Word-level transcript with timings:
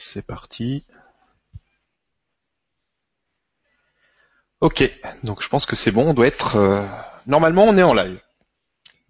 c'est 0.00 0.26
parti. 0.26 0.84
Ok, 4.60 4.84
donc 5.24 5.42
je 5.42 5.48
pense 5.48 5.64
que 5.66 5.74
c'est 5.76 5.90
bon, 5.90 6.10
on 6.10 6.14
doit 6.14 6.26
être... 6.26 6.56
euh, 6.56 6.86
Normalement 7.26 7.64
on 7.64 7.76
est 7.76 7.82
en 7.82 7.94
live. 7.94 8.20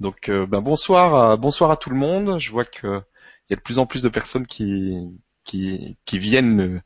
Donc 0.00 0.29
euh, 0.29 0.46
ben, 0.46 0.61
bonsoir, 0.61 1.14
à, 1.32 1.37
bonsoir 1.37 1.71
à 1.71 1.76
tout 1.76 1.90
le 1.90 1.96
monde. 1.96 2.38
Je 2.40 2.50
vois 2.53 2.64
que 2.64 3.03
il 3.48 3.53
y 3.53 3.54
a 3.54 3.56
de 3.56 3.62
plus 3.62 3.79
en 3.79 3.87
plus 3.87 4.03
de 4.03 4.08
personnes 4.08 4.46
qui, 4.46 4.96
qui, 5.45 5.98
qui 6.05 6.18
viennent 6.18 6.61
euh, 6.77 6.80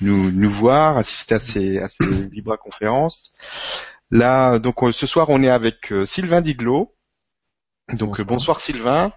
nous, 0.00 0.30
nous 0.32 0.50
voir, 0.50 0.96
assister 0.98 1.34
à 1.36 1.40
ces, 1.40 1.78
à 1.78 1.88
ces 1.88 2.04
Libra 2.32 2.56
conférences. 2.56 3.34
Là, 4.10 4.58
donc 4.58 4.82
euh, 4.84 4.92
ce 4.92 5.06
soir 5.06 5.28
on 5.30 5.42
est 5.42 5.50
avec 5.50 5.92
euh, 5.92 6.06
Sylvain 6.06 6.40
Diglo. 6.42 6.92
Donc 7.92 8.20
euh, 8.20 8.24
Bonsoir. 8.24 8.24
bonsoir 8.24 8.60
Sylvain. 8.60 9.12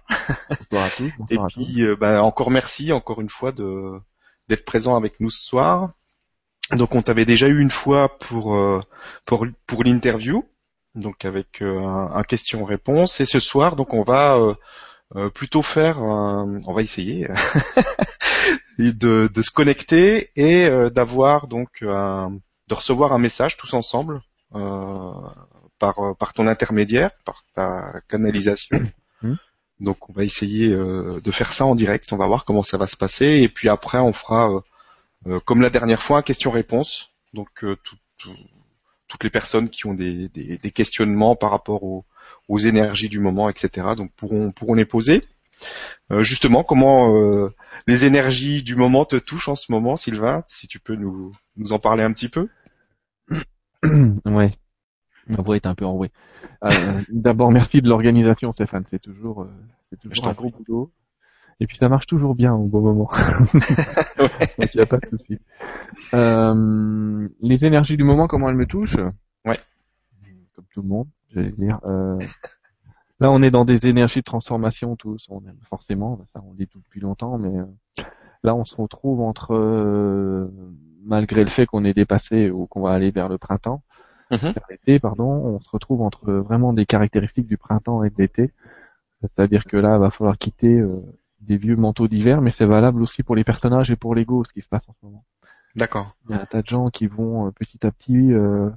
Bonsoir 0.58 0.84
à 0.86 0.90
tous. 0.90 1.12
Et 1.30 1.38
Bonsoir 1.38 1.46
puis, 1.48 1.82
euh, 1.82 1.96
bah, 1.96 2.22
encore 2.22 2.50
merci, 2.50 2.92
encore 2.92 3.20
une 3.20 3.30
fois, 3.30 3.52
de 3.52 3.98
d'être 4.48 4.64
présent 4.64 4.96
avec 4.96 5.20
nous 5.20 5.30
ce 5.30 5.44
soir. 5.44 5.92
Donc, 6.72 6.94
on 6.94 7.02
t'avait 7.02 7.26
déjà 7.26 7.48
eu 7.48 7.60
une 7.60 7.70
fois 7.70 8.18
pour 8.18 8.56
euh, 8.56 8.80
pour 9.26 9.46
pour 9.66 9.84
l'interview, 9.84 10.44
donc 10.94 11.24
avec 11.24 11.62
euh, 11.62 11.80
un, 11.80 12.12
un 12.14 12.22
question-réponse. 12.22 13.20
Et 13.20 13.26
ce 13.26 13.40
soir, 13.40 13.76
donc, 13.76 13.94
on 13.94 14.02
va 14.04 14.36
euh, 15.16 15.30
plutôt 15.30 15.62
faire, 15.62 15.98
un- 16.00 16.60
on 16.66 16.72
va 16.74 16.82
essayer 16.82 17.28
de 18.78 19.28
de 19.32 19.42
se 19.42 19.50
connecter 19.50 20.30
et 20.36 20.68
d'avoir 20.90 21.46
donc 21.48 21.82
un- 21.82 22.38
de 22.68 22.74
recevoir 22.74 23.12
un 23.12 23.18
message 23.18 23.56
tous 23.56 23.74
ensemble 23.74 24.20
par 25.78 25.96
par 26.18 26.32
ton 26.32 26.46
intermédiaire, 26.46 27.10
par 27.24 27.44
ta 27.54 28.00
canalisation. 28.08 28.80
Mhm. 29.22 29.36
Donc 29.82 30.08
on 30.08 30.12
va 30.12 30.22
essayer 30.22 30.70
euh, 30.70 31.20
de 31.20 31.30
faire 31.32 31.52
ça 31.52 31.66
en 31.66 31.74
direct, 31.74 32.12
on 32.12 32.16
va 32.16 32.28
voir 32.28 32.44
comment 32.44 32.62
ça 32.62 32.78
va 32.78 32.86
se 32.86 32.96
passer 32.96 33.26
et 33.42 33.48
puis 33.48 33.68
après 33.68 33.98
on 33.98 34.12
fera 34.12 34.48
euh, 34.48 34.60
euh, 35.26 35.40
comme 35.40 35.60
la 35.60 35.70
dernière 35.70 36.02
fois 36.02 36.22
question-réponse. 36.22 37.10
Donc 37.34 37.48
tout- 37.60 37.96
tout- 38.16 38.36
toutes 39.08 39.24
les 39.24 39.30
personnes 39.30 39.68
qui 39.68 39.86
ont 39.86 39.94
des, 39.94 40.30
questionnements 40.72 41.34
par 41.34 41.50
rapport 41.50 41.82
aux, 41.82 42.04
énergies 42.58 43.08
du 43.08 43.18
moment, 43.18 43.48
etc. 43.48 43.88
Donc 43.96 44.12
pourront 44.14 44.52
pourront 44.52 44.74
les 44.74 44.84
poser. 44.84 45.24
Justement, 46.20 46.62
comment 46.64 47.50
les 47.86 48.04
énergies 48.04 48.62
du 48.62 48.76
moment 48.76 49.04
te 49.04 49.16
touchent 49.16 49.48
en 49.48 49.54
ce 49.54 49.72
moment, 49.72 49.96
Sylvain 49.96 50.44
Si 50.48 50.68
tu 50.68 50.78
peux 50.78 50.94
nous 50.96 51.32
en 51.70 51.78
parler 51.78 52.02
un 52.02 52.12
petit 52.12 52.28
peu? 52.28 52.48
ouais. 54.26 54.52
Ma 55.26 55.42
voix 55.42 55.56
est 55.56 55.66
un 55.66 55.74
peu 55.74 55.84
enrouée. 55.84 56.10
Euh, 56.64 57.00
D'abord, 57.08 57.50
merci 57.50 57.80
de 57.80 57.88
l'organisation, 57.88 58.52
Stéphane. 58.52 58.84
C'est 58.90 59.00
toujours, 59.00 59.46
c'est 59.92 60.00
toujours 60.08 60.28
un 60.28 60.32
gros 60.32 60.50
boulot. 60.50 60.90
Et 61.60 61.66
puis 61.66 61.76
ça 61.76 61.88
marche 61.88 62.06
toujours 62.06 62.34
bien 62.34 62.54
au 62.54 62.64
bon 62.64 62.80
moment. 62.80 63.10
Donc 64.18 64.30
il 64.74 64.76
n'y 64.76 64.80
a 64.80 64.86
pas 64.86 64.96
de 64.98 65.06
souci. 65.06 65.38
Euh, 66.14 67.28
les 67.40 67.64
énergies 67.64 67.96
du 67.96 68.04
moment, 68.04 68.26
comment 68.26 68.48
elles 68.48 68.56
me 68.56 68.66
touchent? 68.66 68.96
Ouais. 69.46 69.58
Comme 70.56 70.64
tout 70.72 70.82
le 70.82 70.88
monde, 70.88 71.08
j'allais 71.30 71.52
dire. 71.52 71.78
Euh, 71.84 72.18
là, 73.20 73.30
on 73.30 73.42
est 73.42 73.50
dans 73.50 73.64
des 73.64 73.86
énergies 73.86 74.20
de 74.20 74.24
transformation 74.24 74.96
tous. 74.96 75.26
On 75.30 75.40
aime 75.46 75.58
forcément, 75.68 76.18
ça 76.32 76.42
on 76.44 76.54
dit 76.54 76.66
tout 76.66 76.80
depuis 76.80 77.00
longtemps, 77.00 77.38
mais 77.38 77.56
euh, 77.56 78.02
là, 78.42 78.54
on 78.54 78.64
se 78.64 78.74
retrouve 78.74 79.20
entre, 79.20 79.54
euh, 79.54 80.48
malgré 81.04 81.44
le 81.44 81.50
fait 81.50 81.66
qu'on 81.66 81.84
est 81.84 81.94
dépassé 81.94 82.50
ou 82.50 82.66
qu'on 82.66 82.80
va 82.80 82.92
aller 82.92 83.10
vers 83.10 83.28
le 83.28 83.38
printemps, 83.38 83.82
Mhm. 84.32 84.52
vers 84.52 84.64
l'été, 84.70 84.98
pardon, 84.98 85.24
on 85.30 85.60
se 85.60 85.68
retrouve 85.68 86.00
entre 86.00 86.32
vraiment 86.32 86.72
des 86.72 86.86
caractéristiques 86.86 87.46
du 87.46 87.58
printemps 87.58 88.02
et 88.02 88.08
de 88.08 88.14
l'été. 88.16 88.50
C'est-à-dire 89.22 89.64
que 89.64 89.76
là, 89.76 89.96
il 89.96 90.00
va 90.00 90.10
falloir 90.10 90.36
quitter 90.36 90.78
euh, 90.78 91.00
des 91.40 91.56
vieux 91.56 91.76
manteaux 91.76 92.08
d'hiver, 92.08 92.40
mais 92.40 92.50
c'est 92.50 92.66
valable 92.66 93.02
aussi 93.02 93.22
pour 93.22 93.34
les 93.36 93.44
personnages 93.44 93.90
et 93.90 93.96
pour 93.96 94.14
l'ego, 94.14 94.44
ce 94.44 94.52
qui 94.52 94.62
se 94.62 94.68
passe 94.68 94.88
en 94.88 94.92
ce 95.00 95.06
moment. 95.06 95.24
D'accord. 95.74 96.14
Il 96.28 96.32
y 96.36 96.38
a 96.38 96.42
un 96.42 96.46
tas 96.46 96.62
de 96.62 96.66
gens 96.66 96.90
qui 96.90 97.06
vont 97.06 97.46
euh, 97.46 97.50
petit 97.50 97.86
à 97.86 97.90
petit 97.90 98.32
euh, 98.32 98.68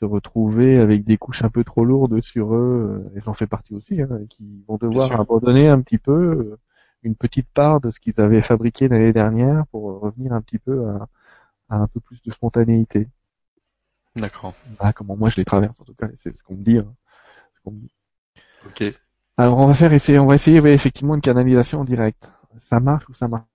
se 0.00 0.04
retrouver 0.06 0.78
avec 0.78 1.04
des 1.04 1.18
couches 1.18 1.42
un 1.44 1.50
peu 1.50 1.62
trop 1.64 1.84
lourdes 1.84 2.20
sur 2.22 2.54
eux, 2.54 3.04
euh, 3.12 3.18
et 3.18 3.20
j'en 3.22 3.34
fais 3.34 3.46
partie 3.46 3.74
aussi, 3.74 4.00
hein, 4.00 4.08
qui 4.30 4.64
vont 4.66 4.76
devoir 4.78 5.20
abandonner 5.20 5.68
un 5.68 5.80
petit 5.82 5.98
peu 5.98 6.12
euh, 6.12 6.58
une 7.02 7.14
petite 7.16 7.48
part 7.52 7.80
de 7.80 7.90
ce 7.90 7.98
qu'ils 8.00 8.20
avaient 8.20 8.42
fabriqué 8.42 8.88
l'année 8.88 9.12
dernière 9.12 9.66
pour 9.68 10.00
revenir 10.00 10.32
un 10.32 10.40
petit 10.42 10.58
peu 10.58 10.86
à, 10.88 11.08
à 11.70 11.76
un 11.76 11.86
peu 11.86 12.00
plus 12.00 12.22
de 12.22 12.30
spontanéité. 12.32 13.08
D'accord. 14.16 14.54
Voilà 14.78 14.92
comment 14.92 15.16
moi 15.16 15.30
je 15.30 15.36
les 15.36 15.44
traverse 15.44 15.80
en 15.80 15.84
tout 15.84 15.94
cas, 15.94 16.08
c'est 16.16 16.34
ce 16.34 16.42
qu'on 16.42 16.54
me 16.56 16.62
dit. 16.64 16.78
hein. 16.78 16.92
Ce 17.54 17.60
qu'on 17.62 17.70
me 17.72 17.80
dit. 17.80 17.92
Ok. 18.66 18.82
Alors 19.40 19.56
on 19.56 19.68
va 19.68 19.72
faire 19.72 19.90
essayer, 19.94 20.18
on 20.18 20.26
va 20.26 20.34
essayer 20.34 20.58
effectivement 20.58 21.14
une 21.14 21.22
canalisation 21.22 21.80
en 21.80 21.84
direct. 21.84 22.30
Ça 22.68 22.78
marche 22.78 23.08
ou 23.08 23.14
ça 23.14 23.26
marche 23.26 23.46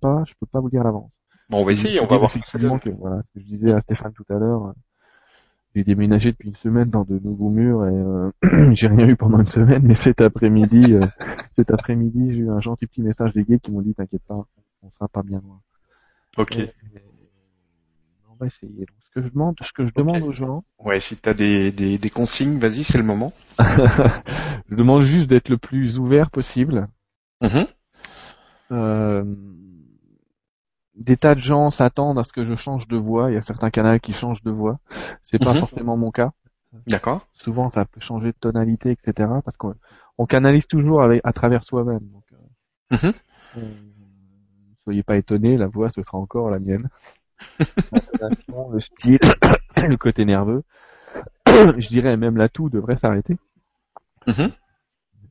pas, 0.00 0.24
je 0.26 0.34
peux 0.40 0.46
pas 0.46 0.58
vous 0.58 0.68
dire 0.68 0.80
à 0.80 0.84
l'avance. 0.84 1.12
Bon, 1.48 1.60
on 1.60 1.64
va 1.64 1.70
essayer, 1.70 2.00
on 2.00 2.06
va 2.06 2.18
voir. 2.18 2.30
effectivement 2.30 2.76
que 2.80 2.90
voilà, 2.90 3.22
ce 3.22 3.34
que 3.34 3.40
je 3.40 3.44
disais 3.44 3.72
à 3.72 3.80
Stéphane 3.80 4.12
tout 4.14 4.24
à 4.30 4.34
l'heure. 4.34 4.66
euh, 4.66 4.72
J'ai 5.76 5.84
déménagé 5.84 6.32
depuis 6.32 6.48
une 6.48 6.56
semaine 6.56 6.90
dans 6.90 7.04
de 7.04 7.20
nouveaux 7.20 7.50
murs 7.50 7.86
et 7.86 7.94
euh, 7.94 8.32
j'ai 8.74 8.88
rien 8.88 9.06
eu 9.06 9.14
pendant 9.14 9.38
une 9.38 9.46
semaine, 9.46 9.82
mais 9.84 9.94
cet 9.94 10.20
après-midi, 10.20 10.94
euh, 10.94 11.06
cet 11.56 11.70
après-midi, 11.70 12.32
j'ai 12.32 12.38
eu 12.38 12.50
un 12.50 12.60
gentil 12.60 12.88
petit 12.88 13.02
message 13.02 13.32
des 13.32 13.44
gays 13.44 13.60
qui 13.60 13.70
m'ont 13.70 13.82
dit 13.82 13.94
t'inquiète 13.94 14.24
pas, 14.26 14.44
on 14.82 14.90
sera 14.90 15.06
pas 15.06 15.22
bien 15.22 15.40
loin. 15.40 15.60
Ok. 16.36 16.58
Et- 16.58 16.72
va 18.38 18.46
essayer. 18.46 18.86
Donc, 18.86 18.96
ce 19.04 19.10
que 19.10 19.22
je 19.22 19.28
demande, 19.28 19.56
ce 19.62 19.72
que 19.72 19.86
je 19.86 19.92
demande 19.92 20.22
aux 20.22 20.32
gens, 20.32 20.64
Ouais, 20.78 21.00
si 21.00 21.16
t'as 21.16 21.34
des, 21.34 21.72
des, 21.72 21.98
des 21.98 22.10
consignes, 22.10 22.58
vas-y, 22.58 22.84
c'est 22.84 22.98
le 22.98 23.04
moment. 23.04 23.32
je 23.58 24.74
demande 24.74 25.02
juste 25.02 25.28
d'être 25.28 25.48
le 25.48 25.58
plus 25.58 25.98
ouvert 25.98 26.30
possible. 26.30 26.88
Mhm. 27.40 27.66
Euh, 28.70 29.24
des 30.94 31.16
tas 31.16 31.34
de 31.34 31.40
gens 31.40 31.70
s'attendent 31.70 32.18
à 32.18 32.24
ce 32.24 32.32
que 32.32 32.44
je 32.44 32.54
change 32.56 32.88
de 32.88 32.96
voix. 32.96 33.30
Il 33.30 33.34
y 33.34 33.36
a 33.36 33.40
certains 33.40 33.70
canaux 33.70 33.98
qui 33.98 34.12
changent 34.12 34.42
de 34.42 34.50
voix. 34.50 34.78
C'est 35.22 35.38
pas 35.38 35.54
Mhm. 35.54 35.60
forcément 35.60 35.96
mon 35.96 36.10
cas. 36.10 36.32
D'accord. 36.86 37.26
Souvent, 37.32 37.70
ça 37.70 37.84
peut 37.84 38.00
changer 38.00 38.28
de 38.28 38.36
tonalité, 38.38 38.90
etc. 38.90 39.40
Parce 39.44 39.56
qu'on 39.56 39.74
on 40.18 40.26
canalise 40.26 40.66
toujours 40.66 41.02
avec, 41.02 41.20
à 41.24 41.32
travers 41.32 41.64
soi-même. 41.64 42.00
Donc, 42.08 42.24
euh, 42.32 42.96
Mhm. 42.96 43.12
euh, 43.56 43.74
soyez 44.84 45.02
pas 45.02 45.16
étonnés, 45.16 45.56
la 45.56 45.66
voix 45.66 45.90
ce 45.90 46.02
sera 46.02 46.18
encore 46.18 46.50
la 46.50 46.58
mienne. 46.58 46.88
Le 48.72 48.80
style, 48.80 49.18
le 49.76 49.96
côté 49.96 50.24
nerveux. 50.24 50.62
je 51.46 51.88
dirais 51.88 52.16
même 52.16 52.36
l'atout 52.36 52.68
devrait 52.68 52.96
s'arrêter. 52.96 53.36
Mhm. 54.26 54.50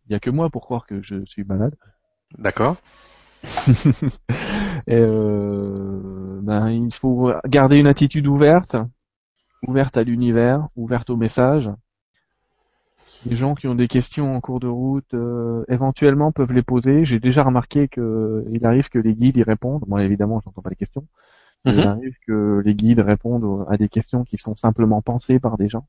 Il 0.07 0.13
y 0.13 0.16
a 0.16 0.19
que 0.19 0.29
moi 0.29 0.50
pour 0.50 0.62
croire 0.62 0.85
que 0.85 1.01
je 1.01 1.25
suis 1.25 1.44
malade. 1.44 1.75
D'accord. 2.38 2.78
Euh, 4.90 6.40
ben, 6.41 6.69
il 6.69 6.94
faut 6.94 7.34
garder 7.46 7.78
une 7.78 7.88
attitude 7.88 8.28
ouverte, 8.28 8.78
ouverte 9.67 9.97
à 9.97 10.03
l'univers, 10.03 10.67
ouverte 10.75 11.09
aux 11.09 11.17
messages. 11.17 11.69
Les 13.25 13.35
gens 13.35 13.56
qui 13.56 13.67
ont 13.67 13.75
des 13.75 13.88
questions 13.88 14.34
en 14.34 14.40
cours 14.40 14.59
de 14.59 14.67
route, 14.67 15.13
euh, 15.13 15.66
éventuellement 15.67 16.31
peuvent 16.31 16.53
les 16.53 16.62
poser. 16.62 17.06
J'ai 17.06 17.19
déjà 17.19 17.44
remarqué 17.44 17.88
que 17.88 18.46
il 18.51 18.66
arrive 18.66 18.88
que 18.90 19.00
les 19.00 19.13
guides 19.13 19.38
y 19.38 19.44
répondent. 19.44 19.84
Moi, 19.88 20.03
évidemment, 20.03 20.40
j'entends 20.46 20.62
pas 20.62 20.69
les 20.69 20.75
questions. 20.75 21.06
Mais 21.66 21.72
Il 21.73 21.78
Mhm. 21.79 21.85
arrive 21.88 22.16
que 22.25 22.62
les 22.63 22.75
guides 22.75 23.00
répondent 23.00 23.66
à 23.69 23.78
des 23.78 23.90
questions 23.90 24.23
qui 24.23 24.38
sont 24.38 24.56
simplement 24.56 25.01
pensées 25.01 25.40
par 25.40 25.57
des 25.57 25.69
gens. 25.69 25.88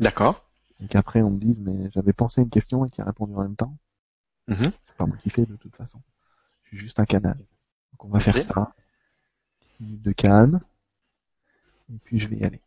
D'accord. 0.00 0.48
Et 0.80 0.86
qu'après, 0.88 1.22
on 1.22 1.30
me 1.30 1.38
dise, 1.38 1.56
mais 1.58 1.90
j'avais 1.92 2.12
pensé 2.12 2.40
une 2.40 2.50
question 2.50 2.84
et 2.86 2.90
qui 2.90 3.00
a 3.00 3.04
répondu 3.04 3.34
en 3.34 3.42
même 3.42 3.56
temps. 3.56 3.76
Mhm. 4.48 4.70
C'est 4.86 4.96
pas 4.96 5.06
moi 5.06 5.16
qui 5.18 5.30
fais 5.30 5.44
de 5.44 5.56
toute 5.56 5.74
façon. 5.76 6.00
Je 6.64 6.68
suis 6.68 6.78
juste 6.78 6.98
un 7.00 7.04
canal. 7.04 7.36
Donc 7.36 8.04
on 8.04 8.08
va 8.08 8.20
faire 8.20 8.38
ça. 8.38 8.72
De 9.80 10.12
calme. 10.12 10.60
Et 11.92 11.98
puis 12.04 12.20
je 12.20 12.28
vais 12.28 12.36
y 12.36 12.44
aller. 12.44 12.60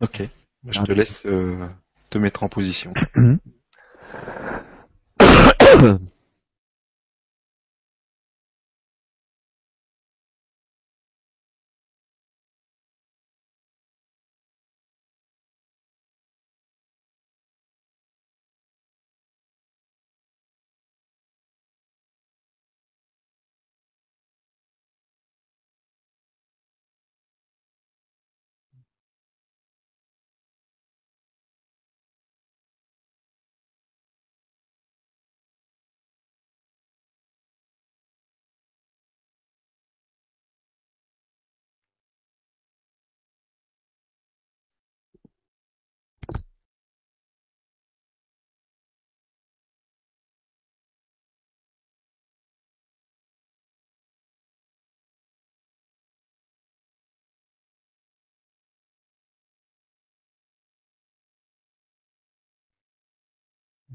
Ok. 0.00 0.22
Je 0.68 0.82
te 0.82 0.92
laisse 0.92 1.22
euh, 1.26 1.66
te 2.10 2.18
mettre 2.18 2.42
en 2.42 2.48
position. 2.48 2.92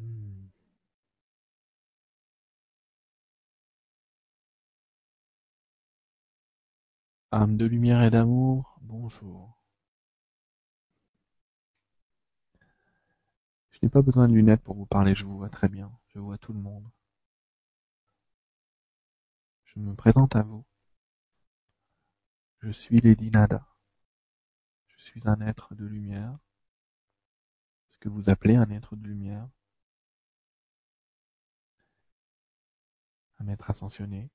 Hmm. 0.05 0.49
Âme 7.31 7.55
de 7.55 7.65
lumière 7.67 8.01
et 8.01 8.09
d'amour, 8.09 8.79
bonjour. 8.81 9.55
Je 13.69 13.77
n'ai 13.83 13.89
pas 13.89 14.01
besoin 14.01 14.27
de 14.27 14.33
lunettes 14.33 14.63
pour 14.63 14.75
vous 14.75 14.87
parler, 14.87 15.13
je 15.15 15.23
vous 15.23 15.37
vois 15.37 15.49
très 15.49 15.67
bien, 15.69 15.91
je 16.07 16.17
vois 16.19 16.39
tout 16.39 16.51
le 16.51 16.59
monde. 16.59 16.89
Je 19.65 19.79
me 19.79 19.93
présente 19.93 20.35
à 20.35 20.41
vous. 20.41 20.65
Je 22.61 22.71
suis 22.71 22.99
Lady 22.99 23.29
Nada. 23.31 23.65
Je 24.87 25.03
suis 25.03 25.21
un 25.29 25.39
être 25.41 25.75
de 25.75 25.85
lumière. 25.85 26.37
Ce 27.91 27.97
que 27.97 28.09
vous 28.09 28.29
appelez 28.29 28.55
un 28.55 28.69
être 28.69 28.95
de 28.95 29.07
lumière? 29.07 29.47
Maître 33.45 33.69
ascensionné. 33.69 34.29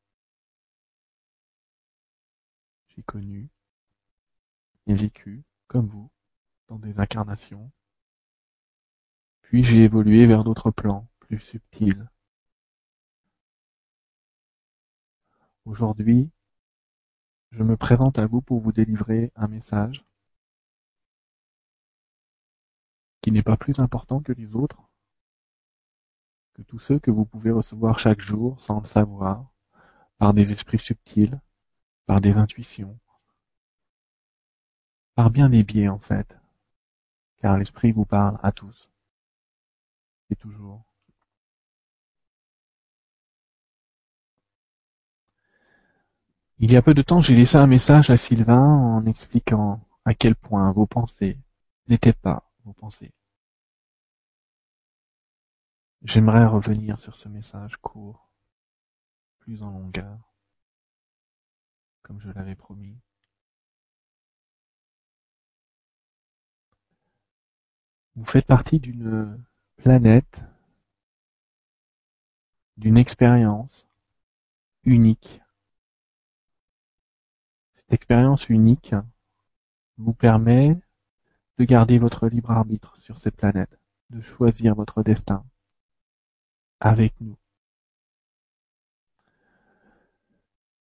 J'ai 2.89 3.03
connu 3.03 3.51
et 4.87 4.95
vécu, 4.95 5.45
comme 5.69 5.87
vous, 5.87 6.11
dans 6.69 6.79
des 6.79 6.99
incarnations. 6.99 7.71
Puis 9.43 9.65
j'ai 9.65 9.85
évolué 9.85 10.27
vers 10.27 10.45
d'autres 10.45 10.71
plans, 10.71 11.07
plus 11.21 11.41
subtils. 11.41 12.09
Aujourd'hui, 15.65 16.31
je 17.53 17.63
me 17.63 17.77
présente 17.77 18.19
à 18.19 18.27
vous 18.27 18.41
pour 18.41 18.61
vous 18.61 18.73
délivrer 18.73 19.33
un 19.37 19.49
message 19.49 20.05
qui 23.23 23.33
n'est 23.33 23.43
pas 23.43 23.57
plus 23.57 23.79
important 23.79 24.21
que 24.21 24.33
les 24.33 24.55
autres, 24.55 24.90
que 26.61 26.65
tous 26.65 26.79
ceux 26.81 26.99
que 26.99 27.11
vous 27.11 27.25
pouvez 27.25 27.51
recevoir 27.51 27.99
chaque 27.99 28.21
jour 28.21 28.61
sans 28.61 28.81
le 28.81 28.87
savoir, 28.87 29.47
par 30.19 30.35
des 30.35 30.53
esprits 30.53 30.79
subtils, 30.79 31.41
par 32.05 32.21
des 32.21 32.37
intuitions, 32.37 32.99
par 35.15 35.31
bien 35.31 35.49
des 35.49 35.63
biais 35.63 35.89
en 35.89 35.99
fait, 35.99 36.37
car 37.39 37.57
l'esprit 37.57 37.93
vous 37.93 38.05
parle 38.05 38.39
à 38.43 38.53
tous 38.53 38.91
et 40.29 40.37
toujours. 40.37 40.85
Il 46.59 46.71
y 46.71 46.77
a 46.77 46.83
peu 46.83 46.93
de 46.93 47.01
temps, 47.01 47.23
j'ai 47.23 47.35
laissé 47.35 47.57
un 47.57 47.67
message 47.67 48.11
à 48.11 48.19
Sylvain 48.19 48.63
en 48.63 49.07
expliquant 49.07 49.81
à 50.05 50.13
quel 50.13 50.37
point 50.37 50.71
vos 50.73 50.87
pensées 50.87 51.39
n'étaient 51.89 52.13
pas 52.13 52.53
vos 52.67 52.75
pensées. 52.75 53.15
J'aimerais 56.03 56.47
revenir 56.47 56.99
sur 56.99 57.15
ce 57.15 57.29
message 57.29 57.77
court, 57.77 58.31
plus 59.41 59.63
en 59.63 59.71
longueur, 59.71 60.19
comme 62.01 62.19
je 62.21 62.31
l'avais 62.31 62.55
promis. 62.55 62.97
Vous 68.17 68.25
faites 68.25 68.47
partie 68.47 68.81
d'une 68.81 69.45
planète, 69.77 70.43
d'une 72.79 72.97
expérience 72.97 73.87
unique. 74.85 75.43
Cette 77.75 77.93
expérience 77.93 78.49
unique 78.49 78.95
vous 79.99 80.15
permet 80.15 80.81
de 81.59 81.65
garder 81.65 81.99
votre 81.99 82.27
libre 82.27 82.53
arbitre 82.53 82.97
sur 82.97 83.19
cette 83.19 83.37
planète, 83.37 83.79
de 84.09 84.23
choisir 84.23 84.75
votre 84.75 85.03
destin 85.03 85.45
avec 86.81 87.13
nous. 87.21 87.37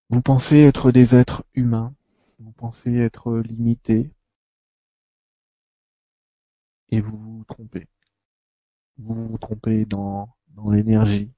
Vous 0.10 0.22
pensez 0.22 0.58
être 0.58 0.92
des 0.92 1.16
êtres 1.16 1.44
humains, 1.54 1.94
vous 2.40 2.52
pensez 2.54 2.96
être 2.96 3.38
limités, 3.38 4.12
et 6.90 7.02
vous 7.02 7.18
vous 7.18 7.44
trompez. 7.44 7.88
Vous 8.98 9.28
vous 9.28 9.38
trompez 9.38 9.86
dans, 9.86 10.36
dans 10.50 10.72
l'énergie, 10.72 11.32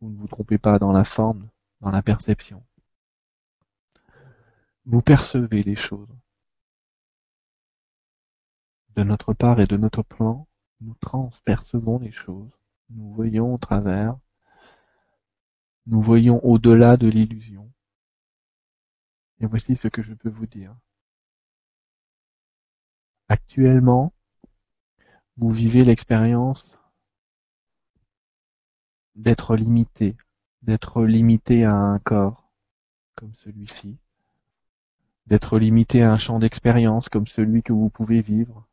vous 0.00 0.10
ne 0.10 0.16
vous 0.16 0.28
trompez 0.28 0.58
pas 0.58 0.78
dans 0.78 0.92
la 0.92 1.04
forme, 1.04 1.48
dans 1.80 1.90
la 1.90 2.02
perception. 2.02 2.62
Vous 4.84 5.02
percevez 5.02 5.62
les 5.62 5.76
choses. 5.76 6.14
De 8.94 9.02
notre 9.02 9.32
part 9.32 9.60
et 9.60 9.66
de 9.66 9.76
notre 9.76 10.02
plan, 10.02 10.46
nous 10.80 10.94
transpercevons 11.00 11.98
les 11.98 12.12
choses 12.12 12.61
nous 12.94 13.12
voyons 13.12 13.54
au 13.54 13.58
travers, 13.58 14.16
nous 15.86 16.00
voyons 16.00 16.44
au-delà 16.44 16.96
de 16.96 17.08
l'illusion. 17.08 17.70
Et 19.40 19.46
voici 19.46 19.76
ce 19.76 19.88
que 19.88 20.02
je 20.02 20.14
peux 20.14 20.28
vous 20.28 20.46
dire. 20.46 20.74
Actuellement, 23.28 24.12
vous 25.36 25.50
vivez 25.50 25.84
l'expérience 25.84 26.78
d'être 29.14 29.56
limité, 29.56 30.16
d'être 30.62 31.04
limité 31.04 31.64
à 31.64 31.74
un 31.74 31.98
corps 31.98 32.50
comme 33.16 33.34
celui-ci, 33.34 33.98
d'être 35.26 35.58
limité 35.58 36.02
à 36.02 36.12
un 36.12 36.18
champ 36.18 36.38
d'expérience 36.38 37.08
comme 37.08 37.26
celui 37.26 37.62
que 37.62 37.72
vous 37.72 37.90
pouvez 37.90 38.22
vivre, 38.22 38.68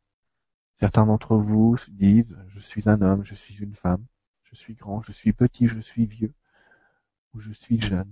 Certains 0.80 1.04
d'entre 1.04 1.36
vous 1.36 1.76
disent 1.88 2.38
je 2.48 2.60
suis 2.60 2.88
un 2.88 3.02
homme, 3.02 3.22
je 3.22 3.34
suis 3.34 3.58
une 3.58 3.74
femme, 3.74 4.02
je 4.44 4.54
suis 4.54 4.74
grand, 4.74 5.02
je 5.02 5.12
suis 5.12 5.34
petit, 5.34 5.68
je 5.68 5.78
suis 5.78 6.06
vieux, 6.06 6.32
ou 7.34 7.40
je 7.40 7.52
suis 7.52 7.78
jeune. 7.82 8.10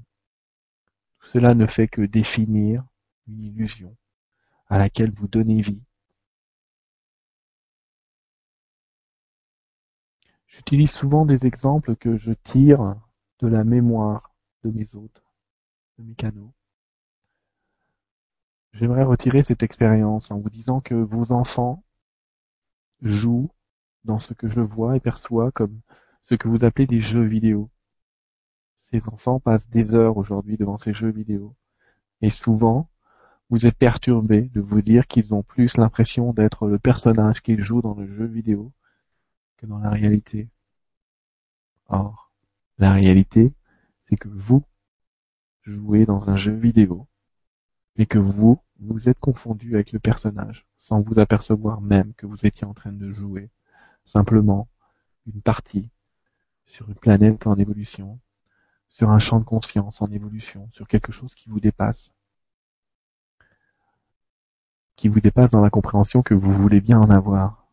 Tout 1.19 1.29
cela 1.29 1.55
ne 1.55 1.67
fait 1.67 1.89
que 1.89 2.03
définir 2.03 2.85
une 3.27 3.43
illusion 3.43 3.97
à 4.69 4.77
laquelle 4.77 5.11
vous 5.13 5.29
donnez 5.29 5.63
vie. 5.63 5.83
J'utilise 10.47 10.91
souvent 10.91 11.25
des 11.25 11.47
exemples 11.47 11.97
que 11.97 12.19
je 12.19 12.33
tire 12.33 12.97
de 13.39 13.49
la 13.49 13.65
mémoire 13.65 14.35
de 14.63 14.71
mes 14.71 14.95
hôtes, 14.95 15.23
de 15.97 16.05
mes 16.05 16.15
canaux. 16.15 16.53
J'aimerais 18.75 19.05
retirer 19.05 19.43
cette 19.43 19.63
expérience 19.63 20.31
en 20.31 20.39
vous 20.39 20.51
disant 20.51 20.83
que 20.83 20.95
vos 20.95 21.33
enfants 21.33 21.83
joue 23.03 23.51
dans 24.05 24.21
ce 24.21 24.35
que 24.35 24.49
je 24.49 24.61
vois 24.61 24.97
et 24.97 25.01
perçois 25.01 25.51
comme 25.53 25.81
ce 26.25 26.35
que 26.35 26.49
vous 26.49 26.65
appelez 26.65 26.87
des 26.87 27.03
jeux 27.03 27.25
vidéo. 27.25 27.71
Ces 28.91 29.07
enfants 29.09 29.41
passent 29.41 29.69
des 29.71 29.95
heures 29.95 30.17
aujourd'hui 30.17 30.57
devant 30.57 30.79
ces 30.79 30.95
jeux 30.95 31.11
vidéo. 31.11 31.55
Et 32.23 32.31
souvent, 32.31 32.89
vous 33.51 33.67
êtes 33.67 33.77
perturbé 33.77 34.43
de 34.55 34.61
vous 34.61 34.83
dire 34.83 35.07
qu'ils 35.07 35.35
ont 35.35 35.43
plus 35.43 35.77
l'impression 35.77 36.33
d'être 36.33 36.67
le 36.67 36.79
personnage 36.79 37.43
qu'ils 37.43 37.63
jouent 37.63 37.83
dans 37.83 37.95
le 37.95 38.07
jeu 38.07 38.27
vidéo 38.27 38.73
que 39.57 39.67
dans 39.67 39.79
la 39.79 39.91
réalité. 39.91 40.49
Or, 41.87 42.31
la 42.79 42.93
réalité, 42.93 43.53
c'est 44.09 44.17
que 44.17 44.29
vous 44.29 44.65
jouez 45.63 46.07
dans 46.07 46.29
un 46.29 46.37
jeu 46.37 46.53
vidéo 46.53 47.07
et 47.97 48.07
que 48.07 48.19
vous, 48.19 48.61
vous 48.81 49.09
êtes 49.09 49.19
confondu 49.19 49.75
avec 49.75 49.93
le 49.93 49.99
personnage 49.99 50.67
sans 50.89 51.03
vous 51.03 51.19
apercevoir 51.19 51.83
même 51.83 52.15
que 52.15 52.25
vous 52.25 52.47
étiez 52.47 52.67
en 52.67 52.73
train 52.73 52.93
de 52.93 53.13
jouer 53.13 53.51
simplement 54.07 54.69
une 55.27 55.43
partie 55.43 55.91
sur 56.65 56.89
une 56.89 56.95
planète 56.95 57.47
en 57.47 57.57
évolution, 57.57 58.19
sur 58.89 59.11
un 59.11 59.19
champ 59.19 59.39
de 59.39 59.45
conscience 59.45 60.01
en 60.01 60.11
évolution, 60.11 60.71
sur 60.73 60.89
quelque 60.89 61.13
chose 61.13 61.35
qui 61.35 61.51
vous 61.51 61.61
dépasse, 61.61 62.11
qui 64.97 65.09
vous 65.09 65.21
dépasse 65.21 65.51
dans 65.51 65.61
la 65.61 65.69
compréhension 65.69 66.23
que 66.23 66.33
vous 66.33 66.55
voulez 66.55 66.81
bien 66.81 66.99
en 66.99 67.11
avoir. 67.11 67.69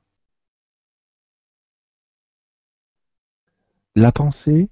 La 3.95 4.11
pensée 4.11 4.69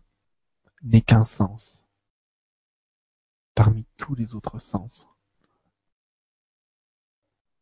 n'est 0.82 1.02
qu'un 1.02 1.24
sens 1.24 1.80
parmi 3.56 3.86
tous 3.96 4.16
les 4.16 4.36
autres 4.36 4.60
sens. 4.60 5.12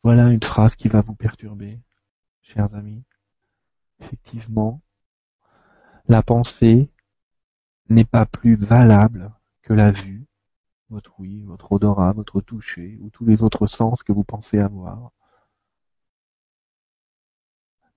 Voilà 0.04 0.30
une 0.30 0.44
phrase 0.44 0.76
qui 0.76 0.88
va 0.88 1.02
vous 1.02 1.14
perturber, 1.14 1.80
chers 2.42 2.74
amis. 2.74 3.04
Effectivement, 4.00 4.82
la 6.08 6.24
pensée 6.24 6.90
n'est 7.90 8.06
pas 8.06 8.26
plus 8.26 8.56
valable 8.56 9.32
que 9.62 9.74
la 9.74 9.92
vue, 9.92 10.26
votre 10.90 11.20
ouïe, 11.20 11.44
votre 11.44 11.72
odorat, 11.72 12.14
votre 12.14 12.42
toucher 12.42 12.98
ou 13.02 13.12
tous 13.12 13.26
les 13.26 13.44
autres 13.44 13.68
sens 13.68 14.02
que 14.02 14.12
vous 14.12 14.24
pensez 14.24 14.58
avoir. 14.58 15.12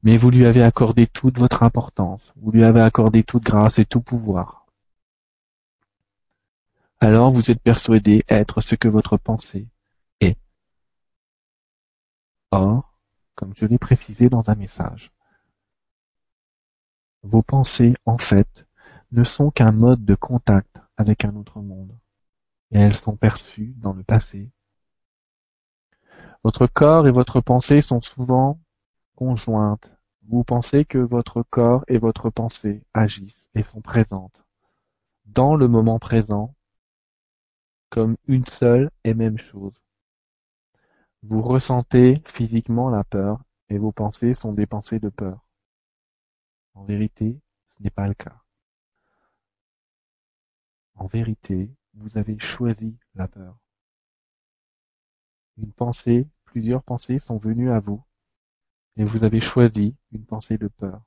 Mais 0.02 0.18
vous 0.18 0.30
lui 0.30 0.44
avez 0.44 0.62
accordé 0.62 1.06
toute 1.06 1.38
votre 1.38 1.62
importance, 1.62 2.34
vous 2.36 2.52
lui 2.52 2.64
avez 2.64 2.82
accordé 2.82 3.24
toute 3.24 3.44
grâce 3.44 3.78
et 3.78 3.86
tout 3.86 4.02
pouvoir. 4.02 4.66
Alors 7.00 7.32
vous 7.32 7.50
êtes 7.50 7.62
persuadé 7.62 8.24
être 8.28 8.60
ce 8.60 8.74
que 8.74 8.88
votre 8.88 9.16
pensée 9.16 9.68
Or, 12.54 12.94
comme 13.34 13.52
je 13.56 13.66
l'ai 13.66 13.78
précisé 13.78 14.28
dans 14.28 14.48
un 14.48 14.54
message, 14.54 15.12
Vos 17.24 17.42
pensées, 17.42 17.94
en 18.04 18.18
fait, 18.18 18.66
ne 19.10 19.24
sont 19.24 19.50
qu'un 19.50 19.72
mode 19.72 20.04
de 20.04 20.14
contact 20.14 20.76
avec 20.96 21.24
un 21.24 21.34
autre 21.34 21.60
monde, 21.60 21.98
et 22.70 22.78
elles 22.78 22.96
sont 22.96 23.16
perçues 23.16 23.74
dans 23.78 23.92
le 23.92 24.04
passé. 24.04 24.52
Votre 26.44 26.68
corps 26.68 27.08
et 27.08 27.10
votre 27.10 27.40
pensée 27.40 27.80
sont 27.80 28.02
souvent 28.02 28.60
conjointes. 29.16 29.90
Vous 30.28 30.44
pensez 30.44 30.84
que 30.84 30.98
votre 30.98 31.42
corps 31.42 31.84
et 31.88 31.98
votre 31.98 32.30
pensée 32.30 32.84
agissent 32.92 33.48
et 33.56 33.64
sont 33.64 33.80
présentes 33.80 34.44
dans 35.24 35.56
le 35.56 35.66
moment 35.66 35.98
présent 35.98 36.54
comme 37.88 38.16
une 38.28 38.46
seule 38.46 38.92
et 39.02 39.14
même 39.14 39.38
chose. 39.38 39.83
Vous 41.26 41.40
ressentez 41.40 42.22
physiquement 42.26 42.90
la 42.90 43.02
peur 43.02 43.40
et 43.70 43.78
vos 43.78 43.92
pensées 43.92 44.34
sont 44.34 44.52
des 44.52 44.66
pensées 44.66 44.98
de 44.98 45.08
peur. 45.08 45.42
En 46.74 46.84
vérité, 46.84 47.40
ce 47.70 47.82
n'est 47.82 47.88
pas 47.88 48.06
le 48.06 48.12
cas. 48.12 48.42
En 50.96 51.06
vérité, 51.06 51.70
vous 51.94 52.18
avez 52.18 52.38
choisi 52.38 52.98
la 53.14 53.26
peur. 53.26 53.56
Une 55.56 55.72
pensée, 55.72 56.28
plusieurs 56.44 56.82
pensées 56.82 57.18
sont 57.18 57.38
venues 57.38 57.70
à 57.70 57.80
vous 57.80 58.04
et 58.98 59.04
vous 59.04 59.24
avez 59.24 59.40
choisi 59.40 59.96
une 60.12 60.26
pensée 60.26 60.58
de 60.58 60.68
peur. 60.68 61.00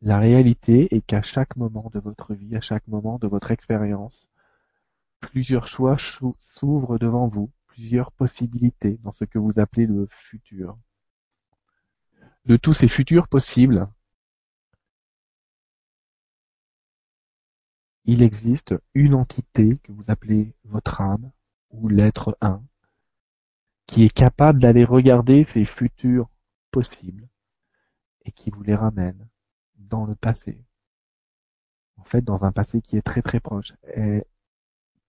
La 0.00 0.18
réalité 0.18 0.94
est 0.94 1.02
qu'à 1.02 1.20
chaque 1.20 1.56
moment 1.56 1.90
de 1.92 2.00
votre 2.00 2.32
vie, 2.32 2.56
à 2.56 2.62
chaque 2.62 2.88
moment 2.88 3.18
de 3.18 3.26
votre 3.26 3.50
expérience, 3.50 4.30
plusieurs 5.20 5.66
choix 5.66 5.98
s'ouvrent 5.98 6.98
devant 6.98 7.28
vous, 7.28 7.50
plusieurs 7.72 8.12
possibilités 8.12 8.98
dans 9.02 9.12
ce 9.12 9.24
que 9.24 9.38
vous 9.38 9.52
appelez 9.56 9.86
le 9.86 10.06
futur. 10.10 10.76
De 12.44 12.58
tous 12.58 12.74
ces 12.74 12.88
futurs 12.88 13.28
possibles, 13.28 13.88
il 18.04 18.22
existe 18.22 18.74
une 18.92 19.14
entité 19.14 19.78
que 19.84 19.92
vous 19.92 20.04
appelez 20.08 20.54
votre 20.64 21.00
âme 21.00 21.32
ou 21.70 21.88
l'être 21.88 22.36
un 22.42 22.62
qui 23.86 24.04
est 24.04 24.12
capable 24.12 24.60
d'aller 24.60 24.84
regarder 24.84 25.44
ces 25.44 25.64
futurs 25.64 26.28
possibles 26.72 27.26
et 28.26 28.32
qui 28.32 28.50
vous 28.50 28.62
les 28.62 28.74
ramène 28.74 29.28
dans 29.76 30.04
le 30.04 30.14
passé. 30.14 30.62
En 31.96 32.04
fait, 32.04 32.20
dans 32.20 32.44
un 32.44 32.52
passé 32.52 32.82
qui 32.82 32.98
est 32.98 33.02
très 33.02 33.22
très 33.22 33.40
proche. 33.40 33.72
Et 33.96 34.24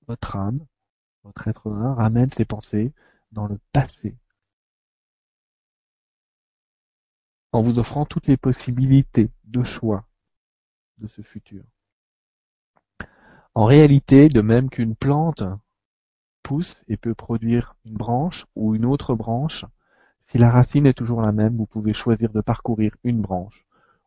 votre 0.07 0.37
âme, 0.37 0.65
votre 1.23 1.47
être 1.47 1.71
un, 1.71 1.93
ramène 1.93 2.31
ses 2.31 2.45
pensées 2.45 2.93
dans 3.31 3.47
le 3.47 3.59
passé. 3.71 4.15
En 7.51 7.61
vous 7.61 7.79
offrant 7.79 8.05
toutes 8.05 8.27
les 8.27 8.37
possibilités 8.37 9.29
de 9.45 9.63
choix 9.63 10.05
de 10.97 11.07
ce 11.07 11.21
futur. 11.21 11.63
En 13.55 13.65
réalité, 13.65 14.29
de 14.29 14.41
même 14.41 14.69
qu'une 14.69 14.95
plante 14.95 15.43
pousse 16.41 16.75
et 16.87 16.97
peut 16.97 17.13
produire 17.13 17.75
une 17.85 17.93
branche 17.93 18.45
ou 18.55 18.75
une 18.75 18.85
autre 18.85 19.15
branche, 19.15 19.65
si 20.27 20.37
la 20.37 20.49
racine 20.49 20.87
est 20.87 20.93
toujours 20.93 21.21
la 21.21 21.31
même, 21.31 21.55
vous 21.55 21.67
pouvez 21.67 21.93
choisir 21.93 22.31
de 22.31 22.41
parcourir 22.41 22.95
une 23.03 23.21
branche 23.21 23.65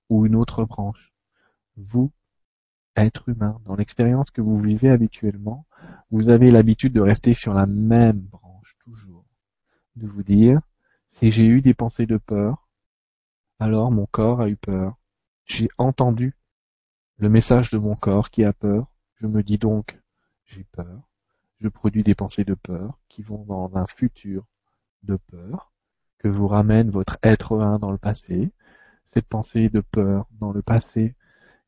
ou 0.08 0.26
une 0.26 0.34
autre 0.34 0.64
branche. 0.64 1.12
Vous, 1.76 2.10
être 2.96 3.28
humain, 3.28 3.60
dans 3.64 3.76
l'expérience 3.76 4.30
que 4.30 4.40
vous 4.40 4.60
vivez 4.60 4.90
habituellement, 4.90 5.66
vous 6.10 6.28
avez 6.28 6.50
l'habitude 6.50 6.92
de 6.92 7.00
rester 7.00 7.34
sur 7.34 7.54
la 7.54 7.66
même 7.66 8.20
branche 8.20 8.76
toujours. 8.80 9.24
De 9.96 10.06
vous 10.06 10.22
dire, 10.22 10.60
si 11.08 11.30
j'ai 11.32 11.46
eu 11.46 11.62
des 11.62 11.74
pensées 11.74 12.06
de 12.06 12.18
peur, 12.18 12.68
alors 13.58 13.90
mon 13.90 14.06
corps 14.06 14.40
a 14.40 14.48
eu 14.48 14.56
peur. 14.56 14.96
J'ai 15.44 15.68
entendu 15.78 16.34
le 17.18 17.28
message 17.28 17.70
de 17.70 17.78
mon 17.78 17.96
corps 17.96 18.30
qui 18.30 18.44
a 18.44 18.52
peur, 18.52 18.92
je 19.20 19.26
me 19.26 19.42
dis 19.42 19.58
donc, 19.58 19.98
j'ai 20.44 20.64
peur, 20.64 21.08
je 21.60 21.68
produis 21.68 22.02
des 22.02 22.14
pensées 22.14 22.44
de 22.44 22.54
peur 22.54 22.98
qui 23.08 23.22
vont 23.22 23.44
dans 23.44 23.76
un 23.76 23.86
futur 23.86 24.44
de 25.02 25.16
peur, 25.16 25.72
que 26.18 26.28
vous 26.28 26.48
ramène 26.48 26.90
votre 26.90 27.16
être 27.22 27.58
un 27.60 27.78
dans 27.78 27.90
le 27.90 27.98
passé. 27.98 28.52
Cette 29.04 29.26
pensée 29.26 29.70
de 29.70 29.80
peur 29.80 30.26
dans 30.32 30.52
le 30.52 30.62
passé 30.62 31.14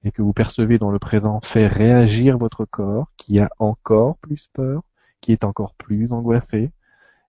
et 0.05 0.13
que 0.13 0.23
vous 0.23 0.33
percevez 0.33 0.79
dans 0.79 0.91
le 0.91 0.99
présent 0.99 1.41
fait 1.41 1.67
réagir 1.67 2.39
votre 2.39 2.65
corps 2.65 3.11
qui 3.17 3.39
a 3.41 3.51
encore 3.59 4.17
plus 4.19 4.49
peur, 4.53 4.83
qui 5.21 5.33
est 5.33 5.45
encore 5.45 5.75
plus 5.75 6.11
angoissé, 6.13 6.71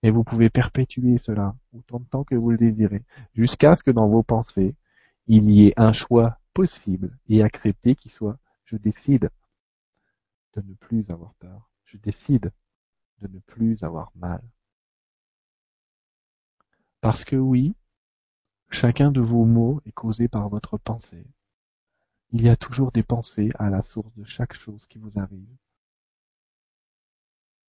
et 0.04 0.12
vous 0.12 0.24
pouvez 0.24 0.50
perpétuer 0.50 1.18
cela 1.18 1.56
autant 1.74 2.00
de 2.00 2.06
temps 2.06 2.24
que 2.24 2.36
vous 2.36 2.52
le 2.52 2.58
désirez, 2.58 3.04
jusqu'à 3.34 3.76
ce 3.76 3.84
que 3.84 3.92
dans 3.92 4.08
vos 4.08 4.24
pensées, 4.24 4.76
il 5.28 5.50
y 5.50 5.68
ait 5.68 5.74
un 5.78 5.94
choix 5.94 6.38
possible 6.54 7.18
et 7.28 7.44
accepté 7.44 7.96
qui 7.96 8.10
soit 8.10 8.38
je 8.66 8.78
décide 8.78 9.30
de 10.56 10.62
ne 10.62 10.74
plus 10.76 11.10
avoir 11.10 11.34
peur. 11.36 11.70
Je 11.86 11.98
décide 11.98 12.52
de 13.22 13.28
ne 13.28 13.40
plus 13.40 13.84
avoir 13.84 14.12
mal. 14.16 14.42
Parce 17.02 17.24
que 17.26 17.36
oui, 17.36 17.76
chacun 18.70 19.12
de 19.12 19.22
vos 19.22 19.46
mots 19.46 19.82
est 19.86 19.92
causé 19.92 20.28
par 20.28 20.50
votre 20.50 20.78
pensée. 20.78 21.26
Il 22.31 22.43
y 22.43 22.50
a 22.50 22.55
toujours 22.55 22.91
des 22.91 23.01
pensées 23.01 23.50
à 23.57 23.71
la 23.71 23.81
source 23.81 24.13
de 24.15 24.24
chaque 24.24 24.53
chose 24.53 24.86
qui 24.86 25.00
vous 25.00 25.12
arrive. 25.15 25.57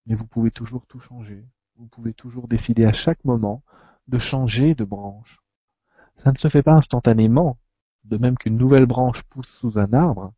Mais 0.05 0.15
vous 0.15 0.27
pouvez 0.27 0.51
toujours 0.51 0.87
tout 0.87 1.01
changer. 1.01 1.47
Vous 1.77 1.87
pouvez 1.87 2.13
toujours 2.13 2.47
décider 2.47 2.85
à 2.85 2.93
chaque 2.93 3.25
moment 3.25 3.63
de 4.09 4.19
changer 4.19 4.75
de 4.75 4.85
branche. 4.85 5.41
Ça 6.17 6.31
ne 6.31 6.37
se 6.37 6.49
fait 6.49 6.63
pas 6.63 6.75
instantanément. 6.75 7.57
De 8.05 8.19
même 8.19 8.37
qu'une 8.37 8.59
nouvelle 8.59 8.85
branche 8.85 9.23
pousse 9.23 9.49
sous 9.49 9.79
un 9.79 9.95
arbre, 9.95 10.35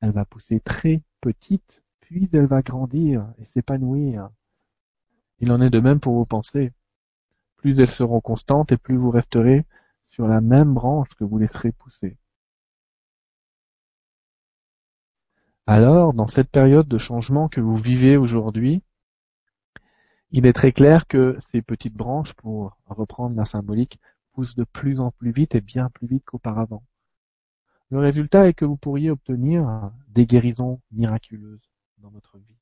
elle 0.00 0.12
va 0.12 0.24
pousser 0.24 0.60
très 0.60 1.02
petite, 1.20 1.82
puis 2.00 2.28
elle 2.32 2.46
va 2.46 2.62
grandir 2.62 3.26
et 3.38 3.44
s'épanouir. 3.46 4.30
Il 5.40 5.50
en 5.50 5.60
est 5.60 5.70
de 5.70 5.80
même 5.80 5.98
pour 5.98 6.14
vos 6.14 6.24
pensées. 6.24 6.72
Plus 7.56 7.80
elles 7.80 7.90
seront 7.90 8.20
constantes 8.20 8.70
et 8.70 8.76
plus 8.76 8.96
vous 8.96 9.10
resterez 9.10 9.66
sur 10.06 10.28
la 10.28 10.40
même 10.40 10.72
branche 10.72 11.14
que 11.14 11.24
vous 11.24 11.38
laisserez 11.38 11.72
pousser. 11.72 12.16
Alors, 15.72 16.14
dans 16.14 16.26
cette 16.26 16.50
période 16.50 16.88
de 16.88 16.98
changement 16.98 17.48
que 17.48 17.60
vous 17.60 17.76
vivez 17.76 18.16
aujourd'hui, 18.16 18.82
il 20.32 20.44
est 20.44 20.52
très 20.52 20.72
clair 20.72 21.06
que 21.06 21.38
ces 21.52 21.62
petites 21.62 21.94
branches, 21.94 22.32
pour 22.32 22.76
reprendre 22.86 23.36
la 23.36 23.44
symbolique, 23.44 24.00
poussent 24.32 24.56
de 24.56 24.64
plus 24.64 24.98
en 24.98 25.12
plus 25.12 25.30
vite 25.30 25.54
et 25.54 25.60
bien 25.60 25.88
plus 25.88 26.08
vite 26.08 26.24
qu'auparavant. 26.24 26.82
Le 27.90 28.00
résultat 28.00 28.48
est 28.48 28.52
que 28.52 28.64
vous 28.64 28.76
pourriez 28.76 29.12
obtenir 29.12 29.92
des 30.08 30.26
guérisons 30.26 30.80
miraculeuses 30.90 31.70
dans 31.98 32.10
votre 32.10 32.36
vie. 32.36 32.58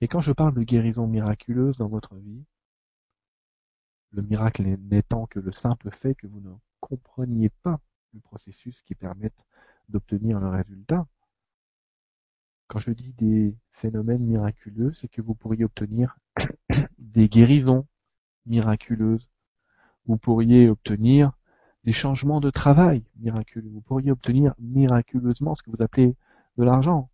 Et 0.00 0.06
quand 0.06 0.20
je 0.20 0.30
parle 0.30 0.54
de 0.54 0.62
guérison 0.62 1.08
miraculeuse 1.08 1.78
dans 1.78 1.88
votre 1.88 2.14
vie, 2.14 2.44
le 4.12 4.22
miracle 4.22 4.62
n'étant 4.88 5.26
que 5.26 5.40
le 5.40 5.50
simple 5.50 5.90
fait 6.00 6.14
que 6.14 6.28
vous 6.28 6.40
ne 6.40 6.52
compreniez 6.78 7.48
pas 7.64 7.80
le 8.14 8.20
processus 8.20 8.80
qui 8.82 8.94
permet 8.94 9.32
d'obtenir 9.88 10.38
le 10.38 10.46
résultat. 10.46 11.08
Quand 12.70 12.78
je 12.78 12.92
dis 12.92 13.12
des 13.14 13.56
phénomènes 13.72 14.22
miraculeux, 14.22 14.92
c'est 14.94 15.08
que 15.08 15.20
vous 15.20 15.34
pourriez 15.34 15.64
obtenir 15.64 16.16
des 16.98 17.28
guérisons 17.28 17.84
miraculeuses. 18.46 19.28
Vous 20.06 20.16
pourriez 20.16 20.68
obtenir 20.68 21.32
des 21.82 21.90
changements 21.90 22.38
de 22.38 22.48
travail 22.48 23.02
miraculeux. 23.16 23.68
Vous 23.72 23.80
pourriez 23.80 24.12
obtenir 24.12 24.54
miraculeusement 24.60 25.56
ce 25.56 25.64
que 25.64 25.70
vous 25.72 25.82
appelez 25.82 26.14
de 26.58 26.62
l'argent. 26.62 27.10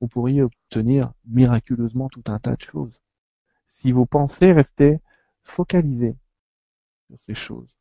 Vous 0.00 0.08
pourriez 0.08 0.40
obtenir 0.40 1.12
miraculeusement 1.26 2.08
tout 2.08 2.24
un 2.28 2.38
tas 2.38 2.56
de 2.56 2.62
choses. 2.62 2.98
Si 3.74 3.92
vos 3.92 4.06
pensées 4.06 4.52
restaient 4.52 5.02
focalisées 5.42 6.16
sur 7.06 7.18
ces 7.20 7.34
choses, 7.34 7.76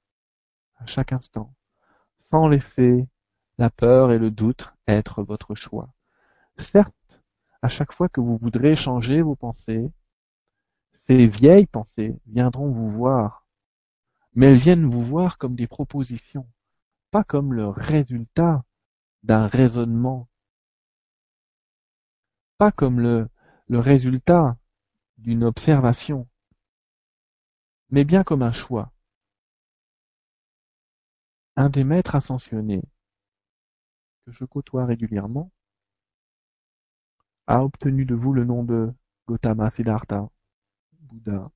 à 0.75 0.85
chaque 0.85 1.13
instant, 1.13 1.53
sans 2.29 2.49
laisser 2.49 3.07
la 3.57 3.69
peur 3.69 4.11
et 4.11 4.19
le 4.19 4.31
doute 4.31 4.73
être 4.85 5.23
votre 5.23 5.55
choix. 5.55 5.93
Certes, 6.57 6.93
à 7.65 7.69
chaque 7.69 7.93
fois 7.93 8.09
que 8.09 8.21
vous 8.21 8.37
voudrez 8.37 8.75
changer 8.75 9.21
vos 9.21 9.35
pensées, 9.35 9.91
ces 11.07 11.27
vieilles 11.27 11.67
pensées 11.67 12.15
viendront 12.27 12.71
vous 12.71 12.89
voir 12.89 13.45
mais 14.35 14.47
elles 14.47 14.57
viennent 14.57 14.85
vous 14.85 15.03
voir 15.03 15.37
comme 15.37 15.55
des 15.55 15.67
propositions, 15.67 16.47
pas 17.09 17.23
comme 17.23 17.53
le 17.53 17.69
résultat 17.69 18.63
d'un 19.23 19.47
raisonnement, 19.47 20.27
pas 22.57 22.71
comme 22.71 22.99
le, 22.99 23.29
le 23.67 23.79
résultat 23.79 24.57
d'une 25.17 25.45
observation, 25.45 26.27
mais 27.89 28.03
bien 28.03 28.23
comme 28.23 28.43
un 28.43 28.51
choix. 28.51 28.91
Un 31.55 31.69
des 31.69 31.85
maîtres 31.85 32.15
ascensionnés 32.15 32.83
que 34.25 34.31
je 34.31 34.43
côtoie 34.43 34.85
régulièrement 34.85 35.49
a 37.47 37.63
obtenu 37.63 38.05
de 38.05 38.15
vous 38.15 38.33
le 38.33 38.45
nom 38.45 38.63
de 38.63 38.91
Gautama 39.27 39.69
Siddhartha, 39.69 40.29
Bouddha, 41.01 41.51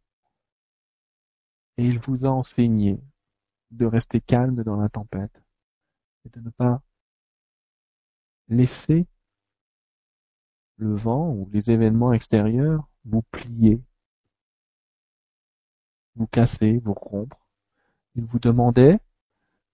et 1.78 1.86
il 1.86 2.00
vous 2.00 2.26
a 2.26 2.30
enseigné 2.30 3.00
de 3.72 3.86
rester 3.86 4.22
calme 4.22 4.64
dans 4.64 4.76
la 4.76 4.90
tempête 4.90 5.42
et 6.26 6.30
de 6.30 6.42
ne 6.42 6.50
pas 6.50 6.82
laisser 8.50 9.08
le 10.78 10.96
vent 10.96 11.32
ou 11.32 11.50
les 11.52 11.70
événements 11.72 12.14
extérieurs 12.14 12.90
vous 13.06 13.22
plier, 13.32 13.82
vous 16.16 16.28
casser, 16.28 16.80
vous 16.80 16.94
rompre. 16.94 17.40
Il 18.16 18.26
vous 18.26 18.40
demandait, 18.40 19.00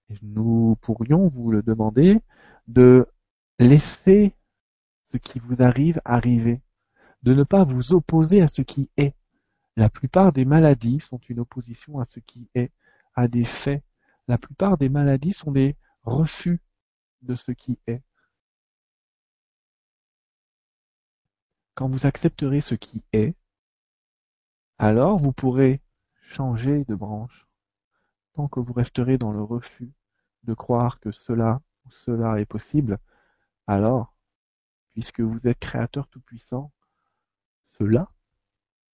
et 0.10 0.16
nous 0.22 0.78
pourrions 0.82 1.28
vous 1.30 1.52
le 1.52 1.64
demander, 1.64 2.22
de 2.68 3.08
laisser 3.60 4.36
ce 5.16 5.18
qui 5.18 5.40
vous 5.40 5.64
arrive 5.64 6.02
arriver, 6.04 6.62
de 7.24 7.34
ne 7.34 7.44
pas 7.44 7.64
vous 7.64 7.94
opposer 7.94 8.42
à 8.42 8.50
ce 8.50 8.62
qui 8.62 8.90
est. 8.98 9.16
La 9.78 9.90
plupart 9.90 10.34
des 10.34 10.44
maladies 10.44 11.00
sont 11.00 11.20
une 11.30 11.40
opposition 11.40 12.02
à 12.02 12.06
ce 12.06 12.20
qui 12.20 12.50
est, 12.54 12.72
à 13.14 13.30
des 13.30 13.46
faits. 13.46 13.82
La 14.28 14.38
plupart 14.38 14.78
des 14.78 14.90
maladies 14.90 15.32
sont 15.32 15.54
des 15.54 15.78
refus 16.04 16.60
de 17.22 17.36
ce 17.36 17.54
qui 17.54 17.80
est. 17.88 18.02
Quand 21.76 21.88
vous 21.88 22.06
accepterez 22.06 22.60
ce 22.60 22.76
qui 22.76 23.02
est, 23.14 23.36
alors 24.78 25.18
vous 25.18 25.32
pourrez 25.32 25.82
changer 26.24 26.84
de 26.86 26.96
branche. 26.96 27.48
Tant 28.34 28.50
que 28.50 28.60
vous 28.60 28.74
resterez 28.74 29.18
dans 29.18 29.32
le 29.32 29.44
refus 29.44 29.94
de 30.44 30.54
croire 30.54 31.00
que 31.00 31.14
cela 31.14 31.62
ou 31.86 31.92
cela 32.06 32.42
est 32.42 32.46
possible, 32.46 33.00
alors, 33.66 34.15
puisque 34.96 35.20
vous 35.20 35.46
êtes 35.46 35.60
créateur 35.60 36.08
tout-puissant, 36.08 36.72
cela 37.78 38.10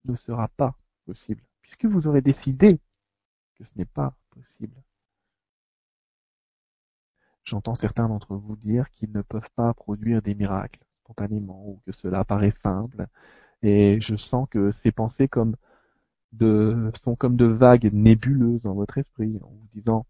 ne 0.05 0.15
sera 0.15 0.47
pas 0.47 0.75
possible, 1.05 1.43
puisque 1.61 1.85
vous 1.85 2.07
aurez 2.07 2.21
décidé 2.21 2.79
que 3.55 3.63
ce 3.63 3.69
n'est 3.75 3.85
pas 3.85 4.15
possible. 4.31 4.81
J'entends 7.43 7.75
certains 7.75 8.07
d'entre 8.07 8.35
vous 8.35 8.55
dire 8.55 8.89
qu'ils 8.89 9.11
ne 9.11 9.21
peuvent 9.21 9.49
pas 9.55 9.75
produire 9.75 10.23
des 10.23 10.33
miracles 10.33 10.83
spontanément 11.03 11.67
ou 11.67 11.79
que 11.85 11.91
cela 11.91 12.25
paraît 12.25 12.49
simple, 12.49 13.05
et 13.61 14.01
je 14.01 14.15
sens 14.15 14.49
que 14.49 14.71
ces 14.71 14.91
pensées 14.91 15.29
sont 15.31 17.15
comme 17.15 17.35
de 17.35 17.45
vagues 17.45 17.93
nébuleuses 17.93 18.63
dans 18.63 18.73
votre 18.73 18.97
esprit 18.97 19.37
en 19.43 19.49
vous 19.49 19.67
disant 19.75 20.07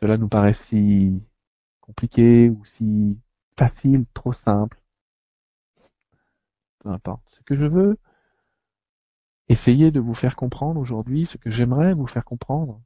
cela 0.00 0.16
nous 0.16 0.28
paraît 0.28 0.56
si 0.68 1.22
compliqué 1.82 2.48
ou 2.48 2.64
si 2.64 3.18
facile, 3.60 4.06
trop 4.14 4.32
simple. 4.32 4.80
Peu 6.78 6.88
importe. 6.88 7.28
Ce 7.28 7.42
que 7.42 7.54
je 7.54 7.66
veux. 7.66 7.98
Essayer 9.48 9.90
de 9.90 10.00
vous 10.00 10.14
faire 10.14 10.34
comprendre 10.34 10.80
aujourd'hui, 10.80 11.26
ce 11.26 11.36
que 11.36 11.50
j'aimerais 11.50 11.92
vous 11.92 12.06
faire 12.06 12.24
comprendre, 12.24 12.80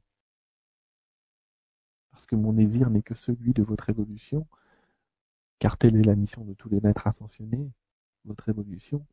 parce 2.11 2.25
que 2.25 2.35
mon 2.35 2.51
désir 2.51 2.89
n'est 2.89 3.03
que 3.03 3.15
celui 3.15 3.53
de 3.53 3.63
votre 3.63 3.89
évolution, 3.89 4.47
car 5.59 5.77
telle 5.77 5.95
est 5.95 6.03
la 6.03 6.15
mission 6.15 6.43
de 6.43 6.53
tous 6.55 6.67
les 6.69 6.81
maîtres 6.81 7.07
ascensionnés, 7.07 7.71
votre 8.25 8.49
évolution, 8.49 9.05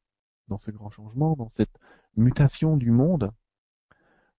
dans 0.48 0.58
ce 0.58 0.70
grand 0.70 0.90
changement, 0.90 1.36
dans 1.36 1.50
cette 1.50 1.78
mutation 2.16 2.76
du 2.76 2.90
monde, 2.90 3.30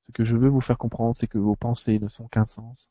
ce 0.08 0.12
que 0.12 0.24
je 0.26 0.36
veux 0.36 0.50
vous 0.50 0.60
faire 0.60 0.80
comprendre, 0.80 1.16
c'est 1.18 1.28
que 1.28 1.38
vos 1.38 1.56
pensées 1.56 2.00
ne 2.00 2.10
sont 2.10 2.28
qu'un 2.28 2.46
sens, 2.46 2.90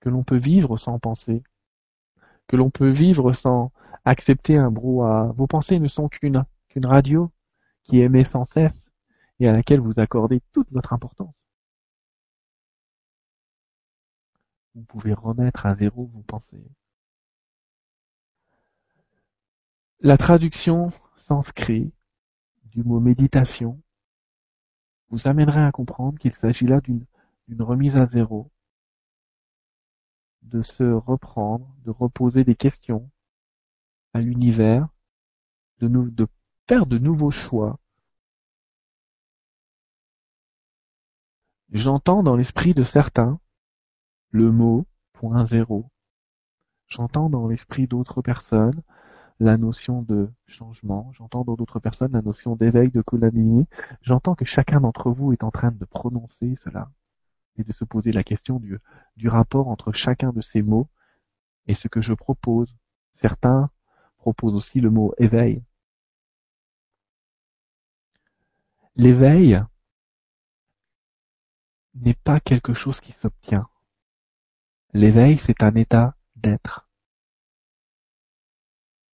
que 0.00 0.10
l'on 0.10 0.22
peut 0.22 0.38
vivre 0.38 0.76
sans 0.76 0.98
penser, 0.98 1.42
que 2.50 2.56
l'on 2.56 2.70
peut 2.70 2.90
vivre 2.90 3.32
sans 3.32 3.70
accepter 4.04 4.58
un 4.58 4.72
brouhaha. 4.72 5.30
Vos 5.36 5.46
pensées 5.46 5.78
ne 5.78 5.86
sont 5.86 6.08
qu'une 6.08 6.44
radio 6.82 7.30
qui 7.84 8.00
émet 8.00 8.24
sans 8.24 8.44
cesse 8.44 8.90
et 9.38 9.48
à 9.48 9.52
laquelle 9.52 9.78
vous 9.78 9.94
accordez 9.98 10.42
toute 10.52 10.68
votre 10.72 10.92
importance. 10.92 11.32
Vous 14.74 14.82
pouvez 14.82 15.12
remettre 15.12 15.64
à 15.64 15.76
zéro 15.76 16.06
vos 16.12 16.22
pensées. 16.22 16.64
La 20.00 20.16
traduction 20.16 20.90
sanskrit 21.28 21.92
du 22.64 22.82
mot 22.82 22.98
méditation 22.98 23.80
vous 25.10 25.28
amènerait 25.28 25.64
à 25.64 25.70
comprendre 25.70 26.18
qu'il 26.18 26.34
s'agit 26.34 26.66
là 26.66 26.80
d'une 26.80 27.06
remise 27.60 27.94
à 27.94 28.06
zéro, 28.06 28.50
de 30.50 30.62
se 30.62 30.84
reprendre, 30.84 31.66
de 31.84 31.90
reposer 31.90 32.44
des 32.44 32.56
questions 32.56 33.10
à 34.12 34.20
l'univers, 34.20 34.88
de, 35.80 36.28
faire 36.68 36.86
de 36.86 36.98
nouveaux 36.98 37.30
choix. 37.30 37.78
J'entends 41.72 42.22
dans 42.22 42.36
l'esprit 42.36 42.74
de 42.74 42.82
certains 42.82 43.40
le 44.30 44.50
mot 44.50 44.86
point 45.12 45.46
zéro. 45.46 45.90
J'entends 46.88 47.30
dans 47.30 47.46
l'esprit 47.46 47.86
d'autres 47.86 48.22
personnes 48.22 48.82
la 49.38 49.56
notion 49.56 50.02
de 50.02 50.30
changement, 50.46 51.10
j'entends 51.12 51.44
dans 51.44 51.54
d'autres 51.54 51.80
personnes 51.80 52.12
la 52.12 52.20
notion 52.20 52.56
d'éveil, 52.56 52.90
de 52.90 53.00
Kundalini, 53.00 53.66
j'entends 54.02 54.34
que 54.34 54.44
chacun 54.44 54.80
d'entre 54.82 55.10
vous 55.10 55.32
est 55.32 55.42
en 55.42 55.50
train 55.50 55.70
de 55.70 55.84
prononcer 55.86 56.56
cela 56.56 56.90
de 57.64 57.72
se 57.72 57.84
poser 57.84 58.12
la 58.12 58.24
question 58.24 58.58
du, 58.58 58.78
du 59.16 59.28
rapport 59.28 59.68
entre 59.68 59.92
chacun 59.92 60.32
de 60.32 60.40
ces 60.40 60.62
mots 60.62 60.88
et 61.66 61.74
ce 61.74 61.88
que 61.88 62.00
je 62.00 62.14
propose. 62.14 62.74
Certains 63.14 63.70
proposent 64.18 64.54
aussi 64.54 64.80
le 64.80 64.90
mot 64.90 65.14
éveil. 65.18 65.62
L'éveil 68.96 69.62
n'est 71.94 72.14
pas 72.14 72.40
quelque 72.40 72.74
chose 72.74 73.00
qui 73.00 73.12
s'obtient. 73.12 73.68
L'éveil, 74.92 75.38
c'est 75.38 75.62
un 75.62 75.74
état 75.74 76.16
d'être. 76.36 76.88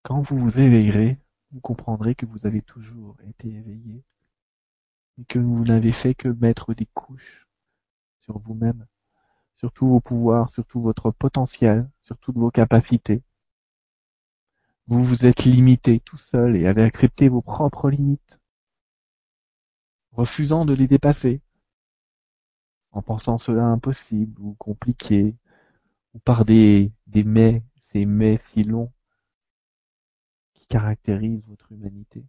Quand 0.02 0.22
vous 0.22 0.38
vous 0.38 0.58
éveillerez, 0.58 1.18
vous 1.52 1.60
comprendrez 1.60 2.14
que 2.14 2.26
vous 2.26 2.46
avez 2.46 2.62
toujours 2.62 3.16
été 3.28 3.48
éveillé 3.48 4.04
et 5.18 5.24
que 5.24 5.38
vous 5.38 5.64
n'avez 5.64 5.92
fait 5.92 6.14
que 6.14 6.28
mettre 6.28 6.74
des 6.74 6.86
couches 6.86 7.45
sur 8.26 8.38
vous-même, 8.38 8.86
sur 9.56 9.72
tous 9.72 9.88
vos 9.88 10.00
pouvoirs, 10.00 10.52
sur 10.52 10.66
tout 10.66 10.82
votre 10.82 11.10
potentiel, 11.10 11.88
sur 12.04 12.18
toutes 12.18 12.36
vos 12.36 12.50
capacités. 12.50 13.22
Vous 14.86 15.02
vous 15.04 15.24
êtes 15.24 15.44
limité 15.44 16.00
tout 16.00 16.18
seul 16.18 16.56
et 16.56 16.66
avez 16.66 16.82
accepté 16.82 17.28
vos 17.28 17.42
propres 17.42 17.90
limites, 17.90 18.38
refusant 20.12 20.64
de 20.66 20.74
les 20.74 20.86
dépasser, 20.86 21.40
en 22.92 23.02
pensant 23.02 23.38
cela 23.38 23.64
impossible 23.64 24.40
ou 24.40 24.54
compliqué, 24.54 25.34
ou 26.14 26.18
par 26.18 26.44
des, 26.44 26.92
des 27.06 27.24
mais, 27.24 27.62
ces 27.92 28.04
mais 28.04 28.38
si 28.52 28.62
longs 28.62 28.92
caractérise 30.68 31.42
votre 31.46 31.72
humanité. 31.72 32.24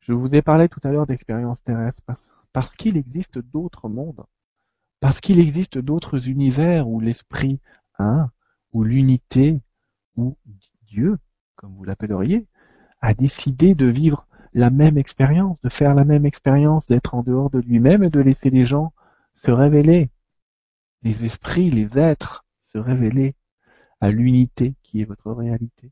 Je 0.00 0.12
vous 0.12 0.28
ai 0.34 0.42
parlé 0.42 0.68
tout 0.68 0.80
à 0.84 0.90
l'heure 0.90 1.06
d'expériences 1.06 1.62
terrestres 1.64 2.02
parce, 2.04 2.28
qu'il 2.76 2.96
existe 2.96 3.38
d'autres 3.38 3.88
mondes, 3.88 4.24
parce 5.00 5.20
qu'il 5.20 5.38
existe 5.38 5.78
d'autres 5.78 6.28
univers 6.28 6.88
où 6.88 7.00
l'esprit 7.00 7.60
un, 7.98 8.30
où 8.72 8.84
l'unité, 8.84 9.60
où 10.16 10.36
Dieu, 10.86 11.18
comme 11.56 11.74
vous 11.74 11.84
l'appelleriez, 11.84 12.46
a 13.00 13.14
décidé 13.14 13.74
de 13.74 13.86
vivre 13.86 14.26
la 14.54 14.70
même 14.70 14.98
expérience, 14.98 15.60
de 15.62 15.68
faire 15.68 15.94
la 15.94 16.04
même 16.04 16.26
expérience, 16.26 16.86
d'être 16.86 17.14
en 17.14 17.22
dehors 17.22 17.50
de 17.50 17.58
lui-même 17.58 18.04
et 18.04 18.10
de 18.10 18.20
laisser 18.20 18.50
les 18.50 18.66
gens 18.66 18.92
se 19.34 19.50
révéler, 19.50 20.10
les 21.02 21.24
esprits, 21.24 21.68
les 21.68 21.98
êtres 21.98 22.44
se 22.72 22.78
révéler 22.78 23.34
à 24.00 24.10
l'unité 24.10 24.74
qui 24.82 25.00
est 25.00 25.04
votre 25.04 25.32
réalité. 25.32 25.90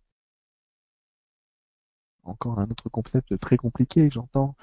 Encore 2.25 2.61
un 2.61 2.70
autre 2.70 2.88
concept 2.88 3.38
très 3.40 3.57
compliqué, 3.57 4.09
j'entends. 4.11 4.55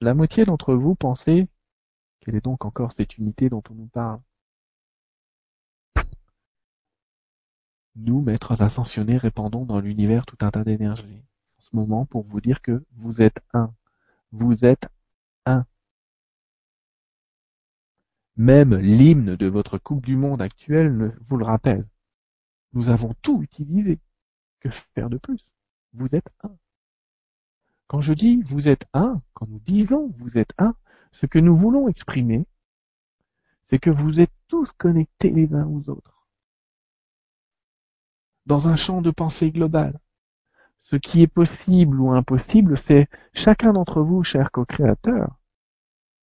La 0.00 0.14
moitié 0.14 0.44
d'entre 0.44 0.74
vous 0.74 0.94
pensez 0.94 1.48
quelle 2.20 2.34
est 2.34 2.44
donc 2.44 2.64
encore 2.64 2.92
cette 2.92 3.18
unité 3.18 3.48
dont 3.48 3.62
on 3.70 3.74
nous 3.74 3.86
parle 3.86 4.20
Nous, 7.94 8.20
maîtres 8.20 8.60
ascensionnés, 8.60 9.16
répandons 9.16 9.64
dans 9.64 9.80
l'univers 9.80 10.26
tout 10.26 10.36
un 10.40 10.50
tas 10.50 10.64
d'énergie 10.64 11.22
en 11.58 11.62
ce 11.62 11.76
moment 11.76 12.04
pour 12.04 12.24
vous 12.24 12.40
dire 12.40 12.60
que 12.62 12.84
vous 12.96 13.22
êtes 13.22 13.38
un. 13.54 13.72
Vous 14.32 14.64
êtes 14.64 14.88
un. 15.46 15.64
Même 18.36 18.74
l'hymne 18.76 19.36
de 19.36 19.46
votre 19.46 19.78
Coupe 19.78 20.04
du 20.04 20.16
Monde 20.16 20.42
actuelle 20.42 21.16
vous 21.28 21.36
le 21.38 21.44
rappelle. 21.44 21.86
Nous 22.72 22.90
avons 22.90 23.14
tout 23.22 23.40
utilisé. 23.42 23.98
Que 24.60 24.68
faire 24.68 25.08
de 25.08 25.16
plus? 25.16 25.46
Vous 25.94 26.08
êtes 26.12 26.28
un. 26.42 26.54
Quand 27.88 28.00
je 28.00 28.14
dis 28.14 28.42
vous 28.42 28.68
êtes 28.68 28.86
un, 28.92 29.22
quand 29.34 29.46
nous 29.48 29.60
disons 29.60 30.12
vous 30.18 30.36
êtes 30.38 30.52
un, 30.58 30.74
ce 31.12 31.26
que 31.26 31.38
nous 31.38 31.56
voulons 31.56 31.88
exprimer, 31.88 32.46
c'est 33.64 33.78
que 33.78 33.90
vous 33.90 34.20
êtes 34.20 34.32
tous 34.48 34.70
connectés 34.72 35.30
les 35.30 35.52
uns 35.54 35.66
aux 35.66 35.88
autres. 35.88 36.26
Dans 38.46 38.68
un 38.68 38.76
champ 38.76 39.02
de 39.02 39.10
pensée 39.10 39.50
global. 39.50 39.98
Ce 40.82 40.94
qui 40.94 41.20
est 41.22 41.26
possible 41.26 42.00
ou 42.00 42.12
impossible, 42.12 42.78
c'est 42.78 43.08
chacun 43.34 43.72
d'entre 43.72 44.02
vous, 44.02 44.22
chers 44.22 44.52
co-créateurs, 44.52 45.36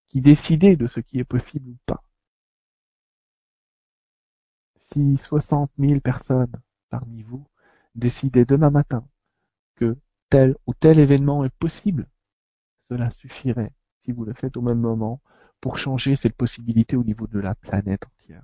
qui 0.09 0.21
décidez 0.21 0.77
de 0.77 0.87
ce 0.87 1.01
qui 1.01 1.19
est 1.19 1.25
possible 1.25 1.71
ou 1.71 1.77
pas. 1.85 2.05
si 4.93 5.17
60 5.17 5.71
000 5.79 6.01
personnes 6.01 6.53
parmi 6.91 7.23
vous 7.23 7.47
décidaient 7.95 8.45
demain 8.45 8.71
matin 8.71 9.07
que 9.77 9.97
tel 10.33 10.57
ou 10.67 10.73
tel 10.73 10.99
événement 10.99 11.45
est 11.45 11.55
possible, 11.57 12.09
cela 12.89 13.11
suffirait, 13.11 13.75
si 14.03 14.13
vous 14.13 14.25
le 14.25 14.33
faites 14.33 14.57
au 14.57 14.63
même 14.63 14.81
moment, 14.81 15.21
pour 15.61 15.77
changer 15.77 16.17
cette 16.17 16.35
possibilité 16.35 16.97
au 16.97 17.05
niveau 17.05 17.27
de 17.27 17.39
la 17.39 17.55
planète 17.55 18.07
entière. 18.07 18.43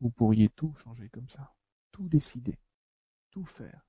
Vous 0.00 0.10
pourriez 0.10 0.50
tout 0.50 0.72
changer 0.84 1.08
comme 1.08 1.28
ça, 1.30 1.52
tout 1.90 2.06
décider, 2.08 2.56
tout 3.32 3.44
faire. 3.44 3.84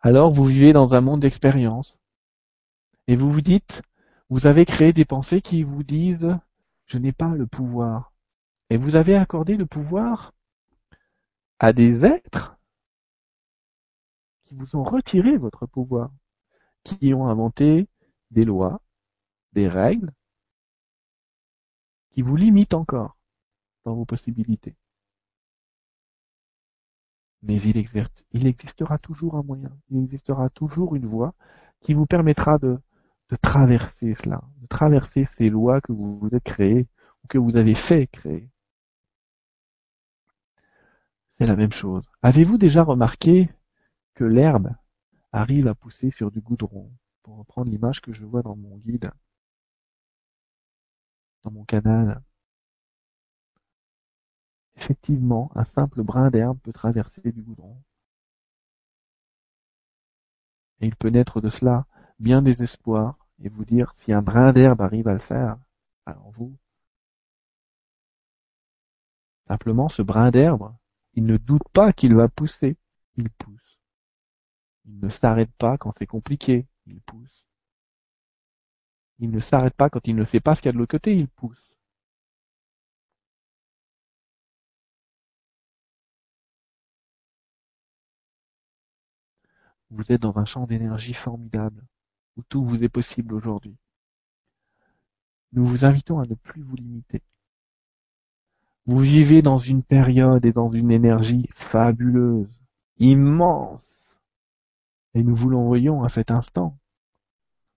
Alors 0.00 0.32
vous 0.32 0.44
vivez 0.44 0.72
dans 0.72 0.94
un 0.94 1.00
monde 1.00 1.22
d'expérience 1.22 1.98
et 3.08 3.16
vous 3.16 3.32
vous 3.32 3.40
dites, 3.40 3.82
vous 4.30 4.46
avez 4.46 4.64
créé 4.64 4.92
des 4.92 5.04
pensées 5.04 5.42
qui 5.42 5.64
vous 5.64 5.82
disent, 5.82 6.38
je 6.86 6.98
n'ai 6.98 7.12
pas 7.12 7.34
le 7.34 7.48
pouvoir. 7.48 8.12
Et 8.70 8.76
vous 8.76 8.94
avez 8.94 9.16
accordé 9.16 9.56
le 9.56 9.66
pouvoir 9.66 10.35
à 11.58 11.72
des 11.72 12.04
êtres 12.04 12.56
qui 14.44 14.54
vous 14.54 14.76
ont 14.76 14.84
retiré 14.84 15.36
votre 15.36 15.66
pouvoir, 15.66 16.10
qui 16.84 17.14
ont 17.14 17.28
inventé 17.28 17.88
des 18.30 18.44
lois, 18.44 18.80
des 19.52 19.68
règles, 19.68 20.12
qui 22.10 22.22
vous 22.22 22.36
limitent 22.36 22.74
encore 22.74 23.16
dans 23.84 23.94
vos 23.94 24.04
possibilités. 24.04 24.76
Mais 27.42 27.60
il, 27.62 27.76
existera 28.46 28.98
toujours 28.98 29.36
un 29.36 29.42
moyen, 29.42 29.70
il 29.90 30.02
existera 30.02 30.50
toujours 30.50 30.96
une 30.96 31.06
voie 31.06 31.34
qui 31.80 31.94
vous 31.94 32.06
permettra 32.06 32.58
de, 32.58 32.78
de 33.30 33.36
traverser 33.36 34.14
cela, 34.14 34.42
de 34.62 34.66
traverser 34.66 35.26
ces 35.36 35.50
lois 35.50 35.80
que 35.80 35.92
vous 35.92 36.18
vous 36.18 36.34
êtes 36.34 36.42
créées 36.44 36.88
ou 37.22 37.28
que 37.28 37.38
vous 37.38 37.56
avez 37.56 37.74
fait 37.74 38.06
créer. 38.08 38.48
C'est 41.36 41.46
la 41.46 41.56
même 41.56 41.72
chose. 41.72 42.04
Avez-vous 42.22 42.56
déjà 42.56 42.82
remarqué 42.82 43.50
que 44.14 44.24
l'herbe 44.24 44.74
arrive 45.32 45.68
à 45.68 45.74
pousser 45.74 46.10
sur 46.10 46.30
du 46.30 46.40
goudron? 46.40 46.90
Pour 47.22 47.36
reprendre 47.36 47.70
l'image 47.70 48.00
que 48.00 48.12
je 48.12 48.24
vois 48.24 48.42
dans 48.42 48.56
mon 48.56 48.78
guide, 48.78 49.10
dans 51.42 51.50
mon 51.50 51.64
canal. 51.64 52.22
Effectivement, 54.76 55.50
un 55.54 55.64
simple 55.64 56.02
brin 56.02 56.30
d'herbe 56.30 56.58
peut 56.60 56.72
traverser 56.72 57.32
du 57.32 57.42
goudron. 57.42 57.76
Et 60.80 60.86
il 60.86 60.96
peut 60.96 61.08
naître 61.08 61.40
de 61.40 61.50
cela 61.50 61.86
bien 62.18 62.40
des 62.40 62.62
espoirs 62.62 63.18
et 63.42 63.48
vous 63.48 63.64
dire 63.64 63.92
si 63.94 64.12
un 64.12 64.22
brin 64.22 64.52
d'herbe 64.52 64.80
arrive 64.80 65.08
à 65.08 65.12
le 65.12 65.18
faire, 65.18 65.58
alors 66.06 66.30
vous. 66.30 66.56
Simplement, 69.48 69.88
ce 69.88 70.02
brin 70.02 70.30
d'herbe, 70.30 70.74
il 71.16 71.24
ne 71.26 71.36
doute 71.38 71.68
pas 71.72 71.92
qu'il 71.92 72.14
va 72.14 72.28
pousser, 72.28 72.76
il 73.16 73.30
pousse. 73.30 73.80
Il 74.84 75.00
ne 75.00 75.08
s'arrête 75.08 75.52
pas 75.58 75.78
quand 75.78 75.92
c'est 75.98 76.06
compliqué, 76.06 76.66
il 76.86 77.00
pousse. 77.00 77.44
Il 79.18 79.30
ne 79.30 79.40
s'arrête 79.40 79.74
pas 79.74 79.90
quand 79.90 80.06
il 80.06 80.14
ne 80.16 80.24
sait 80.24 80.40
pas 80.40 80.54
ce 80.54 80.60
qu'il 80.62 80.68
y 80.68 80.70
a 80.70 80.72
de 80.72 80.78
l'autre 80.78 80.92
côté, 80.92 81.14
il 81.16 81.28
pousse. 81.28 81.72
Vous 89.90 90.12
êtes 90.12 90.20
dans 90.22 90.38
un 90.38 90.44
champ 90.44 90.64
d'énergie 90.66 91.14
formidable, 91.14 91.84
où 92.36 92.42
tout 92.44 92.64
vous 92.64 92.84
est 92.84 92.88
possible 92.88 93.34
aujourd'hui. 93.34 93.76
Nous 95.52 95.66
vous 95.66 95.84
invitons 95.84 96.20
à 96.20 96.26
ne 96.26 96.34
plus 96.34 96.62
vous 96.62 96.76
limiter. 96.76 97.22
Vous 98.86 99.00
vivez 99.00 99.42
dans 99.42 99.58
une 99.58 99.82
période 99.82 100.44
et 100.44 100.52
dans 100.52 100.70
une 100.70 100.90
énergie 100.90 101.48
fabuleuse, 101.52 102.60
immense. 102.98 103.82
Et 105.14 105.22
nous 105.22 105.34
vous 105.34 105.50
l'envoyons 105.50 106.04
à 106.04 106.08
cet 106.08 106.30
instant 106.30 106.78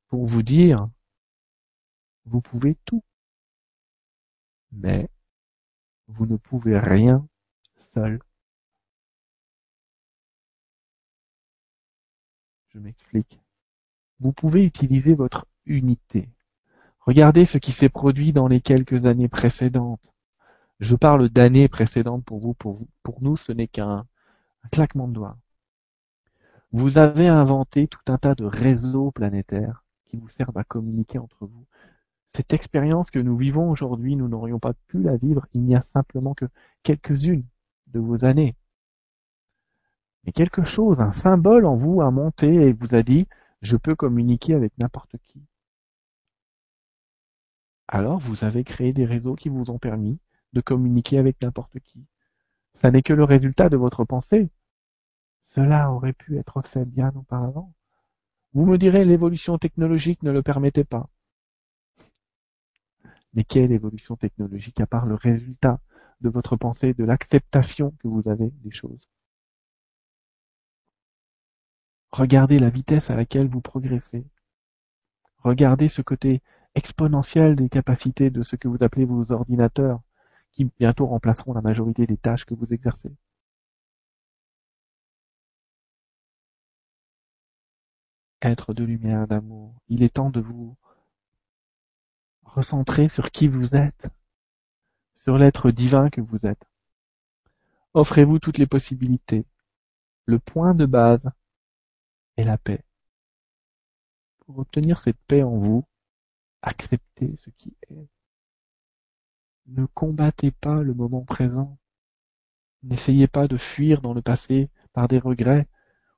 pour 0.10 0.26
vous 0.26 0.44
dire, 0.44 0.90
vous 2.26 2.42
pouvez 2.42 2.76
tout. 2.86 3.04
Mais 4.72 5.10
vous 6.08 6.26
ne 6.26 6.38
pouvez 6.38 6.78
rien 6.78 7.28
seul. 7.94 8.20
Je 12.70 12.80
m'explique. 12.80 13.40
Vous 14.20 14.32
pouvez 14.32 14.64
utiliser 14.64 15.16
votre 15.16 15.48
unité. 15.66 16.30
Regardez 17.00 17.46
ce 17.46 17.58
qui 17.58 17.72
s'est 17.72 17.90
produit 17.90 18.32
dans 18.32 18.48
les 18.48 18.62
quelques 18.62 19.06
années 19.06 19.30
précédentes. 19.30 20.02
Je 20.80 20.96
parle 20.96 21.30
d'années 21.30 21.68
précédentes 21.68 22.24
pour 22.24 22.40
vous, 22.40 22.54
pour, 22.54 22.78
vous. 22.78 22.88
pour 23.04 23.22
nous, 23.22 23.36
ce 23.36 23.52
n'est 23.52 23.68
qu'un 23.68 24.06
claquement 24.72 25.08
de 25.08 25.14
doigts. 25.14 25.38
Vous 26.72 26.98
avez 26.98 27.28
inventé 27.28 27.88
tout 27.88 28.00
un 28.08 28.18
tas 28.18 28.36
de 28.36 28.46
réseaux 28.46 29.12
planétaires 29.12 29.84
qui 30.06 30.18
vous 30.18 30.30
servent 30.30 30.58
à 30.58 30.64
communiquer 30.64 31.18
entre 31.18 31.46
vous. 31.46 31.66
Cette 32.36 32.54
expérience 32.54 33.12
que 33.12 33.20
nous 33.20 33.36
vivons 33.36 33.70
aujourd'hui, 33.70 34.16
nous 34.16 34.28
n'aurions 34.28 34.60
pas 34.60 34.74
pu 34.88 35.02
la 35.02 35.18
vivre 35.18 35.48
il 35.54 35.64
n'y 35.64 35.76
a 35.76 35.84
simplement 35.94 36.34
que 36.34 36.46
quelques-unes 36.84 37.46
de 37.88 38.00
vos 38.00 38.24
années. 38.24 38.56
Mais 40.24 40.32
quelque 40.32 40.64
chose, 40.64 41.02
un 41.02 41.12
symbole 41.12 41.66
en 41.66 41.76
vous 41.76 42.02
a 42.02 42.12
monté 42.12 42.48
et 42.48 42.72
vous 42.72 42.94
a 42.94 43.04
dit, 43.04 43.28
je 43.62 43.76
peux 43.76 43.96
communiquer 43.96 44.54
avec 44.54 44.78
n'importe 44.78 45.18
qui. 45.24 45.42
Alors 47.88 48.20
vous 48.20 48.44
avez 48.44 48.64
créé 48.64 48.94
des 48.94 49.06
réseaux 49.06 49.36
qui 49.36 49.50
vous 49.50 49.70
ont 49.72 49.80
permis 49.80 50.20
de 50.54 50.62
communiquer 50.62 51.18
avec 51.18 51.42
n'importe 51.42 51.80
qui. 51.80 52.06
Ça 52.76 52.92
n'est 52.92 53.04
que 53.04 53.14
le 53.14 53.24
résultat 53.24 53.70
de 53.70 53.78
votre 53.78 54.06
pensée. 54.06 54.50
Cela 55.50 55.92
aurait 55.92 56.14
pu 56.14 56.38
être 56.38 56.62
fait 56.66 56.86
bien 56.86 57.12
auparavant. 57.16 57.74
Vous 58.54 58.66
me 58.66 58.78
direz 58.78 59.06
l'évolution 59.06 59.58
technologique 59.58 60.24
ne 60.24 60.32
le 60.32 60.42
permettait 60.42 60.84
pas. 60.84 61.10
Mais 63.34 63.44
quelle 63.44 63.72
évolution 63.72 64.16
technologique 64.16 64.80
à 64.82 64.88
part 64.88 65.06
le 65.06 65.16
résultat 65.16 65.80
de 66.22 66.30
votre 66.30 66.56
pensée, 66.58 66.94
de 66.94 67.04
l'acceptation 67.04 67.92
que 68.00 68.08
vous 68.08 68.28
avez 68.28 68.50
des 68.50 68.72
choses? 68.72 69.08
Regardez 72.12 72.58
la 72.60 72.70
vitesse 72.70 73.10
à 73.12 73.16
laquelle 73.16 73.48
vous 73.48 73.62
progressez. 73.62 74.26
Regardez 75.44 75.90
ce 75.90 76.02
côté 76.02 76.42
exponentiel 76.76 77.56
des 77.56 77.70
capacités 77.70 78.30
de 78.30 78.44
ce 78.44 78.56
que 78.56 78.68
vous 78.68 78.78
appelez 78.82 79.06
vos 79.06 79.32
ordinateurs, 79.32 80.02
qui 80.52 80.66
bientôt 80.80 81.06
remplaceront 81.08 81.54
la 81.54 81.62
majorité 81.62 82.06
des 82.06 82.18
tâches 82.18 82.46
que 82.46 82.54
vous 82.54 82.68
exercez. 82.72 83.12
Être 88.42 88.74
de 88.74 88.84
lumière, 88.84 89.28
d'amour, 89.28 89.74
il 89.90 90.04
est 90.04 90.16
temps 90.16 90.30
de 90.30 90.40
vous 90.40 90.76
recentrer 92.44 93.10
sur 93.10 93.32
qui 93.32 93.48
vous 93.48 93.76
êtes, 93.76 94.08
sur 95.18 95.38
l'être 95.38 95.72
divin 95.72 96.10
que 96.10 96.22
vous 96.22 96.40
êtes. 96.44 96.64
Offrez-vous 97.94 98.40
toutes 98.40 98.58
les 98.58 98.68
possibilités. 98.68 99.46
Le 100.26 100.40
point 100.40 100.74
de 100.74 100.86
base, 100.86 101.30
la 102.44 102.58
paix. 102.58 102.84
Pour 104.40 104.60
obtenir 104.60 105.00
cette 105.00 105.20
paix 105.28 105.44
en 105.44 105.58
vous, 105.58 105.86
acceptez 106.62 107.36
ce 107.38 107.50
qui 107.52 107.74
est. 107.90 108.08
Ne 109.72 109.86
combattez 109.86 110.50
pas 110.50 110.82
le 110.82 110.96
moment 110.96 111.24
présent. 111.24 111.78
N'essayez 112.82 113.28
pas 113.28 113.48
de 113.48 113.56
fuir 113.56 114.02
dans 114.02 114.16
le 114.16 114.22
passé 114.22 114.70
par 114.94 115.08
des 115.08 115.20
regrets 115.20 115.68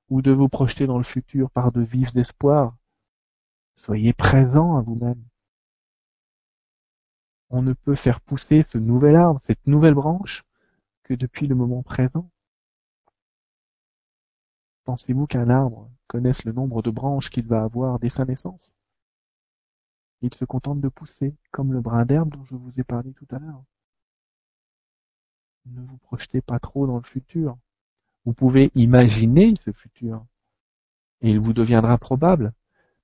ou 0.09 0.21
de 0.21 0.31
vous 0.31 0.47
projeter 0.47 0.87
dans 0.87 0.97
le 0.97 1.03
futur 1.03 1.51
par 1.51 1.73
de 1.73 1.81
vifs 1.81 2.15
espoirs. 2.15 2.77
Soyez 3.75 4.13
présent 4.13 4.77
à 4.77 4.81
vous-même. 4.81 5.21
On 7.49 7.61
ne 7.61 7.73
peut 7.73 7.95
faire 7.95 8.21
pousser 8.21 8.63
ce 8.63 8.77
nouvel 8.77 9.17
arbre, 9.17 9.41
cette 9.43 9.67
nouvelle 9.67 9.95
branche, 9.95 10.45
que 11.03 11.13
depuis 11.13 11.47
le 11.47 11.55
moment 11.55 11.83
présent. 11.83 12.29
Pensez-vous 14.85 15.27
qu'un 15.27 15.49
arbre 15.49 15.91
connaisse 16.07 16.45
le 16.45 16.53
nombre 16.53 16.81
de 16.81 16.91
branches 16.91 17.29
qu'il 17.29 17.47
va 17.47 17.63
avoir 17.63 17.99
dès 17.99 18.09
sa 18.09 18.23
naissance? 18.23 18.71
Il 20.21 20.33
se 20.33 20.45
contente 20.45 20.81
de 20.81 20.89
pousser, 20.89 21.35
comme 21.51 21.73
le 21.73 21.81
brin 21.81 22.05
d'herbe 22.05 22.29
dont 22.29 22.43
je 22.45 22.55
vous 22.55 22.71
ai 22.77 22.83
parlé 22.83 23.13
tout 23.13 23.27
à 23.31 23.39
l'heure. 23.39 23.63
Ne 25.65 25.81
vous 25.81 25.97
projetez 25.97 26.41
pas 26.41 26.59
trop 26.59 26.87
dans 26.87 26.97
le 26.97 27.03
futur. 27.03 27.57
Vous 28.25 28.33
pouvez 28.33 28.71
imaginer 28.75 29.53
ce 29.63 29.71
futur, 29.71 30.25
et 31.21 31.31
il 31.31 31.39
vous 31.39 31.53
deviendra 31.53 31.97
probable, 31.97 32.53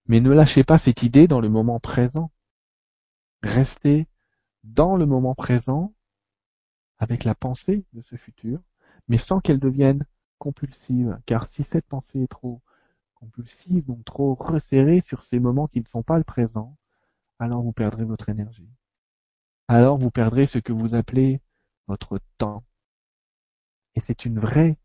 mais 0.08 0.22
ne 0.22 0.32
lâchez 0.32 0.64
pas 0.64 0.78
cette 0.78 1.04
idée 1.04 1.28
dans 1.28 1.42
le 1.42 1.50
moment 1.50 1.80
présent. 1.80 2.32
Restez 3.42 4.08
dans 4.64 4.96
le 4.96 5.06
moment 5.06 5.36
présent 5.36 5.94
avec 7.00 7.24
la 7.24 7.36
pensée 7.36 7.84
de 7.94 8.02
ce 8.02 8.16
futur, 8.16 8.60
mais 9.08 9.18
sans 9.18 9.40
qu'elle 9.40 9.60
devienne 9.60 10.06
compulsive, 10.38 11.20
car 11.26 11.48
si 11.52 11.64
cette 11.64 11.88
pensée 11.88 12.22
est 12.22 12.28
trop 12.28 12.62
compulsive, 13.16 13.86
donc 13.86 14.06
trop 14.06 14.36
resserrée 14.36 15.02
sur 15.02 15.24
ces 15.24 15.40
moments 15.40 15.68
qui 15.68 15.80
ne 15.80 15.88
sont 15.88 16.04
pas 16.04 16.18
le 16.18 16.24
présent, 16.24 16.77
alors 17.40 17.62
vous 17.62 17.74
perdrez 17.74 18.06
votre 18.06 18.30
énergie. 18.30 18.70
alors 19.68 19.98
vous 19.98 20.12
perdrez 20.12 20.46
ce 20.46 20.60
que 20.60 20.74
vous 20.74 20.96
appelez 20.96 21.42
votre 21.88 22.20
temps. 22.38 22.64
Et 23.96 24.02
c'est 24.02 24.26
une 24.26 24.40
vraie 24.40 24.78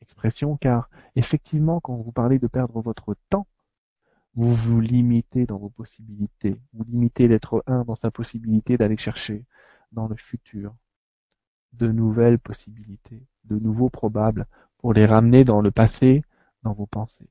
expression 0.00 0.56
car 0.56 0.88
effectivement 1.16 1.80
quand 1.80 1.96
vous 1.96 2.12
parlez 2.12 2.38
de 2.38 2.46
perdre 2.46 2.80
votre 2.80 3.16
temps, 3.30 3.46
vous 4.34 4.52
vous 4.54 4.80
limitez 4.80 5.46
dans 5.46 5.58
vos 5.58 5.70
possibilités, 5.70 6.60
vous 6.72 6.84
limitez 6.84 7.28
l'être 7.28 7.62
un 7.66 7.84
dans 7.84 7.96
sa 7.96 8.10
possibilité 8.10 8.76
d'aller 8.76 8.96
chercher 8.96 9.44
dans 9.92 10.08
le 10.08 10.16
futur 10.16 10.74
de 11.74 11.88
nouvelles 11.88 12.38
possibilités, 12.38 13.22
de 13.44 13.58
nouveaux 13.58 13.90
probables, 13.90 14.46
pour 14.78 14.92
les 14.92 15.06
ramener 15.06 15.44
dans 15.44 15.60
le 15.60 15.70
passé, 15.70 16.22
dans 16.62 16.72
vos 16.72 16.86
pensées. 16.86 17.30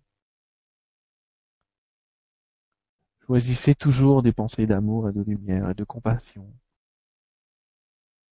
Choisissez 3.26 3.76
toujours 3.76 4.24
des 4.24 4.34
pensées 4.34 4.66
d'amour 4.66 5.10
et 5.10 5.14
de 5.14 5.22
lumière 5.22 5.70
et 5.70 5.74
de 5.74 5.84
compassion. 5.84 6.52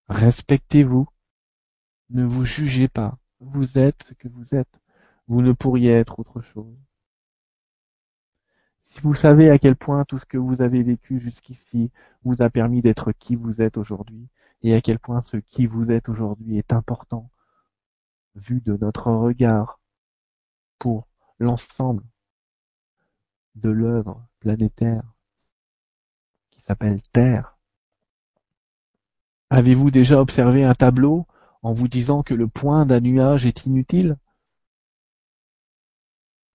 Respectez-vous. 0.08 1.08
Ne 2.10 2.24
vous 2.24 2.44
jugez 2.44 2.88
pas. 2.88 3.18
Vous 3.38 3.78
êtes 3.78 4.02
ce 4.02 4.14
que 4.14 4.28
vous 4.28 4.46
êtes. 4.52 4.80
Vous 5.28 5.42
ne 5.42 5.52
pourriez 5.52 5.92
être 5.92 6.18
autre 6.18 6.40
chose. 6.40 6.76
Si 8.88 9.00
vous 9.02 9.14
savez 9.14 9.50
à 9.50 9.58
quel 9.58 9.76
point 9.76 10.04
tout 10.04 10.18
ce 10.18 10.26
que 10.26 10.36
vous 10.36 10.60
avez 10.60 10.82
vécu 10.82 11.20
jusqu'ici 11.20 11.92
vous 12.24 12.42
a 12.42 12.50
permis 12.50 12.82
d'être 12.82 13.12
qui 13.12 13.36
vous 13.36 13.62
êtes 13.62 13.76
aujourd'hui, 13.76 14.28
et 14.62 14.74
à 14.74 14.80
quel 14.80 14.98
point 14.98 15.22
ce 15.22 15.36
qui 15.36 15.66
vous 15.66 15.92
êtes 15.92 16.08
aujourd'hui 16.08 16.58
est 16.58 16.72
important, 16.72 17.30
vu 18.34 18.60
de 18.60 18.76
notre 18.76 19.12
regard, 19.12 19.78
pour 20.80 21.06
l'ensemble 21.38 22.02
de 23.54 23.70
l'œuvre 23.70 24.26
planétaire 24.40 25.02
qui 26.50 26.60
s'appelle 26.60 27.00
Terre. 27.12 27.56
Avez-vous 29.50 29.90
déjà 29.90 30.20
observé 30.20 30.64
un 30.64 30.74
tableau 30.74 31.26
en 31.62 31.72
vous 31.72 31.88
disant 31.88 32.22
que 32.22 32.34
le 32.34 32.48
point 32.48 32.86
d'un 32.86 33.00
nuage 33.00 33.46
est 33.46 33.66
inutile? 33.66 34.16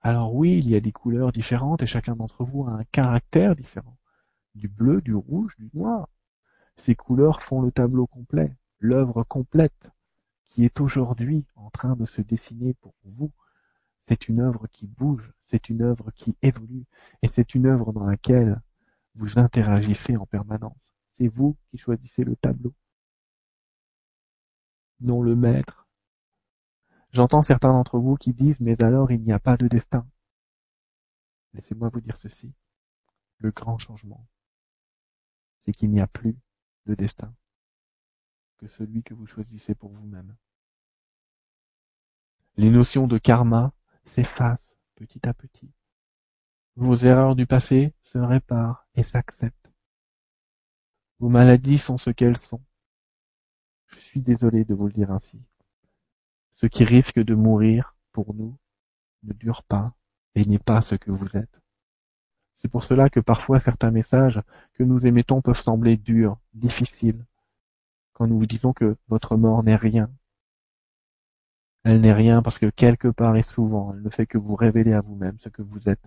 Alors 0.01 0.35
oui, 0.35 0.59
il 0.59 0.69
y 0.69 0.75
a 0.75 0.79
des 0.79 0.91
couleurs 0.91 1.31
différentes 1.31 1.81
et 1.81 1.87
chacun 1.87 2.15
d'entre 2.15 2.43
vous 2.43 2.65
a 2.67 2.71
un 2.71 2.83
caractère 2.85 3.55
différent. 3.55 3.97
Du 4.53 4.67
bleu, 4.67 5.01
du 5.01 5.13
rouge, 5.13 5.55
du 5.57 5.69
noir. 5.73 6.07
Ces 6.77 6.95
couleurs 6.95 7.41
font 7.41 7.61
le 7.61 7.71
tableau 7.71 8.07
complet, 8.07 8.55
l'œuvre 8.79 9.23
complète, 9.23 9.89
qui 10.49 10.63
est 10.63 10.79
aujourd'hui 10.79 11.45
en 11.55 11.69
train 11.69 11.95
de 11.95 12.05
se 12.05 12.21
dessiner 12.21 12.75
pour 12.75 12.93
vous. 13.03 13.31
C'est 14.07 14.27
une 14.27 14.39
œuvre 14.39 14.67
qui 14.67 14.87
bouge, 14.87 15.33
c'est 15.45 15.69
une 15.69 15.81
œuvre 15.81 16.11
qui 16.11 16.35
évolue, 16.41 16.85
et 17.21 17.27
c'est 17.27 17.55
une 17.55 17.65
œuvre 17.65 17.91
dans 17.91 18.05
laquelle 18.05 18.61
vous 19.15 19.39
interagissez 19.39 20.15
en 20.17 20.25
permanence. 20.25 20.77
C'est 21.17 21.27
vous 21.27 21.57
qui 21.69 21.77
choisissez 21.77 22.23
le 22.23 22.35
tableau, 22.35 22.73
non 24.99 25.21
le 25.21 25.35
maître. 25.35 25.87
J'entends 27.11 27.43
certains 27.43 27.71
d'entre 27.71 27.97
vous 27.97 28.15
qui 28.15 28.33
disent 28.33 28.59
mais 28.59 28.81
alors 28.83 29.11
il 29.11 29.21
n'y 29.21 29.31
a 29.31 29.39
pas 29.39 29.57
de 29.57 29.67
destin. 29.67 30.05
Laissez-moi 31.53 31.89
vous 31.89 32.01
dire 32.01 32.17
ceci. 32.17 32.53
Le 33.39 33.51
grand 33.51 33.77
changement, 33.77 34.25
c'est 35.63 35.71
qu'il 35.71 35.89
n'y 35.89 36.01
a 36.01 36.07
plus 36.07 36.37
de 36.85 36.95
destin 36.95 37.33
que 38.57 38.67
celui 38.67 39.03
que 39.03 39.13
vous 39.13 39.25
choisissez 39.25 39.75
pour 39.75 39.91
vous-même. 39.91 40.35
Les 42.57 42.69
notions 42.69 43.07
de 43.07 43.17
karma 43.17 43.73
s'effacent 44.05 44.75
petit 44.95 45.27
à 45.27 45.33
petit. 45.33 45.71
Vos 46.75 46.97
erreurs 46.97 47.35
du 47.35 47.45
passé 47.45 47.93
se 48.03 48.17
réparent 48.17 48.85
et 48.95 49.03
s'acceptent. 49.03 49.71
Vos 51.19 51.29
maladies 51.29 51.77
sont 51.77 51.97
ce 51.97 52.09
qu'elles 52.09 52.37
sont. 52.37 52.61
Je 53.87 53.99
suis 53.99 54.21
désolé 54.21 54.65
de 54.65 54.73
vous 54.73 54.87
le 54.87 54.93
dire 54.93 55.11
ainsi. 55.11 55.39
Ce 56.55 56.65
qui 56.65 56.83
risque 56.83 57.19
de 57.19 57.35
mourir 57.35 57.95
pour 58.11 58.33
nous 58.33 58.57
ne 59.23 59.33
dure 59.33 59.63
pas 59.63 59.93
et 60.35 60.45
n'est 60.45 60.59
pas 60.59 60.81
ce 60.81 60.95
que 60.95 61.11
vous 61.11 61.37
êtes. 61.37 61.61
C'est 62.59 62.67
pour 62.67 62.83
cela 62.83 63.09
que 63.09 63.19
parfois 63.19 63.59
certains 63.59 63.91
messages 63.91 64.41
que 64.73 64.83
nous 64.83 65.05
émettons 65.05 65.41
peuvent 65.41 65.61
sembler 65.61 65.97
durs, 65.97 66.37
difficiles, 66.53 67.23
quand 68.13 68.27
nous 68.27 68.39
vous 68.39 68.45
disons 68.45 68.73
que 68.73 68.97
votre 69.07 69.37
mort 69.37 69.63
n'est 69.63 69.75
rien. 69.75 70.09
Elle 71.85 72.01
n'est 72.01 72.13
rien 72.13 72.41
parce 72.41 72.57
que 72.57 72.65
quelque 72.65 73.07
part 73.09 73.35
et 73.35 73.43
souvent, 73.43 73.93
elle 73.93 74.01
ne 74.01 74.09
fait 74.09 74.25
que 74.25 74.39
vous 74.39 74.55
révéler 74.55 74.93
à 74.93 75.01
vous-même 75.01 75.37
ce 75.37 75.49
que 75.49 75.61
vous 75.61 75.87
êtes. 75.87 76.01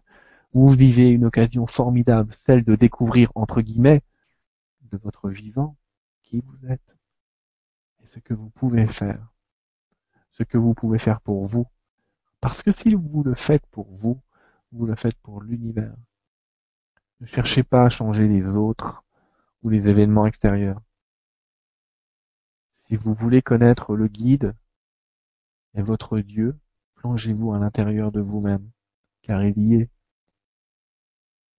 Vous 0.53 0.69
vivez 0.71 1.09
une 1.09 1.25
occasion 1.25 1.69
formidable, 1.69 2.35
celle 2.45 2.65
de 2.65 2.75
découvrir, 2.75 3.31
entre 3.37 3.61
guillemets, 3.61 4.03
de 4.91 4.99
votre 4.99 5.31
vivant, 5.31 5.77
qui 6.25 6.41
vous 6.41 6.67
êtes, 6.67 6.97
et 8.03 8.07
ce 8.07 8.19
que 8.19 8.35
vous 8.35 8.51
pouvez 8.51 8.89
faire, 8.89 9.25
ce 10.33 10.43
que 10.43 10.59
vous 10.59 10.75
pouvez 10.75 10.99
faire 10.99 11.21
pour 11.21 11.47
vous. 11.47 11.69
Parce 12.41 12.65
que 12.65 12.73
si 12.73 12.95
vous 12.95 13.23
le 13.23 13.37
faites 13.37 13.67
pour 13.67 13.87
vous, 13.99 14.21
vous 14.73 14.85
le 14.85 14.97
faites 14.97 15.19
pour 15.19 15.43
l'univers. 15.43 15.95
Ne 17.21 17.27
cherchez 17.27 17.63
pas 17.63 17.85
à 17.85 17.91
changer 17.91 18.27
les 18.27 18.45
autres 18.49 19.05
ou 19.63 19.69
les 19.69 19.89
événements 19.89 20.27
extérieurs. 20.27 20.81
Si 22.79 22.97
vous 22.97 23.15
voulez 23.15 23.43
connaître 23.43 23.95
le 23.95 24.09
guide 24.09 24.57
et 25.79 25.83
votre 25.83 26.19
Dieu, 26.19 26.59
plongez-vous 26.97 27.53
à 27.53 27.61
l'intérieur 27.61 28.11
de 28.11 28.21
vous-même, 28.21 28.69
car 29.23 29.45
il 29.45 29.57
y 29.59 29.75
est. 29.77 29.91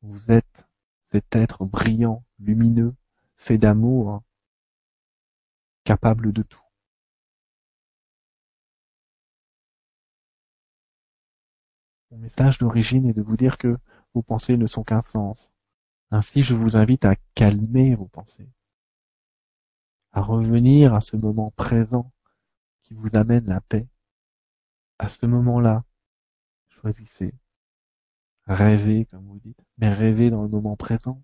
Vous 0.02 0.30
êtes 0.30 0.68
cet 1.10 1.34
être 1.38 1.64
brillant, 1.64 2.26
lumineux, 2.38 2.94
fait 3.38 3.58
d'amour, 3.58 4.22
capable 5.86 6.34
de 6.34 6.44
tout. 6.44 6.62
Mon 12.12 12.18
message 12.18 12.58
d'origine 12.58 13.06
est 13.08 13.14
de 13.14 13.22
vous 13.22 13.38
dire 13.38 13.58
que 13.58 13.78
vos 14.14 14.22
pensées 14.22 14.58
ne 14.58 14.68
sont 14.68 14.84
qu'un 14.84 15.02
sens. 15.02 15.50
Ainsi, 16.12 16.44
je 16.44 16.56
vous 16.56 16.76
invite 16.76 17.06
à 17.06 17.16
calmer 17.36 17.96
vos 17.96 18.08
pensées, 18.08 18.50
à 20.12 20.22
revenir 20.22 20.94
à 20.94 21.00
ce 21.00 21.16
moment 21.16 21.52
présent 21.52 22.12
qui 22.82 22.94
vous 22.96 23.10
amène 23.14 23.46
la 23.46 23.62
paix. 23.62 23.88
À 25.00 25.08
ce 25.08 25.26
moment-là, 25.26 25.84
choisissez. 26.68 27.34
Rêvez, 28.46 29.06
comme 29.06 29.26
vous 29.26 29.40
dites, 29.40 29.64
mais 29.78 29.94
rêvez 29.94 30.30
dans 30.30 30.44
le 30.44 30.50
moment 30.50 30.76
présent. 30.76 31.24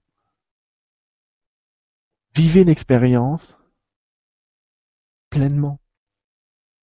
Vivez 2.33 2.63
l'expérience 2.63 3.57
pleinement. 5.29 5.79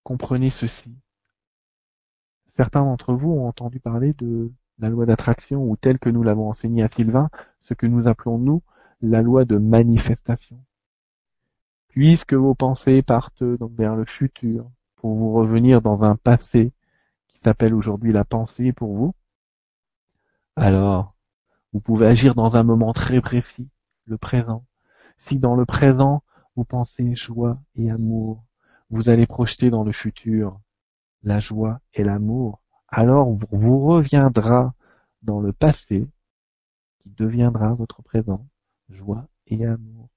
Comprenez 0.04 0.50
ceci. 0.50 0.94
Certains 2.58 2.84
d'entre 2.84 3.14
vous 3.14 3.32
ont 3.32 3.48
entendu 3.48 3.80
parler 3.80 4.14
de 4.14 4.52
la 4.80 4.90
loi 4.90 5.06
d'attraction 5.06 5.64
ou 5.64 5.78
telle 5.78 6.00
que 6.00 6.10
nous 6.10 6.24
l'avons 6.24 6.50
enseignée 6.50 6.84
à 6.84 6.90
Sylvain, 6.90 7.30
ce 7.62 7.74
que 7.74 7.86
nous 7.86 8.08
appelons 8.08 8.38
nous 8.38 8.64
la 9.02 9.22
loi 9.22 9.46
de 9.46 9.58
manifestation. 9.58 10.60
Puisque 11.88 12.34
vos 12.34 12.56
pensées 12.56 13.02
partent 13.02 13.44
donc 13.44 13.72
vers 13.74 13.96
le 13.96 14.06
futur 14.06 14.70
pour 14.96 15.16
vous 15.16 15.34
revenir 15.34 15.82
dans 15.82 16.04
un 16.04 16.16
passé 16.16 16.74
s'appelle 17.44 17.74
aujourd'hui 17.74 18.12
la 18.12 18.26
pensée 18.26 18.72
pour 18.72 18.96
vous, 18.96 19.16
alors 20.56 21.16
vous 21.74 21.80
pouvez 21.80 22.08
agir 22.08 22.36
dans 22.36 22.56
un 22.56 22.64
moment 22.64 22.94
très 22.94 23.22
précis, 23.22 23.70
le 24.06 24.18
présent. 24.18 24.66
Si 25.18 25.40
dans 25.40 25.56
le 25.56 25.66
présent 25.66 26.24
vous 26.56 26.66
pensez 26.66 27.16
joie 27.16 27.60
et 27.76 27.90
amour, 27.90 28.44
vous 28.90 29.10
allez 29.10 29.26
projeter 29.26 29.70
dans 29.70 29.84
le 29.84 29.92
futur 29.92 30.60
la 31.24 31.40
joie 31.40 31.80
et 31.94 32.04
l'amour, 32.04 32.62
alors 32.88 33.32
vous 33.52 33.80
reviendra 33.80 34.74
dans 35.22 35.40
le 35.40 35.54
passé 35.54 36.08
qui 37.00 37.10
deviendra 37.10 37.74
votre 37.74 38.02
présent, 38.04 38.46
joie 38.90 39.28
et 39.48 39.66
amour. 39.66 40.11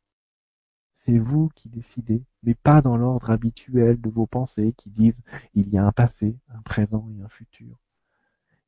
C'est 1.04 1.18
vous 1.18 1.50
qui 1.54 1.68
décidez, 1.68 2.22
mais 2.42 2.54
pas 2.54 2.80
dans 2.80 2.96
l'ordre 2.96 3.30
habituel 3.30 4.00
de 4.00 4.08
vos 4.08 4.26
pensées 4.26 4.74
qui 4.76 4.90
disent 4.90 5.22
il 5.54 5.68
y 5.68 5.78
a 5.78 5.84
un 5.84 5.92
passé, 5.92 6.36
un 6.48 6.62
présent 6.62 7.08
et 7.16 7.22
un 7.22 7.28
futur. 7.28 7.78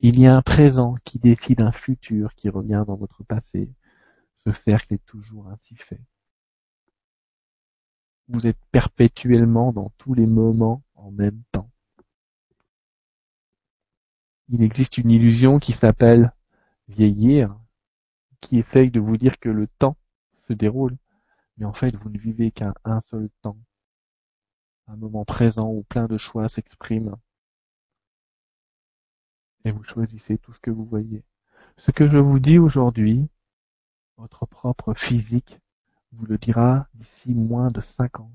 Il 0.00 0.20
y 0.20 0.26
a 0.26 0.36
un 0.36 0.42
présent 0.42 0.96
qui 1.04 1.18
décide 1.18 1.62
un 1.62 1.72
futur 1.72 2.34
qui 2.34 2.50
revient 2.50 2.84
dans 2.86 2.96
votre 2.96 3.24
passé. 3.24 3.70
Ce 4.44 4.52
cercle 4.52 4.94
est 4.94 5.06
toujours 5.06 5.48
ainsi 5.48 5.76
fait. 5.76 6.00
Vous 8.28 8.46
êtes 8.46 8.60
perpétuellement 8.70 9.72
dans 9.72 9.90
tous 9.96 10.12
les 10.12 10.26
moments 10.26 10.82
en 10.94 11.10
même 11.10 11.42
temps 11.52 11.70
il 14.48 14.62
existe 14.62 14.98
une 14.98 15.10
illusion 15.10 15.58
qui 15.58 15.72
s'appelle 15.72 16.32
vieillir, 16.88 17.56
qui 18.40 18.58
essaye 18.58 18.90
de 18.90 19.00
vous 19.00 19.16
dire 19.16 19.38
que 19.38 19.48
le 19.48 19.66
temps 19.66 19.96
se 20.46 20.52
déroule, 20.52 20.96
mais 21.56 21.66
en 21.66 21.74
fait 21.74 21.94
vous 21.96 22.10
ne 22.10 22.18
vivez 22.18 22.50
qu'un 22.50 22.74
un 22.84 23.00
seul 23.00 23.28
temps, 23.42 23.58
un 24.88 24.96
moment 24.96 25.24
présent 25.24 25.70
où 25.70 25.82
plein 25.84 26.06
de 26.06 26.18
choix 26.18 26.48
s'expriment, 26.48 27.16
et 29.64 29.72
vous 29.72 29.82
choisissez 29.82 30.38
tout 30.38 30.52
ce 30.52 30.60
que 30.60 30.70
vous 30.70 30.84
voyez. 30.84 31.24
Ce 31.76 31.90
que 31.90 32.06
je 32.06 32.18
vous 32.18 32.38
dis 32.38 32.58
aujourd'hui, 32.58 33.28
votre 34.16 34.46
propre 34.46 34.94
physique 34.94 35.58
vous 36.12 36.26
le 36.26 36.38
dira 36.38 36.86
d'ici 36.94 37.34
moins 37.34 37.70
de 37.70 37.80
cinq 37.80 38.20
ans. 38.20 38.32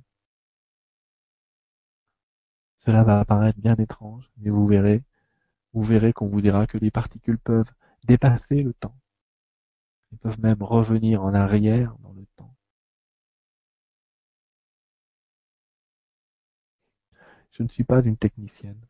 Cela 2.86 3.04
va 3.04 3.20
apparaître 3.20 3.60
bien 3.60 3.76
étrange, 3.76 4.30
mais 4.38 4.50
vous 4.50 4.68
verrez, 4.68 5.04
vous 5.74 5.84
verrez 5.84 6.14
qu'on 6.14 6.28
vous 6.28 6.42
dira 6.42 6.68
que 6.68 6.78
les 6.78 6.92
particules 6.92 7.40
peuvent 7.40 7.72
dépasser 8.04 8.64
le 8.64 8.74
temps. 8.74 8.96
Elles 10.12 10.18
peuvent 10.20 10.40
même 10.40 10.62
revenir 10.64 11.24
en 11.24 11.34
arrière 11.34 11.96
dans 12.00 12.14
le 12.14 12.26
temps. 12.36 12.54
Je 17.62 17.64
ne 17.64 17.70
suis 17.70 17.84
pas 17.84 18.02
une 18.02 18.18
technicienne, 18.18 18.82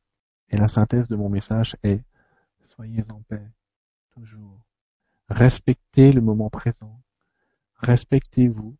et 0.47 0.55
la 0.55 0.69
synthèse 0.69 1.09
de 1.09 1.17
mon 1.17 1.27
message 1.27 1.75
est 1.83 2.05
Soyez 2.73 3.03
en 3.11 3.19
paix, 3.23 3.45
toujours. 4.11 4.65
Respectez 5.27 6.13
le 6.13 6.21
moment 6.21 6.49
présent. 6.49 7.01
Respectez-vous. 7.75 8.77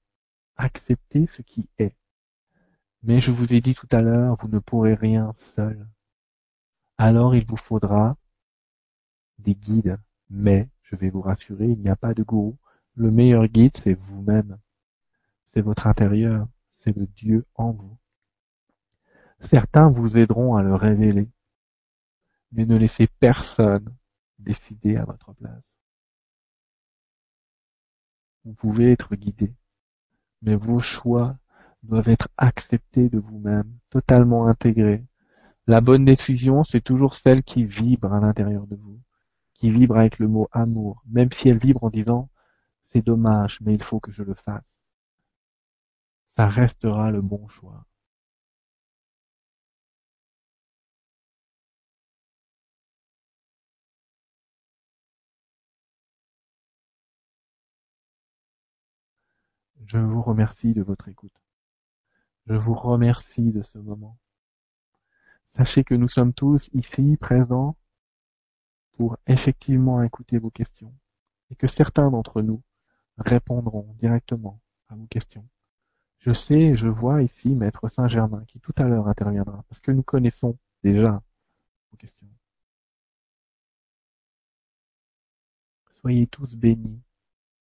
Acceptez 0.56 1.26
ce 1.26 1.42
qui 1.42 1.68
est. 1.78 1.94
Mais 3.04 3.20
je 3.20 3.32
vous 3.32 3.54
ai 3.54 3.60
dit 3.60 3.76
tout 3.76 3.90
à 3.92 4.02
l'heure, 4.02 4.38
vous 4.40 4.48
ne 4.48 4.60
pourrez 4.60 4.94
rien 4.94 5.34
seul. 5.56 5.86
Alors 6.98 7.36
il 7.36 7.46
vous 7.46 7.58
faudra 7.58 8.16
des 9.40 9.56
guides. 9.56 10.00
Mais, 10.30 10.70
je 10.84 10.96
vais 10.96 11.10
vous 11.10 11.22
rassurer, 11.22 11.66
il 11.66 11.80
n'y 11.80 11.90
a 11.90 11.98
pas 11.98 12.14
de 12.14 12.24
gourou. 12.24 12.58
Le 12.96 13.12
meilleur 13.12 13.46
guide, 13.48 13.76
c'est 13.76 13.96
vous-même. 13.96 14.58
C'est 15.54 15.60
votre 15.60 15.86
intérieur. 15.86 16.48
C'est 16.78 16.96
le 16.96 17.08
Dieu 17.08 17.46
en 17.56 17.72
vous. 17.72 17.98
Certains 19.50 19.90
vous 19.90 20.18
aideront 20.18 20.56
à 20.56 20.64
le 20.64 20.76
révéler. 20.76 21.28
Mais 22.52 22.66
ne 22.66 22.78
laissez 22.78 23.08
personne 23.20 23.94
décider 24.40 24.98
à 24.98 25.06
votre 25.06 25.34
place. 25.34 25.64
Vous 28.44 28.54
pouvez 28.54 28.92
être 28.92 29.16
guidé, 29.16 29.54
mais 30.42 30.56
vos 30.56 30.80
choix 30.80 31.38
doivent 31.84 32.10
être 32.10 32.28
acceptés 32.38 33.10
de 33.10 33.20
vous-même, 33.20 33.72
totalement 33.90 34.48
intégrés. 34.48 35.06
La 35.68 35.80
bonne 35.80 36.06
décision, 36.06 36.64
c'est 36.64 36.82
toujours 36.82 37.16
celle 37.16 37.44
qui 37.44 37.66
vibre 37.66 38.14
à 38.14 38.20
l'intérieur 38.20 38.66
de 38.68 38.76
vous, 38.76 39.00
qui 39.54 39.70
vibre 39.70 39.98
avec 39.98 40.18
le 40.18 40.28
mot 40.28 40.48
amour, 40.52 41.04
même 41.08 41.32
si 41.32 41.50
elle 41.50 41.60
vibre 41.60 41.84
en 41.84 41.90
disant 41.90 42.30
c'est 42.92 43.06
dommage, 43.06 43.60
mais 43.62 43.74
il 43.74 43.84
faut 43.84 44.00
que 44.00 44.12
je 44.12 44.24
le 44.24 44.34
fasse. 44.34 44.64
Ça 46.36 46.48
restera 46.48 47.12
le 47.12 47.22
bon 47.22 47.48
choix. 47.48 47.86
Je 59.92 59.98
vous 59.98 60.22
remercie 60.22 60.74
de 60.74 60.82
votre 60.82 61.10
écoute. 61.10 61.36
Je 62.48 62.54
vous 62.54 62.74
remercie 62.74 63.52
de 63.52 63.62
ce 63.62 63.78
moment. 63.78 64.18
Sachez 65.50 65.84
que 65.84 65.96
nous 65.96 66.08
sommes 66.08 66.32
tous 66.32 66.70
ici 66.72 67.18
présents 67.18 67.76
pour 68.94 69.18
effectivement 69.28 70.02
écouter 70.02 70.38
vos 70.38 70.50
questions 70.50 70.94
et 71.50 71.56
que 71.56 71.68
certains 71.68 72.10
d'entre 72.10 72.42
nous 72.42 72.62
répondront 73.18 73.94
directement 74.00 74.62
à 74.88 74.96
vos 74.96 75.08
questions. 75.08 75.46
Je 76.20 76.32
sais, 76.34 76.74
je 76.78 76.88
vois 76.88 77.22
ici 77.22 77.50
Maître 77.50 77.90
Saint-Germain 77.90 78.46
qui 78.48 78.62
tout 78.62 78.74
à 78.78 78.86
l'heure 78.86 79.10
interviendra 79.10 79.66
parce 79.68 79.82
que 79.82 79.92
nous 79.92 80.04
connaissons 80.04 80.58
déjà 80.84 81.22
vos 81.92 81.98
questions. 81.98 82.30
Soyez 86.00 86.28
tous 86.28 86.56
bénis, 86.56 87.02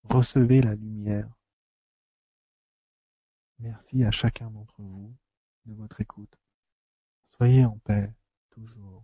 recevez 0.05 0.61
la 0.61 0.75
lumière, 0.75 1.27
Merci 3.61 4.03
à 4.03 4.11
chacun 4.11 4.49
d'entre 4.49 4.81
vous 4.81 5.15
de 5.65 5.73
votre 5.75 6.01
écoute. 6.01 6.33
Soyez 7.37 7.65
en 7.65 7.77
paix, 7.79 8.11
toujours. 8.49 9.03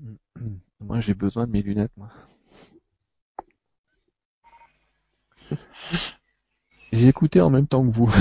Moi 0.80 1.00
j'ai 1.00 1.14
besoin 1.14 1.46
de 1.46 1.52
mes 1.52 1.62
lunettes. 1.62 1.92
J'ai 6.92 7.08
écouté 7.08 7.40
en 7.40 7.50
même 7.50 7.66
temps 7.66 7.84
que 7.84 7.90
vous. 7.90 8.08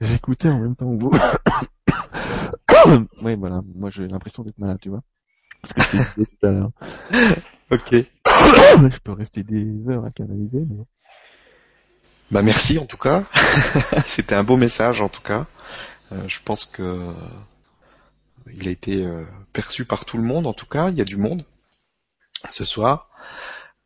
J'ai 0.00 0.14
écouté 0.14 0.48
en 0.48 0.58
même 0.58 0.74
temps 0.74 0.90
que 0.96 1.02
vous. 1.02 1.10
oui, 3.22 3.36
voilà. 3.36 3.60
Moi, 3.74 3.90
j'ai 3.90 4.08
l'impression 4.08 4.42
d'être 4.42 4.58
malade, 4.58 4.78
tu 4.80 4.88
vois. 4.88 5.02
Ce 5.64 5.74
que 5.74 5.82
je 5.82 5.90
disais 5.90 6.26
tout 6.26 6.46
à 6.46 6.50
l'heure. 6.50 6.70
Ok. 7.68 7.90
je 7.92 8.98
peux 9.02 9.10
rester 9.10 9.42
des 9.42 9.66
heures 9.88 10.04
à 10.04 10.12
canaliser, 10.12 10.64
mais... 10.70 10.84
Bah 12.30 12.40
merci 12.40 12.78
en 12.78 12.86
tout 12.86 12.96
cas. 12.96 13.24
C'était 14.06 14.36
un 14.36 14.44
beau 14.44 14.56
message 14.56 15.00
en 15.00 15.08
tout 15.08 15.20
cas. 15.20 15.46
Euh, 16.12 16.28
je 16.28 16.38
pense 16.44 16.64
que 16.64 17.12
il 18.52 18.68
a 18.68 18.70
été 18.70 19.04
euh, 19.04 19.24
perçu 19.52 19.84
par 19.84 20.04
tout 20.04 20.16
le 20.16 20.22
monde 20.22 20.46
en 20.46 20.52
tout 20.52 20.66
cas. 20.66 20.90
Il 20.90 20.96
y 20.96 21.00
a 21.00 21.04
du 21.04 21.16
monde 21.16 21.44
ce 22.50 22.64
soir. 22.64 23.10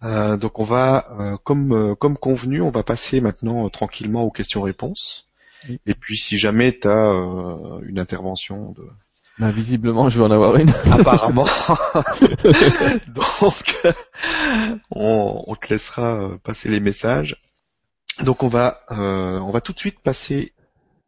Euh, 0.03 0.37
donc 0.37 0.59
on 0.59 0.65
va, 0.65 1.09
euh, 1.19 1.37
comme 1.45 1.73
euh, 1.73 1.95
comme 1.95 2.17
convenu, 2.17 2.63
on 2.63 2.71
va 2.71 2.83
passer 2.83 3.21
maintenant 3.21 3.69
tranquillement 3.69 4.23
aux 4.23 4.31
questions-réponses. 4.31 5.27
Et 5.85 5.95
puis 5.95 6.17
si 6.17 6.39
jamais 6.39 6.79
tu 6.79 6.89
as 6.89 7.13
une 7.83 7.99
intervention 7.99 8.73
de... 8.73 8.83
Bah, 9.39 9.53
visiblement, 9.53 10.09
je 10.09 10.19
vais 10.19 10.25
en 10.25 10.31
avoir 10.31 10.57
une. 10.57 10.71
Apparemment. 10.91 11.45
donc 13.09 13.87
on, 14.91 15.45
on, 15.47 15.55
te 15.57 15.69
laissera 15.69 16.31
passer 16.43 16.71
les 16.71 16.81
messages. 16.81 17.37
Donc 18.25 18.43
on 18.43 18.49
va 18.49 18.81
on 18.89 19.51
va 19.51 19.61
tout 19.61 19.75
de 19.75 19.79
suite 19.79 20.01
passer 20.01 20.55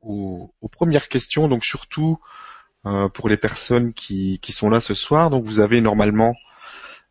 aux, 0.03 0.53
aux 0.61 0.69
premières 0.69 1.09
questions. 1.09 1.49
Donc 1.49 1.65
surtout 1.65 2.19
pour 3.15 3.31
les 3.31 3.39
personnes 3.39 3.95
qui, 3.95 4.39
qui 4.41 4.53
sont 4.53 4.69
là 4.69 4.83
ce 4.83 4.93
soir. 4.93 5.31
Donc 5.31 5.45
vous 5.47 5.61
avez 5.61 5.81
normalement 5.81 6.35
euh, 6.35 6.51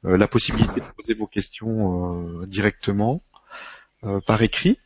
la 0.03 0.27
possibilité 0.27 0.81
de 0.81 0.85
poser 0.95 1.13
vos 1.13 1.27
questions 1.27 2.41
euh, 2.41 2.45
directement 2.47 3.21
euh, 4.03 4.19
par 4.21 4.41
écrit. 4.41 4.79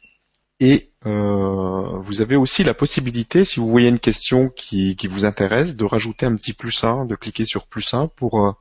Et 0.60 0.92
vous 1.04 2.22
avez 2.22 2.36
aussi 2.36 2.64
la 2.64 2.74
possibilité, 2.74 3.46
si 3.46 3.60
vous 3.60 3.70
voyez 3.70 3.90
une 3.90 4.00
question 4.00 4.50
qui, 4.50 4.96
qui 4.96 5.08
vous 5.08 5.24
intéresse, 5.24 5.76
de 5.76 5.84
rajouter 5.84 6.26
un 6.26 6.36
petit 6.36 6.54
plus 6.54 6.84
1, 6.84 7.06
de 7.06 7.16
cliquer 7.16 7.46
sur 7.46 7.68
plus 7.68 7.94
1 7.94 8.08
pour, 8.08 8.56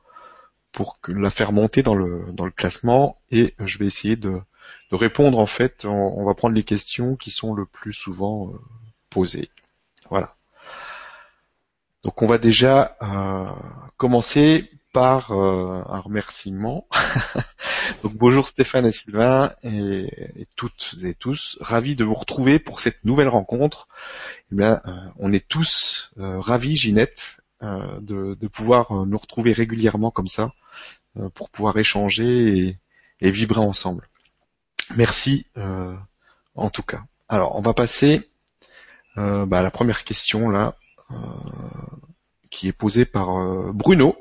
pour 0.71 0.99
la 1.07 1.31
faire 1.31 1.53
monter 1.53 1.81
dans 1.81 1.95
le, 1.95 2.25
dans 2.33 2.45
le 2.45 2.51
classement. 2.51 3.17
Et 3.31 3.55
je 3.59 3.79
vais 3.79 3.87
essayer 3.87 4.15
de, 4.15 4.39
de 4.91 4.95
répondre 4.95 5.39
en 5.39 5.47
fait. 5.47 5.85
On, 5.85 6.23
va 6.25 6.35
prendre 6.35 6.53
les 6.53 6.63
questions 6.63 7.15
qui 7.15 7.31
sont 7.31 7.55
le 7.55 7.65
plus 7.65 7.93
souvent 7.93 8.51
posées. 9.09 9.49
Voilà. 10.09 10.35
Donc 12.03 12.21
on 12.21 12.27
va 12.27 12.37
déjà 12.37 12.95
euh, 13.01 13.51
commencer 13.97 14.69
par 14.95 15.31
euh, 15.31 15.83
un 15.89 15.99
remerciement. 15.99 16.87
Donc 18.03 18.13
bonjour 18.13 18.47
Stéphane 18.47 18.85
et 18.85 18.93
Sylvain 18.93 19.51
et, 19.61 20.07
toutes 20.55 20.95
et 21.03 21.13
tous, 21.13 21.57
ravis 21.59 21.97
de 21.97 22.05
vous 22.05 22.13
retrouver 22.13 22.59
pour 22.59 22.79
cette 22.79 23.03
nouvelle 23.03 23.27
rencontre. 23.27 23.89
Eh 24.53 24.55
bien, 24.55 24.79
euh, 24.87 24.91
on 25.17 25.33
est 25.33 25.45
tous 25.45 26.13
euh, 26.17 26.39
ravis, 26.39 26.77
Ginette, 26.77 27.41
de, 27.61 28.35
de, 28.35 28.47
pouvoir 28.47 29.05
nous 29.05 29.17
retrouver 29.17 29.51
régulièrement 29.51 30.11
comme 30.11 30.27
ça, 30.29 30.53
pour 31.33 31.49
pouvoir 31.49 31.77
échanger 31.77 32.77
et, 33.19 33.31
vibrer 33.31 33.59
ensemble. 33.59 34.07
Merci 34.95 35.47
en 35.55 36.69
tout 36.69 36.83
cas. 36.83 37.03
Alors 37.27 37.55
on 37.55 37.61
va 37.61 37.73
passer 37.73 38.29
bah, 39.15 39.59
à 39.59 39.61
la 39.63 39.71
première 39.71 40.03
question 40.03 40.49
là, 40.49 40.75
qui 42.51 42.67
est 42.67 42.73
posée 42.73 43.05
par 43.05 43.73
Bruno 43.73 44.15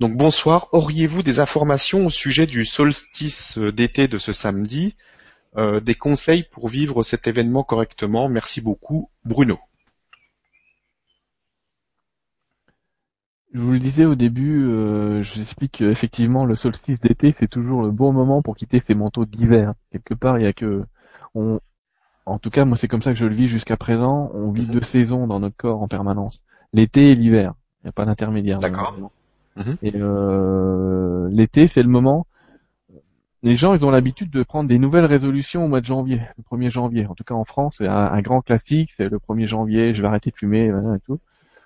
donc 0.00 0.16
bonsoir, 0.16 0.68
auriez-vous 0.72 1.22
des 1.22 1.40
informations 1.40 2.06
au 2.06 2.10
sujet 2.10 2.46
du 2.46 2.64
solstice 2.64 3.58
d'été 3.58 4.08
de 4.08 4.18
ce 4.18 4.32
samedi 4.32 4.96
euh, 5.56 5.80
Des 5.80 5.94
conseils 5.94 6.44
pour 6.44 6.68
vivre 6.68 7.02
cet 7.02 7.26
événement 7.26 7.62
correctement? 7.62 8.28
Merci 8.28 8.60
beaucoup, 8.60 9.10
Bruno. 9.24 9.58
Je 13.54 13.60
vous 13.60 13.72
le 13.72 13.80
disais 13.80 14.06
au 14.06 14.14
début, 14.14 14.64
euh, 14.64 15.22
je 15.22 15.34
vous 15.34 15.40
explique 15.42 15.72
qu'effectivement 15.72 16.46
le 16.46 16.56
solstice 16.56 16.98
d'été 17.00 17.34
c'est 17.38 17.48
toujours 17.48 17.82
le 17.82 17.90
bon 17.90 18.10
moment 18.12 18.40
pour 18.40 18.56
quitter 18.56 18.82
ses 18.86 18.94
manteaux 18.94 19.26
d'hiver. 19.26 19.74
Quelque 19.90 20.14
part, 20.14 20.38
il 20.38 20.44
y 20.44 20.48
a 20.48 20.54
que, 20.54 20.84
on, 21.34 21.60
en 22.24 22.38
tout 22.38 22.48
cas 22.48 22.64
moi 22.64 22.78
c'est 22.78 22.88
comme 22.88 23.02
ça 23.02 23.12
que 23.12 23.18
je 23.18 23.26
le 23.26 23.34
vis 23.34 23.48
jusqu'à 23.48 23.76
présent. 23.76 24.30
On 24.32 24.52
vit 24.52 24.66
deux 24.66 24.82
saisons 24.82 25.26
dans 25.26 25.38
notre 25.38 25.56
corps 25.56 25.82
en 25.82 25.86
permanence, 25.86 26.40
l'été 26.72 27.10
et 27.10 27.14
l'hiver. 27.14 27.52
Il 27.80 27.86
n'y 27.86 27.88
a 27.90 27.92
pas 27.92 28.06
d'intermédiaire. 28.06 28.58
D'accord. 28.58 28.96
Mhm. 29.56 29.76
Et 29.82 29.92
euh, 29.96 31.28
l'été, 31.30 31.66
c'est 31.66 31.82
le 31.82 31.88
moment. 31.88 32.26
les 33.42 33.56
gens, 33.56 33.74
ils 33.74 33.84
ont 33.84 33.90
l'habitude 33.90 34.30
de 34.30 34.42
prendre 34.42 34.68
des 34.68 34.78
nouvelles 34.78 35.04
résolutions 35.04 35.64
au 35.64 35.68
mois 35.68 35.80
de 35.80 35.86
janvier, 35.86 36.20
le 36.38 36.44
1er 36.44 36.70
janvier. 36.70 37.06
En 37.06 37.14
tout 37.14 37.24
cas, 37.24 37.34
en 37.34 37.44
France, 37.44 37.76
c'est 37.78 37.88
un, 37.88 38.20
grand 38.22 38.40
classique, 38.40 38.92
c'est 38.96 39.08
le 39.08 39.18
1er 39.18 39.48
janvier, 39.48 39.94
je 39.94 40.02
vais 40.02 40.08
arrêter 40.08 40.30
de 40.30 40.36
fumer, 40.36 40.66
et 40.66 41.00
tout. 41.06 41.18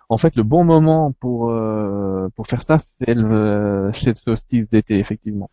En 0.09 0.19
fait, 0.19 0.37
le 0.37 0.45
bon 0.45 0.65
moment 0.65 1.13
pour 1.13 1.51
euh, 1.51 2.29
pour 2.37 2.47
faire 2.47 2.63
ça, 2.63 2.79
c'est 2.79 3.15
le, 3.15 3.91
solstice 4.17 4.69
d'été, 4.71 4.99
effectivement. 4.99 5.51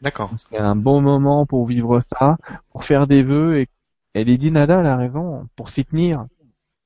D'accord. 0.00 0.30
C'est 0.48 0.58
un 0.58 0.76
bon 0.76 1.00
moment 1.02 1.44
pour 1.44 1.66
vivre 1.66 2.02
ça, 2.18 2.38
pour 2.70 2.84
faire 2.84 3.06
des 3.06 3.22
vœux 3.22 3.58
et, 3.58 3.68
et 4.14 4.24
Lady 4.24 4.50
Nada 4.50 4.78
a 4.78 4.96
raison, 4.96 5.46
pour 5.56 5.68
s'y 5.68 5.84
tenir, 5.84 6.24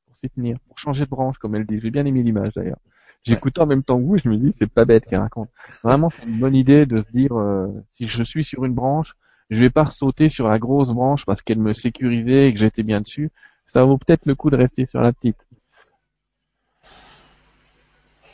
pour 0.07 0.17
s'y 0.17 0.31
tenir, 0.31 0.59
pour 0.67 0.79
changer 0.79 1.05
de 1.05 1.11
branche, 1.11 1.39
comme 1.39 1.55
elle 1.55 1.67
dit. 1.67 1.79
J'ai 1.79 1.91
bien 1.91 2.07
aimé 2.07 2.23
l'image 2.23 2.53
d'ailleurs. 2.55 2.79
J'écoute 3.25 3.59
en 3.59 3.67
même 3.67 3.83
temps 3.83 3.99
que 3.99 4.05
vous, 4.05 4.19
je 4.19 4.29
me 4.29 4.37
dis 4.37 4.55
c'est 4.59 4.71
pas 4.71 4.85
bête 4.85 5.07
qu'elle 5.07 5.21
raconte. 5.21 5.49
Vraiment, 5.83 6.11
c'est 6.11 6.25
une 6.25 6.39
bonne 6.39 6.55
idée 6.55 6.85
de 6.85 6.99
se 7.03 7.11
dire 7.11 7.39
euh, 7.39 7.69
si 7.95 8.09
je 8.09 8.23
suis 8.23 8.45
sur 8.45 8.67
une 8.67 8.75
branche, 8.75 9.17
je 9.49 9.61
vais 9.61 9.71
pas 9.71 9.89
sauter 9.89 10.29
sur 10.29 10.47
la 10.47 10.59
grosse 10.59 10.89
branche 10.89 11.25
parce 11.25 11.41
qu'elle 11.41 11.59
me 11.59 11.73
sécurisait 11.73 12.49
et 12.49 12.53
que 12.53 12.61
j'étais 12.61 12.83
bien 12.83 13.01
dessus. 13.01 13.31
Ça 13.73 13.83
vaut 13.85 13.97
peut-être 13.97 14.27
le 14.27 14.35
coup 14.35 14.51
de 14.51 14.57
rester 14.57 14.85
sur 14.85 15.01
la 15.01 15.13
petite. 15.13 15.39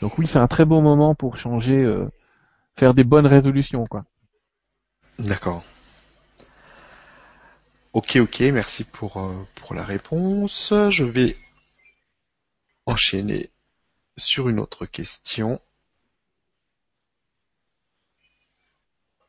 Donc 0.02 0.18
oui, 0.18 0.26
c'est 0.26 0.40
un 0.40 0.48
très 0.48 0.64
beau 0.64 0.80
moment 0.80 1.14
pour 1.14 1.36
changer, 1.36 1.76
euh, 1.76 2.08
faire 2.76 2.94
des 2.94 3.04
bonnes 3.04 3.26
résolutions, 3.26 3.86
quoi. 3.86 4.04
D'accord. 5.18 5.62
Ok, 7.92 8.16
ok, 8.16 8.40
merci 8.52 8.84
pour, 8.84 9.18
euh, 9.18 9.34
pour 9.56 9.74
la 9.74 9.84
réponse. 9.84 10.72
Je 10.90 11.04
vais 11.04 11.36
enchaîner 12.86 13.50
sur 14.20 14.48
une 14.48 14.60
autre 14.60 14.86
question. 14.86 15.60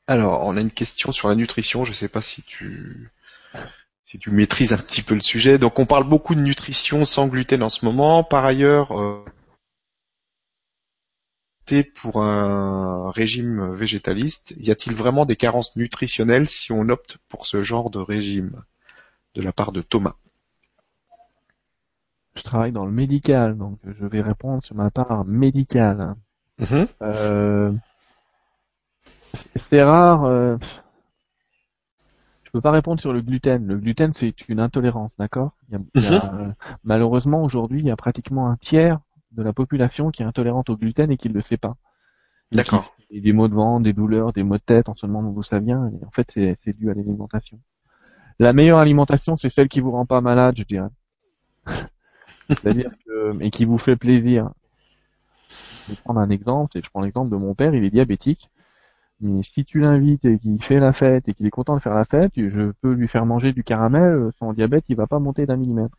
Alors, 0.08 0.46
on 0.46 0.58
a 0.58 0.62
une 0.62 0.72
question 0.72 1.12
sur 1.12 1.30
la 1.30 1.36
nutrition. 1.36 1.86
Je 1.86 1.92
ne 1.92 1.96
sais 1.96 2.10
pas 2.10 2.22
si 2.22 2.44
tu 2.44 3.12
maîtrises 4.28 4.74
un 4.74 4.78
petit 4.78 5.02
peu 5.02 5.16
le 5.16 5.22
sujet. 5.22 5.58
Donc, 5.58 5.80
on 5.80 5.86
parle 5.86 6.08
beaucoup 6.08 6.36
de 6.36 6.42
nutrition 6.42 7.06
sans 7.06 7.28
gluten 7.28 7.64
en 7.64 7.70
ce 7.70 7.86
moment. 7.86 8.24
Par 8.24 8.46
ailleurs, 8.46 9.00
euh, 9.00 9.24
pour 11.96 12.22
un 12.22 13.12
régime 13.12 13.74
végétaliste, 13.76 14.54
y 14.58 14.72
a-t-il 14.72 14.96
vraiment 14.96 15.26
des 15.26 15.38
carences 15.38 15.76
nutritionnelles 15.78 16.48
si 16.48 16.72
on 16.72 16.90
opte 16.90 17.18
pour 17.30 17.46
ce 17.46 17.62
genre 17.62 17.90
de 17.90 18.00
régime 18.00 18.64
De 19.36 19.42
la 19.42 19.54
part 19.54 19.72
de 19.72 19.82
Thomas? 19.82 20.16
Je 22.36 22.44
travaille 22.44 22.72
dans 22.72 22.86
le 22.86 22.92
médical, 22.92 23.58
donc 23.58 23.78
je 23.86 24.06
vais 24.06 24.22
répondre 24.22 24.64
sur 24.64 24.76
ma 24.76 24.90
part 24.90 25.26
médicale. 25.26 26.16
Mhm. 26.60 26.88
Euh, 27.02 27.72
c'est 29.56 29.84
rare. 29.84 30.24
Euh, 30.24 30.58
je 32.44 32.52
peux 32.52 32.62
pas 32.62 32.72
répondre 32.72 33.00
sur 33.00 33.14
le 33.14 33.22
gluten. 33.22 33.66
Le 33.66 33.78
gluten, 33.78 34.12
c'est 34.14 34.48
une 34.50 34.60
intolérance, 34.60 35.12
d'accord? 35.18 35.52
Mhm. 35.70 35.80
euh, 35.96 36.52
Malheureusement, 36.84 37.44
aujourd'hui, 37.44 37.80
il 37.80 37.86
y 37.86 37.92
a 37.92 37.96
pratiquement 37.96 38.50
un 38.50 38.58
tiers 38.58 39.00
de 39.32 39.44
la 39.44 39.54
population 39.54 40.12
qui 40.12 40.24
est 40.24 40.26
intolérante 40.26 40.70
au 40.70 40.78
gluten 40.78 41.12
et 41.12 41.18
qui 41.18 41.30
ne 41.30 41.34
le 41.34 41.42
sait 41.42 41.58
pas. 41.58 41.76
D'accord. 42.52 42.94
Des 43.10 43.34
maux 43.34 43.48
de 43.48 43.54
ventre, 43.54 43.84
des 43.84 43.94
douleurs, 43.94 44.34
des 44.34 44.44
maux 44.44 44.58
de 44.58 44.62
tête, 44.62 44.90
en 44.90 44.96
ce 44.96 45.06
moment 45.06 45.32
d'où 45.32 45.44
ça 45.44 45.60
vient. 45.60 45.88
Et 45.88 46.06
en 46.06 46.12
fait, 46.12 46.32
c'est 46.34 46.78
dû 46.78 46.90
à 46.90 46.94
l'alimentation. 46.94 47.60
La 48.40 48.54
meilleure 48.54 48.80
alimentation, 48.80 49.38
c'est 49.38 49.50
celle 49.50 49.70
qui 49.70 49.80
vous 49.80 49.92
rend 49.92 50.06
pas 50.06 50.22
malade, 50.22 50.56
je 50.58 50.64
dirais. 50.64 50.90
C'est-à-dire 52.52 52.92
que, 53.06 53.42
et 53.42 53.50
qui 53.50 53.66
vous 53.66 53.78
fait 53.78 53.96
plaisir. 53.96 54.52
Je 55.88 55.94
vais 55.94 56.02
prendre 56.04 56.20
un 56.20 56.30
exemple, 56.30 56.72
c'est 56.74 56.86
je 56.86 56.90
prends 56.90 57.02
l'exemple 57.02 57.32
de 57.32 57.38
mon 57.38 57.56
père, 57.56 57.74
il 57.74 57.84
est 57.84 57.90
diabétique. 57.90 58.50
Mais 59.20 59.44
si 59.44 59.66
tu 59.66 59.80
l'invites 59.80 60.26
et 60.26 60.40
qu'il 60.40 60.62
fait 60.64 60.80
la 60.80 60.94
fête 60.94 61.30
et 61.30 61.34
qu'il 61.34 61.46
est 61.46 61.52
content 61.52 61.76
de 61.76 61.82
faire 61.82 61.94
la 61.94 62.06
fête, 62.06 62.34
je 62.36 62.72
peux 62.82 62.94
lui 62.94 63.08
faire 63.08 63.26
manger 63.26 63.54
du 63.54 63.64
caramel, 63.64 64.32
son 64.40 64.54
diabète 64.54 64.86
il 64.90 64.96
va 64.96 65.08
pas 65.08 65.20
monter 65.20 65.46
d'un 65.46 65.58
millimètre. 65.58 65.96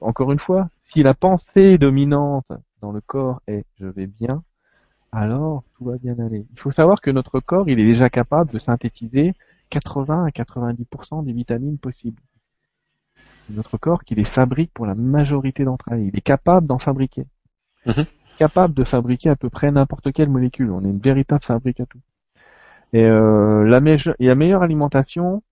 Encore 0.00 0.32
une 0.32 0.38
fois, 0.38 0.68
si 0.82 1.02
la 1.02 1.14
pensée 1.14 1.78
dominante 1.78 2.46
dans 2.80 2.92
le 2.92 3.00
corps 3.00 3.40
est 3.46 3.64
je 3.78 3.86
vais 3.86 4.06
bien, 4.06 4.42
alors 5.12 5.62
tout 5.76 5.84
va 5.84 5.96
bien 5.98 6.18
aller. 6.18 6.46
Il 6.52 6.58
faut 6.58 6.72
savoir 6.72 7.00
que 7.00 7.10
notre 7.10 7.38
corps, 7.40 7.68
il 7.68 7.78
est 7.78 7.84
déjà 7.84 8.10
capable 8.10 8.50
de 8.50 8.58
synthétiser 8.58 9.34
80 9.70 10.24
à 10.26 10.30
90% 10.30 11.24
des 11.24 11.32
vitamines 11.32 11.78
possibles. 11.78 12.20
Notre 13.50 13.76
corps 13.76 14.04
qui 14.04 14.14
les 14.14 14.24
fabrique 14.24 14.72
pour 14.72 14.86
la 14.86 14.94
majorité 14.94 15.64
d'entre 15.64 15.90
elles. 15.90 16.06
Il 16.06 16.16
est 16.16 16.22
capable 16.22 16.66
d'en 16.66 16.78
fabriquer. 16.78 17.26
Mhm. 17.86 18.04
Capable 18.38 18.74
de 18.74 18.84
fabriquer 18.84 19.28
à 19.28 19.36
peu 19.36 19.50
près 19.50 19.70
n'importe 19.70 20.12
quelle 20.12 20.30
molécule. 20.30 20.70
On 20.70 20.82
est 20.84 20.88
une 20.88 20.98
véritable 20.98 21.44
fabrique 21.44 21.80
à 21.80 21.86
tout. 21.86 22.00
Et 22.92 23.04
euh, 23.04 23.64
la, 23.64 23.80
la 24.18 24.34
meilleure 24.34 24.62
alimentation, 24.62 25.42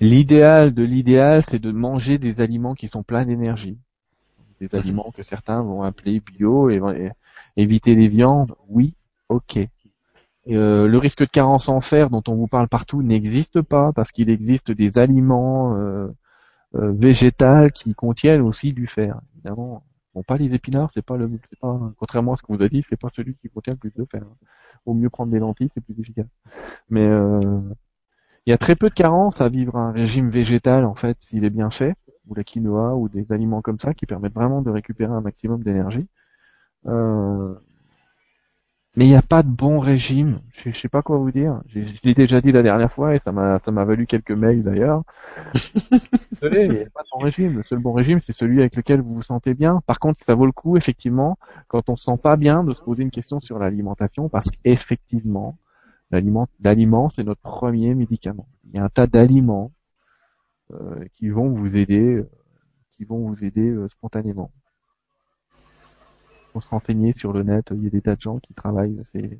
l'idéal 0.00 0.74
de 0.74 0.82
l'idéal, 0.82 1.42
c'est 1.48 1.58
de 1.58 1.72
manger 1.72 2.18
des 2.18 2.40
aliments 2.40 2.74
qui 2.74 2.88
sont 2.88 3.02
pleins 3.02 3.24
d'énergie. 3.24 3.78
Des 4.60 4.68
mhm. 4.72 4.78
aliments 4.78 5.12
que 5.14 5.22
certains 5.22 5.62
vont 5.62 5.82
appeler 5.82 6.20
bio 6.20 6.70
et, 6.70 6.80
éviter 7.56 7.94
les 7.94 8.08
viandes. 8.08 8.54
Oui, 8.68 8.94
ok. 9.28 9.58
Euh, 10.48 10.86
le 10.86 10.98
risque 10.98 11.20
de 11.20 11.26
carence 11.26 11.68
en 11.68 11.80
fer 11.80 12.08
dont 12.08 12.22
on 12.26 12.34
vous 12.34 12.46
parle 12.46 12.68
partout 12.68 13.02
n'existe 13.02 13.60
pas 13.60 13.92
parce 13.92 14.12
qu'il 14.12 14.30
existe 14.30 14.70
des 14.70 14.96
aliments 14.96 15.76
euh, 15.76 16.08
végétales 16.72 17.72
qui 17.72 17.94
contiennent 17.94 18.42
aussi 18.42 18.72
du 18.72 18.86
fer. 18.86 19.20
Évidemment, 19.34 19.82
bon 20.14 20.22
pas 20.22 20.36
les 20.36 20.54
épinards, 20.54 20.90
c'est 20.94 21.04
pas 21.04 21.16
le, 21.16 21.30
pas 21.60 21.80
contrairement 21.98 22.34
à 22.34 22.36
ce 22.36 22.42
qu'on 22.42 22.56
vous 22.56 22.62
a 22.62 22.68
dit, 22.68 22.82
c'est 22.82 23.00
pas 23.00 23.08
celui 23.10 23.34
qui 23.36 23.48
contient 23.48 23.72
le 23.72 23.78
plus 23.78 23.92
de 23.94 24.04
fer. 24.04 24.22
Au 24.86 24.94
mieux 24.94 25.10
prendre 25.10 25.32
des 25.32 25.38
lentilles, 25.38 25.70
c'est 25.74 25.84
plus 25.84 25.98
efficace. 25.98 26.26
Mais 26.90 27.06
euh, 27.06 27.60
il 28.46 28.50
y 28.50 28.52
a 28.54 28.58
très 28.58 28.76
peu 28.76 28.88
de 28.88 28.94
carences 28.94 29.40
à 29.40 29.48
vivre 29.48 29.76
un 29.76 29.92
régime 29.92 30.30
végétal 30.30 30.84
en 30.84 30.94
fait 30.94 31.18
s'il 31.20 31.44
est 31.44 31.50
bien 31.50 31.70
fait, 31.70 31.94
ou 32.26 32.34
la 32.34 32.44
quinoa 32.44 32.94
ou 32.96 33.08
des 33.08 33.30
aliments 33.32 33.62
comme 33.62 33.80
ça 33.80 33.94
qui 33.94 34.06
permettent 34.06 34.34
vraiment 34.34 34.62
de 34.62 34.70
récupérer 34.70 35.12
un 35.12 35.20
maximum 35.20 35.62
d'énergie. 35.62 36.06
Euh, 36.86 37.54
mais 38.96 39.06
il 39.06 39.10
n'y 39.10 39.16
a 39.16 39.22
pas 39.22 39.42
de 39.42 39.48
bon 39.48 39.78
régime. 39.78 40.40
Je, 40.52 40.72
sais 40.72 40.88
pas 40.88 41.02
quoi 41.02 41.18
vous 41.18 41.30
dire. 41.30 41.60
Je, 41.68 41.80
l'ai 42.02 42.14
déjà 42.14 42.40
dit 42.40 42.52
la 42.52 42.62
dernière 42.62 42.92
fois 42.92 43.14
et 43.14 43.20
ça 43.24 43.32
m'a 43.32 43.60
ça 43.64 43.70
m'a 43.70 43.84
valu 43.84 44.06
quelques 44.06 44.32
mails 44.32 44.62
d'ailleurs. 44.62 45.02
Désolé, 46.42 46.86
pas 46.94 47.02
de 47.02 47.24
régime. 47.24 47.56
Le 47.56 47.62
seul 47.62 47.78
bon 47.78 47.92
régime, 47.92 48.20
c'est 48.20 48.32
celui 48.32 48.60
avec 48.60 48.76
lequel 48.76 49.00
vous 49.00 49.14
vous 49.14 49.22
sentez 49.22 49.54
bien. 49.54 49.80
Par 49.86 49.98
contre, 49.98 50.22
ça 50.24 50.34
vaut 50.34 50.46
le 50.46 50.52
coup, 50.52 50.76
effectivement, 50.76 51.38
quand 51.68 51.88
on 51.88 51.96
se 51.96 52.04
sent 52.04 52.18
pas 52.22 52.36
bien, 52.36 52.64
de 52.64 52.74
se 52.74 52.82
poser 52.82 53.02
une 53.02 53.10
question 53.10 53.40
sur 53.40 53.58
l'alimentation, 53.58 54.28
parce 54.28 54.50
qu'effectivement, 54.50 55.58
l'aliment, 56.10 57.10
c'est 57.10 57.24
notre 57.24 57.40
premier 57.40 57.94
médicament. 57.94 58.46
Il 58.64 58.76
y 58.76 58.80
a 58.80 58.84
un 58.84 58.88
tas 58.88 59.06
d'aliments 59.06 59.72
euh, 60.72 61.04
qui 61.16 61.28
vont 61.28 61.48
vous 61.48 61.76
aider, 61.76 62.16
euh, 62.16 62.28
qui 62.96 63.04
vont 63.04 63.18
vous 63.18 63.44
aider 63.44 63.68
euh, 63.68 63.88
spontanément 63.88 64.50
se 66.60 66.68
renseigner 66.68 67.12
sur 67.12 67.32
le 67.32 67.42
net. 67.42 67.66
Il 67.72 67.84
y 67.84 67.86
a 67.86 67.90
des 67.90 68.00
tas 68.00 68.16
de 68.16 68.20
gens 68.20 68.38
qui 68.38 68.54
travaillent 68.54 69.02
ces, 69.12 69.38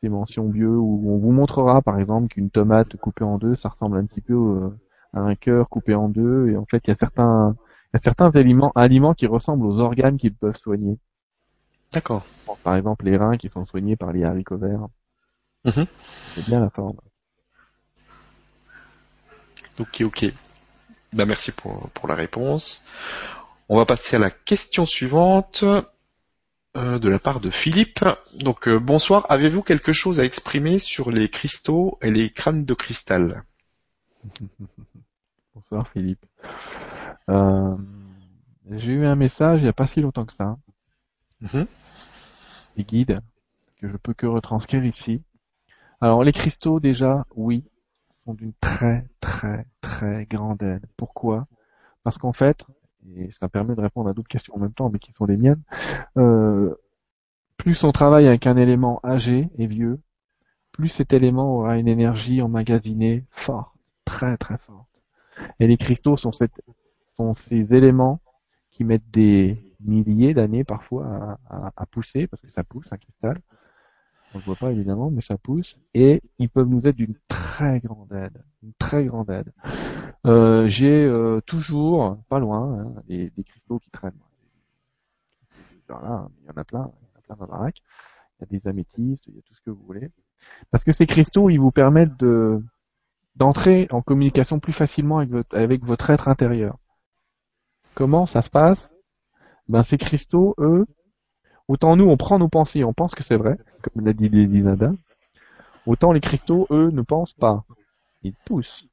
ces 0.00 0.08
mentions 0.08 0.48
bio 0.48 0.80
où 0.80 1.12
on 1.12 1.18
vous 1.18 1.32
montrera 1.32 1.82
par 1.82 1.98
exemple 1.98 2.28
qu'une 2.28 2.50
tomate 2.50 2.96
coupée 2.96 3.24
en 3.24 3.38
deux, 3.38 3.56
ça 3.56 3.68
ressemble 3.68 3.98
un 3.98 4.06
petit 4.06 4.20
peu 4.20 4.34
euh, 4.34 4.68
un 5.20 5.34
cœur 5.34 5.68
coupé 5.68 5.94
en 5.94 6.08
deux. 6.08 6.50
Et 6.50 6.56
en 6.56 6.64
fait, 6.66 6.82
il 6.86 6.90
y 6.90 6.92
a 6.92 6.96
certains, 6.96 7.56
il 7.92 7.96
y 7.96 7.96
a 7.96 8.00
certains 8.00 8.30
aliments, 8.30 8.72
aliments 8.74 9.14
qui 9.14 9.26
ressemblent 9.26 9.66
aux 9.66 9.78
organes 9.78 10.16
qu'ils 10.16 10.34
peuvent 10.34 10.56
soigner. 10.56 10.98
D'accord. 11.92 12.24
Par 12.62 12.76
exemple, 12.76 13.04
les 13.04 13.16
reins 13.16 13.36
qui 13.36 13.48
sont 13.48 13.66
soignés 13.66 13.96
par 13.96 14.12
les 14.12 14.24
haricots 14.24 14.56
verts. 14.56 14.88
Mhm. 15.64 15.86
C'est 16.34 16.46
bien 16.46 16.60
la 16.60 16.70
forme. 16.70 16.96
Ok, 19.78 20.02
ok. 20.02 20.32
Ben, 21.12 21.26
merci 21.26 21.52
pour, 21.52 21.90
pour 21.90 22.08
la 22.08 22.14
réponse. 22.14 22.84
On 23.68 23.76
va 23.76 23.84
passer 23.84 24.16
à 24.16 24.18
la 24.18 24.30
question 24.30 24.86
suivante. 24.86 25.64
Euh, 26.74 26.98
de 26.98 27.10
la 27.10 27.18
part 27.18 27.40
de 27.40 27.50
Philippe. 27.50 28.02
Donc 28.40 28.66
euh, 28.66 28.78
bonsoir, 28.78 29.26
avez-vous 29.28 29.62
quelque 29.62 29.92
chose 29.92 30.20
à 30.20 30.24
exprimer 30.24 30.78
sur 30.78 31.10
les 31.10 31.28
cristaux 31.28 31.98
et 32.00 32.10
les 32.10 32.30
crânes 32.30 32.64
de 32.64 32.72
cristal? 32.72 33.44
Bonsoir 35.54 35.88
Philippe. 35.88 36.24
Euh, 37.28 37.76
j'ai 38.70 38.92
eu 38.92 39.04
un 39.04 39.16
message 39.16 39.60
il 39.60 39.64
n'y 39.64 39.68
a 39.68 39.72
pas 39.72 39.86
si 39.86 40.00
longtemps 40.00 40.24
que 40.24 40.32
ça. 40.32 40.56
Mhm. 41.40 41.66
Les 42.76 42.84
guides 42.84 43.18
que 43.80 43.88
je 43.88 43.96
peux 43.96 44.14
que 44.14 44.26
retranscrire 44.26 44.84
ici. 44.84 45.22
Alors 46.00 46.24
les 46.24 46.32
cristaux 46.32 46.80
déjà, 46.80 47.26
oui, 47.34 47.64
sont 48.24 48.34
d'une 48.34 48.52
très 48.60 49.06
très 49.20 49.66
très 49.80 50.24
grande 50.26 50.62
aide. 50.62 50.86
Pourquoi? 50.96 51.46
Parce 52.04 52.18
qu'en 52.18 52.32
fait, 52.32 52.64
et 53.16 53.30
ça 53.30 53.48
permet 53.48 53.74
de 53.74 53.80
répondre 53.80 54.08
à 54.08 54.12
d'autres 54.12 54.28
questions 54.28 54.54
en 54.54 54.58
même 54.58 54.72
temps, 54.72 54.88
mais 54.90 54.98
qui 54.98 55.12
sont 55.12 55.26
les 55.26 55.36
miennes. 55.36 55.62
Euh, 56.16 56.74
plus 57.56 57.84
on 57.84 57.92
travaille 57.92 58.26
avec 58.26 58.46
un 58.46 58.56
élément 58.56 59.00
âgé 59.04 59.48
et 59.58 59.66
vieux, 59.66 60.00
plus 60.72 60.88
cet 60.88 61.12
élément 61.12 61.58
aura 61.58 61.78
une 61.78 61.88
énergie 61.88 62.42
emmagasinée 62.42 63.24
forte, 63.30 63.71
très 64.04 64.36
très 64.36 64.58
forte. 64.58 64.88
Et 65.60 65.66
les 65.66 65.76
cristaux 65.76 66.16
sont, 66.16 66.32
ces 66.32 67.74
éléments 67.74 68.20
qui 68.70 68.84
mettent 68.84 69.10
des 69.10 69.56
milliers 69.80 70.34
d'années 70.34 70.64
parfois 70.64 71.38
à, 71.48 71.86
pousser, 71.86 72.26
parce 72.26 72.42
que 72.42 72.50
ça 72.50 72.64
pousse 72.64 72.86
un 72.90 72.96
cristal, 72.96 73.40
On 74.34 74.38
le 74.38 74.44
voit 74.44 74.56
pas 74.56 74.72
évidemment, 74.72 75.10
mais 75.10 75.22
ça 75.22 75.38
pousse 75.38 75.78
et 75.94 76.22
ils 76.38 76.48
peuvent 76.48 76.68
nous 76.68 76.82
être 76.86 76.96
d'une 76.96 77.16
très 77.28 77.80
grande 77.80 78.12
aide, 78.12 78.42
une 78.62 78.72
très 78.78 79.04
grande 79.04 79.30
aide. 79.30 79.52
Euh, 80.26 80.68
j'ai 80.68 81.04
euh, 81.04 81.40
toujours, 81.40 82.18
pas 82.28 82.38
loin, 82.38 82.78
hein, 82.78 83.02
des, 83.08 83.30
cristaux 83.44 83.78
qui 83.78 83.90
traînent. 83.90 84.12
il 85.88 85.90
y 85.90 85.92
en 85.92 86.56
a 86.56 86.64
plein, 86.64 86.90
il 87.02 87.14
y 87.14 87.16
en 87.16 87.18
a 87.18 87.22
plein 87.22 87.36
dans 87.36 87.46
la 87.46 87.46
baraque. 87.46 87.82
Il 88.40 88.44
y 88.44 88.56
a 88.56 88.58
des 88.58 88.68
améthystes, 88.68 89.26
il 89.26 89.36
y 89.36 89.38
a 89.38 89.42
tout 89.42 89.54
ce 89.54 89.60
que 89.60 89.70
vous 89.70 89.82
voulez. 89.84 90.10
Parce 90.70 90.84
que 90.84 90.92
ces 90.92 91.06
cristaux, 91.06 91.50
ils 91.50 91.58
vous 91.58 91.70
permettent 91.70 92.16
de 92.18 92.62
d'entrer 93.36 93.88
en 93.90 94.02
communication 94.02 94.60
plus 94.60 94.72
facilement 94.72 95.18
avec 95.18 95.30
votre, 95.30 95.56
avec 95.56 95.84
votre 95.84 96.10
être 96.10 96.28
intérieur. 96.28 96.76
Comment 97.94 98.26
ça 98.26 98.42
se 98.42 98.50
passe? 98.50 98.92
Ben 99.68 99.82
ces 99.82 99.98
cristaux, 99.98 100.54
eux, 100.58 100.86
autant 101.68 101.96
nous 101.96 102.08
on 102.08 102.16
prend 102.16 102.38
nos 102.38 102.48
pensées, 102.48 102.84
on 102.84 102.92
pense 102.92 103.14
que 103.14 103.22
c'est 103.22 103.36
vrai, 103.36 103.58
comme 103.82 104.04
l'a 104.04 104.12
dit 104.12 104.28
Nada, 104.30 104.92
autant 105.86 106.12
les 106.12 106.20
cristaux, 106.20 106.66
eux, 106.70 106.90
ne 106.90 107.02
pensent 107.02 107.34
pas. 107.34 107.64
Ils 108.22 108.34
poussent. 108.44 108.86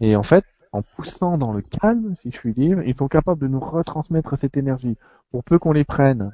Et 0.00 0.16
en 0.16 0.22
fait, 0.22 0.44
en 0.72 0.82
poussant 0.82 1.38
dans 1.38 1.52
le 1.52 1.62
calme, 1.62 2.14
si 2.22 2.30
je 2.30 2.38
puis 2.38 2.52
dire, 2.52 2.82
ils 2.82 2.94
sont 2.94 3.08
capables 3.08 3.40
de 3.40 3.48
nous 3.48 3.60
retransmettre 3.60 4.38
cette 4.38 4.56
énergie, 4.56 4.96
pour 5.30 5.42
peu 5.44 5.58
qu'on 5.58 5.72
les 5.72 5.84
prenne. 5.84 6.30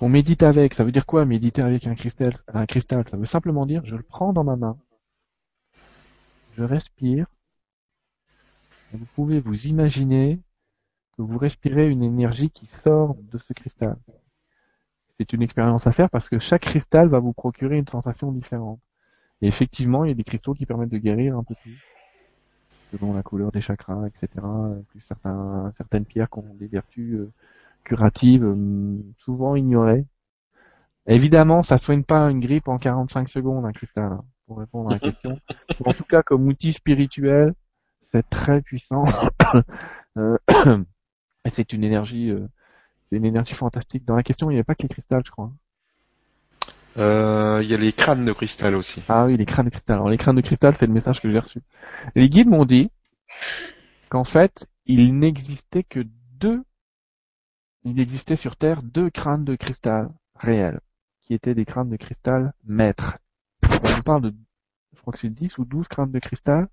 On 0.00 0.08
médite 0.08 0.42
avec, 0.42 0.74
ça 0.74 0.84
veut 0.84 0.92
dire 0.92 1.06
quoi 1.06 1.24
méditer 1.24 1.62
avec 1.62 1.86
un 1.86 1.94
cristal, 1.94 2.34
un 2.52 2.66
cristal? 2.66 3.04
Ça 3.10 3.16
veut 3.16 3.26
simplement 3.26 3.66
dire, 3.66 3.82
je 3.84 3.96
le 3.96 4.02
prends 4.02 4.32
dans 4.32 4.44
ma 4.44 4.56
main, 4.56 4.76
je 6.56 6.64
respire, 6.64 7.26
vous 8.92 9.06
pouvez 9.14 9.40
vous 9.40 9.66
imaginer 9.66 10.40
que 11.16 11.22
vous 11.22 11.38
respirez 11.38 11.90
une 11.90 12.02
énergie 12.02 12.50
qui 12.50 12.66
sort 12.66 13.16
de 13.30 13.38
ce 13.38 13.52
cristal. 13.52 13.96
C'est 15.18 15.32
une 15.32 15.42
expérience 15.42 15.86
à 15.86 15.92
faire 15.92 16.10
parce 16.10 16.28
que 16.28 16.38
chaque 16.38 16.62
cristal 16.62 17.08
va 17.08 17.18
vous 17.18 17.32
procurer 17.32 17.78
une 17.78 17.88
sensation 17.88 18.32
différente. 18.32 18.80
Et 19.42 19.48
effectivement, 19.48 20.04
il 20.04 20.08
y 20.08 20.10
a 20.12 20.14
des 20.14 20.24
cristaux 20.24 20.54
qui 20.54 20.66
permettent 20.66 20.90
de 20.90 20.98
guérir 20.98 21.36
un 21.36 21.42
peu 21.42 21.54
plus, 21.56 21.82
selon 22.90 23.12
la 23.12 23.22
couleur 23.22 23.52
des 23.52 23.60
chakras, 23.60 24.06
etc. 24.06 24.28
Plus 24.88 25.02
certaines 25.76 26.06
pierres 26.06 26.30
qui 26.30 26.38
ont 26.38 26.54
des 26.54 26.68
vertus 26.68 27.14
euh, 27.14 27.32
curatives, 27.84 28.44
euh, 28.44 28.98
souvent 29.18 29.56
ignorées. 29.56 30.06
Évidemment, 31.06 31.62
ça 31.62 31.78
soigne 31.78 32.02
pas 32.02 32.30
une 32.30 32.40
grippe 32.40 32.68
en 32.68 32.78
45 32.78 33.28
secondes, 33.28 33.64
un 33.66 33.72
cristal, 33.72 34.12
hein, 34.12 34.24
pour 34.46 34.58
répondre 34.58 34.90
à 34.90 34.94
la 34.94 34.98
question. 34.98 35.40
en 35.84 35.92
tout 35.92 36.04
cas, 36.04 36.22
comme 36.22 36.46
outil 36.46 36.72
spirituel, 36.72 37.54
c'est 38.12 38.28
très 38.28 38.62
puissant. 38.62 39.04
Euh, 40.18 40.38
c'est 41.54 41.74
une 41.74 41.84
énergie, 41.84 42.30
euh, 42.30 42.48
c'est 43.10 43.16
une 43.18 43.26
énergie 43.26 43.52
fantastique. 43.52 44.06
Dans 44.06 44.16
la 44.16 44.22
question, 44.22 44.50
il 44.50 44.54
n'y 44.54 44.56
avait 44.56 44.64
pas 44.64 44.74
que 44.74 44.84
les 44.84 44.88
cristals, 44.88 45.20
je 45.26 45.30
crois. 45.30 45.52
Euh, 46.96 47.60
il 47.62 47.68
y 47.68 47.74
a 47.74 47.76
les 47.76 47.92
crânes 47.92 48.24
de 48.24 48.32
cristal 48.32 48.76
aussi. 48.76 49.02
Ah 49.10 49.26
oui, 49.26 49.36
les 49.36 49.44
crânes 49.44 49.66
de 49.66 49.70
cristal. 49.70 49.96
Alors 49.96 50.08
les 50.08 50.16
crânes 50.16 50.36
de 50.36 50.40
cristal, 50.40 50.74
c'est 50.74 50.86
le 50.86 50.94
message 50.94 51.20
que 51.20 51.30
j'ai 51.30 51.38
reçu. 51.38 51.60
Les 52.14 52.30
guides 52.30 52.48
m'ont 52.48 52.64
dit 52.64 52.90
qu'en 54.08 54.24
fait, 54.24 54.66
il 54.86 55.18
n'existait 55.18 55.82
que 55.82 56.00
deux, 56.38 56.62
il 57.84 58.00
existait 58.00 58.36
sur 58.36 58.56
Terre 58.56 58.82
deux 58.82 59.10
crânes 59.10 59.44
de 59.44 59.54
cristal 59.54 60.08
réels, 60.34 60.80
qui 61.20 61.34
étaient 61.34 61.54
des 61.54 61.66
crânes 61.66 61.90
de 61.90 61.96
cristal 61.96 62.54
maîtres. 62.64 63.18
On 63.84 64.02
parle 64.02 64.22
de, 64.22 64.34
je 64.94 65.00
crois 65.00 65.12
que 65.12 65.18
c'est 65.18 65.30
10 65.30 65.58
ou 65.58 65.64
12 65.64 65.88
crânes 65.88 66.12
de 66.12 66.18
cristal 66.18 66.68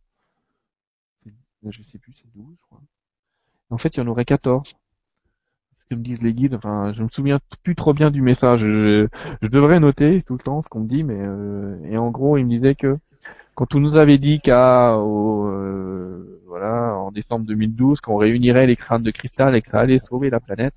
je 1.72 1.82
sais 1.84 1.97
plus, 1.97 2.14
c'est 2.14 2.32
12, 2.36 2.45
je 2.58 2.66
crois. 2.66 2.82
En 3.70 3.78
fait, 3.78 3.95
il 3.95 3.99
y 3.99 4.04
en 4.04 4.08
aurait 4.08 4.26
14. 4.26 4.76
Ce 5.80 5.86
que 5.89 5.95
me 5.95 6.04
disent 6.04 6.22
les 6.22 6.34
guides, 6.34 6.56
enfin, 6.56 6.93
je 6.93 7.04
me 7.04 7.10
souviens 7.10 7.39
plus 7.64 7.76
trop 7.76 7.93
bien 7.93 8.12
du 8.12 8.22
message. 8.22 8.62
Je, 8.62 9.08
devrais 9.41 9.80
noter 9.80 10.24
tout 10.24 10.34
le 10.34 10.39
temps 10.39 10.62
ce 10.62 10.70
qu'on 10.70 10.82
me 10.82 10.88
dit, 10.88 11.04
mais 11.04 11.20
euh, 11.20 11.78
et 11.86 11.97
en 11.97 12.12
gros, 12.12 12.38
il 12.38 12.45
me 12.45 12.49
disait 12.49 12.76
que 12.76 12.97
quand 13.56 13.76
on 13.76 13.80
nous 13.80 13.95
avait 13.97 14.18
dit 14.18 14.39
qu'à 14.41 14.95
euh, 14.95 16.41
voilà 16.47 16.95
en 16.95 17.12
décembre 17.12 17.45
2012 17.45 18.01
qu'on 18.01 18.18
réunirait 18.18 18.68
les 18.68 18.76
crânes 18.76 19.04
de 19.04 19.12
cristal 19.12 19.56
et 19.56 19.62
que 19.62 19.70
ça 19.70 19.80
allait 19.80 19.99
sauver 19.99 20.30
la 20.30 20.39
planète, 20.39 20.74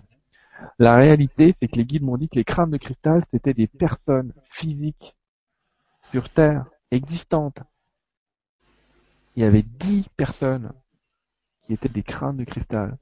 la 0.79 0.97
réalité 0.97 1.55
c'est 1.59 1.69
que 1.69 1.77
les 1.77 1.85
guides 1.85 2.03
m'ont 2.03 2.19
dit 2.19 2.29
que 2.29 2.37
les 2.37 2.45
crânes 2.45 2.71
de 2.71 2.77
cristal 2.77 3.25
c'était 3.31 3.55
des 3.55 3.67
personnes 3.67 4.33
physiques 4.51 5.17
sur 6.11 6.29
Terre 6.31 6.67
existantes 6.91 7.59
il 9.37 9.43
y 9.43 9.45
avait 9.45 9.63
dix 9.63 10.09
personnes 10.17 10.73
qui 11.63 11.75
étaient 11.75 11.91
des 11.91 12.03
crânes 12.03 12.39
de 12.39 12.45
cristal. 12.45 12.97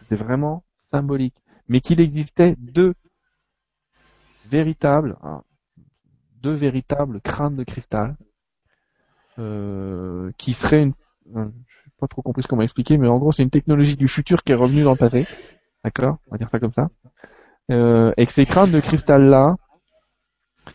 C'était 0.00 0.16
vraiment 0.16 0.64
symbolique. 0.90 1.36
Mais 1.68 1.80
qu'il 1.80 2.00
existait 2.00 2.56
deux 2.58 2.94
véritables, 4.46 5.16
hein, 5.22 5.44
deux 6.36 6.54
véritables 6.54 7.20
crânes 7.20 7.54
de 7.54 7.64
cristal, 7.64 8.16
euh, 9.38 10.32
qui 10.38 10.54
seraient 10.54 10.82
une, 10.82 10.94
euh, 11.36 11.44
je 11.66 11.86
n'ai 11.86 11.92
pas 11.98 12.08
trop 12.08 12.22
compris 12.22 12.42
ce 12.42 12.48
qu'on 12.48 12.56
m'a 12.56 12.64
expliqué, 12.64 12.96
mais 12.96 13.06
en 13.06 13.18
gros 13.18 13.32
c'est 13.32 13.42
une 13.42 13.50
technologie 13.50 13.96
du 13.96 14.08
futur 14.08 14.42
qui 14.42 14.52
est 14.52 14.56
revenue 14.56 14.82
dans 14.82 14.92
le 14.92 14.98
passé, 14.98 15.26
d'accord, 15.84 16.18
on 16.26 16.32
va 16.32 16.38
dire 16.38 16.50
ça 16.50 16.58
comme 16.58 16.72
ça, 16.72 16.88
euh, 17.70 18.12
et 18.16 18.26
que 18.26 18.32
ces 18.32 18.46
crânes 18.46 18.72
de 18.72 18.80
cristal 18.80 19.22
là, 19.22 19.56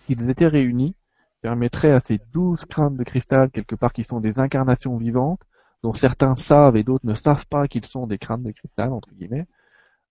ils 0.07 0.29
étaient 0.29 0.47
réunis, 0.47 0.95
permettrait 1.45 1.91
à 1.91 1.99
ces 1.99 2.19
douze 2.33 2.65
crânes 2.65 2.97
de 2.97 3.03
cristal, 3.03 3.51
quelque 3.51 3.75
part, 3.75 3.93
qui 3.93 4.03
sont 4.03 4.19
des 4.19 4.39
incarnations 4.39 4.97
vivantes, 4.97 5.41
dont 5.83 5.93
certains 5.93 6.33
savent 6.33 6.75
et 6.75 6.83
d'autres 6.83 7.05
ne 7.05 7.13
savent 7.13 7.45
pas 7.45 7.67
qu'ils 7.67 7.85
sont 7.85 8.07
des 8.07 8.17
crânes 8.17 8.41
de 8.41 8.49
cristal, 8.49 8.91
entre 8.91 9.09
guillemets, 9.13 9.45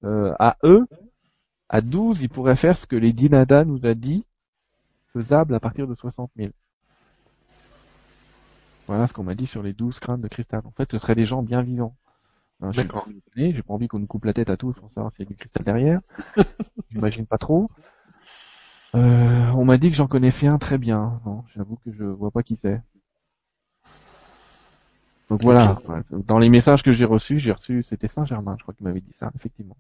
euh, 0.05 0.33
à 0.39 0.57
eux, 0.63 0.87
à 1.69 1.81
douze, 1.81 2.23
ils 2.23 2.29
pourraient 2.29 2.55
faire 2.55 2.77
ce 2.77 2.87
que 2.87 2.95
les 2.95 3.13
Dinada 3.13 3.65
nous 3.65 3.85
a 3.85 3.95
dit, 3.95 4.25
faisable 5.13 5.57
à 5.57 5.59
partir 5.59 5.89
de 5.89 5.97
60 5.97 6.31
000. 6.37 6.53
Voilà 8.87 9.09
ce 9.09 9.13
qu'on 9.13 9.25
m'a 9.25 9.35
dit 9.35 9.49
sur 9.49 9.65
les 9.65 9.73
douze 9.73 9.99
crânes 9.99 10.21
de 10.21 10.29
cristal. 10.29 10.63
En 10.65 10.71
fait, 10.71 10.89
ce 10.93 10.99
seraient 10.99 11.17
des 11.17 11.27
gens 11.27 11.43
bien 11.43 11.63
vivants. 11.63 11.97
Hein, 12.61 12.71
D'accord. 12.71 13.09
J'ai 13.35 13.61
pas 13.61 13.75
envie 13.75 13.89
qu'on 13.89 13.99
nous 13.99 14.07
coupe 14.07 14.27
la 14.27 14.35
tête 14.35 14.51
à 14.51 14.57
tous 14.57 14.75
pour 14.75 14.93
savoir 14.93 15.13
s'il 15.15 15.25
y 15.25 15.27
a 15.27 15.31
du 15.31 15.35
cristal 15.35 15.65
derrière. 15.65 16.01
J'imagine 16.93 17.27
pas 17.27 17.39
trop. 17.39 17.73
Euh, 18.95 19.51
on 19.57 19.65
m'a 19.65 19.77
dit 19.77 19.91
que 19.91 19.97
j'en 19.97 20.07
connaissais 20.07 20.47
un 20.47 20.59
très 20.59 20.79
bien. 20.79 21.21
j'avoue 21.55 21.77
que 21.85 21.93
je 21.93 22.05
vois 22.05 22.31
pas 22.31 22.43
qui 22.43 22.57
c'est. 22.57 22.81
Donc 25.31 25.43
voilà. 25.43 25.81
Dans 26.11 26.39
les 26.39 26.49
messages 26.49 26.83
que 26.83 26.93
j'ai 26.93 27.05
reçus, 27.05 27.41
j'ai 27.41 27.53
reçu, 27.53 27.85
c'était 27.89 28.09
Saint-Germain, 28.09 28.57
je 28.59 28.63
crois 28.63 28.75
qu'il 28.75 28.87
m'avait 28.87 29.01
dit 29.01 29.15
ça, 29.19 29.31
effectivement. 29.35 29.77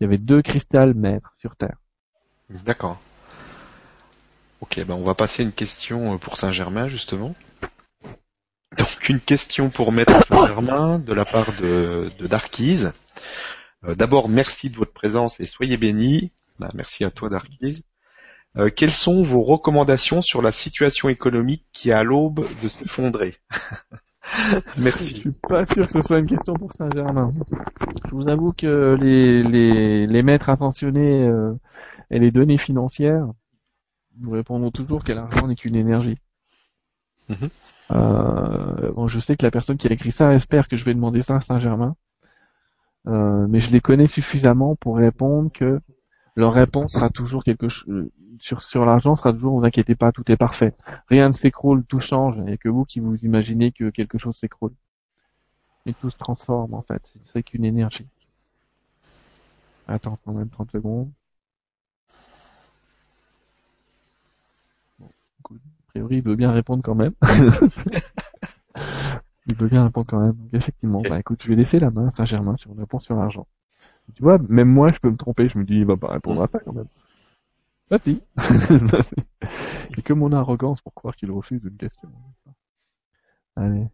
Il 0.00 0.04
y 0.04 0.06
avait 0.06 0.18
deux 0.18 0.42
cristals 0.42 0.94
maîtres 0.94 1.34
sur 1.38 1.56
Terre. 1.56 1.76
D'accord. 2.64 2.98
Ok, 4.60 4.84
ben 4.84 4.94
on 4.94 5.02
va 5.02 5.14
passer 5.14 5.42
une 5.42 5.52
question 5.52 6.18
pour 6.18 6.36
Saint-Germain 6.36 6.88
justement. 6.88 7.34
Donc 8.78 9.08
une 9.08 9.20
question 9.20 9.70
pour 9.70 9.92
Maître 9.92 10.24
Saint-Germain 10.28 10.98
de 10.98 11.12
la 11.12 11.24
part 11.24 11.52
de, 11.60 12.10
de 12.18 12.26
Darkise. 12.26 12.92
Euh, 13.84 13.94
d'abord, 13.94 14.28
merci 14.28 14.70
de 14.70 14.76
votre 14.76 14.92
présence 14.92 15.40
et 15.40 15.46
soyez 15.46 15.76
bénis. 15.76 16.32
Ben, 16.58 16.70
merci 16.74 17.04
à 17.04 17.10
toi 17.10 17.28
Darkise. 17.28 17.82
Euh, 18.58 18.68
quelles 18.68 18.90
sont 18.90 19.22
vos 19.22 19.42
recommandations 19.42 20.20
sur 20.20 20.42
la 20.42 20.52
situation 20.52 21.08
économique 21.08 21.64
qui 21.72 21.88
est 21.88 21.94
à 21.94 22.04
l'aube 22.04 22.46
de 22.62 22.68
s'effondrer 22.68 23.36
Merci. 24.76 25.16
Je 25.16 25.20
suis 25.20 25.32
pas 25.48 25.64
sûr 25.64 25.86
que 25.86 25.92
ce 25.92 26.02
soit 26.02 26.18
une 26.18 26.26
question 26.26 26.54
pour 26.54 26.72
Saint-Germain. 26.72 27.32
Je 28.06 28.10
vous 28.14 28.28
avoue 28.28 28.52
que 28.52 28.96
les, 29.00 29.42
les, 29.42 30.06
les 30.06 30.22
maîtres 30.22 30.50
ascensionnés 30.50 31.24
euh, 31.24 31.54
et 32.10 32.18
les 32.18 32.30
données 32.30 32.58
financières 32.58 33.26
nous 34.18 34.30
répondront 34.30 34.70
toujours 34.70 35.02
que 35.02 35.12
l'argent 35.12 35.48
n'est 35.48 35.56
qu'une 35.56 35.76
énergie. 35.76 36.18
Mhm. 37.30 37.48
Euh, 37.92 38.92
bon, 38.92 39.08
je 39.08 39.18
sais 39.18 39.34
que 39.34 39.44
la 39.44 39.50
personne 39.50 39.78
qui 39.78 39.88
a 39.88 39.92
écrit 39.92 40.12
ça 40.12 40.32
espère 40.34 40.68
que 40.68 40.76
je 40.76 40.84
vais 40.84 40.94
demander 40.94 41.22
ça 41.22 41.36
à 41.36 41.40
Saint-Germain, 41.40 41.96
mais 43.06 43.60
je 43.60 43.70
les 43.70 43.80
connais 43.80 44.06
suffisamment 44.06 44.76
pour 44.76 44.98
répondre 44.98 45.50
que 45.52 45.80
leur 46.36 46.52
réponse 46.52 46.92
sera 46.92 47.10
toujours 47.10 47.44
quelque 47.44 47.68
chose 47.68 48.10
sur 48.38 48.62
sur 48.62 48.84
l'argent 48.84 49.16
sera 49.16 49.32
toujours 49.32 49.58
vous 49.58 49.64
inquiétez 49.64 49.94
pas 49.94 50.12
tout 50.12 50.30
est 50.30 50.36
parfait. 50.36 50.74
Rien 51.08 51.28
ne 51.28 51.32
s'écroule 51.32 51.84
tout 51.84 52.00
change. 52.00 52.36
Et 52.48 52.58
que 52.58 52.68
vous 52.68 52.84
qui 52.84 53.00
vous 53.00 53.16
imaginez 53.24 53.72
que 53.72 53.90
quelque 53.90 54.18
chose 54.18 54.36
s'écroule. 54.36 54.74
Et 55.86 55.94
tout 55.94 56.10
se 56.10 56.18
transforme 56.18 56.74
en 56.74 56.82
fait. 56.82 57.02
C'est 57.22 57.42
qu'une 57.42 57.64
énergie. 57.64 58.06
Attends 59.88 60.18
quand 60.24 60.32
même 60.32 60.48
30 60.48 60.70
secondes. 60.72 61.10
Bon, 64.98 65.08
a 65.46 65.88
priori 65.88 66.16
il 66.16 66.22
veut 66.22 66.36
bien 66.36 66.52
répondre 66.52 66.82
quand 66.82 66.94
même. 66.94 67.14
Il 69.48 69.56
veut 69.56 69.68
bien 69.68 69.82
répondre 69.84 70.06
quand 70.08 70.20
même. 70.20 70.36
Effectivement 70.52 71.02
bah 71.02 71.18
écoute 71.18 71.42
je 71.42 71.48
vais 71.48 71.56
laisser 71.56 71.80
la 71.80 71.90
main 71.90 72.06
à 72.08 72.10
Saint-Germain 72.12 72.56
si 72.56 72.68
on 72.68 72.74
répond 72.74 73.00
sur 73.00 73.16
l'argent 73.16 73.46
tu 74.14 74.22
vois, 74.22 74.38
même 74.38 74.68
moi, 74.68 74.92
je 74.92 74.98
peux 74.98 75.10
me 75.10 75.16
tromper. 75.16 75.48
Je 75.48 75.58
me 75.58 75.64
dis, 75.64 75.76
il 75.76 75.86
va 75.86 75.96
pas 75.96 76.12
répondre 76.12 76.42
à 76.42 76.48
ça 76.48 76.58
quand 76.60 76.72
même. 76.72 76.88
Ah 77.90 77.98
si. 77.98 78.22
Et 79.96 80.02
que 80.02 80.12
mon 80.12 80.32
arrogance 80.32 80.80
pour 80.80 80.94
croire 80.94 81.14
qu'il 81.16 81.30
refuse 81.30 81.62
une 81.64 81.76
question. 81.76 82.10
Allez. 83.56 83.86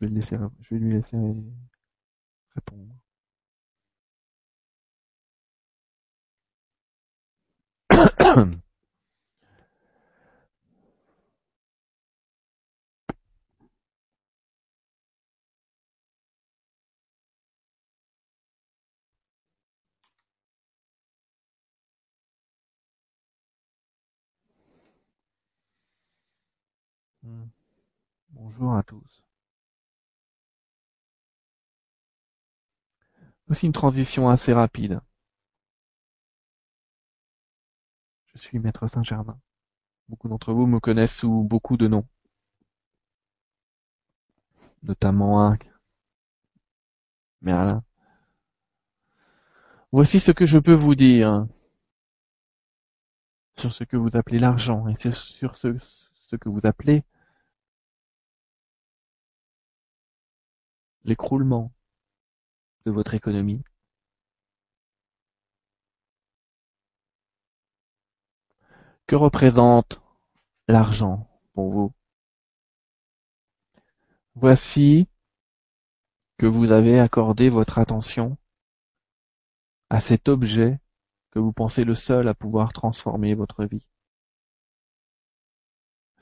Je 0.00 0.06
vais, 0.06 0.10
le 0.10 0.16
laisser, 0.16 0.36
je 0.62 0.74
vais 0.74 0.80
lui 0.80 0.92
laisser 0.94 1.16
répondre. 2.54 2.94
Bonjour 28.30 28.74
à 28.74 28.82
tous. 28.82 29.22
Aussi 33.48 33.66
une 33.66 33.72
transition 33.72 34.28
assez 34.28 34.52
rapide. 34.52 35.00
Je 38.34 38.38
suis 38.38 38.58
Maître 38.58 38.88
Saint-Germain. 38.88 39.38
Beaucoup 40.08 40.28
d'entre 40.28 40.52
vous 40.52 40.66
me 40.66 40.80
connaissent 40.80 41.16
sous 41.16 41.44
beaucoup 41.44 41.76
de 41.76 41.88
noms. 41.88 42.06
Notamment 44.82 45.46
un. 45.46 45.58
Merlin. 47.40 47.84
Voici 49.92 50.18
ce 50.18 50.32
que 50.32 50.46
je 50.46 50.58
peux 50.58 50.74
vous 50.74 50.94
dire 50.94 51.46
sur 53.56 53.72
ce 53.72 53.84
que 53.84 53.96
vous 53.96 54.10
appelez 54.14 54.38
l'argent 54.38 54.88
et 54.88 54.96
sur 54.96 55.16
ce 55.56 56.36
que 56.36 56.48
vous 56.48 56.60
appelez 56.64 57.04
l'écroulement 61.04 61.72
de 62.86 62.90
votre 62.90 63.14
économie. 63.14 63.62
Que 69.06 69.16
représente 69.16 70.00
l'argent 70.66 71.28
pour 71.52 71.70
vous? 71.70 71.92
Voici 74.34 75.08
que 76.38 76.46
vous 76.46 76.72
avez 76.72 76.98
accordé 76.98 77.48
votre 77.48 77.78
attention 77.78 78.36
à 79.90 80.00
cet 80.00 80.28
objet 80.28 80.80
que 81.30 81.38
vous 81.38 81.52
pensez 81.52 81.84
le 81.84 81.94
seul 81.94 82.28
à 82.28 82.34
pouvoir 82.34 82.72
transformer 82.72 83.34
votre 83.34 83.64
vie. 83.64 83.86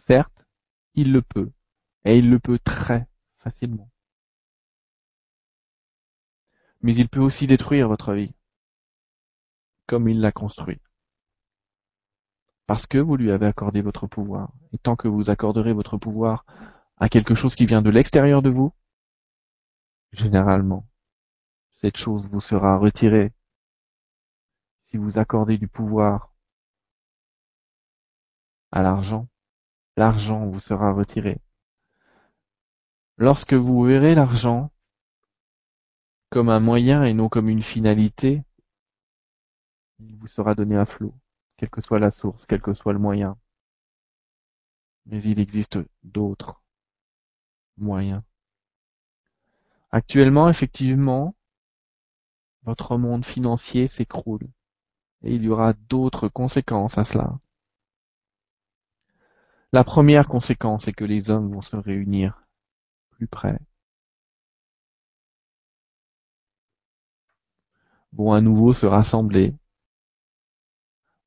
Certes, 0.07 0.45
il 0.95 1.13
le 1.13 1.23
peut, 1.23 1.53
et 2.05 2.19
il 2.19 2.29
le 2.29 2.41
peut 2.41 2.59
très 2.59 3.07
facilement 3.39 3.92
mais 6.83 6.95
il 6.95 7.09
peut 7.09 7.21
aussi 7.21 7.47
détruire 7.47 7.89
votre 7.89 8.13
vie, 8.13 8.35
comme 9.87 10.09
il 10.09 10.21
l'a 10.21 10.33
construit. 10.33 10.81
Parce 12.67 12.87
que 12.87 12.99
vous 12.99 13.17
lui 13.17 13.31
avez 13.31 13.47
accordé 13.47 13.83
votre 13.83 14.07
pouvoir. 14.07 14.53
Et 14.73 14.79
tant 14.79 14.97
que 14.97 15.09
vous 15.09 15.31
accorderez 15.31 15.73
votre 15.73 15.97
pouvoir 15.99 16.45
à 16.97 17.09
quelque 17.09 17.35
chose 17.35 17.55
qui 17.55 17.67
vient 17.67 17.83
de 17.83 17.91
l'extérieur 17.91 18.43
de 18.43 18.51
vous, 18.51 18.73
généralement, 20.13 20.87
cette 21.81 21.97
chose 21.97 22.27
vous 22.29 22.41
sera 22.41 22.79
retirée. 22.79 23.33
Si 24.89 24.97
vous 24.97 25.19
accordez 25.19 25.59
du 25.59 25.69
pouvoir 25.69 26.33
à 28.71 28.83
l'argent, 28.83 29.29
l'argent 29.97 30.47
vous 30.47 30.61
sera 30.61 30.93
retiré. 30.93 31.41
Lorsque 33.19 33.55
vous 33.55 33.83
verrez 33.85 34.15
l'argent 34.15 34.72
comme 36.33 36.49
un 36.49 36.61
moyen 36.61 37.05
et 37.05 37.13
non 37.13 37.29
comme 37.29 37.51
une 37.51 37.63
finalité, 37.63 38.43
il 40.01 40.17
vous 40.17 40.29
sera 40.29 40.55
donné 40.55 40.79
à 40.79 40.87
flot, 40.87 41.15
quelle 41.59 41.69
que 41.69 41.83
soit 41.83 41.99
la 41.99 42.11
source, 42.11 42.47
quel 42.49 42.63
que 42.63 42.73
soit 42.73 42.95
le 42.95 42.99
moyen. 42.99 43.37
Mais 45.05 45.23
il 45.23 45.39
existe 45.39 45.79
d'autres 46.03 46.63
moyens. 47.77 48.23
Actuellement, 49.91 50.49
effectivement, 50.49 51.35
votre 52.63 52.97
monde 52.97 53.27
financier 53.27 53.87
s'écroule 53.87 54.49
et 55.23 55.35
il 55.35 55.43
y 55.43 55.51
aura 55.51 55.75
d'autres 55.75 56.29
conséquences 56.29 56.97
à 56.97 57.05
cela. 57.05 57.39
La 59.71 59.85
première 59.85 60.29
conséquence 60.29 60.89
est 60.89 60.95
que 60.95 61.05
les 61.05 61.29
hommes 61.29 61.53
vont 61.53 61.61
se 61.61 61.77
réunir 61.77 62.43
plus 63.11 63.27
près 63.27 63.59
vont 68.13 68.33
à 68.33 68.41
nouveau 68.41 68.73
se 68.73 68.87
rassembler, 68.87 69.55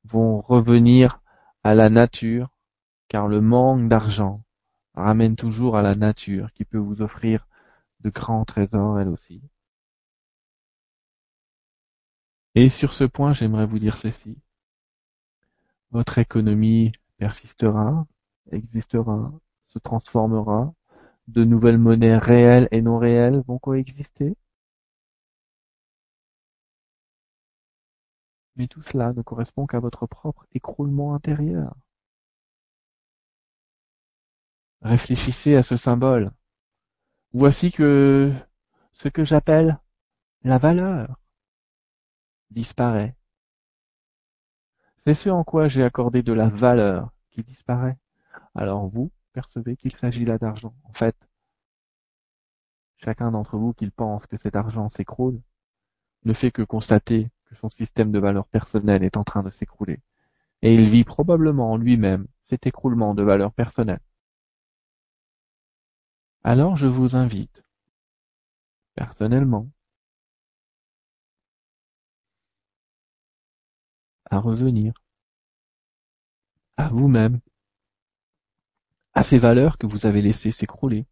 vont 0.04 0.40
revenir 0.40 1.20
à 1.64 1.74
la 1.74 1.90
nature, 1.90 2.50
car 3.08 3.28
le 3.28 3.40
manque 3.40 3.88
d'argent 3.88 4.42
ramène 4.94 5.36
toujours 5.36 5.76
à 5.76 5.82
la 5.82 5.94
nature 5.94 6.52
qui 6.52 6.64
peut 6.64 6.78
vous 6.78 7.02
offrir 7.02 7.46
de 8.00 8.10
grands 8.10 8.44
trésors 8.44 9.00
elle 9.00 9.08
aussi. 9.08 9.42
Et 12.54 12.68
sur 12.68 12.94
ce 12.94 13.04
point, 13.04 13.34
j'aimerais 13.34 13.66
vous 13.66 13.78
dire 13.78 13.98
ceci. 13.98 14.38
Votre 15.90 16.18
économie 16.18 16.92
persistera, 17.18 18.06
existera, 18.50 19.32
se 19.66 19.78
transformera, 19.78 20.72
de 21.28 21.44
nouvelles 21.44 21.78
monnaies 21.78 22.16
réelles 22.16 22.68
et 22.70 22.80
non 22.80 22.98
réelles 22.98 23.42
vont 23.46 23.58
coexister, 23.58 24.36
Mais 28.56 28.68
tout 28.68 28.82
cela 28.82 29.12
ne 29.12 29.22
correspond 29.22 29.66
qu'à 29.66 29.80
votre 29.80 30.06
propre 30.06 30.46
écroulement 30.52 31.14
intérieur. 31.14 31.74
Réfléchissez 34.82 35.56
à 35.56 35.62
ce 35.62 35.76
symbole. 35.76 36.30
Voici 37.32 37.70
que 37.72 38.32
ce 38.92 39.08
que 39.08 39.24
j'appelle 39.24 39.78
la 40.42 40.58
valeur 40.58 41.20
disparaît. 42.50 43.16
C'est 45.04 45.14
ce 45.14 45.28
en 45.28 45.44
quoi 45.44 45.68
j'ai 45.68 45.82
accordé 45.82 46.22
de 46.22 46.32
la 46.32 46.48
valeur 46.48 47.12
qui 47.30 47.42
disparaît. 47.42 47.98
Alors 48.54 48.88
vous 48.88 49.12
percevez 49.32 49.76
qu'il 49.76 49.94
s'agit 49.96 50.24
là 50.24 50.38
d'argent. 50.38 50.74
En 50.84 50.92
fait, 50.94 51.16
chacun 52.96 53.30
d'entre 53.30 53.58
vous 53.58 53.74
qui 53.74 53.90
pense 53.90 54.26
que 54.26 54.38
cet 54.38 54.56
argent 54.56 54.88
s'écroule 54.90 55.40
ne 56.24 56.32
fait 56.32 56.50
que 56.50 56.62
constater 56.62 57.30
que 57.46 57.54
son 57.56 57.70
système 57.70 58.12
de 58.12 58.18
valeurs 58.18 58.46
personnelles 58.48 59.02
est 59.04 59.16
en 59.16 59.24
train 59.24 59.42
de 59.42 59.50
s'écrouler, 59.50 60.00
et 60.62 60.74
il 60.74 60.88
vit 60.88 61.04
probablement 61.04 61.72
en 61.72 61.76
lui-même 61.76 62.26
cet 62.48 62.66
écroulement 62.66 63.14
de 63.14 63.22
valeurs 63.22 63.52
personnelles. 63.52 64.00
Alors 66.44 66.76
je 66.76 66.86
vous 66.86 67.16
invite, 67.16 67.62
personnellement, 68.94 69.68
à 74.30 74.38
revenir 74.38 74.92
à 76.76 76.88
vous-même, 76.88 77.40
à 79.14 79.22
ces 79.22 79.38
valeurs 79.38 79.78
que 79.78 79.86
vous 79.86 80.06
avez 80.06 80.22
laissées 80.22 80.50
s'écrouler. 80.50 81.06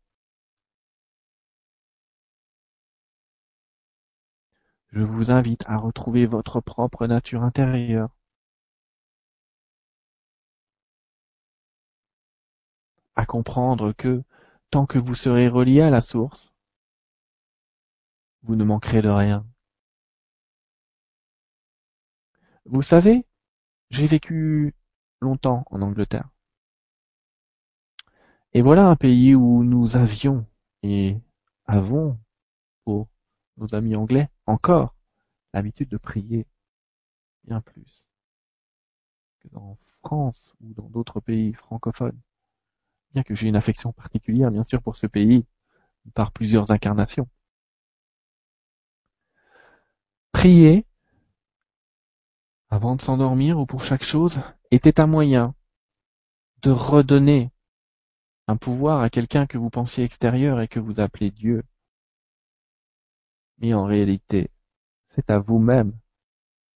Je 4.95 5.03
vous 5.03 5.33
invite 5.33 5.65
à 5.67 5.77
retrouver 5.77 6.25
votre 6.25 6.61
propre 6.61 7.09
nature 7.09 7.43
intérieure. 7.43 8.11
À 13.17 13.27
comprendre 13.27 13.93
que, 13.93 14.23
tant 14.71 14.87
que 14.87 14.99
vous 14.99 15.17
serez 15.17 15.49
relié 15.49 15.81
à 15.81 15.91
la 15.91 16.01
source, 16.01 16.55
vous 18.43 18.55
ne 18.55 18.63
manquerez 18.63 19.03
de 19.03 19.09
rien. 19.09 19.45
Vous 22.65 22.83
savez, 22.83 23.27
j'ai 23.91 24.07
vécu 24.07 24.77
longtemps 25.21 25.65
en 25.73 25.83
Angleterre. 25.83 26.29
Et 28.53 28.63
voilà 28.63 28.87
un 28.87 28.95
pays 28.95 29.35
où 29.35 29.65
nous 29.65 29.97
avions 29.97 30.47
et 30.85 31.17
avons, 31.67 32.17
pour 32.85 33.09
nos 33.57 33.75
amis 33.75 33.97
anglais, 33.97 34.29
encore 34.47 34.95
l'habitude 35.53 35.89
de 35.89 35.97
prier 35.97 36.47
bien 37.45 37.61
plus 37.61 38.05
que 39.41 39.49
dans 39.49 39.79
France 40.01 40.55
ou 40.61 40.75
dans 40.75 40.89
d'autres 40.89 41.21
pays 41.21 41.55
francophones. 41.55 42.21
Bien 43.13 43.23
que 43.23 43.35
j'ai 43.35 43.49
une 43.49 43.57
affection 43.57 43.93
particulière, 43.93 44.51
bien 44.51 44.65
sûr, 44.65 44.83
pour 44.83 44.97
ce 44.97 45.07
pays, 45.07 45.47
par 46.15 46.33
plusieurs 46.33 46.71
incarnations. 46.71 47.29
Prier, 50.33 50.85
avant 52.71 52.97
de 52.97 53.01
s'endormir 53.01 53.59
ou 53.59 53.67
pour 53.67 53.83
chaque 53.85 54.03
chose, 54.03 54.41
était 54.71 55.01
un 55.01 55.07
moyen 55.07 55.55
de 56.63 56.71
redonner 56.71 57.51
un 58.49 58.57
pouvoir 58.57 59.01
à 59.01 59.11
quelqu'un 59.11 59.47
que 59.47 59.59
vous 59.59 59.71
pensiez 59.71 60.05
extérieur 60.05 60.61
et 60.61 60.69
que 60.69 60.81
vous 60.81 61.01
appelez 61.01 61.31
Dieu. 61.31 61.63
Mais 63.59 63.75
en 63.75 63.85
réalité, 63.85 64.51
c'est 65.15 65.31
à 65.31 65.39
vous-même 65.39 65.93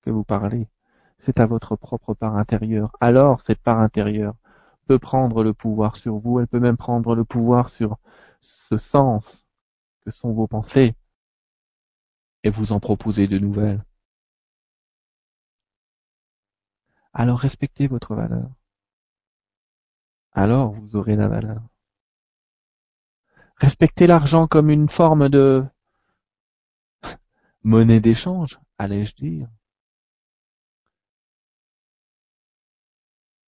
que 0.02 0.10
vous 0.10 0.24
parlez. 0.24 0.68
c'est 1.20 1.40
à 1.40 1.46
votre 1.46 1.76
propre 1.76 2.14
part 2.14 2.36
intérieure. 2.36 2.92
Alors 3.00 3.42
cette 3.46 3.60
part 3.60 3.80
intérieure 3.80 4.34
peut 4.86 4.98
prendre 4.98 5.44
le 5.44 5.52
pouvoir 5.54 5.96
sur 5.96 6.18
vous, 6.18 6.40
elle 6.40 6.48
peut 6.48 6.60
même 6.60 6.76
prendre 6.76 7.14
le 7.14 7.24
pouvoir 7.24 7.70
sur 7.70 7.98
ce 8.40 8.78
sens 8.78 9.46
que 10.04 10.10
sont 10.12 10.32
vos 10.32 10.46
pensées 10.46 10.94
et 12.44 12.50
vous 12.50 12.72
en 12.72 12.80
proposer 12.80 13.26
de 13.28 13.38
nouvelles. 13.38 13.84
Alors 17.12 17.38
respectez 17.40 17.86
votre 17.88 18.14
valeur. 18.14 18.48
Alors 20.32 20.72
vous 20.72 20.96
aurez 20.96 21.16
la 21.16 21.28
valeur. 21.28 21.60
Respectez 23.56 24.06
l'argent 24.06 24.46
comme 24.46 24.70
une 24.70 24.88
forme 24.88 25.28
de 25.28 25.64
monnaie 27.68 28.00
d'échange, 28.00 28.58
allais-je 28.78 29.14
dire. 29.14 29.46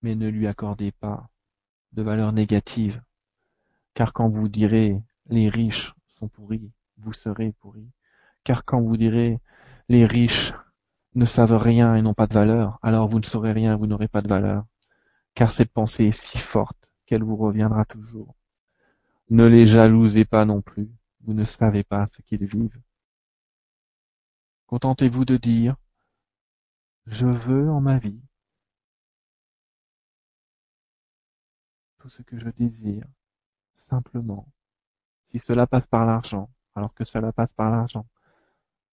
Mais 0.02 0.14
ne 0.14 0.28
lui 0.28 0.46
accordez 0.46 0.92
pas 0.92 1.30
de 1.92 2.02
valeur 2.02 2.32
négative, 2.32 3.00
car 3.94 4.12
quand 4.12 4.28
vous 4.28 4.48
direz 4.48 5.02
les 5.30 5.48
riches 5.48 5.94
sont 6.18 6.28
pourris, 6.28 6.70
vous 6.98 7.14
serez 7.14 7.52
pourris, 7.60 7.88
car 8.44 8.66
quand 8.66 8.82
vous 8.82 8.98
direz 8.98 9.38
les 9.88 10.04
riches 10.04 10.52
ne 11.14 11.24
savent 11.24 11.56
rien 11.56 11.94
et 11.94 12.02
n'ont 12.02 12.12
pas 12.12 12.26
de 12.26 12.34
valeur, 12.34 12.78
alors 12.82 13.08
vous 13.08 13.20
ne 13.20 13.24
saurez 13.24 13.52
rien, 13.52 13.76
vous 13.76 13.86
n'aurez 13.86 14.08
pas 14.08 14.20
de 14.20 14.28
valeur, 14.28 14.66
car 15.34 15.50
cette 15.50 15.72
pensée 15.72 16.04
est 16.08 16.22
si 16.26 16.36
forte 16.36 16.90
qu'elle 17.06 17.24
vous 17.24 17.36
reviendra 17.36 17.86
toujours. 17.86 18.34
Ne 19.30 19.46
les 19.46 19.66
jalousez 19.66 20.26
pas 20.26 20.44
non 20.44 20.60
plus, 20.60 20.90
vous 21.22 21.32
ne 21.32 21.44
savez 21.44 21.84
pas 21.84 22.06
ce 22.12 22.20
qu'ils 22.20 22.44
vivent. 22.44 22.80
Contentez-vous 24.70 25.24
de 25.24 25.36
dire 25.36 25.74
Je 27.06 27.26
veux 27.26 27.68
en 27.68 27.80
ma 27.80 27.98
vie 27.98 28.22
tout 31.98 32.08
ce 32.08 32.22
que 32.22 32.38
je 32.38 32.48
désire, 32.50 33.04
simplement, 33.88 34.46
si 35.32 35.40
cela 35.40 35.66
passe 35.66 35.88
par 35.88 36.06
l'argent, 36.06 36.48
alors 36.76 36.94
que 36.94 37.04
cela 37.04 37.32
passe 37.32 37.52
par 37.56 37.72
l'argent, 37.72 38.06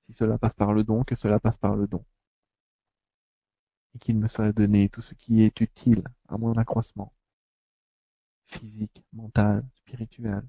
si 0.08 0.14
cela 0.14 0.40
passe 0.40 0.56
par 0.56 0.74
le 0.74 0.84
don, 0.84 1.04
que 1.04 1.16
cela 1.16 1.40
passe 1.40 1.58
par 1.58 1.76
le 1.76 1.86
don. 1.86 2.04
Et 3.94 4.00
qu'il 4.00 4.18
me 4.18 4.28
soit 4.28 4.52
donné 4.54 4.90
tout 4.90 5.02
ce 5.02 5.14
qui 5.14 5.44
est 5.44 5.62
utile 5.62 6.04
à 6.28 6.40
mon 6.40 6.58
accroissement, 6.58 7.14
physique, 8.48 9.04
mental, 9.14 9.64
spirituel. 9.76 10.42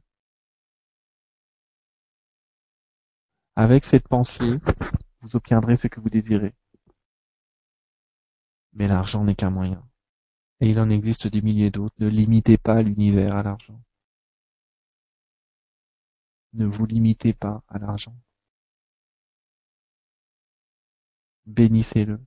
Avec 3.57 3.85
cette 3.85 4.09
pensée, 4.09 4.59
vous 5.21 5.37
obtiendrez 5.37 5.77
ce 5.77 5.89
que 5.89 6.01
vous 6.01 6.11
désirez. 6.11 6.55
Mais 8.73 8.87
l'argent 8.87 9.25
n'est 9.25 9.35
qu'un 9.35 9.51
moyen. 9.51 9.89
Et 10.61 10.71
il 10.71 10.79
en 10.81 10.91
existe 10.91 11.27
des 11.27 11.43
milliers 11.43 11.71
d'autres. 11.71 11.95
Ne 11.99 12.09
limitez 12.09 12.59
pas 12.59 12.83
l'univers 12.83 13.35
à 13.35 13.43
l'argent. 13.43 13.81
Ne 16.53 16.67
vous 16.67 16.87
limitez 16.87 17.35
pas 17.35 17.63
à 17.69 17.79
l'argent. 17.79 18.17
Bénissez-le. 21.47 22.21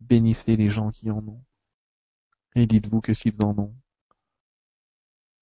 Bénissez 0.00 0.56
les 0.56 0.70
gens 0.70 0.90
qui 0.90 1.10
en 1.10 1.26
ont. 1.26 1.44
Et 2.54 2.66
dites-vous 2.66 3.00
que 3.00 3.14
s'ils 3.14 3.40
en 3.42 3.56
ont, 3.58 3.74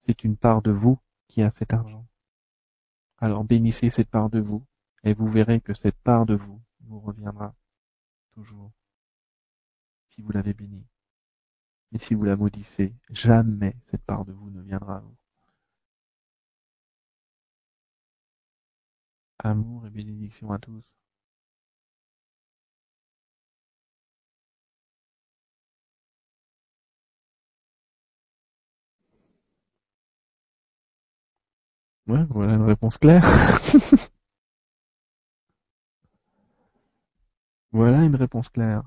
c'est 0.07 0.25
une 0.25 0.37
part 0.37 0.63
de 0.63 0.71
vous 0.71 0.99
qui 1.29 1.43
a 1.43 1.51
cet 1.51 1.73
argent. 1.73 2.07
Alors 3.19 3.45
bénissez 3.45 3.91
cette 3.91 4.11
part 4.11 4.31
de 4.31 4.41
vous, 4.41 4.65
et 5.03 5.15
vous 5.15 5.31
verrez 5.31 5.61
que 5.61 5.75
cette 5.75 5.97
part 6.03 6.27
de 6.27 6.35
vous 6.35 6.61
vous 6.87 7.01
reviendra 7.01 7.55
toujours, 8.33 8.73
si 10.11 10.23
vous 10.23 10.33
l'avez 10.33 10.55
béni. 10.55 10.85
Et 11.93 11.99
si 11.99 12.15
vous 12.15 12.23
la 12.23 12.37
maudissez, 12.37 12.95
jamais 13.11 13.77
cette 13.91 14.03
part 14.05 14.25
de 14.25 14.33
vous 14.33 14.51
ne 14.51 14.63
viendra 14.63 14.99
à 14.99 15.01
vous. 15.01 15.17
Amour 19.39 19.87
et 19.87 19.91
bénédiction 19.91 20.53
à 20.53 20.59
tous. 20.59 20.85
Ouais, 32.09 32.25
voilà 32.31 32.55
une 32.55 32.63
réponse 32.63 32.99
claire. 32.99 33.23
voilà 37.77 38.05
une 38.05 38.17
réponse 38.17 38.49
claire. 38.49 38.83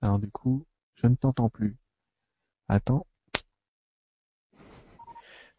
Alors 0.00 0.18
du 0.18 0.28
coup, 0.28 0.66
je 0.96 1.06
ne 1.06 1.14
t'entends 1.14 1.48
plus. 1.48 1.76
Attends. 2.68 3.06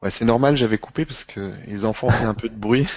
Ouais, 0.01 0.11
c'est 0.11 0.25
normal, 0.25 0.57
j'avais 0.57 0.77
coupé 0.77 1.05
parce 1.05 1.23
que 1.23 1.53
les 1.65 1.85
enfants 1.85 2.11
faisaient 2.11 2.25
un 2.25 2.33
peu 2.33 2.49
de 2.49 2.55
bruit. 2.55 2.89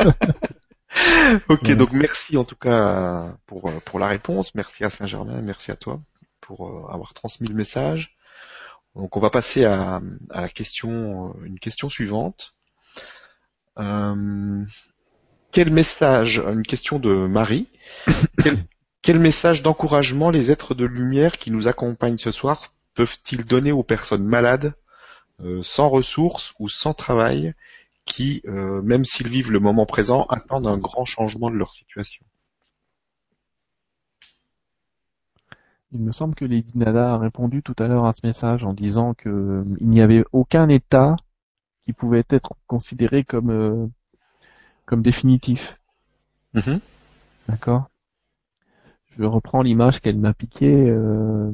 ok, 1.48 1.70
donc 1.76 1.92
merci 1.92 2.36
en 2.36 2.44
tout 2.44 2.56
cas 2.56 3.36
pour, 3.46 3.70
pour 3.84 4.00
la 4.00 4.08
réponse. 4.08 4.56
Merci 4.56 4.82
à 4.82 4.90
Saint-Germain, 4.90 5.40
merci 5.40 5.70
à 5.70 5.76
toi 5.76 6.00
pour 6.40 6.68
euh, 6.68 6.92
avoir 6.92 7.14
transmis 7.14 7.46
le 7.46 7.54
message. 7.54 8.16
Donc 8.96 9.16
on 9.16 9.20
va 9.20 9.30
passer 9.30 9.64
à, 9.64 10.00
la 10.30 10.48
question, 10.48 11.30
euh, 11.36 11.44
une 11.44 11.60
question 11.60 11.88
suivante. 11.88 12.56
Euh, 13.80 14.64
quel 15.52 15.72
message, 15.72 16.38
une 16.38 16.62
question 16.62 16.98
de 16.98 17.26
Marie, 17.26 17.68
quel, 19.02 19.18
message 19.18 19.62
d'encouragement 19.62 20.30
les 20.30 20.50
êtres 20.50 20.74
de 20.74 20.84
lumière 20.84 21.38
qui 21.38 21.50
nous 21.50 21.66
accompagnent 21.66 22.18
ce 22.18 22.30
soir 22.30 22.72
peuvent-ils 22.94 23.44
donner 23.44 23.72
aux 23.72 23.82
personnes 23.82 24.24
malades, 24.24 24.74
sans 25.62 25.88
ressources 25.88 26.52
ou 26.58 26.68
sans 26.68 26.92
travail, 26.92 27.54
qui, 28.04 28.42
même 28.44 29.04
s'ils 29.04 29.28
vivent 29.28 29.52
le 29.52 29.60
moment 29.60 29.86
présent, 29.86 30.26
attendent 30.28 30.66
un 30.66 30.76
grand 30.76 31.06
changement 31.06 31.50
de 31.50 31.56
leur 31.56 31.72
situation? 31.72 32.24
Il 35.92 36.02
me 36.02 36.12
semble 36.12 36.36
que 36.36 36.44
Lady 36.44 36.78
Nada 36.78 37.14
a 37.14 37.18
répondu 37.18 37.62
tout 37.62 37.74
à 37.78 37.88
l'heure 37.88 38.04
à 38.04 38.12
ce 38.12 38.20
message 38.24 38.62
en 38.62 38.72
disant 38.72 39.14
que 39.14 39.28
euh, 39.28 39.64
il 39.80 39.88
n'y 39.88 40.00
avait 40.00 40.24
aucun 40.32 40.68
état 40.68 41.16
qui 41.90 41.92
pouvait 41.92 42.24
être 42.30 42.54
considéré 42.68 43.24
comme 43.24 43.50
euh, 43.50 43.86
comme 44.86 45.02
définitif. 45.02 45.76
Mm-hmm. 46.54 46.80
D'accord? 47.48 47.90
Je 49.18 49.24
reprends 49.24 49.62
l'image 49.62 50.00
qu'elle 50.00 50.18
m'a 50.18 50.32
piquée, 50.32 50.88
euh, 50.88 51.50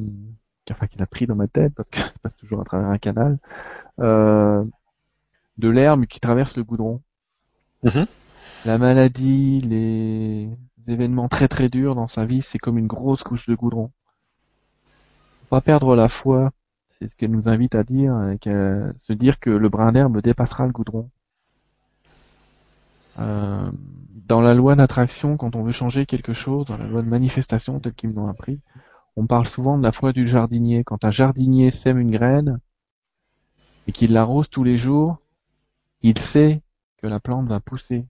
enfin 0.70 0.86
qu'elle 0.88 1.02
a 1.02 1.06
pris 1.06 1.26
dans 1.26 1.36
ma 1.36 1.48
tête 1.48 1.72
parce 1.74 1.88
que 1.88 1.98
ça 2.00 2.12
passe 2.22 2.36
toujours 2.36 2.60
à 2.60 2.64
travers 2.64 2.88
un 2.88 2.98
canal, 2.98 3.38
euh, 4.00 4.62
de 5.56 5.68
l'herbe 5.68 6.04
qui 6.04 6.20
traverse 6.20 6.54
le 6.56 6.64
goudron. 6.64 7.00
Mm-hmm. 7.84 8.06
La 8.66 8.78
maladie, 8.78 9.62
les 9.62 10.50
événements 10.86 11.28
très 11.28 11.48
très 11.48 11.68
durs 11.68 11.94
dans 11.94 12.08
sa 12.08 12.26
vie, 12.26 12.42
c'est 12.42 12.58
comme 12.58 12.76
une 12.76 12.86
grosse 12.86 13.22
couche 13.22 13.46
de 13.46 13.54
goudron 13.54 13.90
pas 15.48 15.60
perdre 15.60 15.94
la 15.94 16.08
foi, 16.08 16.50
c'est 16.98 17.08
ce 17.08 17.16
qu'elle 17.16 17.30
nous 17.30 17.48
invite 17.48 17.74
à 17.74 17.84
dire, 17.84 18.14
et 18.30 18.38
se 18.42 19.12
dire 19.12 19.38
que 19.38 19.50
le 19.50 19.68
brin 19.68 19.92
d'herbe 19.92 20.20
dépassera 20.20 20.66
le 20.66 20.72
goudron. 20.72 21.10
Euh, 23.18 23.70
dans 24.26 24.40
la 24.40 24.54
loi 24.54 24.74
d'attraction, 24.74 25.36
quand 25.36 25.56
on 25.56 25.62
veut 25.62 25.72
changer 25.72 26.06
quelque 26.06 26.32
chose, 26.32 26.66
dans 26.66 26.76
la 26.76 26.86
loi 26.86 27.02
de 27.02 27.08
manifestation 27.08 27.80
telle 27.80 27.94
qu'ils 27.94 28.10
m'ont 28.10 28.28
appris, 28.28 28.60
on 29.16 29.26
parle 29.26 29.46
souvent 29.46 29.78
de 29.78 29.82
la 29.82 29.92
foi 29.92 30.12
du 30.12 30.26
jardinier. 30.26 30.84
Quand 30.84 31.04
un 31.04 31.10
jardinier 31.10 31.70
sème 31.70 31.98
une 31.98 32.10
graine 32.10 32.60
et 33.86 33.92
qu'il 33.92 34.12
l'arrose 34.12 34.50
tous 34.50 34.64
les 34.64 34.76
jours, 34.76 35.18
il 36.02 36.18
sait 36.18 36.60
que 36.98 37.06
la 37.06 37.20
plante 37.20 37.46
va 37.46 37.60
pousser. 37.60 38.04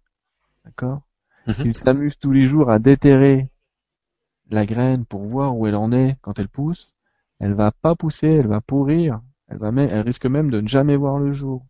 D'accord? 0.64 1.02
Mhm. 1.46 1.54
Il 1.66 1.76
s'amuse 1.76 2.18
tous 2.18 2.32
les 2.32 2.46
jours 2.46 2.70
à 2.70 2.78
déterrer 2.78 3.48
la 4.50 4.66
graine 4.66 5.04
pour 5.04 5.22
voir 5.22 5.56
où 5.56 5.66
elle 5.66 5.76
en 5.76 5.92
est 5.92 6.16
quand 6.22 6.38
elle 6.38 6.48
pousse 6.48 6.90
elle 7.40 7.54
va 7.54 7.72
pas 7.72 7.94
pousser, 7.94 8.28
elle 8.28 8.46
va 8.46 8.60
pourrir, 8.60 9.20
elle 9.48 9.58
va 9.58 9.70
elle 9.76 10.00
risque 10.00 10.26
même 10.26 10.50
de 10.50 10.60
ne 10.60 10.68
jamais 10.68 10.96
voir 10.96 11.18
le 11.18 11.32
jour. 11.32 11.64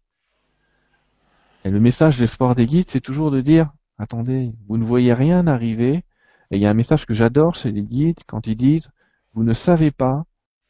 Et 1.64 1.70
le 1.70 1.80
message 1.80 2.16
de 2.16 2.22
l'espoir 2.22 2.54
des 2.54 2.66
guides, 2.66 2.90
c'est 2.90 3.00
toujours 3.00 3.30
de 3.30 3.40
dire, 3.40 3.72
attendez, 3.98 4.52
vous 4.68 4.76
ne 4.76 4.84
voyez 4.84 5.12
rien 5.12 5.46
arriver, 5.46 6.04
et 6.50 6.56
il 6.56 6.60
y 6.60 6.66
a 6.66 6.70
un 6.70 6.74
message 6.74 7.06
que 7.06 7.14
j'adore 7.14 7.54
chez 7.54 7.72
les 7.72 7.82
guides 7.82 8.20
quand 8.26 8.46
ils 8.46 8.56
disent, 8.56 8.88
vous 9.34 9.42
ne 9.42 9.52
savez 9.52 9.90
pas 9.90 10.24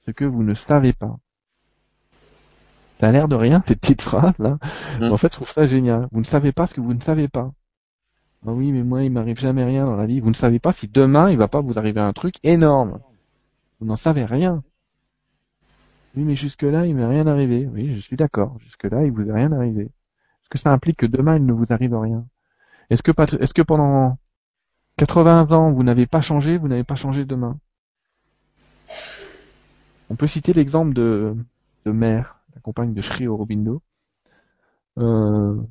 ce 0.07 0.11
que 0.11 0.25
vous 0.25 0.43
ne 0.43 0.55
savez 0.55 0.93
pas. 0.93 1.17
Ça 2.99 3.09
a 3.09 3.13
l'air 3.13 3.29
de 3.29 3.37
rien, 3.37 3.63
ces 3.67 3.77
petites 3.77 4.03
phrases 4.03 4.39
là. 4.39 4.51
Mmh. 4.51 5.01
Mais 5.01 5.11
en 5.11 5.17
fait, 5.19 5.33
je 5.33 5.37
trouve 5.37 5.51
ça 5.51 5.67
génial. 5.67 6.09
Vous 6.13 6.21
ne 6.21 6.25
savez 6.25 6.53
pas 6.53 6.67
ce 6.67 6.75
que 6.75 6.81
vous 6.81 6.95
ne 6.95 7.03
savez 7.03 7.29
pas. 7.29 7.53
Ah 8.47 8.53
oui, 8.53 8.73
mais 8.73 8.83
moi, 8.83 9.03
il 9.03 9.11
m'arrive 9.11 9.39
jamais 9.39 9.65
rien 9.65 9.85
dans 9.85 9.97
la 9.97 10.07
vie. 10.07 10.21
Vous 10.21 10.31
ne 10.31 10.35
savez 10.35 10.59
pas 10.59 10.73
si 10.73 10.89
demain, 10.89 11.31
il 11.31 11.37
va 11.37 11.49
pas 11.49 11.61
vous 11.61 11.79
arriver 11.79 12.01
un 12.01 12.13
truc 12.13 12.37
énorme. 12.43 13.01
Vous 13.81 13.87
n'en 13.87 13.97
savez 13.97 14.25
rien. 14.25 14.63
Oui, 16.17 16.25
mais 16.25 16.37
jusque-là, 16.37 16.87
il 16.87 16.95
m'est 16.97 17.07
rien 17.07 17.27
arrivé. 17.27 17.69
Oui, 17.71 17.95
je 17.95 18.01
suis 18.01 18.17
d'accord. 18.17 18.59
Jusque-là, 18.61 19.05
il 19.05 19.13
vous 19.13 19.29
est 19.29 19.33
rien 19.33 19.53
arrivé. 19.53 19.83
Est-ce 19.83 20.49
que 20.51 20.59
ça 20.59 20.73
implique 20.73 20.99
que 20.99 21.07
demain, 21.07 21.37
il 21.37 21.45
ne 21.45 21.53
vous 21.53 21.67
arrive 21.71 21.95
rien? 21.95 22.27
Est-ce 22.91 23.03
que, 23.03 23.63
pendant 23.63 24.19
80 24.97 25.53
ans, 25.53 25.73
vous 25.73 25.83
n'avez 25.83 26.07
pas 26.07 26.23
changé, 26.23 26.57
vous 26.59 26.69
n'avez 26.69 26.85
pas 26.85 26.95
changé 26.95 27.25
demain? 27.25 27.59
On 30.09 30.17
peut 30.17 30.27
citer 30.27 30.53
l'exemple 30.53 30.95
de, 30.95 31.37
de 31.85 31.91
Mère, 31.93 32.41
la 32.55 32.61
compagne 32.61 32.95
de 32.95 33.03
Sri 33.03 33.27
Aurobindo. 33.27 33.83
Euh, 34.99 35.63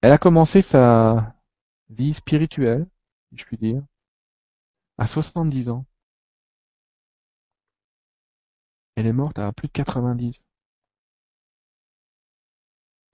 elle 0.00 0.12
a 0.12 0.18
commencé 0.18 0.62
sa 0.62 1.34
vie 1.90 2.14
spirituelle, 2.14 2.86
si 3.30 3.38
je 3.38 3.44
puis 3.44 3.58
dire, 3.58 3.82
à 4.98 5.06
70 5.06 5.68
ans. 5.68 5.84
Elle 8.96 9.06
est 9.06 9.12
morte 9.12 9.38
à 9.38 9.52
plus 9.52 9.68
de 9.68 9.72
90. 9.72 10.42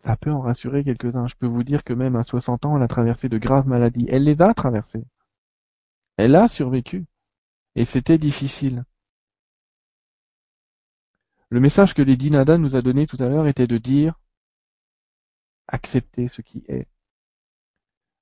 Ça 0.05 0.17
peut 0.17 0.31
en 0.33 0.41
rassurer 0.41 0.85
quelques-uns. 0.85 1.27
Je 1.27 1.37
peux 1.37 1.47
vous 1.47 1.65
dire 1.65 1.85
que 1.85 1.93
même 1.93 2.17
à 2.17 2.25
60 2.25 2.65
ans, 2.65 2.77
elle 2.77 2.83
a 2.83 2.89
traversé 2.89 3.29
de 3.29 3.39
graves 3.39 3.67
maladies. 3.67 4.07
Elle 4.09 4.25
les 4.25 4.41
a 4.43 4.55
traversées. 4.55 5.05
Elle 6.17 6.35
a 6.37 6.49
survécu. 6.49 7.07
Et 7.75 7.85
c'était 7.85 8.19
difficile. 8.19 8.85
Le 11.51 11.61
message 11.61 11.95
que 11.95 12.03
Lady 12.03 12.31
Nada 12.31 12.59
nous 12.59 12.77
a 12.77 12.83
donné 12.83 13.07
tout 13.07 13.17
à 13.21 13.29
l'heure 13.29 13.47
était 13.47 13.67
de 13.67 13.79
dire 13.79 14.19
accepter 15.69 16.29
ce 16.29 16.43
qui 16.43 16.65
est. 16.69 16.87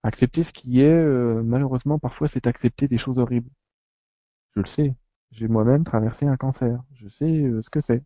Accepter 0.02 0.42
ce 0.42 0.52
qui 0.52 0.80
est, 0.80 0.84
euh, 0.88 1.42
malheureusement, 1.42 1.98
parfois, 1.98 2.28
c'est 2.28 2.46
accepter 2.46 2.88
des 2.88 2.98
choses 2.98 3.18
horribles. 3.18 3.50
Je 4.54 4.60
le 4.60 4.66
sais. 4.66 4.94
J'ai 5.36 5.48
moi-même 5.48 5.84
traversé 5.84 6.26
un 6.26 6.36
cancer. 6.38 6.82
Je 6.94 7.08
sais 7.08 7.42
euh, 7.42 7.62
ce 7.62 7.68
que 7.70 7.80
c'est. 7.82 8.02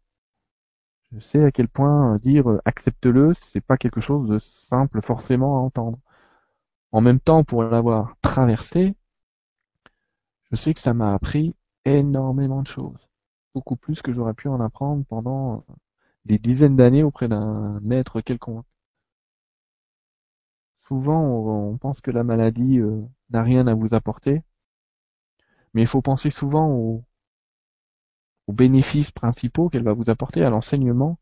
Je 1.12 1.20
sais 1.20 1.44
à 1.44 1.52
quel 1.52 1.68
point 1.68 2.14
euh, 2.14 2.18
dire 2.18 2.60
accepte-le, 2.64 3.34
c'est 3.52 3.60
pas 3.60 3.76
quelque 3.76 4.00
chose 4.00 4.28
de 4.28 4.38
simple 4.40 5.00
forcément 5.02 5.56
à 5.58 5.60
entendre. 5.60 5.98
En 6.92 7.00
même 7.00 7.20
temps, 7.20 7.44
pour 7.44 7.62
l'avoir 7.62 8.16
traversé, 8.22 8.96
je 10.50 10.56
sais 10.56 10.74
que 10.74 10.80
ça 10.80 10.94
m'a 10.94 11.14
appris 11.14 11.54
énormément 11.84 12.62
de 12.62 12.66
choses. 12.68 13.08
Beaucoup 13.54 13.76
plus 13.76 14.02
que 14.02 14.12
j'aurais 14.12 14.34
pu 14.34 14.48
en 14.48 14.60
apprendre 14.60 15.04
pendant 15.06 15.64
des 16.24 16.38
dizaines 16.38 16.76
d'années 16.76 17.04
auprès 17.04 17.28
d'un 17.28 17.78
maître 17.80 18.20
quelconque. 18.20 18.66
Souvent, 20.88 21.22
on, 21.22 21.78
pense 21.78 22.00
que 22.00 22.10
la 22.10 22.24
maladie 22.24 22.78
euh, 22.80 23.02
n'a 23.30 23.42
rien 23.42 23.66
à 23.68 23.74
vous 23.74 23.94
apporter, 23.94 24.42
mais 25.74 25.82
il 25.82 25.86
faut 25.86 26.02
penser 26.02 26.30
souvent 26.30 27.04
bénéfices 28.52 29.10
principaux 29.10 29.68
qu'elle 29.68 29.84
va 29.84 29.92
vous 29.92 30.10
apporter, 30.10 30.44
à 30.44 30.50
l'enseignement. 30.50 31.18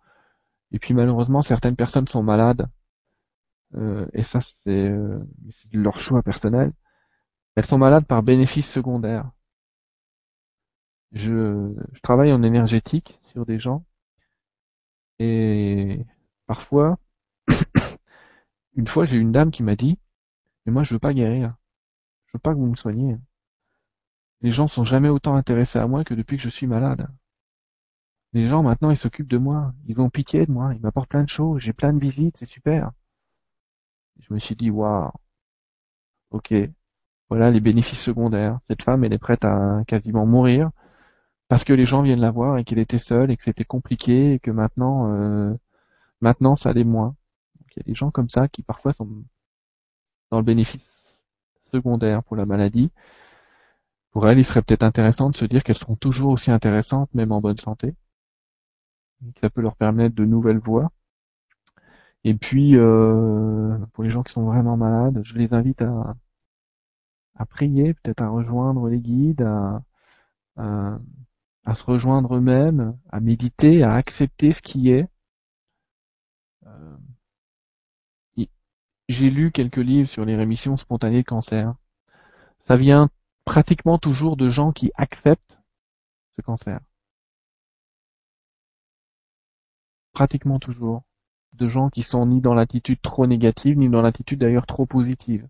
Et 0.72 0.78
puis 0.78 0.94
malheureusement, 0.94 1.42
certaines 1.42 1.76
personnes 1.76 2.08
sont 2.08 2.22
malades, 2.22 2.68
euh, 3.76 4.06
et 4.12 4.22
ça 4.22 4.40
c'est 4.40 4.56
euh, 4.68 5.20
leur 5.72 6.00
choix 6.00 6.22
personnel. 6.22 6.72
Elles 7.56 7.66
sont 7.66 7.78
malades 7.78 8.06
par 8.06 8.22
bénéfices 8.22 8.70
secondaires. 8.70 9.30
Je, 11.12 11.74
je 11.92 12.00
travaille 12.00 12.32
en 12.32 12.42
énergétique 12.42 13.18
sur 13.32 13.44
des 13.46 13.58
gens, 13.58 13.84
et 15.18 16.04
parfois 16.46 16.98
une 18.76 18.88
fois, 18.88 19.04
j'ai 19.06 19.16
une 19.18 19.32
dame 19.32 19.50
qui 19.50 19.62
m'a 19.62 19.76
dit, 19.76 19.98
mais 20.66 20.72
moi 20.72 20.82
je 20.84 20.94
veux 20.94 21.00
pas 21.00 21.14
guérir. 21.14 21.56
Je 22.26 22.32
veux 22.36 22.40
pas 22.40 22.52
que 22.54 22.58
vous 22.58 22.66
me 22.66 22.76
soigniez. 22.76 23.16
Les 24.42 24.50
gens 24.52 24.68
sont 24.68 24.84
jamais 24.84 25.08
autant 25.08 25.34
intéressés 25.34 25.78
à 25.78 25.86
moi 25.86 26.04
que 26.04 26.14
depuis 26.14 26.36
que 26.36 26.42
je 26.42 26.48
suis 26.48 26.66
malade. 26.66 27.08
Les 28.32 28.46
gens 28.46 28.62
maintenant 28.62 28.90
ils 28.90 28.96
s'occupent 28.96 29.28
de 29.28 29.38
moi, 29.38 29.72
ils 29.86 30.00
ont 30.00 30.10
pitié 30.10 30.46
de 30.46 30.52
moi, 30.52 30.74
ils 30.74 30.80
m'apportent 30.80 31.08
plein 31.08 31.24
de 31.24 31.28
choses, 31.28 31.60
j'ai 31.60 31.72
plein 31.72 31.92
de 31.92 31.98
visites, 32.00 32.36
c'est 32.36 32.46
super. 32.46 32.92
Je 34.20 34.32
me 34.34 34.38
suis 34.38 34.54
dit 34.56 34.70
waouh, 34.70 35.10
ok, 36.30 36.54
voilà 37.30 37.50
les 37.50 37.60
bénéfices 37.60 38.00
secondaires. 38.00 38.58
Cette 38.68 38.82
femme 38.82 39.04
elle 39.04 39.12
est 39.12 39.18
prête 39.18 39.44
à 39.44 39.82
quasiment 39.86 40.26
mourir 40.26 40.70
parce 41.48 41.64
que 41.64 41.72
les 41.72 41.86
gens 41.86 42.02
viennent 42.02 42.20
la 42.20 42.30
voir 42.30 42.58
et 42.58 42.64
qu'elle 42.64 42.78
était 42.78 42.98
seule 42.98 43.30
et 43.30 43.36
que 43.36 43.44
c'était 43.44 43.64
compliqué 43.64 44.34
et 44.34 44.38
que 44.40 44.50
maintenant 44.50 45.12
euh, 45.12 45.54
maintenant 46.20 46.56
ça 46.56 46.70
allait 46.70 46.84
moins. 46.84 47.16
Il 47.76 47.78
y 47.78 47.80
a 47.80 47.84
des 47.84 47.94
gens 47.94 48.10
comme 48.10 48.28
ça 48.28 48.48
qui 48.48 48.62
parfois 48.62 48.92
sont 48.92 49.08
dans 50.30 50.38
le 50.38 50.44
bénéfice 50.44 50.84
secondaire 51.72 52.22
pour 52.24 52.36
la 52.36 52.46
maladie. 52.46 52.90
Pour 54.18 54.28
elles, 54.28 54.38
il 54.38 54.44
serait 54.44 54.62
peut-être 54.62 54.82
intéressant 54.82 55.30
de 55.30 55.36
se 55.36 55.44
dire 55.44 55.62
qu'elles 55.62 55.78
seront 55.78 55.94
toujours 55.94 56.32
aussi 56.32 56.50
intéressantes, 56.50 57.08
même 57.14 57.30
en 57.30 57.40
bonne 57.40 57.56
santé. 57.56 57.94
ça 59.40 59.48
peut 59.48 59.60
leur 59.60 59.76
permettre 59.76 60.16
de 60.16 60.24
nouvelles 60.24 60.58
voies. 60.58 60.90
Et 62.24 62.34
puis, 62.34 62.76
euh, 62.76 63.78
pour 63.92 64.02
les 64.02 64.10
gens 64.10 64.24
qui 64.24 64.32
sont 64.32 64.42
vraiment 64.42 64.76
malades, 64.76 65.20
je 65.22 65.34
les 65.34 65.54
invite 65.54 65.82
à, 65.82 66.16
prier, 67.48 67.94
peut-être 67.94 68.20
à 68.20 68.28
rejoindre 68.28 68.88
les 68.88 69.00
guides, 69.00 69.42
à, 69.42 69.82
à 71.64 71.74
se 71.74 71.84
rejoindre 71.84 72.34
eux-mêmes, 72.34 72.98
à 73.10 73.20
méditer, 73.20 73.84
à 73.84 73.94
accepter 73.94 74.50
ce 74.50 74.60
qui 74.60 74.90
est. 74.90 75.06
Euh, 76.66 76.96
j'ai 79.08 79.30
lu 79.30 79.52
quelques 79.52 79.76
livres 79.76 80.08
sur 80.08 80.24
les 80.24 80.34
rémissions 80.34 80.76
spontanées 80.76 81.22
de 81.22 81.28
cancer. 81.28 81.72
Ça 82.66 82.76
vient 82.76 83.10
pratiquement 83.48 83.96
toujours 83.96 84.36
de 84.36 84.50
gens 84.50 84.72
qui 84.72 84.92
acceptent 84.94 85.58
ce 86.36 86.42
cancer. 86.42 86.80
Pratiquement 90.12 90.58
toujours. 90.58 91.02
De 91.54 91.66
gens 91.66 91.88
qui 91.88 92.02
sont 92.02 92.26
ni 92.26 92.42
dans 92.42 92.52
l'attitude 92.52 93.00
trop 93.00 93.26
négative, 93.26 93.78
ni 93.78 93.88
dans 93.88 94.02
l'attitude 94.02 94.38
d'ailleurs 94.38 94.66
trop 94.66 94.84
positive. 94.84 95.48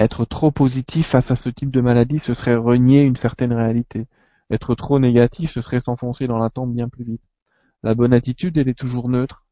Être 0.00 0.24
trop 0.24 0.50
positif 0.50 1.08
face 1.08 1.30
à 1.30 1.36
ce 1.36 1.50
type 1.50 1.70
de 1.70 1.82
maladie, 1.82 2.18
ce 2.18 2.32
serait 2.32 2.56
renier 2.56 3.02
une 3.02 3.16
certaine 3.16 3.52
réalité. 3.52 4.06
Être 4.50 4.74
trop 4.74 4.98
négatif, 4.98 5.50
ce 5.50 5.60
serait 5.60 5.82
s'enfoncer 5.82 6.26
dans 6.26 6.38
la 6.38 6.48
tombe 6.48 6.72
bien 6.72 6.88
plus 6.88 7.04
vite. 7.04 7.22
La 7.82 7.94
bonne 7.94 8.14
attitude, 8.14 8.56
elle 8.56 8.70
est 8.70 8.78
toujours 8.78 9.10
neutre 9.10 9.44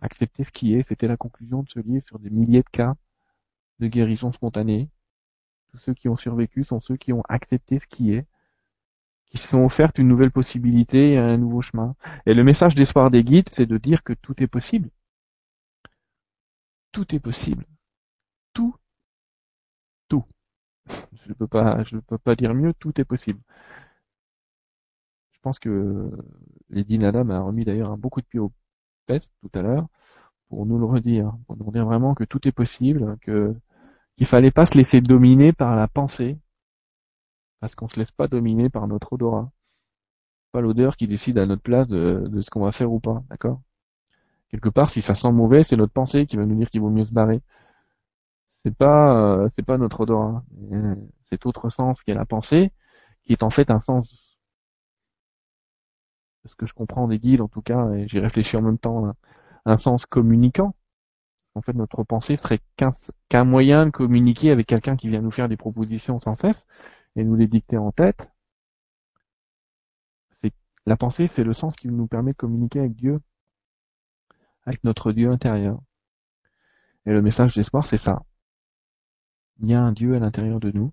accepter 0.00 0.42
ce 0.42 0.50
qui 0.50 0.74
est. 0.74 0.82
C'était 0.88 1.06
la 1.06 1.16
conclusion 1.16 1.62
de 1.62 1.70
ce 1.70 1.78
livre 1.78 2.04
sur 2.04 2.18
des 2.18 2.30
milliers 2.30 2.64
de 2.64 2.70
cas 2.72 2.96
de 3.78 3.86
guérison 3.86 4.32
spontanée. 4.32 4.88
Tous 5.74 5.80
ceux 5.80 5.94
qui 5.94 6.08
ont 6.08 6.16
survécu 6.16 6.62
sont 6.62 6.80
ceux 6.80 6.96
qui 6.96 7.12
ont 7.12 7.24
accepté 7.28 7.80
ce 7.80 7.86
qui 7.88 8.12
est, 8.12 8.28
qui 9.26 9.38
se 9.38 9.48
sont 9.48 9.64
offertes 9.64 9.98
une 9.98 10.06
nouvelle 10.06 10.30
possibilité 10.30 11.14
et 11.14 11.18
un 11.18 11.36
nouveau 11.36 11.62
chemin. 11.62 11.96
Et 12.26 12.34
le 12.34 12.44
message 12.44 12.76
d'espoir 12.76 13.10
des 13.10 13.24
guides, 13.24 13.48
c'est 13.48 13.66
de 13.66 13.76
dire 13.76 14.04
que 14.04 14.12
tout 14.12 14.40
est 14.40 14.46
possible. 14.46 14.88
Tout 16.92 17.12
est 17.12 17.18
possible. 17.18 17.66
Tout. 18.52 18.76
Tout. 20.08 20.24
Je 21.24 21.30
ne 21.30 21.34
peux 21.34 21.48
pas, 21.48 21.82
je 21.82 21.96
peux 21.98 22.18
pas 22.18 22.36
dire 22.36 22.54
mieux, 22.54 22.72
tout 22.74 23.00
est 23.00 23.04
possible. 23.04 23.40
Je 25.32 25.40
pense 25.40 25.58
que 25.58 26.08
Lady 26.70 27.00
Nada 27.00 27.24
m'a 27.24 27.40
remis 27.40 27.64
d'ailleurs 27.64 27.90
un 27.90 27.96
beaucoup 27.96 28.20
de 28.20 28.26
pied 28.26 28.38
au 28.38 28.52
tout 29.08 29.50
à 29.54 29.62
l'heure 29.62 29.88
pour 30.48 30.66
nous 30.66 30.78
le 30.78 30.84
redire, 30.84 31.32
pour 31.48 31.56
nous 31.56 31.72
dire 31.72 31.84
vraiment 31.84 32.14
que 32.14 32.22
tout 32.22 32.46
est 32.46 32.52
possible, 32.52 33.18
que 33.22 33.56
qu'il 34.16 34.26
fallait 34.26 34.50
pas 34.50 34.66
se 34.66 34.76
laisser 34.76 35.00
dominer 35.00 35.52
par 35.52 35.76
la 35.76 35.88
pensée, 35.88 36.38
parce 37.60 37.74
qu'on 37.74 37.88
se 37.88 37.98
laisse 37.98 38.12
pas 38.12 38.28
dominer 38.28 38.68
par 38.70 38.86
notre 38.88 39.14
odorat. 39.14 39.50
Pas 40.52 40.60
l'odeur 40.60 40.96
qui 40.96 41.08
décide 41.08 41.38
à 41.38 41.46
notre 41.46 41.62
place 41.62 41.88
de, 41.88 42.40
ce 42.40 42.50
qu'on 42.50 42.64
va 42.64 42.72
faire 42.72 42.92
ou 42.92 43.00
pas, 43.00 43.22
d'accord? 43.30 43.60
Quelque 44.50 44.68
part, 44.68 44.90
si 44.90 45.02
ça 45.02 45.14
sent 45.14 45.32
mauvais, 45.32 45.64
c'est 45.64 45.76
notre 45.76 45.92
pensée 45.92 46.26
qui 46.26 46.36
va 46.36 46.46
nous 46.46 46.56
dire 46.56 46.70
qu'il 46.70 46.80
vaut 46.80 46.90
mieux 46.90 47.04
se 47.04 47.12
barrer. 47.12 47.40
C'est 48.64 48.76
pas, 48.76 49.16
euh, 49.16 49.48
c'est 49.56 49.64
pas 49.64 49.78
notre 49.78 50.00
odorat. 50.00 50.44
Cet 51.30 51.46
autre 51.46 51.70
sens 51.70 52.02
qui 52.02 52.10
est 52.10 52.14
la 52.14 52.24
pensée, 52.24 52.72
qui 53.24 53.32
est 53.32 53.42
en 53.42 53.50
fait 53.50 53.70
un 53.70 53.78
sens 53.80 54.34
ce 56.46 56.54
que 56.54 56.66
je 56.66 56.74
comprends 56.74 57.08
des 57.08 57.18
guides 57.18 57.40
en 57.40 57.48
tout 57.48 57.62
cas, 57.62 57.90
et 57.92 58.08
j'y 58.08 58.18
réfléchis 58.18 58.56
en 58.56 58.62
même 58.62 58.78
temps, 58.78 59.14
un 59.64 59.76
sens 59.76 60.06
communicant. 60.06 60.74
En 61.54 61.62
fait, 61.62 61.74
notre 61.74 62.02
pensée 62.02 62.36
serait 62.36 62.60
qu'un 63.28 63.44
moyen 63.44 63.86
de 63.86 63.90
communiquer 63.90 64.50
avec 64.50 64.66
quelqu'un 64.66 64.96
qui 64.96 65.08
vient 65.08 65.20
nous 65.20 65.30
faire 65.30 65.48
des 65.48 65.56
propositions 65.56 66.20
sans 66.20 66.36
cesse 66.36 66.66
et 67.16 67.24
nous 67.24 67.36
les 67.36 67.46
dicter 67.46 67.76
en 67.76 67.92
tête. 67.92 68.28
La 70.86 70.96
pensée, 70.96 71.28
c'est 71.28 71.44
le 71.44 71.54
sens 71.54 71.74
qui 71.76 71.88
nous 71.88 72.06
permet 72.06 72.32
de 72.32 72.36
communiquer 72.36 72.80
avec 72.80 72.94
Dieu, 72.94 73.20
avec 74.66 74.84
notre 74.84 75.12
Dieu 75.12 75.30
intérieur. 75.30 75.80
Et 77.06 77.12
le 77.12 77.22
message 77.22 77.54
d'espoir, 77.54 77.86
c'est 77.86 77.98
ça. 77.98 78.22
Il 79.60 79.68
y 79.68 79.74
a 79.74 79.82
un 79.82 79.92
Dieu 79.92 80.14
à 80.14 80.18
l'intérieur 80.18 80.60
de 80.60 80.70
nous. 80.70 80.92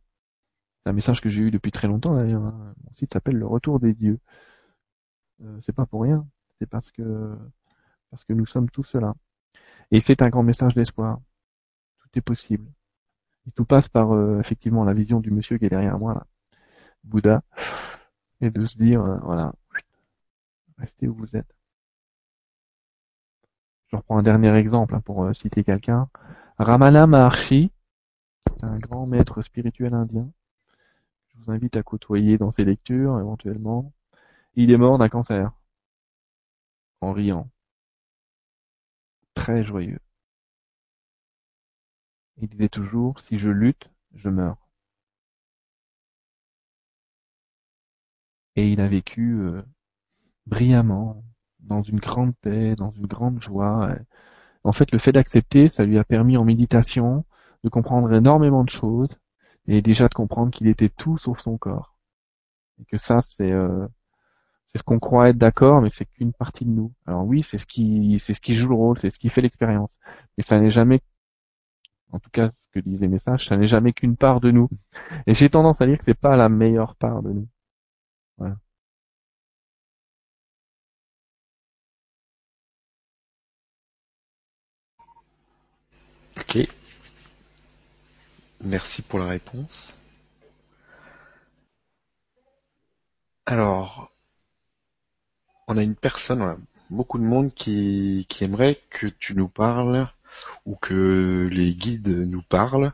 C'est 0.83 0.89
un 0.89 0.93
message 0.93 1.21
que 1.21 1.29
j'ai 1.29 1.43
eu 1.43 1.51
depuis 1.51 1.71
très 1.71 1.87
longtemps 1.87 2.15
d'ailleurs. 2.15 2.43
Hein. 2.43 2.73
Mon 2.83 2.93
site 2.95 3.13
s'appelle 3.13 3.35
Le 3.37 3.47
Retour 3.47 3.79
des 3.79 3.93
Dieux. 3.93 4.19
Euh, 5.41 5.59
c'est 5.65 5.73
pas 5.73 5.85
pour 5.85 6.03
rien. 6.03 6.25
C'est 6.59 6.67
parce 6.67 6.91
que 6.91 7.37
parce 8.11 8.23
que 8.25 8.33
nous 8.33 8.45
sommes 8.45 8.69
tous 8.69 8.83
cela. 8.83 9.13
Et 9.91 9.99
c'est 9.99 10.21
un 10.21 10.29
grand 10.29 10.43
message 10.43 10.73
d'espoir. 10.73 11.19
Tout 11.99 12.09
est 12.19 12.21
possible. 12.21 12.71
Et 13.47 13.51
tout 13.51 13.65
passe 13.65 13.89
par 13.89 14.13
euh, 14.13 14.39
effectivement 14.39 14.83
la 14.83 14.93
vision 14.93 15.19
du 15.19 15.31
monsieur 15.31 15.57
qui 15.57 15.65
est 15.65 15.69
derrière 15.69 15.99
moi 15.99 16.13
là, 16.13 16.25
Bouddha, 17.03 17.41
et 18.41 18.49
de 18.49 18.65
se 18.65 18.77
dire 18.77 19.01
euh, 19.01 19.17
voilà, 19.23 19.53
restez 20.77 21.07
où 21.07 21.15
vous 21.15 21.35
êtes. 21.35 21.53
Je 23.87 23.97
reprends 23.97 24.17
un 24.17 24.23
dernier 24.23 24.53
exemple 24.55 24.95
hein, 24.95 25.01
pour 25.01 25.35
citer 25.35 25.63
quelqu'un. 25.63 26.09
Ramana 26.57 27.07
Maharshi, 27.07 27.71
un 28.61 28.77
grand 28.77 29.05
maître 29.05 29.41
spirituel 29.41 29.93
indien. 29.93 30.31
Je 31.27 31.39
vous 31.39 31.51
invite 31.51 31.75
à 31.75 31.83
côtoyer 31.83 32.37
dans 32.37 32.51
ses 32.51 32.63
lectures 32.63 33.19
éventuellement. 33.19 33.91
Il 34.55 34.71
est 34.71 34.77
mort 34.77 34.97
d'un 34.97 35.09
cancer. 35.09 35.51
En 37.01 37.13
riant. 37.13 37.49
Très 39.41 39.63
joyeux. 39.65 39.97
Il 42.35 42.49
disait 42.49 42.67
toujours, 42.67 43.19
si 43.21 43.37
je 43.39 43.49
lutte, 43.49 43.89
je 44.13 44.27
meurs. 44.29 44.67
Et 48.55 48.69
il 48.71 48.79
a 48.81 48.87
vécu 48.87 49.39
euh, 49.41 49.61
brillamment, 50.47 51.23
dans 51.59 51.83
une 51.83 51.99
grande 51.99 52.35
paix, 52.41 52.75
dans 52.75 52.91
une 52.91 53.07
grande 53.07 53.41
joie. 53.41 53.95
En 54.63 54.73
fait, 54.73 54.91
le 54.91 54.99
fait 54.99 55.13
d'accepter, 55.13 55.67
ça 55.69 55.85
lui 55.85 55.97
a 55.97 56.03
permis 56.03 56.37
en 56.37 56.45
méditation 56.45 57.25
de 57.63 57.69
comprendre 57.69 58.13
énormément 58.13 58.63
de 58.63 58.69
choses 58.71 59.09
et 59.67 59.81
déjà 59.81 60.07
de 60.09 60.13
comprendre 60.13 60.51
qu'il 60.51 60.67
était 60.67 60.89
tout 60.89 61.17
sauf 61.17 61.39
son 61.41 61.57
corps. 61.57 61.95
Et 62.81 62.85
que 62.85 62.97
ça, 62.97 63.21
c'est 63.21 63.51
euh, 63.51 63.87
c'est 64.73 64.79
ce 64.79 64.83
qu'on 64.83 64.99
croit 64.99 65.29
être 65.29 65.37
d'accord, 65.37 65.81
mais 65.81 65.89
c'est 65.93 66.05
qu'une 66.05 66.33
partie 66.33 66.65
de 66.65 66.69
nous. 66.71 66.93
Alors 67.05 67.25
oui, 67.25 67.43
c'est 67.43 67.57
ce 67.57 67.65
qui 67.65 68.19
c'est 68.19 68.33
ce 68.33 68.41
qui 68.41 68.55
joue 68.55 68.69
le 68.69 68.75
rôle, 68.75 68.97
c'est 68.99 69.11
ce 69.13 69.19
qui 69.19 69.29
fait 69.29 69.41
l'expérience. 69.41 69.89
Mais 70.37 70.43
ça 70.43 70.59
n'est 70.59 70.71
jamais, 70.71 71.01
en 72.11 72.19
tout 72.19 72.29
cas, 72.29 72.49
ce 72.49 72.69
que 72.73 72.79
disent 72.79 73.01
les 73.01 73.07
messages, 73.09 73.47
ça 73.47 73.57
n'est 73.57 73.67
jamais 73.67 73.91
qu'une 73.93 74.15
part 74.17 74.39
de 74.39 74.51
nous. 74.51 74.69
Et 75.27 75.35
j'ai 75.35 75.49
tendance 75.49 75.81
à 75.81 75.87
dire 75.87 75.97
que 75.97 76.05
c'est 76.07 76.13
pas 76.19 76.37
la 76.37 76.49
meilleure 76.49 76.95
part 76.95 77.21
de 77.23 77.31
nous. 77.31 77.47
Voilà. 78.37 78.57
Ok. 86.37 86.67
Merci 88.63 89.01
pour 89.01 89.19
la 89.19 89.25
réponse. 89.25 89.97
Alors, 93.45 94.10
on 95.71 95.77
a 95.77 95.83
une 95.83 95.95
personne, 95.95 96.57
beaucoup 96.89 97.17
de 97.17 97.23
monde 97.23 97.53
qui, 97.53 98.27
aimerait 98.41 98.81
que 98.89 99.07
tu 99.07 99.33
nous 99.35 99.47
parles 99.47 100.09
ou 100.65 100.75
que 100.75 101.47
les 101.49 101.73
guides 101.73 102.09
nous 102.09 102.41
parlent. 102.41 102.91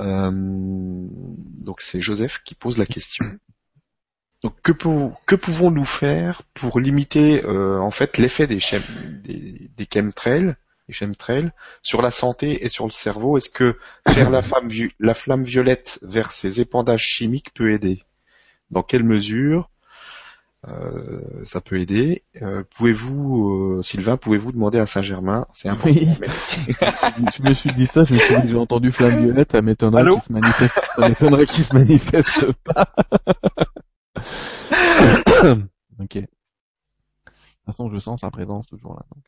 Euh, 0.00 0.30
donc 0.32 1.80
c'est 1.80 2.00
Joseph 2.00 2.42
qui 2.44 2.56
pose 2.56 2.78
la 2.78 2.86
question. 2.86 3.24
Donc 4.42 4.60
que, 4.62 4.72
pou- 4.72 5.12
que 5.24 5.36
pouvons-nous 5.36 5.84
faire 5.84 6.42
pour 6.52 6.80
limiter 6.80 7.44
euh, 7.44 7.78
en 7.78 7.92
fait 7.92 8.18
l'effet 8.18 8.48
des, 8.48 8.58
chem- 8.58 8.82
chemtrails, 10.90 11.52
sur 11.80 12.02
la 12.02 12.10
santé 12.10 12.64
et 12.64 12.68
sur 12.68 12.86
le 12.86 12.90
cerveau? 12.90 13.38
Est-ce 13.38 13.50
que 13.50 13.78
faire 14.08 14.30
la 14.30 14.42
flamme 14.42 15.44
violette 15.44 16.00
vers 16.02 16.32
ces 16.32 16.60
épandages 16.60 17.06
chimiques 17.06 17.54
peut 17.54 17.72
aider? 17.72 18.02
Dans 18.70 18.82
quelle 18.82 19.04
mesure 19.04 19.70
euh, 20.68 21.44
ça 21.44 21.60
peut 21.60 21.78
aider 21.80 22.22
Euh, 22.40 22.62
Pouvez-vous, 22.76 23.50
euh, 23.78 23.82
Sylvain, 23.82 24.16
pouvez-vous 24.16 24.52
demander 24.52 24.78
à 24.78 24.86
Saint-Germain? 24.86 25.46
C'est 25.52 25.68
important. 25.68 25.94
Oui. 25.94 26.08
Merci. 26.20 26.72
je 27.36 27.42
me 27.42 27.54
suis 27.54 27.72
dit 27.74 27.86
ça, 27.86 28.04
je 28.04 28.14
me 28.14 28.18
suis 28.18 28.40
dit 28.42 28.48
j'ai 28.48 28.56
entendu 28.56 28.92
flamme 28.92 29.20
violette, 29.22 29.52
ça 29.52 29.62
m'étonnerait 29.62 30.08
qu'il 30.08 30.22
se 30.22 30.32
manifeste, 30.32 30.80
ça 30.96 31.08
m'étonnerait 31.08 31.46
qu'il 31.46 31.64
se 31.64 31.74
manifeste 31.74 32.52
pas. 32.64 32.94
ok. 36.00 36.14
De 36.16 36.20
toute 36.20 37.66
façon, 37.66 37.90
je 37.90 37.98
sens 37.98 38.20
sa 38.20 38.30
présence 38.30 38.66
toujours 38.66 38.94
là. 38.94 39.02
Donc. 39.14 39.24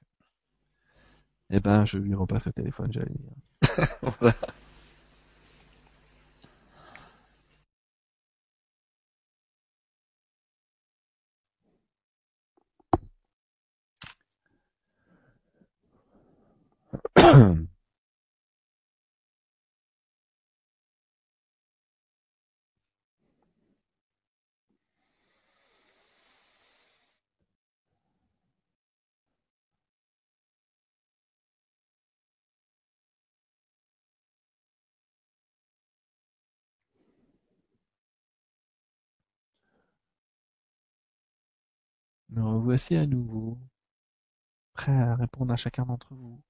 Eh 1.50 1.60
ben, 1.60 1.84
je 1.84 1.98
lui 1.98 2.14
repasse 2.14 2.46
le 2.46 2.52
téléphone, 2.52 2.92
j'allais 2.92 3.12
dire. 3.12 3.86
Voilà. 4.20 4.34
Me 42.28 42.40
revoici 42.40 42.94
à 42.94 43.04
nouveau, 43.04 43.58
prêt 44.74 44.92
à 44.92 45.16
répondre 45.16 45.52
à 45.52 45.56
chacun 45.56 45.84
d'entre 45.84 46.14
vous. 46.14 46.40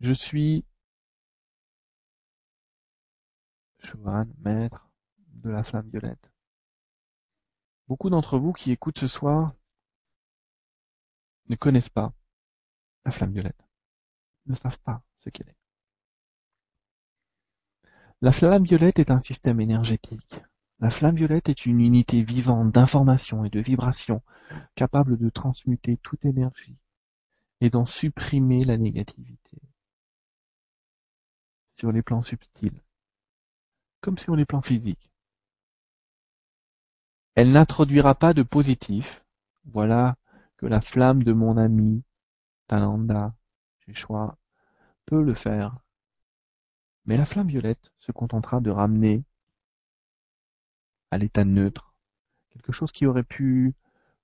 Je 0.00 0.12
suis 0.12 0.64
Johan, 3.82 4.26
maître 4.38 4.90
de 5.42 5.48
la 5.50 5.62
flamme 5.62 5.88
violette. 5.88 6.30
Beaucoup 7.88 8.10
d'entre 8.10 8.38
vous 8.38 8.52
qui 8.52 8.72
écoutent 8.72 8.98
ce 8.98 9.06
soir 9.06 9.54
ne 11.48 11.56
connaissent 11.56 11.88
pas 11.88 12.12
la 13.06 13.10
flamme 13.10 13.32
violette, 13.32 13.64
ne 14.46 14.54
savent 14.54 14.78
pas 14.80 15.02
ce 15.20 15.30
qu'elle 15.30 15.48
est. 15.48 15.56
La 18.20 18.32
flamme 18.32 18.64
violette 18.64 18.98
est 18.98 19.10
un 19.10 19.22
système 19.22 19.60
énergétique. 19.60 20.40
La 20.80 20.90
flamme 20.90 21.16
violette 21.16 21.48
est 21.48 21.64
une 21.64 21.80
unité 21.80 22.22
vivante 22.22 22.70
d'information 22.70 23.46
et 23.46 23.50
de 23.50 23.60
vibration 23.60 24.22
capable 24.74 25.16
de 25.16 25.30
transmuter 25.30 25.96
toute 25.98 26.24
énergie 26.26 26.76
et 27.62 27.70
d'en 27.70 27.86
supprimer 27.86 28.64
la 28.64 28.76
négativité 28.76 29.58
sur 31.76 31.92
les 31.92 32.02
plans 32.02 32.22
subtils 32.22 32.82
comme 34.00 34.18
sur 34.18 34.36
les 34.36 34.44
plans 34.44 34.62
physiques. 34.62 35.10
Elle 37.34 37.50
n'introduira 37.50 38.14
pas 38.14 38.34
de 38.34 38.44
positif. 38.44 39.24
Voilà 39.64 40.16
que 40.58 40.66
la 40.66 40.80
flamme 40.80 41.24
de 41.24 41.32
mon 41.32 41.56
ami 41.56 42.04
Tananda 42.68 43.34
Sheshwa 43.80 44.38
peut 45.04 45.22
le 45.22 45.34
faire. 45.34 45.76
Mais 47.04 47.16
la 47.16 47.24
flamme 47.24 47.48
violette 47.48 47.92
se 47.98 48.12
contentera 48.12 48.60
de 48.60 48.70
ramener 48.70 49.24
à 51.10 51.18
l'état 51.18 51.42
neutre 51.42 51.94
quelque 52.50 52.72
chose 52.72 52.92
qui 52.92 53.06
aurait 53.06 53.24
pu 53.24 53.74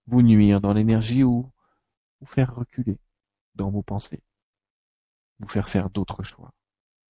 vous 0.07 0.23
nuire 0.23 0.61
dans 0.61 0.73
l'énergie 0.73 1.25
ou 1.25 1.51
vous 2.21 2.27
faire 2.27 2.55
reculer 2.55 2.99
dans 3.57 3.71
vos 3.71 3.83
pensées, 3.83 4.23
vous 5.41 5.49
faire 5.49 5.69
faire 5.69 5.91
d'autres 5.91 6.23
choix, 6.23 6.53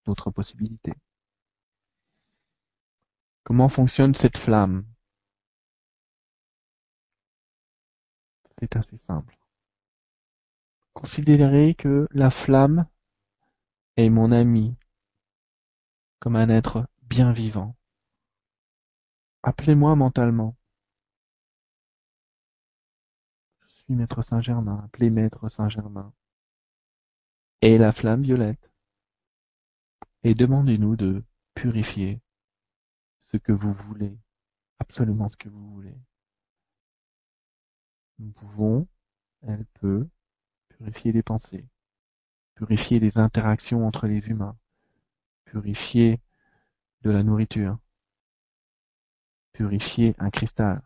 d'autres 0.05 0.31
possibilités. 0.31 0.93
Comment 3.43 3.69
fonctionne 3.69 4.13
cette 4.13 4.37
flamme? 4.37 4.85
C'est 8.59 8.75
assez 8.77 8.97
simple. 8.97 9.37
Considérez 10.93 11.75
que 11.75 12.07
la 12.11 12.31
flamme 12.31 12.87
est 13.97 14.09
mon 14.09 14.31
ami, 14.31 14.75
comme 16.19 16.35
un 16.35 16.49
être 16.49 16.87
bien 17.01 17.33
vivant. 17.33 17.75
Appelez-moi 19.43 19.95
mentalement. 19.95 20.55
Je 23.61 23.67
suis 23.67 23.95
maître 23.95 24.23
Saint-Germain, 24.23 24.81
appelez 24.85 25.09
maître 25.09 25.49
Saint-Germain. 25.49 26.13
Et 27.61 27.77
la 27.77 27.91
flamme 27.91 28.23
violette. 28.23 28.72
Et 30.23 30.35
demandez-nous 30.35 30.95
de 30.95 31.23
purifier 31.53 32.21
ce 33.31 33.37
que 33.37 33.51
vous 33.51 33.73
voulez, 33.73 34.17
absolument 34.79 35.29
ce 35.29 35.37
que 35.37 35.49
vous 35.49 35.69
voulez. 35.71 35.97
Nous 38.19 38.31
pouvons, 38.31 38.87
elle 39.41 39.65
peut, 39.81 40.07
purifier 40.69 41.11
les 41.11 41.23
pensées, 41.23 41.67
purifier 42.55 42.99
les 42.99 43.17
interactions 43.17 43.85
entre 43.85 44.07
les 44.07 44.19
humains, 44.29 44.57
purifier 45.45 46.21
de 47.01 47.11
la 47.11 47.23
nourriture, 47.23 47.77
purifier 49.51 50.15
un 50.19 50.29
cristal, 50.29 50.81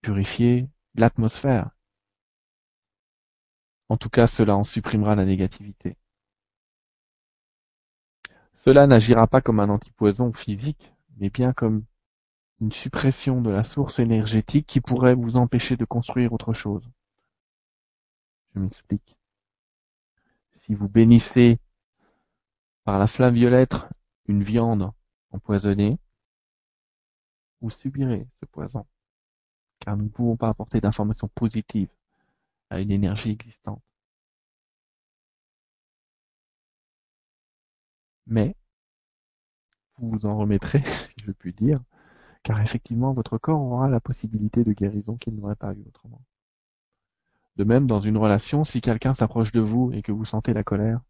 purifier 0.00 0.68
l'atmosphère. 0.96 1.70
En 3.88 3.96
tout 3.96 4.10
cas, 4.10 4.26
cela 4.26 4.56
en 4.56 4.64
supprimera 4.64 5.14
la 5.14 5.24
négativité. 5.24 5.96
Cela 8.66 8.88
n'agira 8.88 9.28
pas 9.28 9.40
comme 9.40 9.60
un 9.60 9.68
antipoison 9.68 10.32
physique, 10.32 10.92
mais 11.18 11.30
bien 11.30 11.52
comme 11.52 11.84
une 12.60 12.72
suppression 12.72 13.40
de 13.40 13.48
la 13.48 13.62
source 13.62 14.00
énergétique 14.00 14.66
qui 14.66 14.80
pourrait 14.80 15.14
vous 15.14 15.36
empêcher 15.36 15.76
de 15.76 15.84
construire 15.84 16.32
autre 16.32 16.52
chose. 16.52 16.82
Je 18.52 18.58
m'explique. 18.58 19.16
si 20.62 20.74
vous 20.74 20.88
bénissez 20.88 21.60
par 22.82 22.98
la 22.98 23.06
flamme 23.06 23.34
violette 23.34 23.76
une 24.26 24.42
viande 24.42 24.90
empoisonnée, 25.30 25.96
vous 27.60 27.70
subirez 27.70 28.26
ce 28.40 28.46
poison, 28.46 28.84
car 29.78 29.96
nous 29.96 30.06
ne 30.06 30.08
pouvons 30.08 30.36
pas 30.36 30.48
apporter 30.48 30.80
d'informations 30.80 31.28
positives 31.28 31.94
à 32.70 32.80
une 32.80 32.90
énergie 32.90 33.30
existante. 33.30 33.85
Mais, 38.26 38.56
vous 39.98 40.10
vous 40.10 40.26
en 40.26 40.36
remettrez, 40.36 40.82
si 40.86 41.08
je 41.24 41.32
puis 41.32 41.52
dire, 41.52 41.80
car 42.42 42.60
effectivement 42.60 43.12
votre 43.12 43.38
corps 43.38 43.60
aura 43.60 43.88
la 43.88 44.00
possibilité 44.00 44.64
de 44.64 44.72
guérison 44.72 45.16
qu'il 45.16 45.34
n'aurait 45.34 45.56
pas 45.56 45.72
eu 45.72 45.84
autrement. 45.88 46.22
De 47.56 47.64
même, 47.64 47.86
dans 47.86 48.00
une 48.00 48.18
relation, 48.18 48.64
si 48.64 48.80
quelqu'un 48.80 49.14
s'approche 49.14 49.50
de 49.52 49.60
vous 49.60 49.90
et 49.92 50.02
que 50.02 50.12
vous 50.12 50.24
sentez 50.26 50.52
la 50.52 50.62
colère, 50.62 51.00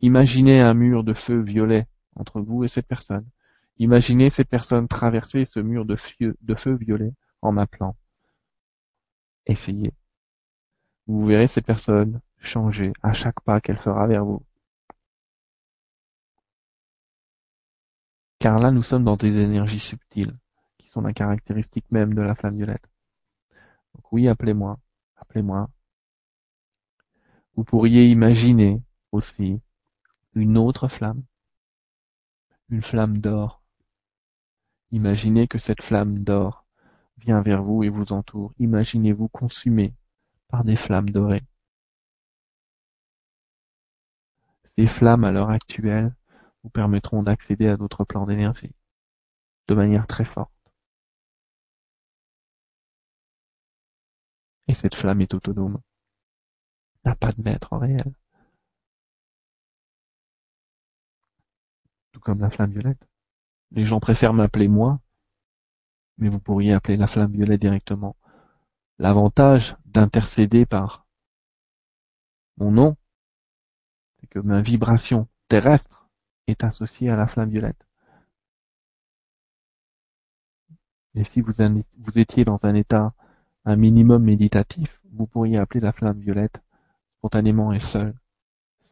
imaginez 0.00 0.60
un 0.60 0.74
mur 0.74 1.04
de 1.04 1.14
feu 1.14 1.40
violet 1.40 1.86
entre 2.14 2.40
vous 2.40 2.64
et 2.64 2.68
cette 2.68 2.86
personne. 2.86 3.26
Imaginez 3.78 4.30
cette 4.30 4.48
personne 4.48 4.88
traverser 4.88 5.44
ce 5.44 5.60
mur 5.60 5.84
de 5.84 5.96
feu, 5.96 6.76
violet 6.76 7.12
en 7.42 7.52
m'appelant. 7.52 7.96
Essayez. 9.46 9.92
Vous 11.08 11.26
verrez 11.26 11.48
cette 11.48 11.66
personne 11.66 12.20
changer 12.38 12.92
à 13.02 13.12
chaque 13.12 13.40
pas 13.40 13.60
qu'elle 13.60 13.78
fera 13.78 14.06
vers 14.06 14.24
vous. 14.24 14.45
Car 18.38 18.58
là, 18.58 18.70
nous 18.70 18.82
sommes 18.82 19.04
dans 19.04 19.16
des 19.16 19.38
énergies 19.38 19.80
subtiles, 19.80 20.36
qui 20.78 20.88
sont 20.88 21.00
la 21.00 21.12
caractéristique 21.12 21.90
même 21.90 22.14
de 22.14 22.22
la 22.22 22.34
flamme 22.34 22.56
violette. 22.56 22.86
Donc 23.94 24.12
oui, 24.12 24.28
appelez-moi, 24.28 24.78
appelez-moi, 25.16 25.70
vous 27.54 27.64
pourriez 27.64 28.08
imaginer 28.08 28.82
aussi 29.12 29.60
une 30.34 30.58
autre 30.58 30.88
flamme, 30.88 31.22
une 32.68 32.82
flamme 32.82 33.18
d'or. 33.18 33.62
Imaginez 34.90 35.48
que 35.48 35.58
cette 35.58 35.82
flamme 35.82 36.22
d'or 36.22 36.66
vient 37.18 37.40
vers 37.40 37.62
vous 37.62 37.82
et 37.82 37.88
vous 37.88 38.12
entoure. 38.12 38.52
Imaginez-vous 38.58 39.28
consumé 39.28 39.94
par 40.48 40.64
des 40.64 40.76
flammes 40.76 41.10
dorées. 41.10 41.44
Ces 44.76 44.86
flammes 44.86 45.24
à 45.24 45.32
l'heure 45.32 45.50
actuelle 45.50 46.15
vous 46.66 46.70
permettront 46.70 47.22
d'accéder 47.22 47.68
à 47.68 47.76
d'autres 47.76 48.02
plans 48.02 48.26
d'énergie 48.26 48.74
de 49.68 49.74
manière 49.76 50.08
très 50.08 50.24
forte. 50.24 50.50
Et 54.66 54.74
cette 54.74 54.96
flamme 54.96 55.20
est 55.20 55.32
autonome 55.32 55.80
n'a 57.04 57.14
pas 57.14 57.30
de 57.30 57.40
maître 57.40 57.76
réel. 57.76 58.12
Tout 62.10 62.18
comme 62.18 62.40
la 62.40 62.50
flamme 62.50 62.72
violette. 62.72 63.08
Les 63.70 63.84
gens 63.84 64.00
préfèrent 64.00 64.34
m'appeler 64.34 64.66
moi, 64.66 64.98
mais 66.18 66.28
vous 66.28 66.40
pourriez 66.40 66.72
appeler 66.72 66.96
la 66.96 67.06
flamme 67.06 67.30
violette 67.30 67.60
directement. 67.60 68.16
L'avantage 68.98 69.76
d'intercéder 69.84 70.66
par 70.66 71.06
mon 72.56 72.72
nom, 72.72 72.96
c'est 74.18 74.26
que 74.26 74.40
ma 74.40 74.62
vibration 74.62 75.28
terrestre 75.46 76.05
est 76.46 76.64
associée 76.64 77.10
à 77.10 77.16
la 77.16 77.26
flamme 77.26 77.50
violette. 77.50 77.86
Et 81.14 81.24
si 81.24 81.40
vous, 81.40 81.52
vous 81.98 82.18
étiez 82.18 82.44
dans 82.44 82.60
un 82.62 82.74
état 82.74 83.14
un 83.64 83.76
minimum 83.76 84.22
méditatif, 84.22 85.00
vous 85.12 85.26
pourriez 85.26 85.58
appeler 85.58 85.80
la 85.80 85.92
flamme 85.92 86.20
violette 86.20 86.60
spontanément 87.18 87.72
et 87.72 87.80
seul, 87.80 88.14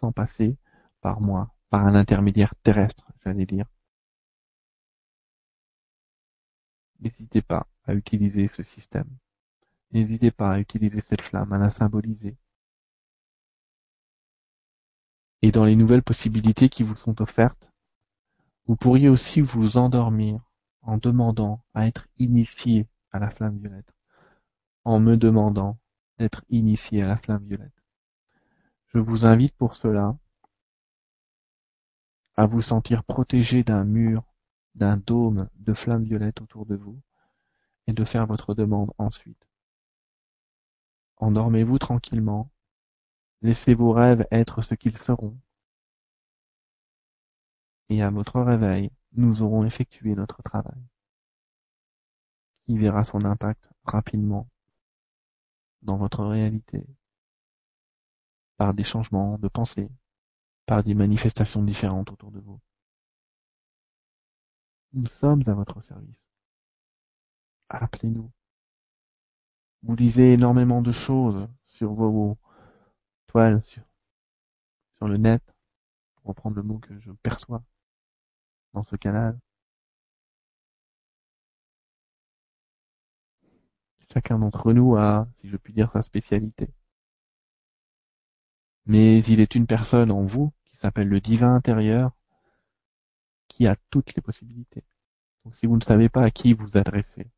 sans 0.01 0.11
passer 0.13 0.57
par 1.01 1.21
moi, 1.21 1.55
par 1.71 1.87
un 1.87 1.95
intermédiaire 1.95 2.55
terrestre, 2.63 3.13
j'allais 3.25 3.47
dire. 3.47 3.67
N'hésitez 7.01 7.43
pas 7.43 7.67
à 7.87 7.95
utiliser 7.95 8.49
ce 8.49 8.63
système. 8.63 9.09
N'hésitez 9.93 10.31
pas 10.33 10.53
à 10.53 10.59
utiliser 10.59 11.03
cette 11.09 11.23
flamme, 11.23 11.53
à 11.53 11.59
la 11.59 11.71
symboliser. 11.71 12.37
Et 15.45 15.53
dans 15.53 15.67
les 15.67 15.77
nouvelles 15.77 16.03
possibilités 16.03 16.71
qui 16.71 16.85
vous 16.85 16.97
sont 16.97 17.21
offertes, 17.21 17.71
vous 18.65 18.77
pourriez 18.77 19.11
aussi 19.11 19.43
vous 19.43 19.77
endormir 19.77 20.41
en 20.81 20.97
demandant 20.97 21.63
à 21.75 21.87
être 21.87 22.07
initié 22.17 22.89
à 23.13 23.19
la 23.19 23.29
flamme 23.29 23.59
violette, 23.59 23.93
en 24.85 25.01
me 25.01 25.19
demandant 25.19 25.77
d'être 26.19 26.47
initié 26.49 27.03
à 27.03 27.09
la 27.09 27.19
flamme 27.19 27.45
violette. 27.45 27.85
Je 28.87 28.99
vous 28.99 29.27
invite 29.27 29.55
pour 29.57 29.77
cela 29.77 30.17
à 32.39 32.47
vous 32.47 32.63
sentir 32.63 33.05
protégé 33.05 33.65
d'un 33.65 33.85
mur, 33.85 34.25
d'un 34.75 34.97
dôme 34.97 35.51
de 35.57 35.75
flammes 35.75 36.05
violettes 36.05 36.41
autour 36.41 36.65
de 36.65 36.75
vous, 36.75 36.99
et 37.87 37.93
de 37.93 38.05
faire 38.07 38.25
votre 38.27 38.55
demande 38.55 38.95
ensuite. 38.97 39.47
Endormez-vous 41.19 41.79
tranquillement, 41.79 42.49
laissez 43.45 43.75
vos 43.75 43.93
rêves 43.93 44.27
être 44.31 44.63
ce 44.63 44.75
qu'ils 44.75 44.97
seront, 44.97 45.39
et 47.91 48.03
à 48.03 48.09
votre 48.11 48.41
réveil, 48.41 48.91
nous 49.13 49.43
aurons 49.43 49.65
effectué 49.67 50.15
notre 50.15 50.43
travail, 50.43 50.81
qui 52.65 52.79
verra 52.79 53.05
son 53.05 53.23
impact 53.25 53.69
rapidement 53.85 54.49
dans 55.83 55.99
votre 55.99 56.25
réalité? 56.25 56.87
Par 58.57 58.73
des 58.73 58.85
changements 58.85 59.37
de 59.37 59.49
pensée, 59.49 59.91
par 60.65 60.83
des 60.83 60.95
manifestations 60.95 61.63
différentes 61.63 62.11
autour 62.13 62.31
de 62.31 62.41
vous. 62.41 62.61
Nous 64.95 65.07
sommes 65.07 65.43
à 65.47 65.53
votre 65.53 65.83
service. 65.83 66.25
Appelez-nous. 67.69 68.31
Vous 69.83 69.97
lisez 69.97 70.33
énormément 70.33 70.81
de 70.81 70.93
choses 70.93 71.47
sur 71.67 71.93
vos 71.93 72.39
sur, 73.35 73.83
sur 74.97 75.09
le 75.09 75.17
net, 75.17 75.43
pour 76.17 76.27
reprendre 76.29 76.57
le 76.57 76.63
mot 76.63 76.79
que 76.79 76.97
je 77.01 77.11
perçois 77.11 77.65
dans 78.73 78.85
ce 78.85 78.95
canal. 78.95 79.37
Chacun 84.13 84.39
d'entre 84.39 84.73
nous 84.73 84.95
a, 84.97 85.27
si 85.35 85.49
je 85.49 85.57
puis 85.57 85.73
dire, 85.73 85.91
sa 85.91 86.03
spécialité. 86.03 86.69
Mais 88.87 89.19
il 89.25 89.41
est 89.41 89.57
une 89.57 89.67
personne 89.67 90.13
en 90.13 90.23
vous, 90.23 90.53
qui 90.67 90.77
s'appelle 90.77 91.09
le 91.09 91.21
divin 91.21 91.57
intérieur, 91.57 92.13
qui 93.49 93.67
a 93.67 93.75
toutes 93.91 94.15
les 94.15 94.23
possibilités. 94.23 94.85
Donc 95.45 95.57
si 95.57 95.67
vous 95.67 95.77
ne 95.77 95.83
savez 95.83 96.09
pas 96.09 96.23
à 96.23 96.31
qui 96.31 96.53
vous 96.53 96.77
adresser, 96.77 97.33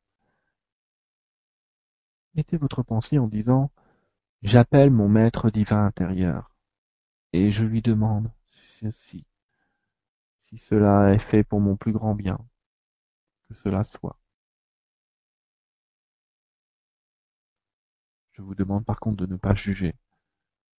mettez 2.35 2.59
votre 2.59 2.83
pensée 2.83 3.19
en 3.19 3.29
disant 3.29 3.71
J'appelle 4.43 4.91
mon 4.91 5.09
maître 5.11 5.51
divin 5.51 5.85
intérieur 5.85 6.51
et 7.33 7.53
je 7.53 7.65
lui 7.67 7.83
demande. 7.83 8.31
Si 10.49 10.59
cela 10.59 11.13
est 11.13 11.19
fait 11.19 11.45
pour 11.45 11.61
mon 11.61 11.77
plus 11.77 11.93
grand 11.93 12.15
bien, 12.15 12.39
que 13.49 13.55
cela 13.55 13.85
soit. 13.85 14.19
Je 18.33 18.43
vous 18.43 18.55
demande 18.55 18.85
par 18.85 19.01
contre 19.01 19.17
de 19.17 19.27
ne 19.27 19.37
pas 19.37 19.55
juger 19.55 19.95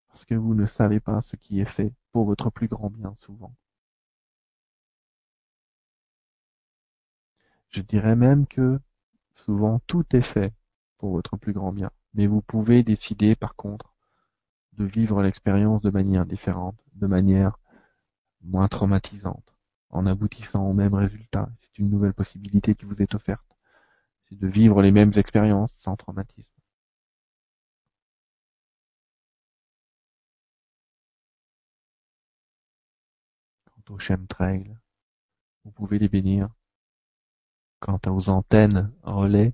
parce 0.09 0.25
que 0.25 0.35
vous 0.35 0.55
ne 0.55 0.65
savez 0.67 0.99
pas 0.99 1.21
ce 1.21 1.35
qui 1.35 1.59
est 1.59 1.65
fait 1.65 1.93
pour 2.11 2.25
votre 2.25 2.49
plus 2.49 2.67
grand 2.67 2.89
bien 2.89 3.15
souvent. 3.19 3.53
Je 7.69 7.81
dirais 7.81 8.15
même 8.15 8.47
que 8.47 8.79
souvent 9.35 9.79
tout 9.88 10.05
est 10.15 10.21
fait 10.21 10.53
pour 10.97 11.11
votre 11.11 11.38
plus 11.38 11.53
grand 11.53 11.71
bien, 11.71 11.91
mais 12.13 12.27
vous 12.27 12.41
pouvez 12.41 12.84
décider 12.84 13.35
par 13.35 13.55
contre 13.55 13.93
de 14.73 14.85
vivre 14.85 15.21
l'expérience 15.23 15.81
de 15.81 15.89
manière 15.89 16.25
différente, 16.25 16.77
de 16.93 17.07
manière 17.07 17.57
moins 18.41 18.67
traumatisante, 18.67 19.55
en 19.89 20.05
aboutissant 20.05 20.63
au 20.67 20.73
même 20.73 20.93
résultat. 20.93 21.49
C'est 21.61 21.79
une 21.79 21.89
nouvelle 21.89 22.13
possibilité 22.13 22.75
qui 22.75 22.85
vous 22.85 23.01
est 23.01 23.15
offerte. 23.15 23.45
C'est 24.29 24.38
de 24.39 24.47
vivre 24.47 24.81
les 24.81 24.91
mêmes 24.91 25.13
expériences 25.15 25.73
sans 25.79 25.95
traumatisme. 25.95 26.57
aux 33.89 33.99
chemtrails, 33.99 34.75
vous 35.63 35.71
pouvez 35.71 35.99
les 35.99 36.09
bénir. 36.09 36.49
Quant 37.79 37.99
aux 38.07 38.29
antennes 38.29 38.91
relais 39.03 39.53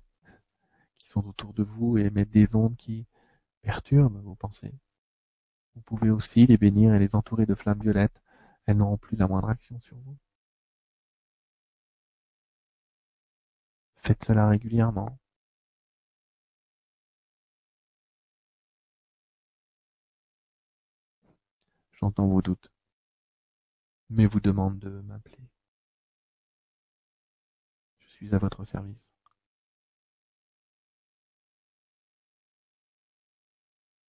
sont 1.14 1.28
autour 1.28 1.54
de 1.54 1.64
vous 1.64 1.98
et 1.98 2.06
émettent 2.06 2.32
des 2.32 2.56
ondes 2.56 2.76
qui 2.78 3.06
perturbent 3.62 4.22
vos 4.24 4.36
pensées, 4.36 4.74
vous 5.76 5.82
pouvez 5.82 6.10
aussi 6.10 6.46
les 6.48 6.58
bénir 6.58 6.94
et 6.94 7.00
les 7.00 7.16
entourer 7.16 7.46
de 7.46 7.56
flammes 7.56 7.82
violettes. 7.82 8.22
Elles 8.66 8.78
n'auront 8.78 8.98
plus 8.98 9.18
la 9.18 9.28
moindre 9.28 9.50
action 9.50 9.80
sur 9.82 9.98
vous. 9.98 10.18
Faites 13.96 14.24
cela 14.26 14.48
régulièrement. 14.50 15.18
J'entends 21.94 22.28
vos 22.28 22.42
doutes. 22.42 22.70
Mais 24.10 24.26
vous 24.28 24.40
demande 24.40 24.80
de 24.80 24.90
m'appeler. 25.02 25.40
Je 28.00 28.08
suis 28.08 28.36
à 28.36 28.38
votre 28.38 28.64
service. 28.66 29.13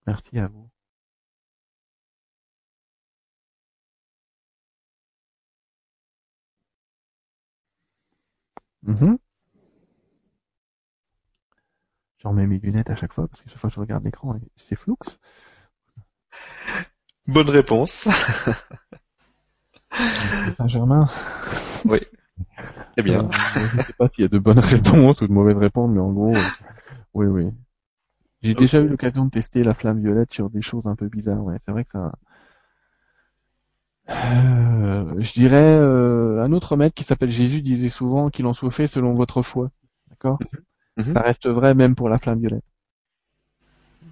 Merci 0.06 0.38
à 0.38 0.48
vous. 0.48 0.70
Mhm. 8.82 9.18
Je 12.18 12.28
remets 12.28 12.46
mes 12.46 12.58
lunettes 12.58 12.90
à 12.90 12.96
chaque 12.96 13.12
fois 13.12 13.28
parce 13.28 13.42
que 13.42 13.50
chaque 13.50 13.58
fois 13.58 13.70
que 13.70 13.74
je 13.74 13.80
regarde 13.80 14.04
l'écran, 14.04 14.38
c'est 14.56 14.76
flou. 14.76 14.96
Bonne 17.26 17.50
réponse. 17.50 18.08
Saint-Germain. 20.56 21.06
Oui. 21.86 22.00
Eh 22.96 23.02
bien. 23.02 23.24
Euh, 23.24 23.30
je 23.68 23.76
ne 23.76 23.82
sais 23.82 23.92
pas 23.92 24.08
s'il 24.08 24.22
y 24.22 24.24
a 24.24 24.28
de 24.28 24.38
bonnes 24.38 24.58
réponses 24.58 25.20
ou 25.20 25.26
de 25.26 25.32
mauvaises 25.32 25.56
réponses, 25.56 25.90
mais 25.90 26.00
en 26.00 26.12
gros, 26.12 26.34
euh, 26.34 26.42
oui, 27.14 27.26
oui. 27.26 27.52
J'ai 28.44 28.54
déjà 28.54 28.80
eu 28.80 28.86
l'occasion 28.86 29.24
de 29.24 29.30
tester 29.30 29.64
la 29.64 29.74
flamme 29.74 30.00
violette 30.00 30.32
sur 30.32 30.48
des 30.48 30.62
choses 30.62 30.86
un 30.86 30.94
peu 30.94 31.08
bizarres. 31.08 31.42
Ouais, 31.42 31.58
c'est 31.66 31.72
vrai 31.72 31.84
que 31.84 31.90
ça. 31.90 32.12
Euh, 34.10 35.14
je 35.20 35.32
dirais 35.32 35.56
euh, 35.62 36.42
un 36.42 36.52
autre 36.52 36.76
maître 36.76 36.94
qui 36.94 37.04
s'appelle 37.04 37.28
Jésus 37.30 37.62
disait 37.62 37.88
souvent 37.88 38.28
qu'il 38.30 38.46
en 38.46 38.52
soit 38.54 38.70
fait 38.70 38.86
selon 38.86 39.14
votre 39.14 39.42
foi. 39.42 39.70
D'accord? 40.10 40.38
Mhm. 40.96 41.14
Ça 41.14 41.20
reste 41.22 41.48
vrai 41.48 41.74
même 41.74 41.94
pour 41.96 42.08
la 42.10 42.18
flamme 42.18 42.40
violette. 42.40 42.64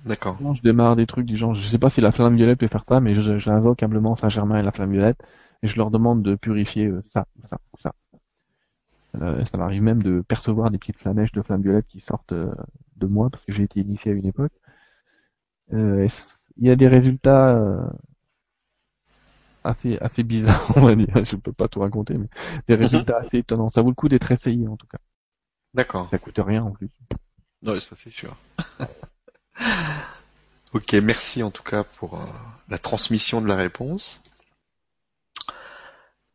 D'accord. 0.04 0.38
Je 0.54 0.60
démarre 0.62 0.96
des 0.96 1.06
trucs 1.06 1.26
du 1.26 1.36
genre, 1.36 1.54
je 1.54 1.66
sais 1.66 1.78
pas 1.78 1.90
si 1.90 2.00
la 2.00 2.12
flamme 2.12 2.36
violette 2.36 2.59
peut 2.59 2.68
faire 2.68 2.84
ça, 2.88 3.00
mais 3.00 3.14
je- 3.14 3.38
j'invoque 3.38 3.82
humblement 3.82 4.16
Saint-Germain 4.16 4.59
et 4.59 4.62
la 4.62 4.72
flamme 4.72 4.92
violette 4.92 5.20
et 5.62 5.68
je 5.68 5.76
leur 5.76 5.90
demande 5.90 6.22
de 6.22 6.34
purifier 6.34 6.86
euh, 6.86 7.02
ça, 7.12 7.26
ça, 7.48 7.59
ça. 7.82 7.92
Euh, 9.20 9.44
ça 9.44 9.59
m'arrive 9.59 9.82
même 9.82 10.02
de 10.02 10.22
percevoir 10.22 10.70
des 10.70 10.78
petites 10.78 10.97
flamèches 10.98 11.32
de 11.32 11.43
flamme 11.43 11.62
violette 11.62 11.86
qui 11.86 12.01
sortent 12.01 12.32
euh, 12.32 12.52
de 12.97 13.06
moi 13.06 13.28
parce 13.30 13.44
que 13.44 13.52
j'ai 13.52 13.64
été 13.64 13.80
initié 13.80 14.12
à 14.12 14.14
une 14.14 14.26
époque. 14.26 14.52
Euh, 15.72 16.09
il 16.59 16.66
y 16.66 16.70
a 16.70 16.76
des 16.76 16.89
résultats 16.89 17.51
euh, 17.56 17.86
assez 19.64 19.98
assez 19.98 20.22
bizarres, 20.22 20.72
on 20.76 20.80
va 20.80 20.94
dire. 20.94 21.24
Je 21.24 21.36
peux 21.36 21.52
pas 21.52 21.68
tout 21.68 21.80
raconter, 21.80 22.14
mais 22.14 22.28
des 22.68 22.74
résultats 22.74 23.18
assez 23.18 23.39
étonnants. 23.39 23.70
Ça 23.70 23.82
vaut 23.82 23.90
le 23.90 23.94
coup 23.94 24.09
d'être 24.09 24.30
essayé 24.30 24.66
en 24.68 24.76
tout 24.76 24.86
cas. 24.86 24.98
D'accord. 25.74 26.09
Ça 26.10 26.18
coûte 26.18 26.39
rien 26.39 26.62
en 26.62 26.70
plus. 26.70 26.90
Non, 27.62 27.78
ça 27.80 27.97
c'est 27.97 28.10
sûr. 28.10 28.36
ok, 30.72 30.93
merci 30.94 31.43
en 31.43 31.51
tout 31.51 31.62
cas 31.62 31.84
pour 31.84 32.14
euh, 32.14 32.24
la 32.68 32.78
transmission 32.78 33.40
de 33.40 33.47
la 33.47 33.56
réponse. 33.56 34.22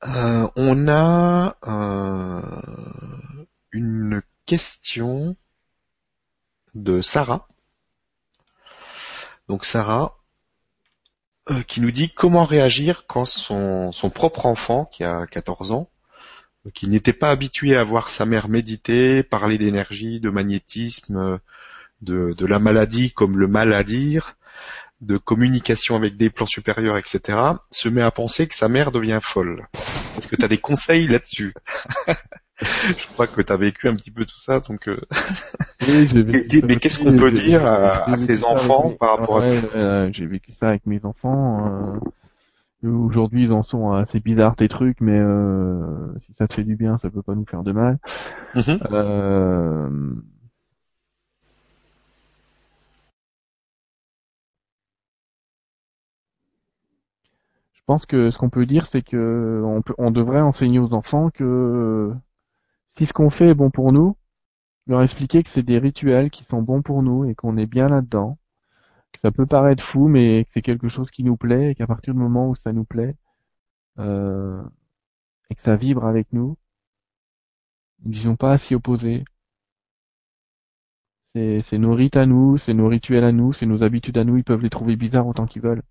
Euh, 0.06 0.48
on 0.56 0.88
a 0.88 1.58
euh, 1.68 3.46
une 3.72 4.22
question 4.46 5.36
de 6.76 7.02
Sarah. 7.02 7.48
Donc 9.48 9.66
Sarah, 9.66 10.18
euh, 11.50 11.64
qui 11.64 11.82
nous 11.82 11.92
dit 11.92 12.14
comment 12.14 12.46
réagir 12.46 13.08
quand 13.08 13.26
son, 13.26 13.92
propre 14.14 14.46
enfant, 14.46 14.86
qui 14.86 15.04
a 15.04 15.26
14 15.26 15.72
ans, 15.72 15.90
qui 16.74 16.88
n'était 16.88 17.14
pas 17.14 17.32
habitué 17.32 17.76
à 17.76 17.84
voir 17.84 18.10
sa 18.10 18.26
mère 18.26 18.50
méditer, 18.50 19.24
parler 19.24 19.58
d'énergie, 19.58 20.20
de 20.20 20.30
magnétisme, 20.30 21.40
de, 22.02 22.34
de 22.34 22.46
la 22.46 22.60
maladie 22.60 23.14
comme 23.14 23.38
le 23.38 23.48
mal 23.48 23.74
à 23.74 23.84
dire, 23.84 24.37
de 25.02 25.18
communication 25.18 25.96
avec 25.96 26.18
des 26.18 26.30
plans 26.30 26.46
supérieurs, 26.48 26.98
etc., 26.98 27.38
se 27.72 27.88
met 27.90 28.02
à 28.02 28.12
penser 28.12 28.48
que 28.48 28.56
sa 28.56 28.68
mère 28.68 28.92
devient 28.92 29.20
folle. 29.22 29.68
Est-ce 30.18 30.28
que 30.28 30.36
tu 30.36 30.44
as 30.44 30.48
des 30.48 30.58
conseils 30.58 31.08
là-dessus? 31.08 31.54
Je 32.60 33.08
crois 33.14 33.28
que 33.28 33.40
tu 33.42 33.54
as 33.54 33.58
vécu 33.58 33.88
un 33.88 33.96
petit 33.96 34.10
peu 34.10 34.26
tout 34.26 34.40
ça, 34.40 34.60
donc... 34.62 34.88
euh, 34.88 34.98
Oui, 35.88 36.06
vécu 36.08 36.60
ça 36.62 36.66
mais 36.68 36.76
qu'est-ce 36.78 36.98
qu'on 37.04 37.16
peut 37.16 37.32
dire 37.32 37.64
à- 37.64 38.16
ses 38.18 38.44
enfants 38.44 38.90
mes- 38.90 38.96
par 38.96 39.20
rapport 39.20 39.38
à 39.42 39.44
euh, 39.46 40.10
J'ai 40.12 40.26
vécu 40.26 40.54
ça 40.54 40.70
avec 40.70 40.86
mes 40.88 41.06
enfants. 41.06 41.68
euh, 42.84 42.88
Aujourd'hui, 42.90 43.44
ils 43.46 43.52
en 43.52 43.64
sont 43.64 43.92
assez 43.92 44.20
bizarres 44.20 44.56
tes 44.56 44.68
trucs, 44.70 45.02
mais 45.02 45.18
euh, 45.20 46.08
si 46.26 46.34
ça 46.34 46.48
te 46.48 46.54
fait 46.56 46.64
du 46.64 46.76
bien, 46.76 46.98
ça 46.98 47.10
peut 47.12 47.22
pas 47.24 47.36
nous 47.36 47.46
faire 47.46 47.64
de 47.64 47.72
mal. 47.72 47.98
Mhm. 48.56 48.80
Euh, 48.92 49.90
pense 57.88 58.06
que 58.06 58.30
ce 58.32 58.38
qu'on 58.38 58.50
peut 58.50 58.66
dire, 58.68 58.86
c'est 58.88 59.02
que 59.02 59.64
on, 59.66 59.82
peut, 59.82 59.96
on 59.98 60.12
devrait 60.12 60.42
enseigner 60.42 60.80
aux 60.80 60.94
enfants 60.94 61.32
que 61.32 62.14
si 62.98 63.06
ce 63.06 63.14
qu'on 63.14 63.30
fait 63.30 63.50
est 63.50 63.54
bon 63.56 63.72
pour 63.72 63.92
nous, 63.94 64.18
leur 64.88 65.02
expliquer 65.04 65.44
que 65.44 65.50
c'est 65.50 65.64
des 65.64 65.80
rituels 65.80 66.30
qui 66.32 66.44
sont 66.44 66.62
bons 66.62 66.82
pour 66.82 67.04
nous 67.04 67.26
et 67.26 67.36
qu'on 67.36 67.58
est 67.58 67.66
bien 67.66 67.90
là-dedans, 67.90 68.38
que 69.14 69.20
ça 69.22 69.32
peut 69.32 69.46
paraître 69.46 69.84
fou, 69.84 70.08
mais 70.08 70.46
que 70.46 70.52
c'est 70.54 70.62
quelque 70.62 70.90
chose 70.90 71.12
qui 71.12 71.24
nous 71.24 71.38
plaît 71.38 71.72
et 71.72 71.76
qu'à 71.76 71.88
partir 71.88 72.14
du 72.14 72.20
moment 72.20 72.50
où 72.50 72.56
ça 72.56 72.74
nous 72.74 72.86
plaît 72.86 73.16
euh, 74.00 74.62
et 75.50 75.56
que 75.56 75.62
ça 75.62 75.76
vibre 75.76 76.06
avec 76.06 76.34
nous, 76.34 76.58
sont 78.14 78.36
pas 78.36 78.54
à 78.54 78.58
s'y 78.58 78.76
opposer. 78.76 79.24
C'est 81.36 81.78
nos 81.78 81.94
rites 81.94 82.18
à 82.18 82.26
nous, 82.26 82.58
c'est 82.58 82.74
nos 82.74 82.88
rituels 82.88 83.24
à 83.24 83.32
nous, 83.32 83.54
c'est 83.54 83.68
nos 83.68 83.84
habitudes 83.84 84.18
à 84.18 84.24
nous, 84.24 84.38
ils 84.38 84.44
peuvent 84.44 84.62
les 84.62 84.70
trouver 84.72 84.96
bizarres 84.96 85.28
autant 85.28 85.46
qu'ils 85.46 85.62
veulent. 85.62 85.84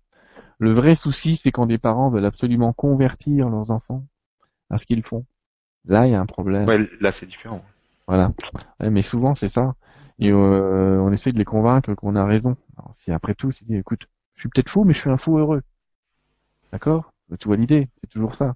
Le 0.59 0.73
vrai 0.73 0.95
souci, 0.95 1.37
c'est 1.37 1.51
quand 1.51 1.65
des 1.65 1.77
parents 1.77 2.09
veulent 2.09 2.25
absolument 2.25 2.73
convertir 2.73 3.49
leurs 3.49 3.71
enfants 3.71 4.05
à 4.69 4.77
ce 4.77 4.85
qu'ils 4.85 5.03
font. 5.03 5.25
Là, 5.85 6.07
il 6.07 6.11
y 6.11 6.15
a 6.15 6.21
un 6.21 6.25
problème. 6.25 6.67
Ouais, 6.67 6.89
là 6.99 7.11
c'est 7.11 7.25
différent. 7.25 7.63
Voilà. 8.07 8.31
Ouais, 8.79 8.89
mais 8.89 9.01
souvent, 9.01 9.35
c'est 9.35 9.49
ça. 9.49 9.75
Et 10.19 10.31
euh, 10.31 10.99
on 11.01 11.11
essaie 11.11 11.31
de 11.31 11.37
les 11.37 11.45
convaincre 11.45 11.93
qu'on 11.93 12.15
a 12.15 12.25
raison. 12.25 12.55
Alors, 12.77 12.95
si 13.03 13.11
après 13.11 13.35
tout, 13.35 13.51
dis, 13.61 13.75
écoute, 13.75 14.07
je 14.35 14.41
suis 14.41 14.49
peut-être 14.49 14.69
fou, 14.69 14.83
mais 14.83 14.93
je 14.93 14.99
suis 14.99 15.09
un 15.09 15.17
fou 15.17 15.37
heureux. 15.37 15.61
D'accord? 16.71 17.13
Tu 17.39 17.47
vois 17.47 17.57
l'idée, 17.57 17.89
c'est 18.01 18.09
toujours 18.09 18.35
ça. 18.35 18.55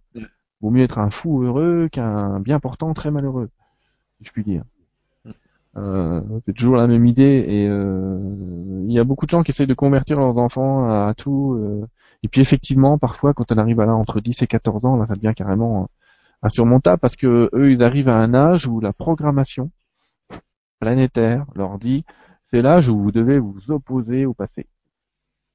Vaut 0.62 0.70
mieux 0.70 0.84
être 0.84 1.00
un 1.00 1.10
fou 1.10 1.44
heureux 1.44 1.90
qu'un 1.92 2.40
bien 2.40 2.60
portant 2.60 2.94
très 2.94 3.12
malheureux, 3.12 3.50
si 4.18 4.26
je 4.26 4.32
puis 4.32 4.44
dire. 4.44 4.64
Euh, 5.78 6.22
c'est 6.46 6.54
toujours 6.54 6.76
la 6.76 6.88
même 6.88 7.06
idée 7.06 7.46
et 7.48 7.68
euh, 7.70 8.20
il 8.88 8.92
y 8.92 9.00
a 9.00 9.04
beaucoup 9.06 9.26
de 9.26 9.32
gens 9.32 9.42
qui 9.44 9.52
essayent 9.52 9.68
de 9.68 9.74
convertir 9.74 10.20
leurs 10.20 10.38
enfants 10.38 10.90
à, 10.90 11.14
tout. 11.14 11.54
euh, 11.56 11.88
et 12.24 12.28
puis 12.28 12.42
effectivement, 12.42 12.98
parfois, 12.98 13.34
quand 13.34 13.52
on 13.52 13.58
arrive 13.58 13.80
à 13.80 13.86
là 13.86 13.96
entre 13.96 14.20
10 14.22 14.42
et 14.42 14.48
14 14.48 14.86
ans, 14.86 14.98
là, 14.98 15.08
ça 15.08 15.16
devient 15.16 15.34
carrément 15.36 15.90
insurmontable 16.44 17.00
parce 17.00 17.16
que 17.16 17.50
eux, 17.54 17.72
ils 17.72 17.84
arrivent 17.84 18.10
à 18.10 18.18
un 18.18 18.34
âge 18.34 18.68
où 18.68 18.80
la 18.82 18.94
programmation 18.94 19.72
planétaire 20.80 21.46
leur 21.56 21.78
dit 21.80 22.04
c'est 22.50 22.62
l'âge 22.62 22.90
où 22.90 23.00
vous 23.02 23.12
devez 23.12 23.40
vous 23.40 23.72
opposer 23.72 24.26
au 24.26 24.34
passé. 24.34 24.68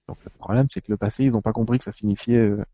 Donc 0.09 0.19
le 0.25 0.31
problème, 0.31 0.67
c'est 0.71 0.81
que 0.81 0.91
le 0.93 0.97
passé, 0.97 1.25
ils 1.25 1.33
n'ont 1.33 1.43
pas 1.43 1.53
compris 1.53 1.79
que 1.79 1.85
ça 1.85 1.93
signifiait 1.93 2.39
euh, 2.39 2.65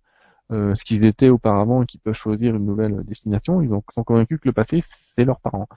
euh, 0.52 0.74
ce 0.74 0.84
qu'ils 0.84 1.04
étaient 1.04 1.30
auparavant 1.30 1.82
et 1.82 1.86
qu'ils 1.86 2.00
peuvent 2.00 2.14
choisir 2.14 2.54
une 2.56 2.66
nouvelle 2.66 3.02
destination. 3.04 3.62
Ils 3.62 3.72
ont, 3.72 3.82
sont 3.94 4.04
convaincus 4.04 4.40
que 4.40 4.48
le 4.48 4.52
passé, 4.52 4.84
c'est 5.14 5.24
leurs 5.24 5.40
parents. 5.40 5.68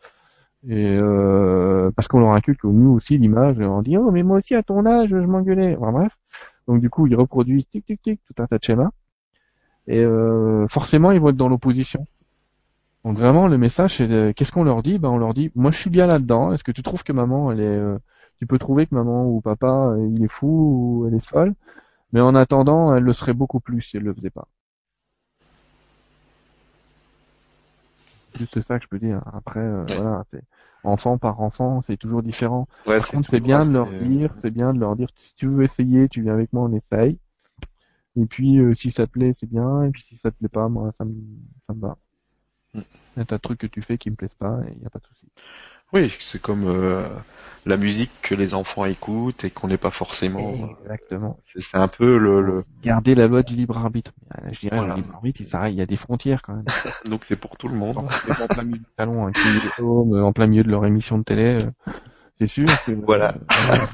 Et 0.68 0.98
euh, 0.98 1.92
parce 1.96 2.08
qu'on 2.08 2.20
leur 2.20 2.34
inculque 2.34 2.64
nous 2.64 2.92
aussi 2.92 3.18
l'image, 3.18 3.60
on 3.60 3.82
dit 3.82 3.98
oh 3.98 4.12
mais 4.12 4.24
moi 4.24 4.38
aussi 4.38 4.56
à 4.56 4.64
ton 4.64 4.86
âge 4.86 5.10
je 5.10 5.16
m'engueulais. 5.18 5.76
Enfin, 5.80 5.92
bref. 5.92 6.14
Donc 6.68 6.82
du 6.82 6.90
coup 6.90 7.08
ils 7.08 7.16
reproduisent 7.16 7.68
tic 7.70 7.86
tic 7.86 8.02
tic 8.02 8.22
tout 8.28 8.42
un 8.44 8.48
tas 8.48 8.58
de 8.58 8.64
schémas. 8.64 8.90
Et 9.88 10.00
euh, 10.04 10.68
forcément 10.70 11.12
ils 11.12 11.20
vont 11.20 11.30
être 11.30 11.38
dans 11.38 11.50
l'opposition. 11.50 12.08
Donc 13.06 13.18
vraiment 13.18 13.48
le 13.48 13.58
message 13.58 13.98
c'est 13.98 14.08
de- 14.08 14.34
qu'est-ce 14.36 14.52
qu'on 14.52 14.64
leur 14.66 14.84
dit? 14.84 15.00
Ben 15.00 15.10
on 15.10 15.18
leur 15.18 15.34
dit 15.34 15.52
moi 15.56 15.72
je 15.72 15.78
suis 15.80 15.90
bien 15.90 16.08
là-dedans. 16.08 16.54
Est-ce 16.54 16.64
que 16.64 16.72
tu 16.74 16.84
trouves 16.84 17.04
que 17.04 17.14
maman 17.14 17.52
elle 17.52 17.62
est 17.62 17.64
euh, 17.66 17.98
tu 18.40 18.48
peux 18.48 18.60
trouver 18.60 18.86
que 18.88 18.96
maman 18.96 19.26
ou 19.28 19.42
papa 19.42 19.94
euh, 19.96 20.08
il 20.14 20.24
est 20.24 20.28
fou 20.32 20.48
ou 21.04 21.08
elle 21.08 21.16
est 21.16 21.26
folle, 21.26 21.54
mais 22.14 22.22
en 22.22 22.36
attendant 22.36 22.96
elle 22.96 23.04
le 23.04 23.14
serait 23.14 23.34
beaucoup 23.34 23.60
plus 23.62 23.82
si 23.84 23.98
elle 23.98 24.04
le 24.04 24.14
faisait 24.16 24.32
pas. 24.32 24.48
Juste 28.38 28.62
ça 28.62 28.78
que 28.78 28.84
je 28.84 28.90
peux 28.90 29.00
dire. 29.00 29.22
Après 29.34 29.60
euh, 29.60 29.84
Ouais. 29.86 29.96
voilà 29.96 30.24
c'est 30.32 30.44
enfant 30.84 31.18
par 31.18 31.42
enfant 31.42 31.82
c'est 31.88 31.98
toujours 31.98 32.22
différent. 32.24 32.68
Ouais, 32.86 33.00
Par 33.00 33.08
contre, 33.08 33.30
c'est 33.32 33.40
bien 33.40 33.66
de 33.66 33.72
leur 33.72 33.88
dire, 33.90 34.34
c'est 34.42 34.52
bien 34.52 34.74
de 34.74 34.80
leur 34.80 34.96
dire, 34.96 35.08
si 35.16 35.36
tu 35.36 35.48
veux 35.48 35.64
essayer, 35.64 36.08
tu 36.10 36.22
viens 36.22 36.34
avec 36.34 36.54
moi, 36.54 36.64
on 36.64 36.74
essaye. 36.74 37.18
Et 38.16 38.26
puis, 38.26 38.60
euh, 38.60 38.74
si 38.76 38.92
ça 38.92 39.08
te 39.08 39.12
plaît, 39.12 39.34
c'est 39.38 39.50
bien. 39.50 39.84
Et 39.84 39.92
puis, 39.92 40.04
si 40.04 40.16
ça 40.18 40.32
te 40.32 40.38
plaît 40.38 40.48
pas, 40.50 40.70
moi, 40.70 40.92
ça 40.98 41.06
me, 41.06 41.14
ça 41.68 41.74
me 41.74 41.82
va. 41.82 41.98
Mm. 42.74 42.80
Il 43.16 43.20
y 43.20 43.22
a 43.22 43.26
tas 43.26 43.38
de 43.38 43.42
trucs 43.42 43.60
que 43.60 43.68
tu 43.68 43.82
fais 43.82 43.98
qui 43.98 44.10
me 44.10 44.16
plaisent 44.16 44.34
pas, 44.36 44.60
et 44.68 44.74
il 44.74 44.80
n'y 44.80 44.86
a 44.86 44.90
pas 44.90 45.00
de 45.00 45.06
souci. 45.06 45.28
Oui, 45.94 46.14
c'est 46.20 46.42
comme 46.42 46.66
euh, 46.68 47.08
la 47.66 47.78
musique 47.78 48.12
que 48.22 48.36
les 48.36 48.54
enfants 48.54 48.86
écoutent 48.86 49.44
et 49.44 49.50
qu'on 49.52 49.68
n'est 49.68 49.78
pas 49.78 49.92
forcément. 49.92 50.70
Exactement. 50.84 51.40
C'est 51.48 51.62
c'est 51.64 51.78
un 51.78 51.88
peu 51.88 52.18
le, 52.18 52.42
le... 52.42 52.66
Garder 52.84 53.16
la 53.16 53.28
loi 53.28 53.44
du 53.44 53.56
libre 53.56 53.78
arbitre. 53.78 54.12
Euh, 54.38 54.50
Je 54.52 54.60
dirais, 54.60 54.78
Voilà. 54.78 54.96
le 54.96 55.02
libre 55.02 55.16
arbitre, 55.16 55.42
il 55.42 55.48
il 55.72 55.76
y 55.76 55.82
a 55.82 55.86
des 55.86 55.96
frontières 55.96 56.42
quand 56.42 56.54
même. 56.56 56.66
donc 57.10 57.24
c'est 57.28 57.36
pour 57.40 57.58
tout 57.58 57.68
le 57.68 57.76
monde. 57.76 57.98
C'est 58.26 58.42
en 58.42 58.48
plein 58.48 58.64
milieu 58.64 58.80
du 58.80 58.86
salon, 58.98 59.28
hein, 59.28 59.32
euh, 59.80 60.22
en 60.22 60.34
plein 60.34 60.48
milieu 60.48 60.64
de 60.64 60.70
leur 60.70 60.86
émission 60.86 61.18
de 61.18 61.24
télé. 61.24 61.60
euh, 61.64 61.92
c'est 62.38 62.48
sûr. 62.48 62.68
Que, 62.86 62.92
voilà. 62.92 63.36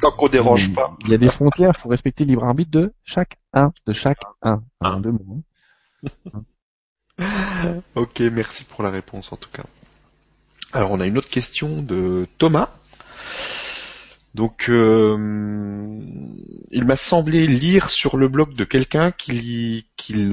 Tant 0.01 0.11
qu'on 0.11 0.27
dérange 0.27 0.73
pas. 0.73 0.97
Il 1.05 1.11
y 1.11 1.13
a 1.13 1.17
des 1.19 1.29
frontières, 1.29 1.77
faut 1.77 1.89
respecter 1.89 2.25
le 2.25 2.29
libre 2.31 2.43
arbitre 2.45 2.71
de 2.71 2.93
chaque 3.03 3.37
un, 3.53 3.71
de 3.85 3.93
chaque 3.93 4.17
un. 4.41 4.63
Un. 4.81 4.99
deux 4.99 5.11
mots. 5.11 5.41
hein. 6.33 6.43
Ok, 7.95 8.21
merci 8.31 8.63
pour 8.63 8.81
la 8.81 8.89
réponse 8.89 9.31
en 9.31 9.37
tout 9.37 9.49
cas. 9.51 9.63
Alors 10.73 10.91
on 10.91 10.99
a 10.99 11.05
une 11.05 11.17
autre 11.17 11.29
question 11.29 11.81
de 11.81 12.27
Thomas. 12.37 12.69
Donc 14.33 14.67
euh, 14.69 15.99
il 16.71 16.85
m'a 16.85 16.95
semblé 16.95 17.47
lire 17.47 17.89
sur 17.89 18.15
le 18.15 18.29
blog 18.29 18.55
de 18.55 18.63
quelqu'un 18.63 19.11
qu'il 19.11 19.83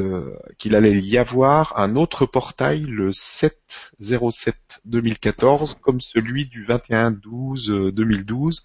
euh, 0.01 0.36
qu'il 0.56 0.77
allait 0.77 1.01
y 1.01 1.19
avoir 1.19 1.77
un 1.81 1.97
autre 1.97 2.24
portail 2.24 2.82
le 2.82 3.10
7-07-2014 3.10 5.74
comme 5.81 6.01
celui 6.01 6.47
du 6.47 6.65
21-12-2012. 6.66 8.60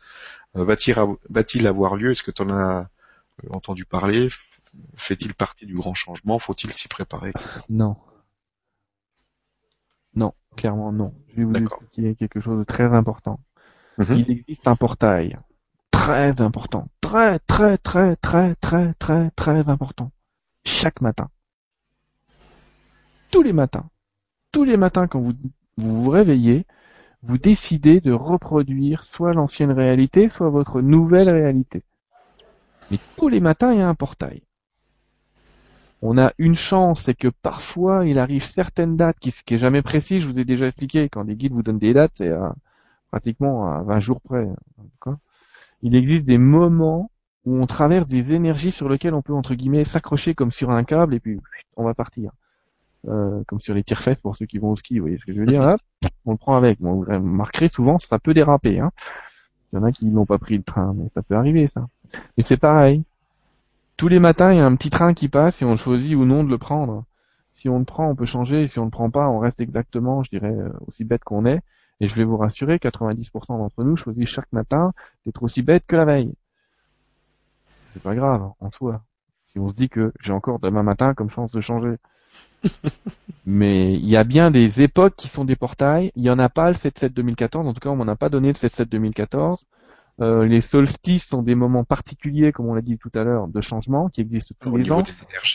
Euh, 0.56 0.64
Va-t-il 0.66 1.00
av- 1.00 1.18
va-t-il 1.32 1.66
avoir 1.66 1.96
lieu? 1.96 2.12
Est-ce 2.12 2.22
que 2.22 2.30
tu 2.30 2.44
en 2.44 2.52
as 2.52 2.82
euh, 3.44 3.48
entendu 3.50 3.86
parler? 3.86 4.30
Fait-il 4.98 5.34
partie 5.34 5.66
du 5.66 5.74
grand 5.74 5.96
changement? 5.96 6.38
Faut-il 6.38 6.72
s'y 6.74 6.88
préparer? 6.88 7.34
Non. 7.70 7.96
Non, 10.16 10.34
clairement 10.56 10.92
non. 10.92 11.14
Je 11.30 11.38
vais 11.38 11.44
vous 11.44 11.54
expliquer 11.54 12.16
quelque 12.16 12.40
chose 12.40 12.60
de 12.60 12.64
très 12.64 12.94
important. 12.94 13.40
Mhm. 13.98 14.18
Il 14.18 14.32
existe 14.32 14.68
un 14.68 14.76
portail 14.76 15.38
très 15.92 16.42
important, 16.42 16.88
très 17.02 17.40
très 17.40 17.78
très 17.78 18.16
très 18.18 18.56
très 18.56 18.94
très 18.96 19.30
très 19.32 19.70
important. 19.70 20.12
Chaque 20.66 21.02
matin. 21.02 21.30
Tous 23.32 23.42
les 23.42 23.54
matins. 23.54 23.90
Tous 24.52 24.64
les 24.64 24.78
matins 24.78 25.08
quand 25.08 25.22
vous 25.22 25.34
vous, 25.78 26.04
vous 26.04 26.10
réveillez, 26.12 26.66
vous 27.24 27.38
décidez 27.38 28.02
de 28.02 28.12
reproduire 28.12 29.04
soit 29.04 29.34
l'ancienne 29.34 29.72
réalité, 29.72 30.30
soit 30.30 30.50
votre 30.50 30.82
nouvelle 30.82 31.30
réalité. 31.30 31.84
Mais 32.92 33.00
tous 33.18 33.30
les 33.30 33.40
matins, 33.40 33.72
il 33.72 33.80
y 33.80 33.82
a 33.82 33.88
un 33.88 33.96
portail. 33.96 34.44
On 36.06 36.18
a 36.18 36.34
une 36.38 36.54
chance, 36.54 37.04
c'est 37.04 37.14
que 37.14 37.30
parfois, 37.30 38.06
il 38.06 38.20
arrive 38.20 38.44
certaines 38.44 38.98
dates 38.98 39.18
qui, 39.20 39.32
qui 39.46 39.54
est 39.54 39.58
jamais 39.58 39.82
précis. 39.82 40.20
Je 40.20 40.30
vous 40.30 40.38
ai 40.38 40.44
déjà 40.44 40.68
expliqué, 40.68 41.08
quand 41.08 41.24
des 41.24 41.36
guides 41.36 41.54
vous 41.54 41.64
donnent 41.64 41.80
des 41.80 41.94
dates, 41.94 42.12
c'est 42.18 42.30
à- 42.30 42.54
pratiquement 43.10 43.72
à 43.74 43.84
20 43.84 44.00
jours 44.02 44.20
près. 44.20 44.46
D'accord? 44.78 45.18
Il 45.82 45.96
existe 45.96 46.26
des 46.26 46.38
moments 46.38 47.10
où 47.46 47.56
on 47.58 47.68
traverse 47.68 48.08
des 48.08 48.34
énergies 48.34 48.72
sur 48.72 48.90
lesquelles 48.90 49.14
on 49.14 49.22
peut, 49.22 49.34
entre 49.34 49.56
guillemets, 49.56 49.86
s'accrocher 49.86 50.36
comme 50.36 50.52
sur 50.52 50.72
un 50.72 50.84
câble 50.84 51.16
et 51.16 51.22
puis 51.22 51.40
on 51.78 51.86
va 51.86 51.94
partir. 51.94 52.32
Euh, 53.08 53.44
comme 53.48 53.62
sur 53.62 53.74
les 53.74 53.84
tire-fesses 53.84 54.20
pour 54.20 54.36
ceux 54.36 54.46
qui 54.46 54.58
vont 54.58 54.72
au 54.72 54.76
ski, 54.76 55.00
vous 55.00 55.04
voyez 55.04 55.18
ce 55.18 55.26
que 55.26 55.34
je 55.34 55.40
veux 55.40 55.46
dire 55.46 55.62
Hop, 55.62 55.82
On 56.26 56.32
le 56.32 56.38
prend 56.38 56.58
avec. 56.58 56.82
Vous 56.82 57.02
remarquerez 57.02 57.70
souvent, 57.70 57.98
ça 58.00 58.20
peut 58.20 58.34
déraper. 58.34 58.80
Hein. 58.80 58.92
Il 59.72 59.78
y 59.78 59.80
en 59.80 59.84
a 59.84 59.92
qui 59.94 60.06
n'ont 60.06 60.26
pas 60.26 60.38
pris 60.38 60.58
le 60.58 60.64
train, 60.64 60.94
mais 60.98 61.10
ça 61.14 61.22
peut 61.22 61.36
arriver 61.36 61.70
ça. 61.74 61.88
Mais 62.38 62.44
c'est 62.44 62.58
pareil. 62.58 63.04
Tous 64.04 64.10
les 64.10 64.20
matins, 64.20 64.52
il 64.52 64.58
y 64.58 64.60
a 64.60 64.66
un 64.66 64.76
petit 64.76 64.90
train 64.90 65.14
qui 65.14 65.30
passe 65.30 65.62
et 65.62 65.66
on 65.66 65.78
choisit 65.78 66.14
ou 66.14 66.26
non 66.26 66.44
de 66.44 66.50
le 66.50 66.58
prendre. 66.58 67.06
Si 67.56 67.70
on 67.70 67.80
le 67.80 67.86
prend, 67.86 68.10
on 68.10 68.16
peut 68.18 68.26
changer. 68.26 68.68
Si 68.68 68.78
on 68.78 68.84
le 68.84 68.90
prend 68.92 69.10
pas, 69.10 69.30
on 69.30 69.40
reste 69.40 69.62
exactement, 69.62 70.24
je 70.24 70.30
dirais, 70.30 70.52
euh, 70.52 70.74
aussi 70.88 71.06
bête 71.06 71.24
qu'on 71.24 71.46
est. 71.46 71.62
Et 72.02 72.10
je 72.10 72.16
vais 72.16 72.26
vous 72.26 72.36
rassurer, 72.36 72.80
90% 72.80 73.58
d'entre 73.58 73.82
nous 73.86 73.96
choisissent 73.96 74.28
chaque 74.28 74.52
matin 74.52 74.92
d'être 75.26 75.42
aussi 75.42 75.62
bête 75.62 75.86
que 75.88 75.96
la 75.96 76.04
veille. 76.04 76.34
C'est 77.94 78.04
pas 78.04 78.14
grave, 78.14 78.52
en 78.60 78.72
soi. 78.72 79.02
Si 79.54 79.60
on 79.60 79.70
se 79.70 79.74
dit 79.74 79.88
que 79.88 80.12
j'ai 80.20 80.34
encore 80.34 80.60
demain 80.60 80.84
matin 80.84 81.14
comme 81.14 81.30
chance 81.30 81.52
de 81.52 81.62
changer. 81.62 81.96
Mais 83.46 83.94
il 83.94 84.10
y 84.10 84.18
a 84.18 84.26
bien 84.26 84.52
des 84.52 84.82
époques 84.82 85.16
qui 85.16 85.30
sont 85.30 85.46
des 85.46 85.56
portails. 85.56 86.12
Il 86.18 86.24
y 86.24 86.30
en 86.30 86.40
a 86.40 86.50
pas 86.50 86.68
le 86.68 86.76
7-7-2014. 86.76 87.68
En 87.68 87.74
tout 87.74 87.80
cas, 87.80 87.88
on 87.88 87.96
m'en 87.96 88.10
a 88.10 88.18
pas 88.18 88.28
donné 88.28 88.50
le 88.50 88.54
7-7-2014. 88.56 89.64
Euh, 90.22 90.46
les 90.46 90.62
solstices 90.62 91.26
sont 91.26 91.42
des 91.42 91.56
moments 91.56 91.84
particuliers, 91.84 92.52
comme 92.52 92.68
on 92.68 92.74
l'a 92.76 92.82
dit 92.82 92.98
tout 92.98 93.12
à 93.16 93.24
l'heure, 93.24 93.48
de 93.48 93.62
changement 93.62 94.10
qui 94.10 94.22
existent 94.22 94.54
tous 94.60 94.70
Au 94.70 94.78
les 94.78 94.92
ans 94.92 95.04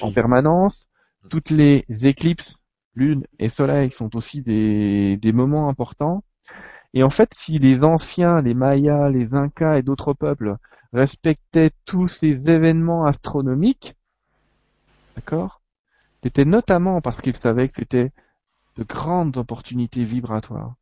en 0.03 0.13
permanence. 0.13 0.87
Toutes 1.31 1.51
les 1.51 1.85
éclipses, 2.03 2.59
lune 2.95 3.25
et 3.39 3.49
soleil 3.49 3.91
sont 3.91 4.17
aussi 4.17 4.43
des, 4.43 5.17
des 5.17 5.33
moments 5.33 5.69
importants. 5.69 6.25
Et 6.95 7.03
en 7.03 7.11
fait, 7.11 7.33
si 7.35 7.59
les 7.59 7.85
anciens, 7.85 8.41
les 8.41 8.55
Mayas, 8.55 9.11
les 9.11 9.35
Incas 9.35 9.77
et 9.77 9.83
d'autres 9.83 10.15
peuples 10.15 10.57
respectaient 10.93 11.71
tous 11.85 12.09
ces 12.09 12.49
événements 12.49 13.05
astronomiques, 13.05 13.95
d'accord, 15.15 15.61
c'était 16.23 16.47
notamment 16.47 17.01
parce 17.01 17.21
qu'ils 17.21 17.37
savaient 17.37 17.69
que 17.69 17.81
c'était 17.81 18.11
de 18.77 18.85
grandes 18.85 19.37
opportunités 19.37 20.03
vibratoires. 20.03 20.75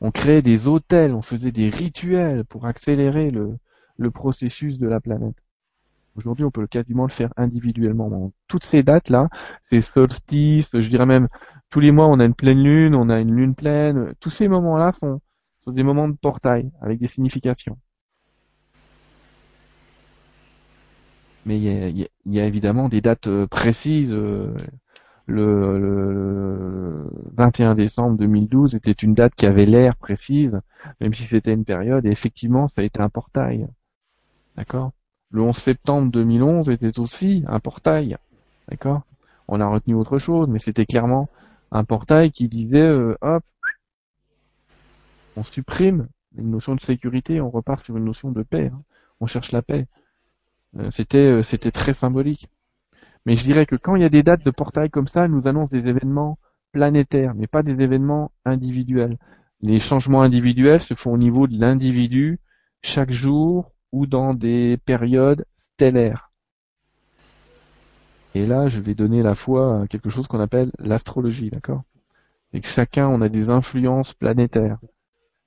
On 0.00 0.10
créait 0.10 0.42
des 0.42 0.66
hôtels, 0.66 1.14
on 1.14 1.22
faisait 1.22 1.52
des 1.52 1.70
rituels 1.70 2.44
pour 2.44 2.66
accélérer 2.66 3.30
le, 3.30 3.58
processus 4.10 4.78
de 4.78 4.86
la 4.86 5.00
planète. 5.00 5.36
Aujourd'hui, 6.16 6.44
on 6.44 6.50
peut 6.50 6.66
quasiment 6.66 7.06
le 7.06 7.12
faire 7.12 7.32
individuellement. 7.36 8.08
Bon, 8.08 8.32
toutes 8.48 8.64
ces 8.64 8.82
dates-là, 8.82 9.28
ces 9.70 9.80
solstices, 9.80 10.70
je 10.72 10.88
dirais 10.88 11.06
même 11.06 11.28
tous 11.70 11.80
les 11.80 11.90
mois, 11.90 12.06
on 12.06 12.20
a 12.20 12.24
une 12.24 12.34
pleine 12.34 12.62
lune, 12.62 12.94
on 12.94 13.08
a 13.08 13.20
une 13.20 13.34
lune 13.34 13.54
pleine. 13.54 14.14
Tous 14.20 14.30
ces 14.30 14.46
moments-là 14.48 14.92
sont, 15.00 15.20
des 15.66 15.82
moments 15.82 16.08
de 16.08 16.16
portail 16.16 16.70
avec 16.80 16.98
des 17.00 17.06
significations. 17.08 17.78
Mais 21.46 21.58
il 21.58 22.08
y 22.26 22.40
a 22.40 22.46
évidemment 22.46 22.88
des 22.88 23.00
dates 23.00 23.26
euh, 23.26 23.46
précises. 23.46 24.12
euh, 24.12 24.54
Le, 25.26 25.78
le- 25.78 26.54
le 26.58 27.10
21 27.36 27.74
décembre 27.74 28.18
2012 28.18 28.74
était 28.74 28.92
une 28.92 29.14
date 29.14 29.34
qui 29.34 29.46
avait 29.46 29.64
l'air 29.66 29.96
précise, 29.96 30.56
même 31.00 31.14
si 31.14 31.26
c'était 31.26 31.52
une 31.54 31.64
période. 31.64 32.04
Et 32.06 32.10
effectivement, 32.10 32.68
ça 32.68 32.82
a 32.82 32.84
été 32.84 33.00
un 33.00 33.08
portail. 33.08 33.66
D'accord? 34.56 34.92
Le 35.30 35.42
11 35.42 35.56
septembre 35.56 36.10
2011 36.12 36.70
était 36.70 36.98
aussi 37.00 37.44
un 37.48 37.60
portail. 37.60 38.16
D'accord? 38.68 39.02
On 39.48 39.60
a 39.60 39.66
retenu 39.66 39.94
autre 39.94 40.18
chose, 40.18 40.48
mais 40.48 40.58
c'était 40.60 40.86
clairement 40.86 41.28
un 41.72 41.84
portail 41.84 42.32
qui 42.32 42.48
disait, 42.48 42.80
euh, 42.82 43.16
hop, 43.22 43.44
on 45.36 45.44
supprime 45.44 46.08
une 46.36 46.50
notion 46.50 46.74
de 46.74 46.80
sécurité, 46.80 47.40
on 47.40 47.50
repart 47.50 47.84
sur 47.84 47.96
une 47.96 48.04
notion 48.04 48.32
de 48.32 48.42
paix. 48.42 48.70
hein. 48.74 48.82
On 49.20 49.26
cherche 49.26 49.52
la 49.52 49.62
paix. 49.62 49.86
Euh, 50.78 50.90
c'était, 50.92 51.18
euh, 51.18 51.42
c'était 51.42 51.72
très 51.72 51.94
symbolique. 51.94 52.48
Mais 53.26 53.36
je 53.36 53.44
dirais 53.44 53.66
que 53.66 53.76
quand 53.76 53.96
il 53.96 54.02
y 54.02 54.06
a 54.06 54.10
des 54.10 54.22
dates 54.22 54.44
de 54.44 54.50
portail 54.50 54.90
comme 54.90 55.08
ça, 55.08 55.24
elles 55.24 55.30
nous 55.30 55.46
annoncent 55.46 55.70
des 55.70 55.88
événements 55.88 56.38
planétaires, 56.72 57.34
mais 57.34 57.46
pas 57.46 57.62
des 57.62 57.82
événements 57.82 58.32
individuels. 58.44 59.18
Les 59.60 59.80
changements 59.80 60.22
individuels 60.22 60.82
se 60.82 60.94
font 60.94 61.12
au 61.12 61.18
niveau 61.18 61.46
de 61.46 61.58
l'individu 61.58 62.40
chaque 62.82 63.12
jour 63.12 63.72
ou 63.92 64.06
dans 64.06 64.34
des 64.34 64.76
périodes 64.84 65.46
stellaires. 65.58 66.30
Et 68.34 68.46
là, 68.46 68.68
je 68.68 68.80
vais 68.80 68.94
donner 68.94 69.22
la 69.22 69.34
foi 69.34 69.82
à 69.82 69.86
quelque 69.86 70.10
chose 70.10 70.26
qu'on 70.26 70.40
appelle 70.40 70.72
l'astrologie, 70.78 71.50
d'accord? 71.50 71.82
Et 72.52 72.60
que 72.60 72.68
chacun, 72.68 73.08
on 73.08 73.20
a 73.20 73.28
des 73.28 73.48
influences 73.48 74.12
planétaires. 74.12 74.78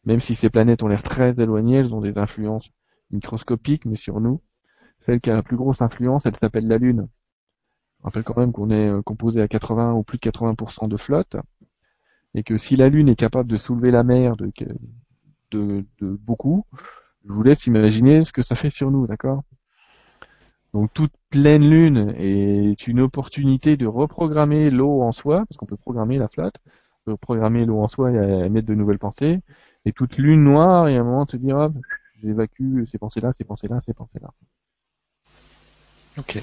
Même 0.05 0.21
si 0.21 0.35
ces 0.35 0.49
planètes 0.49 0.83
ont 0.83 0.87
l'air 0.87 1.03
très 1.03 1.31
éloignées, 1.37 1.77
elles 1.77 1.93
ont 1.93 2.01
des 2.01 2.17
influences 2.17 2.69
microscopiques, 3.11 3.85
mais 3.85 3.97
sur 3.97 4.21
nous, 4.21 4.41
celle 5.01 5.19
qui 5.19 5.29
a 5.29 5.35
la 5.35 5.43
plus 5.43 5.57
grosse 5.57 5.81
influence, 5.81 6.25
elle 6.25 6.37
s'appelle 6.37 6.67
la 6.67 6.77
Lune. 6.77 7.07
Je 7.99 8.03
rappelle 8.03 8.23
quand 8.23 8.37
même 8.37 8.51
qu'on 8.51 8.69
est 8.69 8.89
euh, 8.89 9.01
composé 9.01 9.41
à 9.41 9.47
80 9.47 9.93
ou 9.93 10.03
plus 10.03 10.17
de 10.17 10.21
80% 10.21 10.87
de 10.87 10.97
flotte, 10.97 11.35
et 12.35 12.43
que 12.43 12.57
si 12.57 12.75
la 12.75 12.89
Lune 12.89 13.09
est 13.09 13.15
capable 13.15 13.49
de 13.49 13.57
soulever 13.57 13.91
la 13.91 14.03
mer 14.03 14.37
de, 14.37 14.51
de, 15.51 15.85
de 15.99 16.07
beaucoup, 16.15 16.65
je 17.25 17.33
vous 17.33 17.43
laisse 17.43 17.65
imaginer 17.65 18.23
ce 18.23 18.31
que 18.31 18.43
ça 18.43 18.55
fait 18.55 18.69
sur 18.69 18.91
nous, 18.91 19.07
d'accord? 19.07 19.43
Donc 20.73 20.93
toute 20.93 21.13
pleine 21.29 21.67
lune 21.67 22.13
est 22.17 22.87
une 22.87 22.99
opportunité 22.99 23.77
de 23.77 23.87
reprogrammer 23.87 24.69
l'eau 24.69 25.01
en 25.01 25.11
soi, 25.11 25.45
parce 25.45 25.57
qu'on 25.57 25.65
peut 25.65 25.77
programmer 25.77 26.17
la 26.17 26.27
flotte, 26.27 26.55
on 27.05 27.11
peut 27.11 27.17
programmer 27.17 27.65
l'eau 27.65 27.79
en 27.79 27.87
soi 27.87 28.11
et 28.11 28.43
à 28.43 28.49
mettre 28.49 28.67
de 28.67 28.75
nouvelles 28.75 28.99
pensées. 28.99 29.39
Et 29.85 29.93
toute 29.93 30.17
lune 30.17 30.43
noire, 30.43 30.89
il 30.89 30.93
y 30.93 30.97
a 30.97 31.01
un 31.01 31.03
moment 31.03 31.25
se 31.25 31.37
dire, 31.37 31.57
hop, 31.57 31.73
j'évacue 32.21 32.85
ces 32.91 32.97
pensées-là, 32.97 33.31
ces 33.37 33.43
pensées-là, 33.43 33.79
ces 33.81 33.93
pensées-là. 33.93 34.29
Ok. 36.17 36.37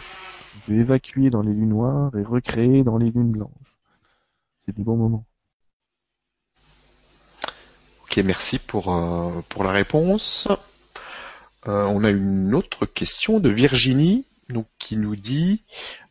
Je 0.54 0.72
vais 0.72 0.80
évacuer 0.80 1.30
dans 1.30 1.42
les 1.42 1.52
lunes 1.52 1.70
noires 1.70 2.14
et 2.16 2.22
recréer 2.22 2.84
dans 2.84 2.96
les 2.96 3.10
lunes 3.10 3.32
blanches. 3.32 3.78
C'est 4.64 4.74
des 4.74 4.82
bons 4.82 4.96
moments. 4.96 5.26
Ok, 8.04 8.16
merci 8.24 8.58
pour, 8.58 8.94
euh, 8.94 9.42
pour 9.48 9.64
la 9.64 9.72
réponse. 9.72 10.48
Euh, 11.66 11.84
on 11.84 12.04
a 12.04 12.10
une 12.10 12.54
autre 12.54 12.86
question 12.86 13.40
de 13.40 13.48
Virginie 13.48 14.26
qui 14.78 14.96
nous 14.96 15.16
dit 15.16 15.64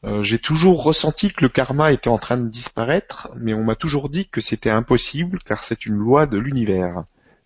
euh, 0.04 0.24
J'ai 0.24 0.40
toujours 0.40 0.84
ressenti 0.84 1.32
que 1.32 1.42
le 1.42 1.50
karma 1.50 1.92
était 1.92 2.10
en 2.10 2.18
train 2.18 2.38
de 2.38 2.48
disparaître, 2.48 3.30
mais 3.36 3.54
on 3.54 3.64
m'a 3.64 3.76
toujours 3.76 4.10
dit 4.10 4.28
que 4.28 4.42
c'était 4.42 4.70
impossible 4.70 5.40
car 5.46 5.64
c'est 5.64 5.86
une 5.86 5.96
loi 5.96 6.26
de 6.26 6.38
l'univers. 6.38 7.06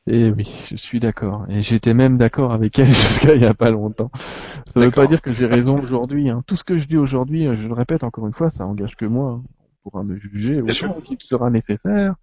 Et 0.09 0.31
oui, 0.31 0.49
je 0.69 0.75
suis 0.77 0.99
d'accord. 1.01 1.45
Et 1.49 1.61
j'étais 1.63 1.93
même 1.93 2.17
d'accord 2.17 2.53
avec 2.53 2.79
elle 2.79 2.88
jusqu'à 2.95 3.35
il 3.35 3.41
y 3.41 3.45
a 3.45 3.53
pas 3.53 3.71
longtemps. 3.71 4.09
Ça 4.15 4.79
veut 4.79 4.85
D'accord. 4.85 5.03
pas 5.03 5.07
dire 5.07 5.21
que 5.21 5.31
j'ai 5.31 5.45
raison 5.45 5.77
aujourd'hui. 5.77 6.29
hein. 6.29 6.43
Tout 6.47 6.55
ce 6.55 6.63
que 6.63 6.77
je 6.77 6.88
dis 6.88 6.97
aujourd'hui, 6.97 7.45
euh, 7.47 7.55
je 7.57 7.67
le 7.67 7.73
répète 7.73 8.03
encore 8.03 8.25
une 8.27 8.34
fois, 8.34 8.49
ça 8.51 8.65
engage 8.65 8.95
que 8.95 9.05
moi. 9.05 9.31
hein. 9.31 9.43
pourra 9.84 10.03
me 10.03 10.17
juger 10.17 10.61
Bien 10.61 10.73
sûr. 10.73 10.89
autant 10.91 11.01
qu'il 11.01 11.21
sera 11.21 11.49
nécessaire, 11.49 12.15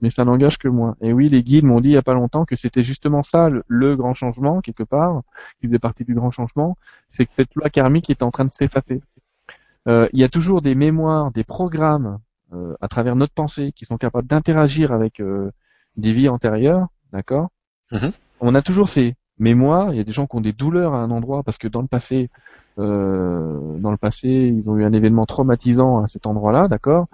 mais 0.00 0.10
ça 0.10 0.24
n'engage 0.24 0.58
que 0.58 0.68
moi. 0.68 0.96
Et 1.00 1.12
oui, 1.12 1.28
les 1.28 1.42
guides 1.44 1.64
m'ont 1.64 1.80
dit 1.80 1.90
il 1.90 1.92
y 1.92 1.96
a 1.96 2.02
pas 2.02 2.14
longtemps 2.14 2.44
que 2.44 2.56
c'était 2.56 2.84
justement 2.84 3.22
ça 3.22 3.50
le, 3.50 3.64
le 3.68 3.96
grand 3.96 4.14
changement 4.14 4.60
quelque 4.60 4.84
part, 4.84 5.22
qui 5.60 5.66
faisait 5.68 5.78
partie 5.80 6.04
du 6.04 6.14
grand 6.14 6.30
changement, 6.32 6.76
c'est 7.10 7.24
que 7.26 7.32
cette 7.34 7.54
loi 7.56 7.70
karmique 7.70 8.10
est 8.10 8.22
en 8.22 8.30
train 8.30 8.44
de 8.46 8.52
s'effacer. 8.52 9.00
Euh, 9.88 10.08
il 10.12 10.20
y 10.20 10.24
a 10.24 10.28
toujours 10.28 10.62
des 10.62 10.74
mémoires, 10.74 11.30
des 11.32 11.44
programmes 11.44 12.18
euh, 12.52 12.74
à 12.80 12.88
travers 12.88 13.16
notre 13.16 13.34
pensée 13.34 13.72
qui 13.72 13.84
sont 13.84 13.96
capables 13.96 14.26
d'interagir 14.28 14.92
avec 14.92 15.20
euh, 15.20 15.50
des 15.96 16.12
vies 16.12 16.28
antérieures, 16.28 16.88
d'accord 17.12 17.48
Mhm. 17.92 18.12
On 18.40 18.54
a 18.54 18.62
toujours 18.62 18.88
ces 18.88 19.14
mémoires. 19.38 19.92
Il 19.92 19.96
y 19.96 20.00
a 20.00 20.04
des 20.04 20.12
gens 20.12 20.26
qui 20.26 20.36
ont 20.36 20.40
des 20.40 20.52
douleurs 20.52 20.94
à 20.94 20.98
un 20.98 21.10
endroit 21.10 21.42
parce 21.42 21.58
que 21.58 21.68
dans 21.68 21.80
le 21.82 21.88
passé, 21.88 22.30
euh, 22.78 23.78
dans 23.78 23.90
le 23.90 23.96
passé, 23.96 24.28
ils 24.28 24.68
ont 24.68 24.76
eu 24.76 24.84
un 24.84 24.92
événement 24.92 25.26
traumatisant 25.26 26.02
à 26.02 26.08
cet 26.08 26.26
endroit-là, 26.26 26.68
d'accord 26.68 27.06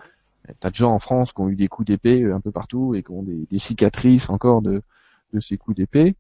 T'as 0.61 0.69
de 0.69 0.75
gens 0.75 0.93
en 0.93 0.99
France 0.99 1.33
qui 1.33 1.41
ont 1.41 1.49
eu 1.49 1.57
des 1.57 1.69
coups 1.69 1.87
d'épée 1.87 2.23
euh, 2.23 2.35
un 2.35 2.41
peu 2.41 2.51
partout 2.51 2.95
et 2.95 3.03
qui 3.03 3.11
ont 3.13 3.23
des, 3.23 3.47
des 3.51 3.59
cicatrices 3.59 4.29
encore 4.29 4.61
de, 4.61 4.83
de 5.33 5.41
ces 5.41 5.57
coups 5.57 5.77
d'épée. 5.77 6.17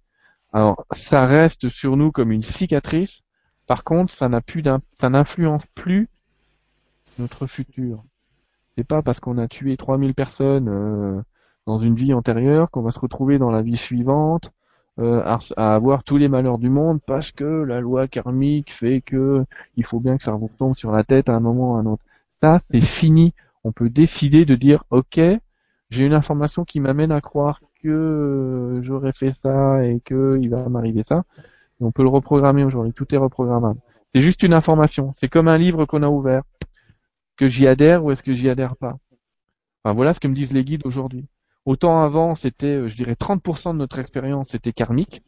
Alors, 0.52 0.86
ça 0.92 1.26
reste 1.26 1.68
sur 1.68 1.96
nous 1.96 2.10
comme 2.10 2.32
une 2.32 2.42
cicatrice. 2.42 3.20
Par 3.66 3.84
contre, 3.84 4.12
ça 4.12 4.28
n'a 4.28 4.40
plus 4.40 4.62
ça 5.00 5.10
n'influence 5.10 5.64
plus 5.74 6.08
notre 7.18 7.46
futur. 7.46 8.02
C'est 8.76 8.84
pas 8.84 9.02
parce 9.02 9.20
qu'on 9.20 9.36
a 9.38 9.46
tué 9.46 9.76
3000 9.76 10.14
personnes 10.14 10.68
euh, 10.68 11.20
dans 11.66 11.78
une 11.78 11.94
vie 11.94 12.12
antérieure 12.12 12.70
qu'on 12.70 12.82
va 12.82 12.90
se 12.90 13.00
retrouver 13.00 13.38
dans 13.38 13.50
la 13.50 13.62
vie 13.62 13.76
suivante 13.76 14.52
euh, 15.00 15.22
à, 15.56 15.74
avoir 15.74 16.04
tous 16.04 16.16
les 16.18 16.28
malheurs 16.28 16.58
du 16.58 16.70
monde 16.70 17.00
parce 17.06 17.32
que 17.32 17.44
la 17.44 17.80
loi 17.80 18.06
karmique 18.06 18.72
fait 18.72 19.00
que 19.00 19.44
il 19.76 19.84
faut 19.84 19.98
bien 19.98 20.16
que 20.16 20.22
ça 20.22 20.32
vous 20.32 20.50
tombe 20.58 20.76
sur 20.76 20.92
la 20.92 21.02
tête 21.04 21.28
à 21.28 21.34
un 21.34 21.40
moment 21.40 21.72
ou 21.72 21.76
à 21.76 21.80
un 21.80 21.86
autre. 21.86 22.04
Ça, 22.42 22.60
c'est 22.70 22.80
fini. 22.82 23.34
On 23.64 23.72
peut 23.72 23.88
décider 23.90 24.44
de 24.44 24.54
dire, 24.54 24.84
ok, 24.90 25.20
j'ai 25.90 26.04
une 26.04 26.12
information 26.12 26.64
qui 26.64 26.80
m'amène 26.80 27.12
à 27.12 27.20
croire 27.20 27.60
que 27.82 27.88
euh, 27.88 28.82
j'aurais 28.82 29.12
fait 29.12 29.32
ça 29.40 29.84
et 29.84 30.00
que 30.00 30.38
il 30.40 30.50
va 30.50 30.68
m'arriver 30.68 31.02
ça. 31.08 31.24
Et 31.80 31.84
on 31.84 31.92
peut 31.92 32.02
le 32.02 32.08
reprogrammer 32.08 32.64
aujourd'hui. 32.64 32.92
Tout 32.92 33.12
est 33.14 33.18
reprogrammable. 33.18 33.80
C'est 34.14 34.22
juste 34.22 34.42
une 34.42 34.54
information. 34.54 35.14
C'est 35.18 35.28
comme 35.28 35.48
un 35.48 35.58
livre 35.58 35.86
qu'on 35.86 36.02
a 36.02 36.08
ouvert. 36.08 36.42
Que 37.36 37.48
j'y 37.48 37.66
adhère 37.66 38.04
ou 38.04 38.12
est-ce 38.12 38.22
que 38.22 38.34
j'y 38.34 38.48
adhère 38.48 38.76
pas? 38.76 38.96
Enfin, 39.82 39.94
voilà 39.94 40.14
ce 40.14 40.20
que 40.20 40.28
me 40.28 40.34
disent 40.34 40.52
les 40.52 40.64
guides 40.64 40.82
aujourd'hui. 40.84 41.26
Autant 41.66 42.02
avant, 42.02 42.34
c'était, 42.34 42.76
euh, 42.76 42.88
je 42.88 42.96
dirais, 42.96 43.14
30% 43.14 43.72
de 43.72 43.78
notre 43.78 43.98
expérience, 43.98 44.50
c'était 44.50 44.72
karmique. 44.72 45.22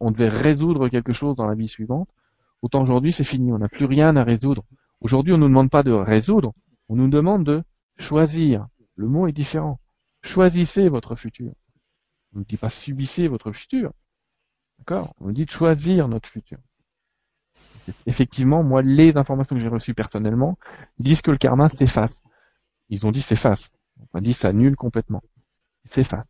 On 0.00 0.10
devait, 0.10 0.28
résoudre 0.28 0.88
quelque 0.88 1.12
chose 1.12 1.36
dans 1.36 1.46
la 1.46 1.54
vie 1.54 1.68
suivante. 1.68 2.08
Autant 2.62 2.82
aujourd'hui, 2.82 3.12
c'est 3.12 3.24
fini. 3.24 3.52
On 3.52 3.58
n'a 3.58 3.68
plus 3.68 3.84
rien 3.84 4.16
à 4.16 4.24
résoudre. 4.24 4.64
Aujourd'hui, 5.00 5.34
on 5.34 5.38
nous 5.38 5.48
demande 5.48 5.70
pas 5.70 5.82
de 5.82 5.92
résoudre. 5.92 6.54
On 6.88 6.96
nous 6.96 7.08
demande 7.08 7.44
de 7.44 7.62
choisir. 7.98 8.66
Le 8.96 9.08
mot 9.08 9.26
est 9.26 9.32
différent. 9.32 9.78
Choisissez 10.22 10.88
votre 10.88 11.16
futur. 11.16 11.52
On 12.34 12.40
ne 12.40 12.44
dit 12.44 12.56
pas 12.56 12.70
subissez 12.70 13.28
votre 13.28 13.52
futur. 13.52 13.92
D'accord? 14.78 15.14
On 15.20 15.30
dit 15.30 15.44
de 15.44 15.50
choisir 15.50 16.08
notre 16.08 16.28
futur. 16.28 16.58
Effectivement, 18.06 18.62
moi, 18.62 18.82
les 18.82 19.16
informations 19.16 19.54
que 19.54 19.62
j'ai 19.62 19.68
reçues 19.68 19.94
personnellement 19.94 20.58
disent 20.98 21.22
que 21.22 21.30
le 21.30 21.38
karma 21.38 21.68
s'efface. 21.68 22.22
Ils 22.88 23.06
ont 23.06 23.12
dit 23.12 23.22
s'efface. 23.22 23.70
On 24.14 24.20
dit 24.20 24.34
s'annule 24.34 24.76
complètement. 24.76 25.22
S'efface. 25.92 26.24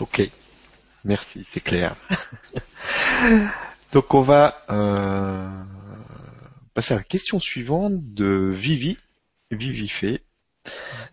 Ok, 0.00 0.30
merci, 1.04 1.44
c'est 1.44 1.60
clair. 1.60 1.96
Donc 3.92 4.14
on 4.14 4.20
va 4.20 4.64
euh, 4.70 5.48
passer 6.74 6.94
à 6.94 6.98
la 6.98 7.02
question 7.02 7.40
suivante 7.40 8.00
de 8.14 8.50
Vivi, 8.52 8.98
Vivifé. 9.50 10.22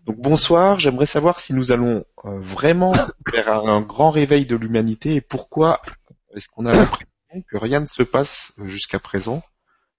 Donc 0.05 0.17
bonsoir, 0.17 0.79
j'aimerais 0.79 1.05
savoir 1.05 1.39
si 1.39 1.53
nous 1.53 1.71
allons 1.71 2.03
euh, 2.25 2.39
vraiment 2.39 2.93
vers 3.31 3.49
un 3.49 3.81
grand 3.81 4.11
réveil 4.11 4.45
de 4.45 4.55
l'humanité 4.55 5.15
et 5.15 5.21
pourquoi 5.21 5.81
est-ce 6.35 6.47
qu'on 6.47 6.65
a 6.65 6.73
l'impression 6.73 7.07
que 7.49 7.57
rien 7.57 7.79
ne 7.79 7.87
se 7.87 8.03
passe 8.03 8.53
jusqu'à 8.65 8.99
présent? 8.99 9.41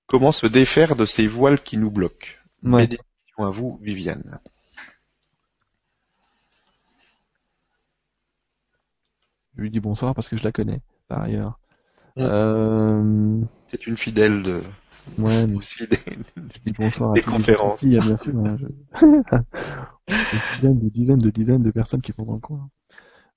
Comment 0.06 0.32
se 0.32 0.46
défaire 0.46 0.94
de 0.94 1.06
ces 1.06 1.26
voiles 1.26 1.60
qui 1.60 1.78
nous 1.78 1.90
bloquent? 1.90 2.28
Ouais. 2.62 2.82
Mes 2.82 2.88
questions 2.88 3.44
à 3.44 3.50
vous, 3.50 3.78
Viviane. 3.82 4.38
Je 9.56 9.62
lui 9.62 9.70
dis 9.70 9.80
bonsoir 9.80 10.14
parce 10.14 10.28
que 10.28 10.36
je 10.36 10.44
la 10.44 10.52
connais, 10.52 10.80
par 11.08 11.22
ailleurs. 11.22 11.58
Mm. 12.16 12.22
Euh, 12.22 13.40
C'est 13.68 13.86
une 13.86 13.96
fidèle 13.96 14.42
de 14.42 14.60
ouais, 15.18 15.46
mais 15.46 15.56
aussi 15.56 15.86
des- 15.88 15.96
je 16.36 16.58
dis 16.64 16.72
bonsoir 16.76 17.12
à 17.12 17.14
Des 17.14 17.22
tous 17.22 17.30
les 17.30 17.36
conférences. 17.38 17.80
petits, 17.80 17.88
bien 17.88 18.16
sûr. 18.16 18.36
hein, 18.38 18.56
je- 18.58 18.66
des 20.08 20.40
dizaines, 20.54 20.78
de 20.78 20.88
dizaines, 20.88 21.18
de 21.18 21.30
dizaines 21.30 21.62
de 21.62 21.70
personnes 21.70 22.02
qui 22.02 22.12
sont 22.12 22.24
dans 22.24 22.34
le 22.34 22.40
coin. 22.40 22.68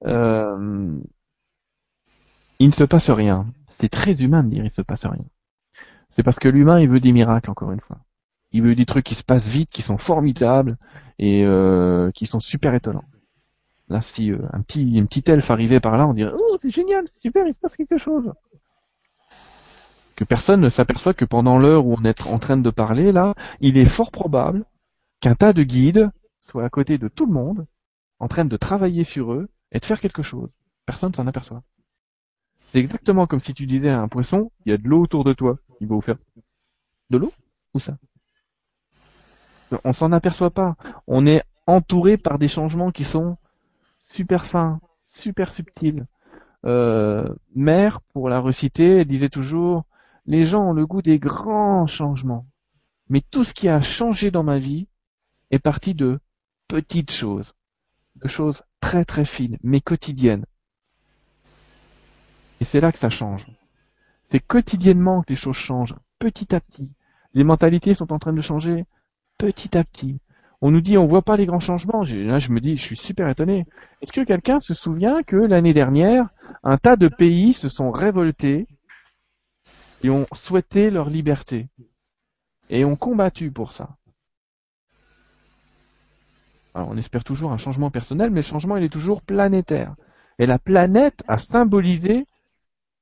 Euh, 0.06 0.98
il 2.60 2.68
ne 2.68 2.74
se 2.74 2.84
passe 2.84 3.10
rien. 3.10 3.48
C'est 3.80 3.90
très 3.90 4.14
humain 4.14 4.44
de 4.44 4.50
dire 4.50 4.66
il 4.66 4.72
se 4.72 4.82
passe 4.82 5.06
rien. 5.06 5.24
C'est 6.12 6.24
parce 6.24 6.40
que 6.40 6.48
l'humain, 6.50 6.80
il 6.80 6.90
veut 6.90 7.00
des 7.00 7.12
miracles, 7.12 7.50
encore 7.52 7.72
une 7.72 7.80
fois. 7.82 8.00
Il 8.52 8.64
veut 8.64 8.76
des 8.76 8.86
trucs 8.86 9.06
qui 9.06 9.16
se 9.16 9.24
passent 9.24 9.48
vite, 9.48 9.70
qui 9.72 9.82
sont 9.82 9.98
formidables 9.98 10.78
et 11.20 11.44
euh, 11.46 12.12
qui 12.12 12.26
sont 12.26 12.40
super 12.40 12.74
étonnants. 12.74 13.06
Là, 13.90 14.02
si 14.02 14.32
euh, 14.32 14.38
un 14.54 14.62
petit 14.62 15.00
un 15.00 15.34
elfe 15.34 15.50
arrivait 15.50 15.80
par 15.80 15.98
là, 15.98 16.08
on 16.08 16.14
dirait 16.14 16.32
oh 16.34 16.58
c'est 16.62 16.70
génial, 16.70 17.08
c'est 17.14 17.22
super, 17.22 17.48
il 17.48 17.54
se 17.54 17.60
passe 17.60 17.76
quelque 17.76 17.98
chose. 17.98 18.32
Que 20.16 20.24
personne 20.24 20.62
ne 20.62 20.70
s'aperçoit 20.70 21.14
que 21.14 21.26
pendant 21.26 21.58
l'heure 21.58 21.86
où 21.86 21.96
on 21.98 22.04
est 22.04 22.28
en 22.28 22.40
train 22.40 22.58
de 22.58 22.70
parler 22.70 23.12
là, 23.12 23.34
il 23.62 23.78
est 23.78 23.86
fort 23.86 24.12
probable 24.12 24.66
qu'un 25.22 25.36
tas 25.36 25.54
de 25.54 25.64
guides 25.64 26.12
soit 26.42 26.66
à 26.66 26.70
côté 26.70 26.98
de 26.98 27.08
tout 27.08 27.26
le 27.26 27.34
monde, 27.34 27.66
en 28.20 28.28
train 28.28 28.46
de 28.46 28.58
travailler 28.58 29.04
sur 29.04 29.34
eux 29.34 29.50
et 29.72 29.80
de 29.80 29.86
faire 29.86 30.00
quelque 30.00 30.24
chose. 30.24 30.50
Personne 30.86 31.14
s'en 31.14 31.28
aperçoit. 31.28 31.64
C'est 32.72 32.80
exactement 32.80 33.28
comme 33.28 33.40
si 33.40 33.54
tu 33.54 33.66
disais 33.66 33.90
à 33.90 34.02
un 34.02 34.08
poisson, 34.08 34.52
il 34.66 34.72
y 34.72 34.74
a 34.74 34.78
de 34.78 34.88
l'eau 34.88 35.02
autour 35.02 35.24
de 35.24 35.34
toi. 35.34 35.58
Il 35.80 35.88
va 35.88 35.96
vous 35.96 36.02
faire 36.02 36.18
de 37.10 37.18
l'eau 37.18 37.32
Où 37.74 37.80
ça? 37.80 37.98
On 39.84 39.94
s'en 39.94 40.12
aperçoit 40.12 40.52
pas. 40.52 40.76
On 41.08 41.26
est 41.26 41.44
entouré 41.66 42.18
par 42.18 42.40
des 42.40 42.48
changements 42.48 42.92
qui 42.92 43.04
sont 43.04 43.38
super 44.14 44.46
fins, 44.46 44.80
super 45.08 45.52
subtils. 45.52 46.06
Euh, 46.66 47.28
Mère, 47.56 48.02
pour 48.14 48.30
la 48.30 48.40
reciter, 48.40 49.06
disait 49.06 49.30
toujours, 49.30 49.86
les 50.26 50.46
gens 50.46 50.70
ont 50.70 50.74
le 50.74 50.86
goût 50.86 51.02
des 51.02 51.20
grands 51.20 51.88
changements. 51.88 52.46
Mais 53.10 53.22
tout 53.22 53.44
ce 53.44 53.54
qui 53.54 53.68
a 53.68 53.82
changé 53.82 54.30
dans 54.32 54.44
ma 54.44 54.60
vie 54.60 54.88
est 55.52 55.60
parti 55.60 55.96
de 55.96 56.20
petites 56.68 57.12
choses, 57.12 57.54
de 58.16 58.28
choses 58.28 58.64
très 58.80 59.06
très 59.06 59.26
fines, 59.26 59.58
mais 59.64 59.82
quotidiennes. 59.82 60.46
Et 62.62 62.66
c'est 62.66 62.82
là 62.82 62.92
que 62.92 63.00
ça 63.00 63.10
change. 63.10 63.48
C'est 64.30 64.40
quotidiennement 64.40 65.24
que 65.24 65.34
les 65.34 65.38
choses 65.38 65.56
changent, 65.56 65.96
petit 66.20 66.54
à 66.54 66.60
petit. 66.60 66.92
Les 67.34 67.44
mentalités 67.44 67.94
sont 67.94 68.12
en 68.14 68.20
train 68.20 68.34
de 68.34 68.42
changer 68.42 68.86
petit 69.38 69.78
à 69.78 69.84
petit. 69.84 70.20
On 70.62 70.72
nous 70.72 70.82
dit 70.82 70.98
on 70.98 71.06
voit 71.06 71.22
pas 71.22 71.38
les 71.38 71.46
grands 71.46 71.60
changements. 71.60 72.04
Là, 72.04 72.40
je 72.40 72.52
me 72.52 72.60
dis, 72.60 72.76
je 72.78 72.84
suis 72.84 72.98
super 72.98 73.30
étonné. 73.30 73.66
Est-ce 74.02 74.12
que 74.12 74.24
quelqu'un 74.24 74.60
se 74.60 74.74
souvient 74.74 75.24
que 75.24 75.38
l'année 75.38 75.74
dernière, 75.74 76.30
un 76.64 76.78
tas 76.78 76.96
de 76.96 77.08
pays 77.08 77.54
se 77.54 77.70
sont 77.70 77.92
révoltés 77.92 78.68
et 80.04 80.10
ont 80.10 80.28
souhaité 80.34 80.90
leur 80.90 81.10
liberté 81.10 81.70
et 82.70 82.84
ont 82.84 82.96
combattu 82.96 83.52
pour 83.52 83.72
ça? 83.72 83.96
On 86.76 86.98
espère 86.98 87.24
toujours 87.24 87.52
un 87.52 87.58
changement 87.58 87.90
personnel, 87.90 88.30
mais 88.30 88.42
le 88.42 88.46
changement, 88.46 88.78
il 88.78 88.84
est 88.84 88.90
toujours 88.90 89.22
planétaire. 89.22 89.96
Et 90.38 90.46
la 90.46 90.60
planète 90.60 91.24
a 91.28 91.38
symbolisé 91.38 92.26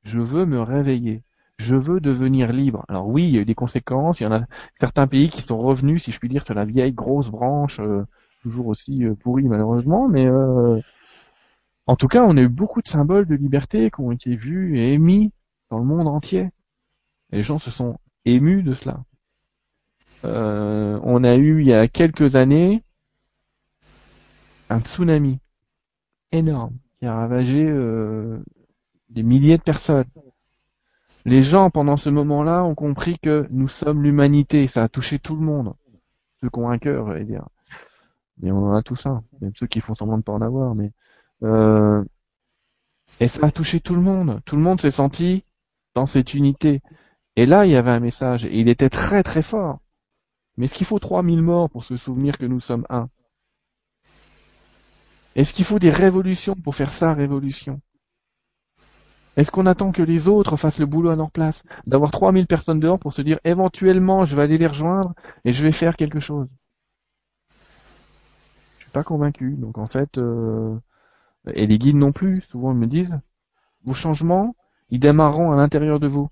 je 0.07 0.19
veux 0.19 0.45
me 0.45 0.61
réveiller. 0.61 1.23
Je 1.57 1.75
veux 1.75 1.99
devenir 1.99 2.51
libre. 2.51 2.85
Alors 2.87 3.07
oui, 3.07 3.23
il 3.23 3.31
y 3.31 3.37
a 3.37 3.41
eu 3.41 3.45
des 3.45 3.55
conséquences. 3.55 4.19
Il 4.19 4.23
y 4.23 4.27
en 4.27 4.31
a 4.31 4.45
certains 4.79 5.07
pays 5.07 5.29
qui 5.29 5.41
sont 5.41 5.57
revenus, 5.57 6.03
si 6.03 6.11
je 6.11 6.19
puis 6.19 6.29
dire, 6.29 6.45
sur 6.45 6.53
la 6.53 6.65
vieille 6.65 6.93
grosse 6.93 7.29
branche, 7.29 7.79
euh, 7.79 8.05
toujours 8.43 8.67
aussi 8.67 9.05
euh, 9.05 9.15
pourrie 9.15 9.47
malheureusement. 9.47 10.07
Mais 10.07 10.27
euh, 10.27 10.79
en 11.87 11.95
tout 11.95 12.07
cas, 12.07 12.23
on 12.23 12.37
a 12.37 12.41
eu 12.41 12.49
beaucoup 12.49 12.81
de 12.81 12.87
symboles 12.87 13.25
de 13.25 13.35
liberté 13.35 13.89
qui 13.89 14.01
ont 14.01 14.11
été 14.11 14.35
vus 14.35 14.77
et 14.77 14.93
émis 14.93 15.31
dans 15.71 15.79
le 15.79 15.85
monde 15.85 16.07
entier. 16.07 16.49
Les 17.31 17.41
gens 17.41 17.59
se 17.59 17.71
sont 17.71 17.97
émus 18.25 18.63
de 18.63 18.73
cela. 18.73 19.03
On 20.23 21.23
a 21.23 21.35
eu 21.35 21.61
il 21.61 21.67
y 21.67 21.73
a 21.73 21.87
quelques 21.87 22.35
années 22.35 22.83
un 24.69 24.81
tsunami 24.81 25.39
énorme 26.31 26.77
qui 26.99 27.05
a 27.05 27.15
ravagé 27.15 27.63
des 29.09 29.23
milliers 29.23 29.57
de 29.57 29.63
personnes. 29.63 30.05
Les 31.27 31.41
gens, 31.41 31.69
pendant 31.69 31.97
ce 31.97 32.09
moment-là, 32.09 32.63
ont 32.63 32.73
compris 32.73 33.19
que 33.19 33.47
nous 33.51 33.67
sommes 33.67 34.01
l'humanité. 34.01 34.65
Ça 34.65 34.83
a 34.83 34.87
touché 34.87 35.19
tout 35.19 35.35
le 35.35 35.41
monde. 35.41 35.73
Ceux 36.39 36.49
qui 36.49 36.57
ont 36.57 36.69
un 36.69 36.77
cœur, 36.77 37.07
j'allais 37.07 37.25
dire. 37.25 37.45
Mais 38.41 38.49
on 38.49 38.69
en 38.69 38.73
a 38.73 38.81
tous 38.81 39.05
un. 39.05 39.25
Même 39.41 39.51
ceux 39.57 39.67
qui 39.67 39.81
font 39.81 39.93
semblant 39.93 40.17
de 40.17 40.23
pas 40.23 40.31
en 40.31 40.41
avoir. 40.41 40.73
Mais 40.73 40.93
euh... 41.43 42.01
Et 43.19 43.27
ça 43.27 43.47
a 43.47 43.51
touché 43.51 43.81
tout 43.81 43.93
le 43.93 44.01
monde. 44.01 44.39
Tout 44.45 44.55
le 44.55 44.61
monde 44.61 44.79
s'est 44.79 44.89
senti 44.89 45.43
dans 45.95 46.05
cette 46.05 46.33
unité. 46.33 46.81
Et 47.35 47.45
là, 47.45 47.65
il 47.65 47.73
y 47.73 47.75
avait 47.75 47.91
un 47.91 47.99
message. 47.99 48.45
Et 48.45 48.61
il 48.61 48.69
était 48.69 48.89
très 48.89 49.21
très 49.21 49.41
fort. 49.41 49.79
Mais 50.55 50.65
est-ce 50.65 50.75
qu'il 50.75 50.87
faut 50.87 50.97
3000 50.97 51.41
morts 51.41 51.69
pour 51.69 51.83
se 51.83 51.97
souvenir 51.97 52.37
que 52.37 52.45
nous 52.45 52.61
sommes 52.61 52.85
un? 52.89 53.09
Est-ce 55.35 55.53
qu'il 55.53 55.65
faut 55.65 55.77
des 55.77 55.91
révolutions 55.91 56.55
pour 56.55 56.73
faire 56.73 56.89
sa 56.89 57.13
révolution? 57.13 57.81
Est-ce 59.37 59.51
qu'on 59.51 59.67
attend 59.67 59.91
que 59.91 60.01
les 60.01 60.27
autres 60.27 60.57
fassent 60.57 60.79
le 60.79 60.87
boulot 60.87 61.11
à 61.11 61.15
leur 61.15 61.29
place 61.29 61.63
D'avoir 61.85 62.09
3000 62.09 62.47
personnes 62.47 62.79
dehors 62.79 62.97
pour 62.97 63.13
se 63.13 63.21
dire 63.21 63.39
éventuellement 63.43 64.25
je 64.25 64.35
vais 64.35 64.41
aller 64.41 64.57
les 64.57 64.67
rejoindre 64.67 65.13
et 65.45 65.53
je 65.53 65.61
vais 65.63 65.71
faire 65.71 65.95
quelque 65.95 66.19
chose 66.19 66.47
Je 68.79 68.83
suis 68.83 68.91
pas 68.91 69.03
convaincu. 69.03 69.55
Donc 69.55 69.77
en 69.77 69.85
fait, 69.85 70.17
euh, 70.17 70.75
et 71.53 71.67
les 71.67 71.77
guides 71.77 71.95
non 71.95 72.11
plus, 72.11 72.41
souvent 72.49 72.71
ils 72.71 72.79
me 72.79 72.87
disent, 72.87 73.17
vos 73.85 73.93
changements, 73.93 74.55
ils 74.89 74.99
démarreront 74.99 75.51
à 75.51 75.55
l'intérieur 75.55 75.99
de 75.99 76.07
vous. 76.07 76.29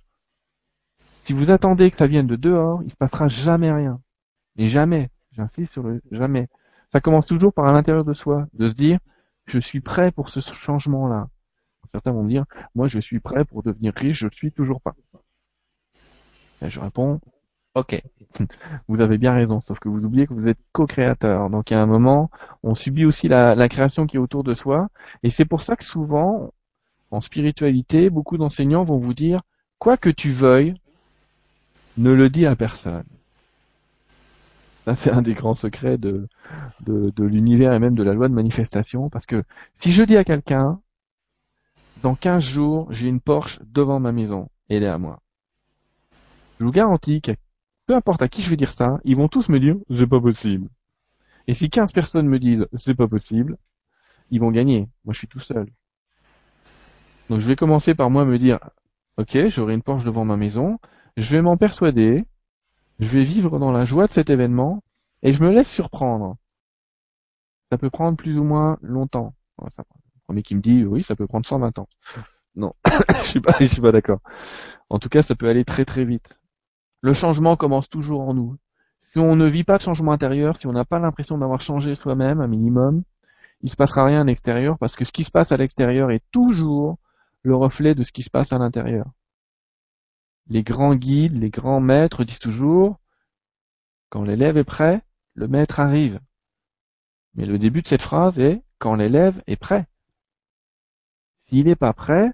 Si 1.26 1.34
vous 1.34 1.52
attendez 1.52 1.92
que 1.92 1.98
ça 1.98 2.08
vienne 2.08 2.28
de 2.28 2.36
dehors, 2.36 2.82
il 2.84 2.92
se 2.92 2.96
passera 2.96 3.28
jamais 3.28 3.72
rien. 3.72 4.00
Et 4.58 4.66
jamais, 4.66 5.12
j'insiste 5.32 5.74
sur 5.74 5.84
le 5.84 6.02
jamais. 6.12 6.48
Ça 6.92 7.02
commence 7.02 7.28
toujours 7.28 7.54
par 7.54 7.66
à 7.66 7.72
l'intérieur 7.72 8.06
de 8.06 8.14
soi, 8.14 8.48
de 8.54 8.70
se 8.70 8.74
dire, 8.74 9.00
je 9.46 9.60
suis 9.60 9.82
prêt 9.82 10.12
pour 10.12 10.30
ce 10.30 10.40
changement-là. 10.40 11.28
Certains 11.96 12.12
vont 12.12 12.24
me 12.24 12.30
dire, 12.30 12.44
moi 12.76 12.90
je 12.90 13.00
suis 13.00 13.22
prêt 13.22 13.46
pour 13.46 13.64
devenir 13.64 13.94
riche, 13.96 14.20
je 14.20 14.26
ne 14.26 14.32
suis 14.32 14.52
toujours 14.52 14.82
pas. 14.82 14.96
Et 16.62 16.70
je 16.70 16.82
réponds, 16.82 17.22
ok, 17.74 18.04
vous 18.90 19.00
avez 19.00 19.18
bien 19.18 19.34
raison, 19.34 19.62
sauf 19.62 19.80
que 19.80 19.88
vous 19.88 20.04
oubliez 20.04 20.28
que 20.28 20.34
vous 20.34 20.50
êtes 20.50 20.60
co-créateur. 20.74 21.50
Donc 21.50 21.72
à 21.72 21.82
un 21.82 21.86
moment, 21.86 22.30
on 22.64 22.76
subit 22.76 23.06
aussi 23.06 23.30
la, 23.30 23.70
création 23.70 24.08
qui 24.08 24.18
est 24.18 24.20
autour 24.20 24.44
de 24.44 24.56
soi. 24.56 24.90
Et 25.24 25.30
c'est 25.30 25.46
pour 25.46 25.62
ça 25.62 25.78
que 25.78 25.86
souvent, 25.86 26.52
en 27.12 27.22
spiritualité, 27.22 28.10
beaucoup 28.10 28.38
d'enseignants 28.38 28.84
vont 28.84 28.98
vous 28.98 29.14
dire, 29.14 29.40
quoi 29.80 29.96
que 29.96 30.10
tu 30.10 30.32
veuilles, 30.32 30.76
ne 31.98 32.12
le 32.12 32.30
dis 32.30 32.46
à 32.46 32.58
personne. 32.58 33.06
Ça, 34.84 34.96
c'est 34.96 35.12
un 35.12 35.22
des 35.22 35.34
grands 35.34 35.56
secrets 35.56 35.98
de 35.98 36.28
l'univers 37.18 37.72
et 37.72 37.80
même 37.80 37.96
de 37.96 38.04
la 38.04 38.14
loi 38.14 38.28
de 38.28 38.34
manifestation, 38.34 39.10
parce 39.10 39.26
que 39.26 39.46
si 39.80 39.94
je 39.94 40.04
dis 40.04 40.18
à 40.18 40.26
quelqu'un, 40.26 40.82
dans 42.02 42.16
15 42.16 42.44
jours, 42.44 42.88
j'ai 42.92 43.08
une 43.08 43.22
Porsche 43.22 43.60
devant 43.66 44.00
ma 44.00 44.12
maison, 44.12 44.50
elle 44.70 44.84
est 44.84 44.88
à 44.88 44.98
moi. 44.98 45.22
Je 46.60 46.66
vous 46.66 46.72
garantis 46.72 47.22
que 47.22 47.32
peu 47.86 47.96
importe 47.96 48.22
à 48.22 48.28
qui 48.28 48.42
je 48.42 48.50
vais 48.50 48.58
dire 48.58 48.72
ça, 48.72 49.00
ils 49.04 49.16
vont 49.16 49.28
tous 49.28 49.50
me 49.50 49.60
dire, 49.60 49.76
c'est 49.96 50.08
pas 50.08 50.20
possible. 50.20 50.70
Et 51.48 51.54
si 51.54 51.70
15 51.70 51.92
personnes 51.92 52.28
me 52.28 52.40
disent, 52.40 52.68
c'est 52.80 52.96
pas 52.96 53.08
possible, 53.08 53.58
ils 54.32 54.40
vont 54.40 54.52
gagner. 54.52 54.88
Moi, 55.04 55.14
je 55.14 55.20
suis 55.20 55.28
tout 55.28 55.40
seul. 55.40 55.68
Donc, 57.30 57.40
je 57.40 57.48
vais 57.48 57.56
commencer 57.56 57.94
par 57.96 58.10
moi 58.10 58.26
me 58.26 58.38
dire, 58.38 58.60
ok, 59.18 59.48
j'aurai 59.48 59.74
une 59.74 59.84
Porsche 59.84 60.06
devant 60.06 60.26
ma 60.26 60.38
maison, 60.38 60.80
je 61.18 61.36
vais 61.36 61.42
m'en 61.42 61.58
persuader, 61.58 62.26
je 63.00 63.08
vais 63.08 63.24
vivre 63.24 63.60
dans 63.60 63.72
la 63.72 63.86
joie 63.86 64.08
de 64.08 64.12
cet 64.12 64.30
événement, 64.30 64.84
et 65.22 65.34
je 65.34 65.42
me 65.44 65.52
laisse 65.52 65.70
surprendre. 65.70 66.38
Ça 67.70 67.78
peut 67.78 67.90
prendre 67.90 68.18
plus 68.18 68.38
ou 68.38 68.44
moins 68.44 68.78
longtemps. 68.82 69.34
Le 70.26 70.34
premier 70.34 70.44
qui 70.44 70.56
me 70.56 70.62
dit, 70.62 70.84
oui, 70.84 71.04
ça 71.04 71.16
peut 71.16 71.28
prendre 71.28 71.46
120 71.46 71.78
ans. 71.80 71.88
Non, 72.56 72.74
je 73.22 73.28
suis 73.28 73.42
pas, 73.42 73.54
je 73.60 73.66
suis 73.66 73.82
pas 73.82 73.92
d'accord. 73.92 74.20
En 74.90 74.98
tout 74.98 75.10
cas, 75.10 75.22
ça 75.22 75.36
peut 75.36 75.48
aller 75.48 75.66
très 75.66 75.86
très 75.86 76.06
vite. 76.06 76.40
Le 77.02 77.14
changement 77.14 77.56
commence 77.56 77.90
toujours 77.90 78.22
en 78.22 78.34
nous. 78.34 78.58
Si 79.12 79.20
on 79.20 79.36
ne 79.36 79.46
vit 79.46 79.64
pas 79.64 79.78
de 79.78 79.84
changement 79.84 80.12
intérieur, 80.12 80.58
si 80.58 80.68
on 80.68 80.72
n'a 80.72 80.86
pas 80.86 81.00
l'impression 81.00 81.38
d'avoir 81.38 81.62
changé 81.62 81.96
soi-même 81.96 82.42
un 82.42 82.48
minimum, 82.48 83.04
il 83.62 83.70
se 83.70 83.76
passera 83.76 84.06
rien 84.06 84.22
à 84.22 84.24
l'extérieur 84.24 84.78
parce 84.80 84.96
que 84.96 85.06
ce 85.06 85.12
qui 85.12 85.24
se 85.24 85.32
passe 85.32 85.52
à 85.52 85.58
l'extérieur 85.58 86.12
est 86.12 86.24
toujours 86.32 86.98
le 87.44 87.56
reflet 87.56 87.94
de 87.94 88.04
ce 88.04 88.12
qui 88.12 88.24
se 88.24 88.30
passe 88.30 88.52
à 88.54 88.58
l'intérieur. 88.58 89.06
Les 90.48 90.64
grands 90.64 90.96
guides, 90.96 91.38
les 91.40 91.50
grands 91.50 91.80
maîtres 91.80 92.24
disent 92.24 92.40
toujours, 92.40 93.00
quand 94.10 94.24
l'élève 94.24 94.58
est 94.58 94.64
prêt, 94.64 95.04
le 95.34 95.48
maître 95.48 95.80
arrive. 95.80 96.20
Mais 97.36 97.46
le 97.46 97.58
début 97.60 97.82
de 97.82 97.88
cette 97.88 98.02
phrase 98.02 98.40
est, 98.40 98.64
quand 98.80 98.96
l'élève 98.96 99.42
est 99.48 99.58
prêt. 99.58 99.88
S'il 101.50 101.66
n'est 101.66 101.76
pas 101.76 101.94
prêt, 101.94 102.32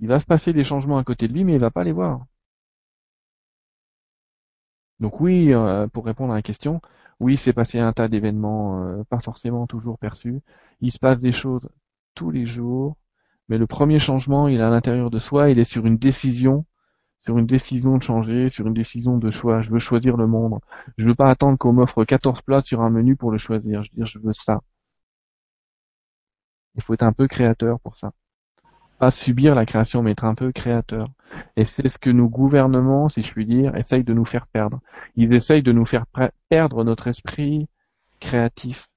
il 0.00 0.08
va 0.08 0.18
se 0.20 0.24
passer 0.24 0.52
des 0.54 0.64
changements 0.64 0.98
à 0.98 1.04
côté 1.04 1.28
de 1.28 1.32
lui, 1.34 1.44
mais 1.44 1.54
il 1.54 1.60
va 1.60 1.70
pas 1.70 1.84
les 1.84 1.92
voir. 1.92 2.24
Donc 5.00 5.20
oui, 5.20 5.52
euh, 5.52 5.86
pour 5.88 6.04
répondre 6.04 6.32
à 6.32 6.36
la 6.36 6.42
question, 6.42 6.80
oui, 7.20 7.36
c'est 7.36 7.52
passé 7.52 7.78
un 7.78 7.92
tas 7.92 8.08
d'événements 8.08 8.84
euh, 8.84 9.04
pas 9.04 9.20
forcément 9.20 9.66
toujours 9.66 9.98
perçus. 9.98 10.40
Il 10.80 10.92
se 10.92 10.98
passe 10.98 11.20
des 11.20 11.32
choses 11.32 11.68
tous 12.14 12.30
les 12.30 12.46
jours, 12.46 12.96
mais 13.48 13.58
le 13.58 13.66
premier 13.66 13.98
changement, 13.98 14.48
il 14.48 14.60
est 14.60 14.62
à 14.62 14.70
l'intérieur 14.70 15.10
de 15.10 15.18
soi, 15.18 15.50
il 15.50 15.58
est 15.58 15.64
sur 15.64 15.86
une 15.86 15.98
décision 15.98 16.66
sur 17.24 17.38
une 17.38 17.46
décision 17.46 17.96
de 17.98 18.02
changer, 18.02 18.50
sur 18.50 18.66
une 18.66 18.74
décision 18.74 19.16
de 19.18 19.30
choix. 19.30 19.62
Je 19.62 19.70
veux 19.70 19.78
choisir 19.78 20.16
le 20.18 20.26
monde. 20.26 20.60
Je 20.98 21.06
veux 21.08 21.14
pas 21.14 21.30
attendre 21.30 21.58
qu'on 21.58 21.72
m'offre 21.72 22.04
14 22.04 22.42
plats 22.42 22.62
sur 22.62 22.82
un 22.82 22.90
menu 22.90 23.16
pour 23.16 23.30
le 23.30 23.38
choisir. 23.38 23.82
Je 23.82 23.90
veux 23.90 23.96
dire, 23.96 24.06
je 24.06 24.18
veux 24.18 24.32
ça. 24.34 24.60
Il 26.74 26.82
faut 26.82 26.94
être 26.94 27.04
un 27.04 27.12
peu 27.12 27.28
créateur 27.28 27.78
pour 27.78 27.94
ça. 27.96 28.10
Pas 29.00 29.10
subir 29.10 29.56
la 29.56 29.66
création, 29.66 30.02
mais 30.02 30.12
être 30.12 30.24
un 30.24 30.36
peu 30.36 30.52
créateur. 30.52 31.08
Et 31.56 31.64
c'est 31.64 31.88
ce 31.88 31.98
que 31.98 32.10
nos 32.10 32.28
gouvernements, 32.28 33.08
si 33.08 33.24
je 33.24 33.32
puis 33.32 33.46
dire, 33.46 33.74
essayent 33.74 34.04
de 34.04 34.14
nous 34.14 34.24
faire 34.26 34.46
perdre. 34.46 34.80
Ils 35.16 35.34
essayent 35.34 35.62
de 35.62 35.72
nous 35.72 35.86
faire 35.86 36.04
perdre 36.48 36.84
notre 36.84 37.08
esprit 37.08 37.66
créatif. 38.20 38.88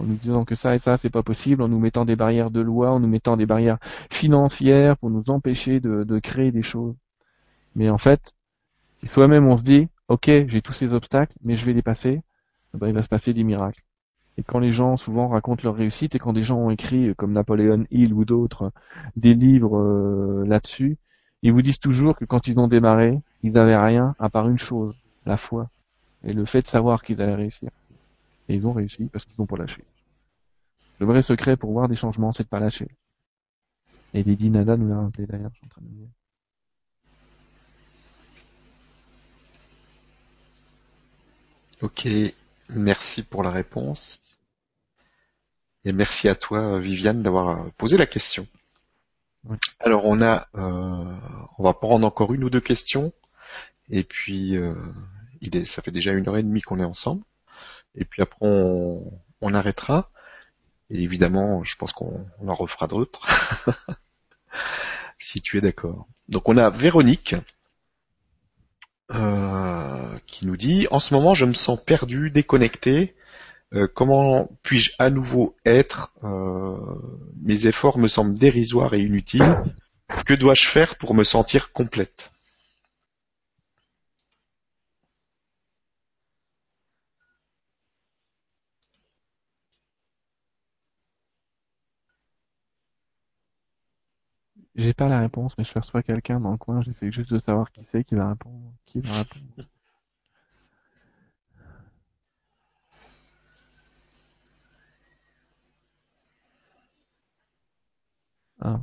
En 0.00 0.04
nous 0.04 0.16
disant 0.16 0.44
que 0.44 0.54
ça 0.54 0.74
et 0.74 0.78
ça, 0.78 0.96
c'est 0.96 1.10
pas 1.10 1.22
possible, 1.22 1.62
en 1.62 1.68
nous 1.68 1.78
mettant 1.78 2.04
des 2.06 2.16
barrières 2.16 2.50
de 2.50 2.60
loi, 2.60 2.90
en 2.90 3.00
nous 3.00 3.08
mettant 3.08 3.36
des 3.36 3.46
barrières 3.46 3.78
financières 4.10 4.96
pour 4.96 5.10
nous 5.10 5.24
empêcher 5.28 5.78
de, 5.78 6.04
de 6.04 6.18
créer 6.18 6.50
des 6.50 6.62
choses. 6.62 6.96
Mais 7.76 7.90
en 7.90 7.98
fait, 7.98 8.32
si 9.00 9.08
soi-même 9.08 9.46
on 9.46 9.58
se 9.58 9.62
dit, 9.62 9.88
ok, 10.08 10.26
j'ai 10.48 10.62
tous 10.62 10.72
ces 10.72 10.92
obstacles, 10.94 11.36
mais 11.44 11.58
je 11.58 11.66
vais 11.66 11.74
les 11.74 11.82
passer, 11.82 12.22
eh 12.74 12.78
ben, 12.78 12.88
il 12.88 12.94
va 12.94 13.02
se 13.02 13.08
passer 13.08 13.34
des 13.34 13.44
miracles. 13.44 13.82
Et 14.38 14.42
quand 14.42 14.58
les 14.58 14.72
gens 14.72 14.96
souvent 14.96 15.28
racontent 15.28 15.62
leur 15.64 15.74
réussite, 15.74 16.14
et 16.14 16.18
quand 16.18 16.32
des 16.32 16.42
gens 16.42 16.58
ont 16.58 16.70
écrit, 16.70 17.14
comme 17.16 17.32
Napoléon 17.32 17.84
Hill 17.90 18.14
ou 18.14 18.24
d'autres, 18.24 18.72
des 19.16 19.34
livres 19.34 19.78
euh, 19.78 20.44
là-dessus, 20.46 20.96
ils 21.42 21.52
vous 21.52 21.62
disent 21.62 21.80
toujours 21.80 22.16
que 22.16 22.24
quand 22.24 22.46
ils 22.46 22.58
ont 22.58 22.68
démarré, 22.68 23.20
ils 23.42 23.52
n'avaient 23.52 23.76
rien 23.76 24.14
à 24.18 24.30
part 24.30 24.48
une 24.48 24.58
chose, 24.58 24.94
la 25.26 25.36
foi, 25.36 25.68
et 26.24 26.32
le 26.32 26.46
fait 26.46 26.62
de 26.62 26.66
savoir 26.66 27.02
qu'ils 27.02 27.20
allaient 27.20 27.34
réussir. 27.34 27.70
Et 28.48 28.54
ils 28.54 28.66
ont 28.66 28.72
réussi 28.72 29.04
parce 29.12 29.24
qu'ils 29.24 29.34
n'ont 29.38 29.46
pas 29.46 29.56
lâché. 29.56 29.84
Le 30.98 31.06
vrai 31.06 31.22
secret 31.22 31.56
pour 31.56 31.72
voir 31.72 31.88
des 31.88 31.96
changements, 31.96 32.32
c'est 32.32 32.44
de 32.44 32.48
pas 32.48 32.60
lâcher. 32.60 32.88
Et 34.14 34.22
Lady 34.22 34.50
Nada 34.50 34.76
nous 34.76 34.88
l'a 34.88 35.00
rappelé 35.00 35.26
d'ailleurs, 35.26 35.50
je 35.52 35.58
suis 35.58 35.66
en 35.66 35.68
train 35.68 35.82
de 35.82 35.88
dire. 35.88 36.08
Ok, 41.80 42.06
merci 42.74 43.22
pour 43.22 43.42
la 43.42 43.50
réponse. 43.50 44.20
Et 45.84 45.92
merci 45.92 46.28
à 46.28 46.34
toi, 46.34 46.78
Viviane, 46.78 47.22
d'avoir 47.22 47.70
posé 47.72 47.96
la 47.96 48.06
question. 48.06 48.46
Alors 49.80 50.04
on 50.04 50.22
a, 50.22 50.46
euh, 50.54 51.16
on 51.58 51.64
va 51.64 51.74
prendre 51.74 52.06
encore 52.06 52.32
une 52.32 52.44
ou 52.44 52.50
deux 52.50 52.60
questions, 52.60 53.12
et 53.90 54.04
puis 54.04 54.56
euh, 54.56 54.74
il 55.40 55.56
est, 55.56 55.66
ça 55.66 55.82
fait 55.82 55.90
déjà 55.90 56.12
une 56.12 56.28
heure 56.28 56.36
et 56.36 56.44
demie 56.44 56.62
qu'on 56.62 56.78
est 56.78 56.84
ensemble, 56.84 57.24
et 57.96 58.04
puis 58.04 58.22
après 58.22 58.38
on, 58.40 59.02
on 59.40 59.54
arrêtera. 59.54 60.10
Et 60.90 61.02
évidemment, 61.02 61.64
je 61.64 61.76
pense 61.76 61.92
qu'on 61.92 62.26
en 62.46 62.54
refera 62.54 62.86
d'autres, 62.86 63.26
si 65.18 65.40
tu 65.40 65.58
es 65.58 65.60
d'accord. 65.60 66.06
Donc 66.28 66.48
on 66.48 66.56
a 66.56 66.70
Véronique 66.70 67.34
euh, 69.14 70.18
qui 70.26 70.46
nous 70.46 70.56
dit 70.56 70.86
en 70.90 71.00
ce 71.00 71.14
moment 71.14 71.34
je 71.34 71.44
me 71.44 71.54
sens 71.54 71.78
perdu, 71.84 72.30
déconnecté. 72.30 73.14
Euh, 73.74 73.88
comment 73.92 74.50
puis-je 74.62 74.92
à 74.98 75.10
nouveau 75.10 75.56
être 75.64 76.12
euh, 76.24 76.76
Mes 77.42 77.66
efforts 77.66 77.98
me 77.98 78.08
semblent 78.08 78.38
dérisoires 78.38 78.94
et 78.94 79.00
inutiles. 79.00 79.44
Que 80.26 80.34
dois-je 80.34 80.66
faire 80.66 80.96
pour 80.96 81.14
me 81.14 81.24
sentir 81.24 81.72
complète? 81.72 82.31
J'ai 94.82 94.92
pas 94.92 95.08
la 95.08 95.20
réponse, 95.20 95.56
mais 95.56 95.64
je 95.64 95.72
perçois 95.72 96.02
quelqu'un 96.02 96.40
dans 96.40 96.50
le 96.50 96.58
coin, 96.58 96.82
j'essaie 96.82 97.12
juste 97.12 97.32
de 97.32 97.38
savoir 97.38 97.70
qui 97.70 97.80
c'est 97.92 98.04
qui 98.04 98.16
va 98.16 98.28
répondre. 98.30 98.72
Qui 98.86 99.00
va 99.00 99.12
répondre. 99.12 99.44
Ah, 108.60 108.80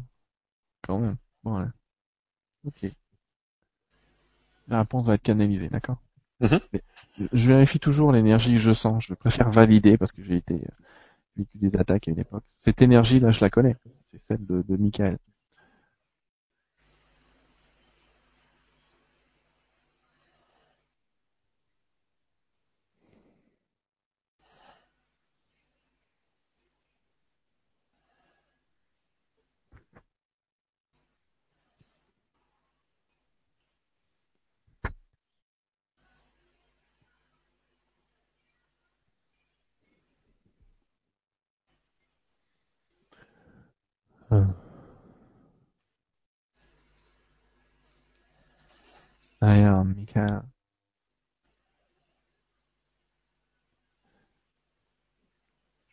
quand 0.84 0.99
même. 0.99 1.17
Bon, 1.43 1.59
ouais. 1.59 1.67
Ok. 2.65 2.91
La 4.69 4.80
réponse 4.80 5.05
va 5.05 5.15
être 5.15 5.21
canalisée, 5.23 5.67
d'accord? 5.67 5.97
Mhm. 6.39 6.59
Je 7.34 7.47
vérifie 7.47 7.80
toujours 7.80 8.11
l'énergie 8.13 8.53
que 8.53 8.59
je 8.59 8.71
sens. 8.73 9.05
Je 9.05 9.13
préfère 9.13 9.51
valider 9.51 9.97
parce 9.97 10.11
que 10.13 10.23
j'ai 10.23 10.38
été 10.38 10.55
euh, 10.55 10.67
vécu 11.38 11.57
des 11.57 11.77
attaques 11.77 12.07
à 12.07 12.11
une 12.11 12.19
époque. 12.19 12.43
Cette 12.65 12.81
énergie-là, 12.81 13.31
je 13.31 13.41
la 13.41 13.49
connais. 13.49 13.77
C'est 14.11 14.21
celle 14.27 14.45
de, 14.45 14.63
de 14.67 14.77
Michael. 14.77 15.19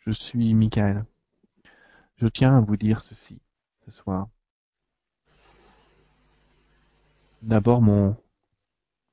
Je 0.06 0.12
suis 0.12 0.54
Michael. 0.54 1.04
Je 2.18 2.28
tiens 2.28 2.58
à 2.58 2.60
vous 2.60 2.76
dire 2.76 3.00
ceci 3.00 3.40
ce 3.84 3.90
soir. 3.90 4.28
D'abord 7.42 7.82
mon 7.82 8.16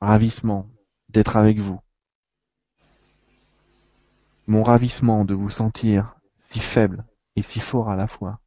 ravissement 0.02 0.70
d'être 1.10 1.36
avec 1.36 1.58
vous. 1.58 1.82
Mon 4.46 4.62
ravissement 4.62 5.26
de 5.26 5.34
vous 5.34 5.50
sentir 5.50 6.16
si 6.52 6.60
faible 6.60 7.04
et 7.36 7.42
si 7.42 7.60
fort 7.60 7.90
à 7.90 7.96
la 7.96 8.08
fois. 8.08 8.40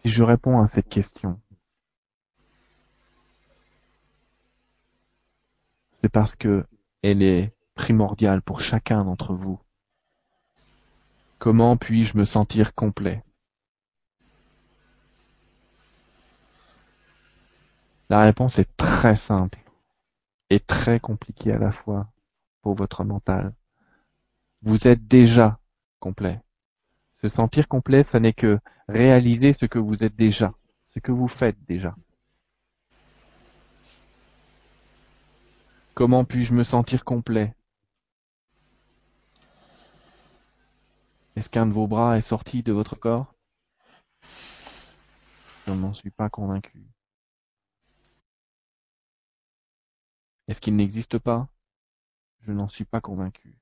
Si 0.00 0.08
je 0.08 0.22
réponds 0.22 0.58
à 0.58 0.68
cette 0.68 0.88
question, 0.88 1.38
c'est 6.00 6.08
parce 6.08 6.34
que 6.34 6.64
elle 7.02 7.22
est 7.22 7.54
primordiale 7.80 8.42
pour 8.42 8.60
chacun 8.60 9.04
d'entre 9.06 9.32
vous. 9.32 9.58
Comment 11.38 11.78
puis-je 11.78 12.18
me 12.18 12.26
sentir 12.26 12.74
complet? 12.74 13.24
La 18.10 18.20
réponse 18.20 18.58
est 18.58 18.68
très 18.76 19.16
simple 19.16 19.58
et 20.50 20.60
très 20.60 21.00
compliquée 21.00 21.52
à 21.52 21.58
la 21.58 21.72
fois 21.72 22.06
pour 22.60 22.74
votre 22.74 23.02
mental. 23.02 23.54
Vous 24.60 24.86
êtes 24.86 25.08
déjà 25.08 25.58
complet. 26.00 26.38
Se 27.22 27.30
sentir 27.30 27.66
complet, 27.66 28.02
ce 28.02 28.18
n'est 28.18 28.34
que 28.34 28.58
réaliser 28.88 29.54
ce 29.54 29.64
que 29.64 29.78
vous 29.78 30.04
êtes 30.04 30.16
déjà, 30.16 30.52
ce 30.92 30.98
que 30.98 31.12
vous 31.12 31.28
faites 31.28 31.56
déjà. 31.66 31.94
Comment 35.94 36.26
puis-je 36.26 36.52
me 36.52 36.62
sentir 36.62 37.04
complet? 37.04 37.54
Est-ce 41.40 41.48
qu'un 41.48 41.64
de 41.64 41.72
vos 41.72 41.86
bras 41.86 42.18
est 42.18 42.20
sorti 42.20 42.62
de 42.62 42.70
votre 42.70 42.96
corps? 42.96 43.34
Je 45.66 45.72
n'en 45.72 45.94
suis 45.94 46.10
pas 46.10 46.28
convaincu. 46.28 46.84
Est-ce 50.48 50.60
qu'il 50.60 50.76
n'existe 50.76 51.16
pas? 51.16 51.48
Je 52.42 52.52
n'en 52.52 52.68
suis 52.68 52.84
pas 52.84 53.00
convaincu. 53.00 53.56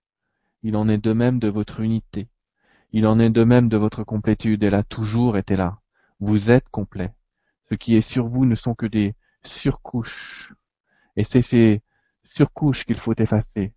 Il 0.65 0.77
en 0.77 0.89
est 0.89 0.99
de 0.99 1.13
même 1.13 1.39
de 1.39 1.47
votre 1.47 1.79
unité. 1.79 2.29
Il 2.91 3.07
en 3.07 3.21
est 3.21 3.31
de 3.31 3.45
même 3.45 3.69
de 3.69 3.77
votre 3.77 4.03
complétude. 4.03 4.65
Elle 4.65 4.75
a 4.75 4.83
toujours 4.83 5.37
été 5.37 5.55
là. 5.55 5.79
Vous 6.19 6.51
êtes 6.51 6.69
complet. 6.71 7.15
Ce 7.71 7.77
qui 7.77 7.95
est 7.95 8.01
sur 8.01 8.27
vous 8.27 8.45
ne 8.45 8.57
sont 8.57 8.75
que 8.75 8.87
des 8.87 9.15
surcouches. 9.45 10.53
Et 11.15 11.23
c'est 11.23 11.43
ces 11.43 11.85
surcouches 12.25 12.85
qu'il 12.85 12.99
faut 12.99 13.15
effacer. 13.15 13.73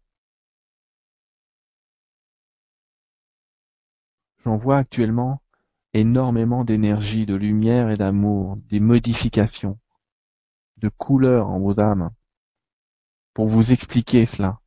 J'en 4.43 4.57
vois 4.57 4.77
actuellement 4.77 5.41
énormément 5.93 6.63
d'énergie, 6.63 7.25
de 7.25 7.35
lumière 7.35 7.89
et 7.89 7.97
d'amour, 7.97 8.57
des 8.69 8.79
modifications, 8.79 9.77
de 10.77 10.89
couleurs 10.89 11.47
en 11.47 11.59
vos 11.59 11.79
âmes, 11.79 12.09
pour 13.33 13.47
vous 13.47 13.71
expliquer 13.71 14.25
cela, 14.25 14.59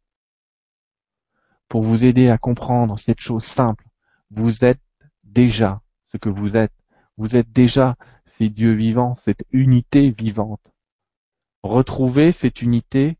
pour 1.68 1.82
vous 1.82 2.05
aider 2.05 2.28
à 2.28 2.38
comprendre 2.38 2.98
cette 2.98 3.20
chose 3.20 3.44
simple. 3.44 3.86
Vous 4.30 4.64
êtes 4.64 4.80
déjà 5.24 5.80
ce 6.12 6.18
que 6.18 6.28
vous 6.28 6.56
êtes. 6.56 6.72
Vous 7.16 7.36
êtes 7.36 7.51
déjà 7.51 7.96
ces 8.38 8.48
dieux 8.48 8.74
vivants, 8.74 9.16
cette 9.16 9.44
unité 9.51 10.10
vivante. 10.10 10.60
Retrouver 11.62 12.32
cette 12.32 12.62
unité, 12.62 13.18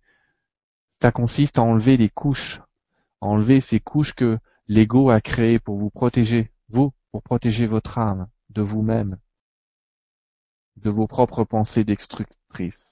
ça 1.01 1.11
consiste 1.11 1.59
à 1.59 1.63
enlever 1.63 1.97
les 1.97 2.11
couches, 2.11 2.61
enlever 3.21 3.61
ces 3.61 3.81
couches 3.81 4.15
que 4.15 4.39
l'ego 4.69 5.11
a 5.11 5.21
créées 5.21 5.59
pour 5.59 5.77
vous 5.79 5.91
protéger, 5.91 6.51
vous, 6.69 6.93
pour 7.13 7.23
protéger 7.23 7.67
votre 7.67 7.99
âme 7.99 8.29
de 8.51 8.63
vous-même, 8.63 9.19
de 10.77 10.91
vos 10.91 11.07
propres 11.07 11.45
pensées 11.45 11.85
destructrices. 11.85 12.85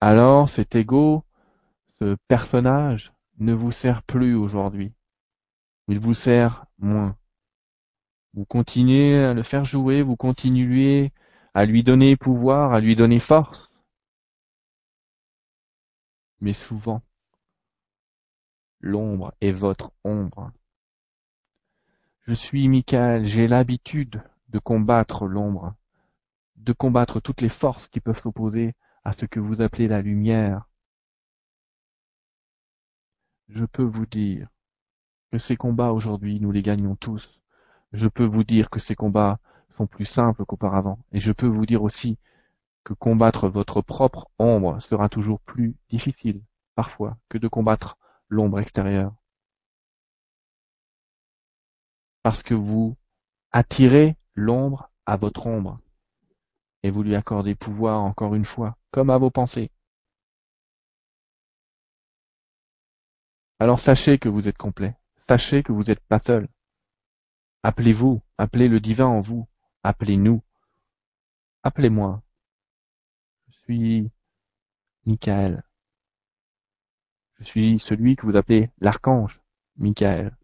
Alors 0.00 0.48
cet 0.48 0.74
ego, 0.74 1.24
ce 1.98 2.16
personnage, 2.28 3.12
ne 3.38 3.52
vous 3.52 3.72
sert 3.72 4.02
plus 4.02 4.34
aujourd'hui. 4.34 4.92
Il 5.88 5.98
vous 5.98 6.14
sert 6.14 6.66
moins. 6.78 7.16
Vous 8.34 8.44
continuez 8.44 9.18
à 9.18 9.34
le 9.34 9.42
faire 9.42 9.64
jouer, 9.64 10.02
vous 10.02 10.16
continuez 10.16 11.12
à 11.54 11.64
lui 11.64 11.82
donner 11.82 12.16
pouvoir, 12.16 12.72
à 12.72 12.80
lui 12.80 12.94
donner 12.96 13.18
force. 13.18 13.68
Mais 16.40 16.52
souvent, 16.52 17.02
l'ombre 18.80 19.32
est 19.40 19.52
votre 19.52 19.92
ombre. 20.04 20.52
Je 22.22 22.34
suis 22.34 22.68
Michael, 22.68 23.26
j'ai 23.26 23.48
l'habitude 23.48 24.22
de 24.48 24.58
combattre 24.58 25.26
l'ombre, 25.26 25.74
de 26.56 26.72
combattre 26.72 27.20
toutes 27.20 27.40
les 27.40 27.48
forces 27.48 27.88
qui 27.88 28.00
peuvent 28.00 28.20
s'opposer 28.20 28.74
à 29.04 29.12
ce 29.12 29.26
que 29.26 29.40
vous 29.40 29.62
appelez 29.62 29.88
la 29.88 30.02
lumière. 30.02 30.66
Je 33.48 33.64
peux 33.64 33.82
vous 33.82 34.06
dire 34.06 34.48
que 35.32 35.38
ces 35.38 35.56
combats 35.56 35.92
aujourd'hui, 35.92 36.40
nous 36.40 36.52
les 36.52 36.62
gagnons 36.62 36.96
tous. 36.96 37.40
Je 37.92 38.08
peux 38.08 38.24
vous 38.24 38.44
dire 38.44 38.70
que 38.70 38.80
ces 38.80 38.94
combats 38.94 39.38
sont 39.70 39.86
plus 39.86 40.04
simples 40.04 40.44
qu'auparavant. 40.44 40.98
Et 41.12 41.20
je 41.20 41.32
peux 41.32 41.46
vous 41.46 41.66
dire 41.66 41.82
aussi 41.82 42.18
que 42.84 42.94
combattre 42.94 43.48
votre 43.48 43.82
propre 43.82 44.30
ombre 44.38 44.80
sera 44.80 45.08
toujours 45.08 45.40
plus 45.40 45.76
difficile, 45.88 46.42
parfois, 46.74 47.16
que 47.28 47.38
de 47.38 47.48
combattre 47.48 47.96
l'ombre 48.30 48.60
extérieure. 48.60 49.14
Parce 52.22 52.42
que 52.42 52.54
vous 52.54 52.96
attirez 53.52 54.16
l'ombre 54.34 54.90
à 55.04 55.16
votre 55.16 55.46
ombre. 55.46 55.80
Et 56.82 56.90
vous 56.90 57.02
lui 57.02 57.14
accordez 57.14 57.54
pouvoir 57.54 58.00
encore 58.00 58.34
une 58.34 58.46
fois, 58.46 58.78
comme 58.90 59.10
à 59.10 59.18
vos 59.18 59.30
pensées. 59.30 59.70
Alors 63.58 63.80
sachez 63.80 64.18
que 64.18 64.30
vous 64.30 64.48
êtes 64.48 64.56
complet. 64.56 64.96
Sachez 65.28 65.62
que 65.62 65.72
vous 65.72 65.84
n'êtes 65.84 66.00
pas 66.00 66.18
seul. 66.18 66.48
Appelez-vous, 67.62 68.22
appelez 68.38 68.68
le 68.68 68.80
divin 68.80 69.06
en 69.06 69.20
vous, 69.20 69.46
appelez-nous. 69.82 70.42
Appelez-moi. 71.62 72.22
Je 73.48 73.58
suis 73.58 74.10
Michael. 75.04 75.62
Je 77.40 77.46
suis 77.46 77.80
celui 77.80 78.16
que 78.16 78.26
vous 78.26 78.36
appelez 78.36 78.70
l'archange, 78.80 79.40
Michael. 79.78 80.36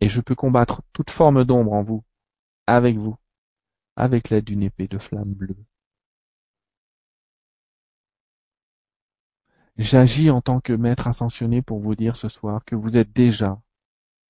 Et 0.00 0.08
je 0.08 0.20
peux 0.20 0.36
combattre 0.36 0.82
toute 0.92 1.10
forme 1.10 1.44
d'ombre 1.44 1.72
en 1.72 1.82
vous, 1.82 2.04
avec 2.68 2.96
vous, 2.96 3.16
avec 3.96 4.30
l'aide 4.30 4.44
d'une 4.44 4.62
épée 4.62 4.86
de 4.86 4.98
flamme 4.98 5.34
bleue. 5.34 5.56
J'agis 9.76 10.30
en 10.30 10.40
tant 10.40 10.60
que 10.60 10.72
maître 10.72 11.08
ascensionné 11.08 11.60
pour 11.60 11.80
vous 11.80 11.96
dire 11.96 12.16
ce 12.16 12.28
soir 12.28 12.64
que 12.64 12.76
vous 12.76 12.96
êtes 12.96 13.12
déjà 13.12 13.60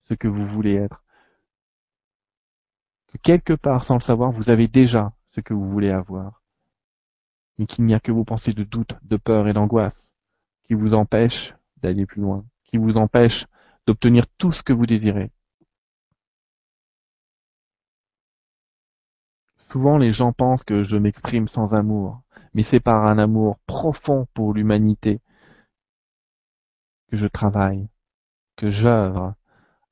ce 0.09 0.15
que 0.15 0.29
vous 0.29 0.47
voulez 0.47 0.75
être. 0.75 1.03
Que 3.09 3.19
quelque 3.19 3.53
part, 3.53 3.85
sans 3.85 3.97
le 3.97 4.01
savoir, 4.01 4.33
vous 4.33 4.49
avez 4.49 4.69
déjà 4.69 5.13
ce 5.33 5.41
que 5.41 5.53
vous 5.53 5.69
voulez 5.69 5.91
avoir. 5.91 6.43
Mais 7.59 7.67
qu'il 7.67 7.85
n'y 7.85 7.95
a 7.95 8.01
que 8.01 8.13
vos 8.13 8.25
pensées 8.25 8.55
de 8.55 8.65
doute, 8.65 8.95
de 9.03 9.17
peur 9.17 9.47
et 9.47 9.53
d'angoisse 9.53 10.04
qui 10.65 10.75
vous 10.75 10.95
empêchent 10.95 11.55
d'aller 11.79 12.07
plus 12.07 12.21
loin, 12.21 12.45
qui 12.65 12.77
vous 12.79 12.97
empêchent 12.97 13.47
d'obtenir 13.87 14.27
tout 14.39 14.53
ce 14.53 14.63
que 14.63 14.73
vous 14.73 14.87
désirez. 14.87 15.31
Souvent 19.71 19.99
les 19.99 20.13
gens 20.13 20.33
pensent 20.33 20.63
que 20.65 20.85
je 20.85 20.97
m'exprime 20.97 21.49
sans 21.49 21.73
amour, 21.75 22.23
mais 22.55 22.63
c'est 22.63 22.81
par 22.81 23.07
un 23.07 23.19
amour 23.19 23.59
profond 23.67 24.27
pour 24.33 24.55
l'humanité 24.55 25.21
que 27.11 27.17
je 27.17 27.27
travaille, 27.27 27.89
que 28.57 28.69
j'œuvre 28.69 29.35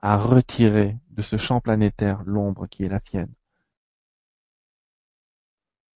à 0.00 0.16
retirer 0.16 0.98
de 1.10 1.22
ce 1.22 1.36
champ 1.36 1.60
planétaire 1.60 2.22
l'ombre 2.24 2.66
qui 2.68 2.84
est 2.84 2.88
la 2.88 3.00
sienne. 3.00 3.32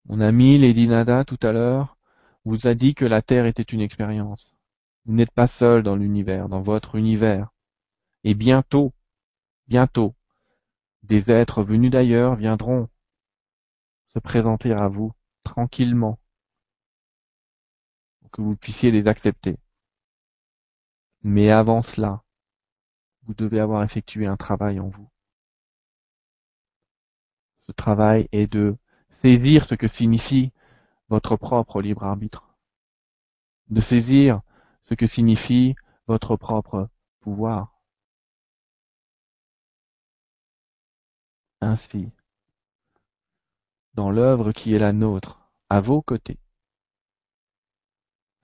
Mon 0.06 0.20
ami 0.20 0.58
Lady 0.58 0.86
Nada 0.88 1.24
tout 1.24 1.38
à 1.42 1.52
l'heure 1.52 1.96
vous 2.44 2.66
a 2.66 2.74
dit 2.74 2.94
que 2.94 3.04
la 3.04 3.22
Terre 3.22 3.46
était 3.46 3.62
une 3.62 3.80
expérience. 3.80 4.55
Vous 5.06 5.14
n'êtes 5.14 5.30
pas 5.30 5.46
seul 5.46 5.84
dans 5.84 5.94
l'univers, 5.94 6.48
dans 6.48 6.62
votre 6.62 6.96
univers. 6.96 7.50
Et 8.24 8.34
bientôt, 8.34 8.92
bientôt, 9.68 10.16
des 11.04 11.30
êtres 11.30 11.62
venus 11.62 11.92
d'ailleurs 11.92 12.34
viendront 12.34 12.88
se 14.12 14.18
présenter 14.18 14.72
à 14.72 14.88
vous 14.88 15.12
tranquillement 15.44 16.18
pour 18.20 18.30
que 18.32 18.42
vous 18.42 18.56
puissiez 18.56 18.90
les 18.90 19.06
accepter. 19.06 19.58
Mais 21.22 21.50
avant 21.50 21.82
cela, 21.82 22.24
vous 23.22 23.34
devez 23.34 23.60
avoir 23.60 23.84
effectué 23.84 24.26
un 24.26 24.36
travail 24.36 24.80
en 24.80 24.88
vous. 24.88 25.08
Ce 27.60 27.70
travail 27.70 28.28
est 28.32 28.48
de 28.48 28.76
saisir 29.22 29.66
ce 29.66 29.76
que 29.76 29.86
signifie 29.86 30.50
votre 31.08 31.36
propre 31.36 31.80
libre 31.80 32.02
arbitre, 32.02 32.56
de 33.68 33.80
saisir 33.80 34.42
ce 34.88 34.94
que 34.94 35.06
signifie 35.06 35.74
votre 36.06 36.36
propre 36.36 36.88
pouvoir. 37.20 37.80
Ainsi, 41.60 42.10
dans 43.94 44.10
l'œuvre 44.10 44.52
qui 44.52 44.74
est 44.74 44.78
la 44.78 44.92
nôtre, 44.92 45.50
à 45.68 45.80
vos 45.80 46.02
côtés, 46.02 46.38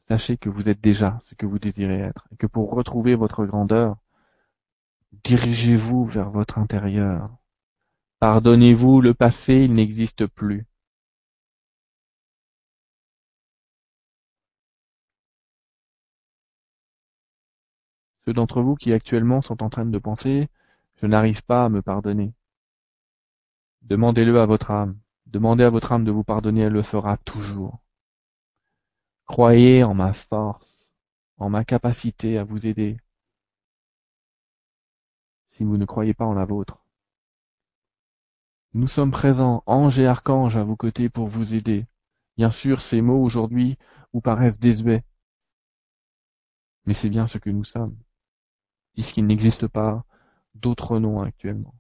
sachez 0.09 0.37
que 0.37 0.49
vous 0.49 0.69
êtes 0.69 0.81
déjà 0.81 1.21
ce 1.25 1.35
que 1.35 1.47
vous 1.47 1.59
désirez 1.59 1.99
être, 1.99 2.27
et 2.33 2.37
que 2.37 2.47
pour 2.47 2.71
retrouver 2.71 3.15
votre 3.15 3.45
grandeur, 3.45 3.97
dirigez-vous 5.25 6.07
vers 6.07 6.31
votre 6.31 6.59
intérieur. 6.59 7.31
Pardonnez-vous 8.19 9.01
le 9.01 9.15
passé, 9.15 9.69
n'existe 9.69 10.27
plus. 10.27 10.67
D'entre 18.33 18.63
vous 18.63 18.77
qui 18.77 18.93
actuellement 18.93 19.43
sont 19.43 19.63
en 19.63 19.69
train 19.69 19.85
de 19.85 19.99
penser 19.99 20.49
Je 20.97 21.07
n'arrive 21.07 21.43
pas 21.43 21.67
à 21.67 21.69
me 21.69 21.83
pardonner. 21.83 22.33
Demandez-le 23.83 24.41
à 24.41 24.47
votre 24.47 24.71
âme. 24.71 24.99
Demandez 25.27 25.65
à 25.65 25.71
votre 25.71 25.93
âme 25.93 26.05
de 26.05 26.11
vous 26.11 26.25
pardonner, 26.25 26.63
elle 26.63 26.73
le 26.73 26.83
fera 26.83 27.17
toujours. 27.19 27.81
Croyez 29.27 29.85
en 29.85 29.95
ma 29.95 30.13
force, 30.13 30.87
en 31.39 31.51
ma 31.51 31.65
capacité 31.65 32.39
à 32.39 32.45
vous 32.45 32.67
aider, 32.67 32.99
si 35.51 35.65
vous 35.65 35.77
ne 35.77 35.85
croyez 35.85 36.15
pas 36.15 36.27
en 36.27 36.35
la 36.35 36.45
vôtre. 36.45 36.85
Nous 38.75 38.89
sommes 38.89 39.11
présents, 39.11 39.63
anges 39.67 39.99
et 39.99 40.07
archanges, 40.07 40.57
à 40.57 40.65
vos 40.65 40.77
côtés 40.77 41.09
pour 41.09 41.29
vous 41.29 41.55
aider. 41.55 41.87
Bien 42.37 42.51
sûr, 42.51 42.81
ces 42.81 43.01
mots 43.03 43.23
aujourd'hui 43.23 43.79
vous 44.13 44.21
paraissent 44.21 44.59
désuets, 44.59 45.05
mais 46.87 46.95
c'est 46.95 47.11
bien 47.11 47.27
ce 47.27 47.39
que 47.39 47.51
nous 47.51 47.65
sommes 47.65 47.97
puisqu'il 48.95 49.27
n'existe 49.27 49.67
pas 49.67 50.05
d'autres 50.55 50.99
noms 50.99 51.21
actuellement. 51.21 51.75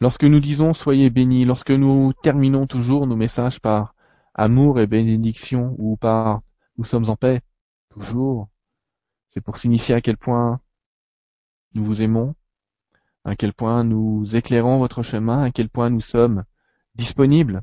Lorsque 0.00 0.24
nous 0.24 0.40
disons 0.40 0.74
soyez 0.74 1.08
bénis, 1.10 1.44
lorsque 1.44 1.70
nous 1.70 2.12
terminons 2.22 2.66
toujours 2.66 3.06
nos 3.06 3.16
messages 3.16 3.60
par 3.60 3.94
amour 4.34 4.80
et 4.80 4.86
bénédiction 4.86 5.74
ou 5.78 5.96
par 5.96 6.42
nous 6.76 6.84
sommes 6.84 7.08
en 7.08 7.16
paix, 7.16 7.40
toujours, 7.90 8.48
c'est 9.30 9.40
pour 9.40 9.58
signifier 9.58 9.94
à 9.94 10.00
quel 10.00 10.16
point 10.16 10.60
nous 11.74 11.84
vous 11.84 12.02
aimons, 12.02 12.34
à 13.24 13.36
quel 13.36 13.52
point 13.52 13.84
nous 13.84 14.36
éclairons 14.36 14.78
votre 14.78 15.02
chemin, 15.02 15.42
à 15.42 15.50
quel 15.50 15.68
point 15.68 15.90
nous 15.90 16.00
sommes 16.00 16.44
disponibles 16.94 17.62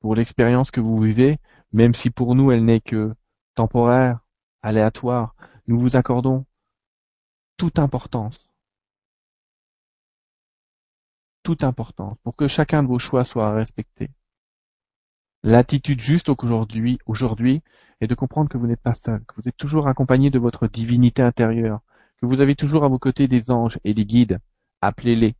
pour 0.00 0.14
l'expérience 0.16 0.70
que 0.70 0.80
vous 0.80 1.00
vivez, 1.00 1.38
même 1.72 1.94
si 1.94 2.10
pour 2.10 2.34
nous 2.34 2.50
elle 2.50 2.64
n'est 2.64 2.80
que 2.80 3.14
temporaire, 3.54 4.18
aléatoire, 4.62 5.34
nous 5.66 5.78
vous 5.78 5.96
accordons 5.96 6.46
toute 7.56 7.78
importance. 7.78 8.48
Toute 11.42 11.64
importance 11.64 12.16
pour 12.22 12.36
que 12.36 12.48
chacun 12.48 12.82
de 12.82 12.88
vos 12.88 12.98
choix 12.98 13.24
soit 13.24 13.52
respecté. 13.52 14.10
L'attitude 15.42 16.00
juste 16.00 16.28
aujourd'hui, 16.28 16.98
aujourd'hui, 17.06 17.62
est 18.00 18.06
de 18.06 18.14
comprendre 18.14 18.48
que 18.48 18.58
vous 18.58 18.66
n'êtes 18.66 18.80
pas 18.80 18.94
seul, 18.94 19.24
que 19.24 19.34
vous 19.36 19.48
êtes 19.48 19.56
toujours 19.56 19.88
accompagné 19.88 20.30
de 20.30 20.38
votre 20.38 20.68
divinité 20.68 21.22
intérieure, 21.22 21.80
que 22.20 22.26
vous 22.26 22.40
avez 22.40 22.54
toujours 22.54 22.84
à 22.84 22.88
vos 22.88 22.98
côtés 22.98 23.26
des 23.28 23.50
anges 23.50 23.78
et 23.84 23.94
des 23.94 24.04
guides. 24.04 24.38
Appelez-les. 24.80 25.36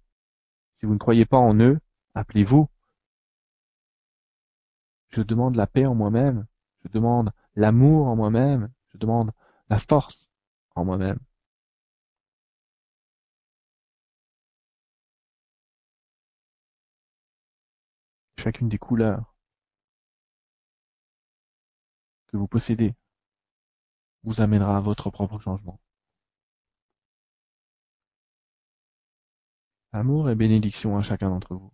Si 0.77 0.87
vous 0.87 0.95
ne 0.95 0.99
croyez 0.99 1.25
pas 1.25 1.39
en 1.39 1.59
eux, 1.61 1.79
appelez-vous. 2.15 2.69
Je 5.11 5.23
demande 5.23 5.57
la 5.57 5.67
paix 5.67 5.87
en 5.87 5.95
moi-même. 5.95 6.47
Je 6.85 6.91
demande 6.91 7.31
l'amour 7.55 8.09
en 8.09 8.17
moi-même. 8.17 8.71
Je 8.93 8.99
demande 8.99 9.33
la 9.69 9.79
force 9.79 10.29
en 10.75 10.85
moi-même. 10.85 11.19
Chacune 18.39 18.69
des 18.69 18.79
couleurs 18.79 19.35
que 22.27 22.37
vous 22.37 22.49
possédez 22.49 22.95
vous 24.25 24.41
amènera 24.41 24.77
à 24.77 24.81
votre 24.81 25.11
propre 25.11 25.39
changement. 25.39 25.81
Amour 29.93 30.29
et 30.29 30.35
bénédiction 30.35 30.99
à 30.99 31.03
chacun 31.03 31.31
d'entre 31.31 31.55
vous. 31.55 31.73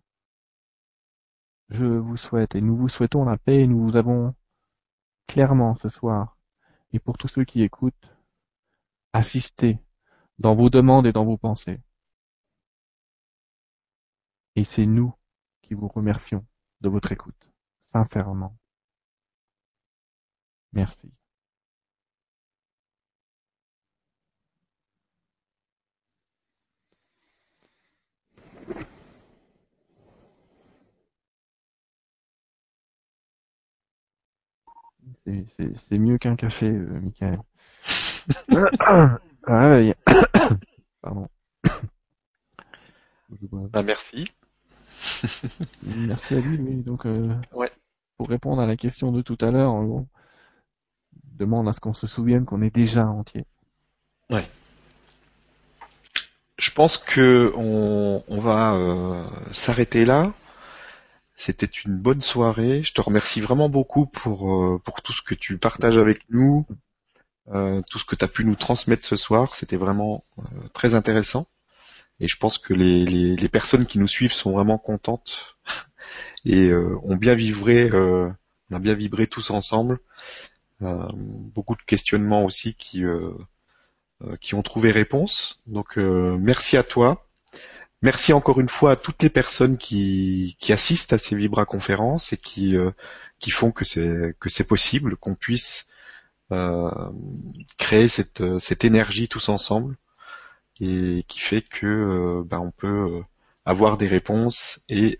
Je 1.69 1.85
vous 1.85 2.17
souhaite 2.17 2.55
et 2.55 2.61
nous 2.61 2.75
vous 2.75 2.89
souhaitons 2.89 3.25
la 3.25 3.37
paix 3.37 3.61
et 3.61 3.67
nous 3.67 3.83
vous 3.89 3.95
avons 3.95 4.35
clairement 5.27 5.75
ce 5.75 5.89
soir 5.89 6.38
et 6.93 6.99
pour 6.99 7.17
tous 7.17 7.27
ceux 7.27 7.45
qui 7.45 7.61
écoutent, 7.63 8.09
assistez 9.13 9.79
dans 10.39 10.55
vos 10.55 10.69
demandes 10.69 11.05
et 11.05 11.11
dans 11.13 11.25
vos 11.25 11.37
pensées. 11.37 11.81
Et 14.55 14.63
c'est 14.63 14.85
nous 14.85 15.13
qui 15.61 15.73
vous 15.73 15.87
remercions 15.87 16.45
de 16.81 16.89
votre 16.89 17.11
écoute, 17.11 17.49
sincèrement. 17.93 18.57
Merci. 20.73 21.11
C'est 35.57 35.97
mieux 35.97 36.17
qu'un 36.17 36.35
café, 36.35 36.67
euh, 36.67 36.99
Michael. 37.01 37.39
ah, 38.79 39.19
Pardon. 41.01 41.27
Bah, 43.51 43.83
merci. 43.83 44.25
merci 45.85 46.35
à 46.35 46.39
lui, 46.39 46.57
oui. 46.57 46.75
Donc, 46.83 47.05
euh, 47.05 47.35
ouais. 47.53 47.71
pour 48.17 48.27
répondre 48.29 48.61
à 48.61 48.65
la 48.65 48.75
question 48.75 49.11
de 49.11 49.21
tout 49.21 49.37
à 49.41 49.51
l'heure, 49.51 49.73
on 49.73 50.07
demande 51.33 51.67
à 51.67 51.73
ce 51.73 51.79
qu'on 51.79 51.93
se 51.93 52.07
souvienne 52.07 52.45
qu'on 52.45 52.61
est 52.61 52.73
déjà 52.73 53.07
entier. 53.07 53.45
Ouais. 54.29 54.47
Je 56.57 56.71
pense 56.71 56.97
que 56.97 57.53
on, 57.55 58.23
on 58.27 58.41
va 58.41 58.73
euh, 58.75 59.25
s'arrêter 59.53 60.05
là. 60.05 60.33
C'était 61.39 61.67
une 61.67 61.97
bonne 61.97 62.19
soirée. 62.19 62.83
Je 62.83 62.91
te 62.91 62.99
remercie 62.99 63.39
vraiment 63.39 63.69
beaucoup 63.69 64.05
pour, 64.05 64.53
euh, 64.53 64.81
pour 64.83 65.01
tout 65.01 65.13
ce 65.13 65.21
que 65.21 65.33
tu 65.33 65.57
partages 65.57 65.97
avec 65.97 66.19
nous, 66.29 66.65
euh, 67.47 67.81
tout 67.89 67.97
ce 67.97 68.03
que 68.03 68.17
tu 68.17 68.25
as 68.25 68.27
pu 68.27 68.43
nous 68.43 68.55
transmettre 68.55 69.05
ce 69.05 69.15
soir. 69.15 69.55
C'était 69.55 69.77
vraiment 69.77 70.25
euh, 70.37 70.41
très 70.73 70.95
intéressant. 70.95 71.47
Et 72.19 72.27
je 72.27 72.35
pense 72.35 72.57
que 72.57 72.73
les, 72.73 73.05
les, 73.05 73.37
les, 73.37 73.47
personnes 73.47 73.85
qui 73.85 73.99
nous 73.99 74.07
suivent 74.09 74.33
sont 74.33 74.51
vraiment 74.51 74.77
contentes 74.77 75.55
et 76.45 76.73
ont 76.73 77.15
bien 77.15 77.35
vibré, 77.35 77.89
on 77.93 78.75
a 78.75 78.79
bien 78.79 78.93
vibré 78.93 79.25
tous 79.25 79.49
ensemble. 79.49 79.99
beaucoup 80.81 81.77
de 81.77 81.83
questionnements 81.83 82.43
aussi 82.43 82.73
qui, 82.75 83.05
qui 84.41 84.55
ont 84.55 84.61
trouvé 84.61 84.91
réponse. 84.91 85.61
Donc 85.67 85.95
merci 85.95 86.75
à 86.75 86.83
toi. 86.83 87.28
Merci 88.01 88.31
encore 88.31 88.61
une 88.61 88.69
fois 88.69 88.91
à 88.91 88.95
toutes 88.95 89.21
les 89.23 89.29
personnes 89.29 89.77
qui, 89.77 90.55
assistent 90.69 91.13
à 91.13 91.17
ces 91.17 91.35
Vibra 91.35 91.65
conférences 91.65 92.31
et 92.31 92.37
qui, 92.37 92.77
euh, 92.77 92.91
font 93.49 93.71
que 93.71 93.83
c'est 93.83 94.67
possible, 94.67 95.17
qu'on 95.17 95.35
puisse 95.35 95.87
euh, 96.51 96.89
créer 97.77 98.07
cette, 98.07 98.57
cette 98.59 98.85
énergie 98.85 99.27
tous 99.27 99.49
ensemble 99.49 99.97
et 100.79 101.25
qui 101.27 101.39
fait 101.39 101.61
que 101.61 101.85
euh, 101.85 102.43
ben, 102.45 102.59
on 102.59 102.71
peut 102.71 103.21
avoir 103.65 103.97
des 103.97 104.07
réponses 104.07 104.79
et 104.87 105.17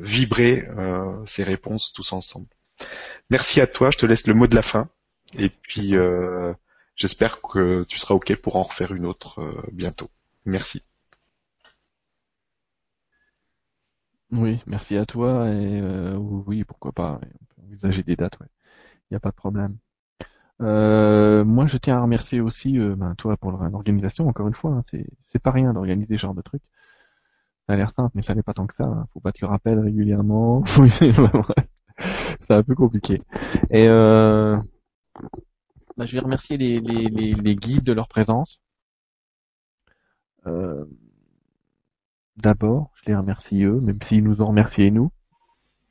vibrer 0.00 0.68
ces 1.24 1.44
réponses 1.44 1.92
tous 1.92 2.12
ensemble. 2.12 2.48
Merci 3.30 3.60
à 3.60 3.68
toi, 3.68 3.90
je 3.92 3.98
te 3.98 4.06
laisse 4.06 4.26
le 4.26 4.34
mot 4.34 4.48
de 4.48 4.56
la 4.56 4.62
fin 4.62 4.88
et 5.38 5.48
puis 5.50 5.94
j'espère 6.96 7.40
que 7.40 7.84
tu 7.84 7.98
seras 7.98 8.14
ok 8.14 8.34
pour 8.36 8.56
en 8.56 8.64
refaire 8.64 8.92
une 8.92 9.06
autre 9.06 9.40
bientôt. 9.72 10.10
Merci. 10.44 10.82
Oui, 14.32 14.60
merci 14.66 14.96
à 14.96 15.04
toi 15.06 15.48
et 15.48 15.80
euh, 15.80 16.16
oui, 16.16 16.64
pourquoi 16.64 16.92
pas. 16.92 17.20
On 17.22 17.44
peut 17.54 17.62
envisager 17.66 18.02
des 18.02 18.16
dates, 18.16 18.38
ouais. 18.40 18.46
Il 19.10 19.14
n'y 19.14 19.16
a 19.16 19.20
pas 19.20 19.30
de 19.30 19.34
problème. 19.36 19.76
Euh, 20.62 21.44
moi, 21.44 21.66
je 21.66 21.76
tiens 21.78 21.98
à 21.98 22.02
remercier 22.02 22.40
aussi 22.40 22.78
euh, 22.78 22.94
ben, 22.96 23.14
toi 23.16 23.36
pour 23.36 23.52
l'organisation. 23.52 24.28
Encore 24.28 24.48
une 24.48 24.54
fois, 24.54 24.72
hein, 24.72 24.84
c'est 25.32 25.38
pas 25.42 25.50
rien 25.52 25.72
d'organiser 25.74 26.16
ce 26.16 26.22
genre 26.22 26.34
de 26.34 26.42
truc. 26.42 26.62
Ça 27.66 27.74
a 27.74 27.76
l'air 27.76 27.92
simple, 27.94 28.12
mais 28.14 28.22
ça 28.22 28.34
n'est 28.34 28.42
pas 28.42 28.54
tant 28.54 28.66
que 28.66 28.74
ça. 28.74 28.84
Hein. 28.84 29.06
Faut 29.12 29.20
pas 29.20 29.32
tu 29.32 29.44
le 29.44 29.50
rappelles 29.50 29.78
régulièrement. 29.80 30.64
c'est 30.88 31.12
un 32.50 32.62
peu 32.62 32.74
compliqué. 32.74 33.22
Et 33.70 33.88
bah, 35.96 36.06
je 36.06 36.14
vais 36.14 36.20
remercier 36.20 36.56
les 36.56 37.56
guides 37.56 37.84
de 37.84 37.92
leur 37.92 38.08
présence. 38.08 38.60
Euh, 40.46 40.84
D'abord, 42.36 42.90
je 42.94 43.10
les 43.10 43.16
remercie 43.16 43.62
eux, 43.62 43.80
même 43.80 43.98
s'ils 44.02 44.24
nous 44.24 44.40
ont 44.42 44.46
remercié 44.46 44.90
nous. 44.90 45.10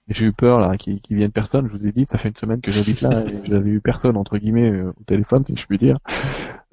J'ai 0.07 0.25
eu 0.25 0.33
peur 0.33 0.59
là 0.59 0.77
qu'ils 0.77 0.99
qu 0.99 1.15
viennent 1.15 1.31
personne. 1.31 1.69
Je 1.71 1.77
vous 1.77 1.87
ai 1.87 1.91
dit, 1.91 2.05
ça 2.05 2.17
fait 2.17 2.29
une 2.29 2.35
semaine 2.35 2.59
que 2.59 2.71
j'habite 2.71 3.01
là 3.01 3.23
et 3.27 3.41
j'avais 3.45 3.69
eu 3.69 3.79
personne 3.79 4.17
entre 4.17 4.37
guillemets 4.37 4.69
euh, 4.69 4.93
au 4.99 5.03
téléphone, 5.03 5.45
si 5.45 5.55
je 5.55 5.65
puis 5.65 5.77
dire. 5.77 5.97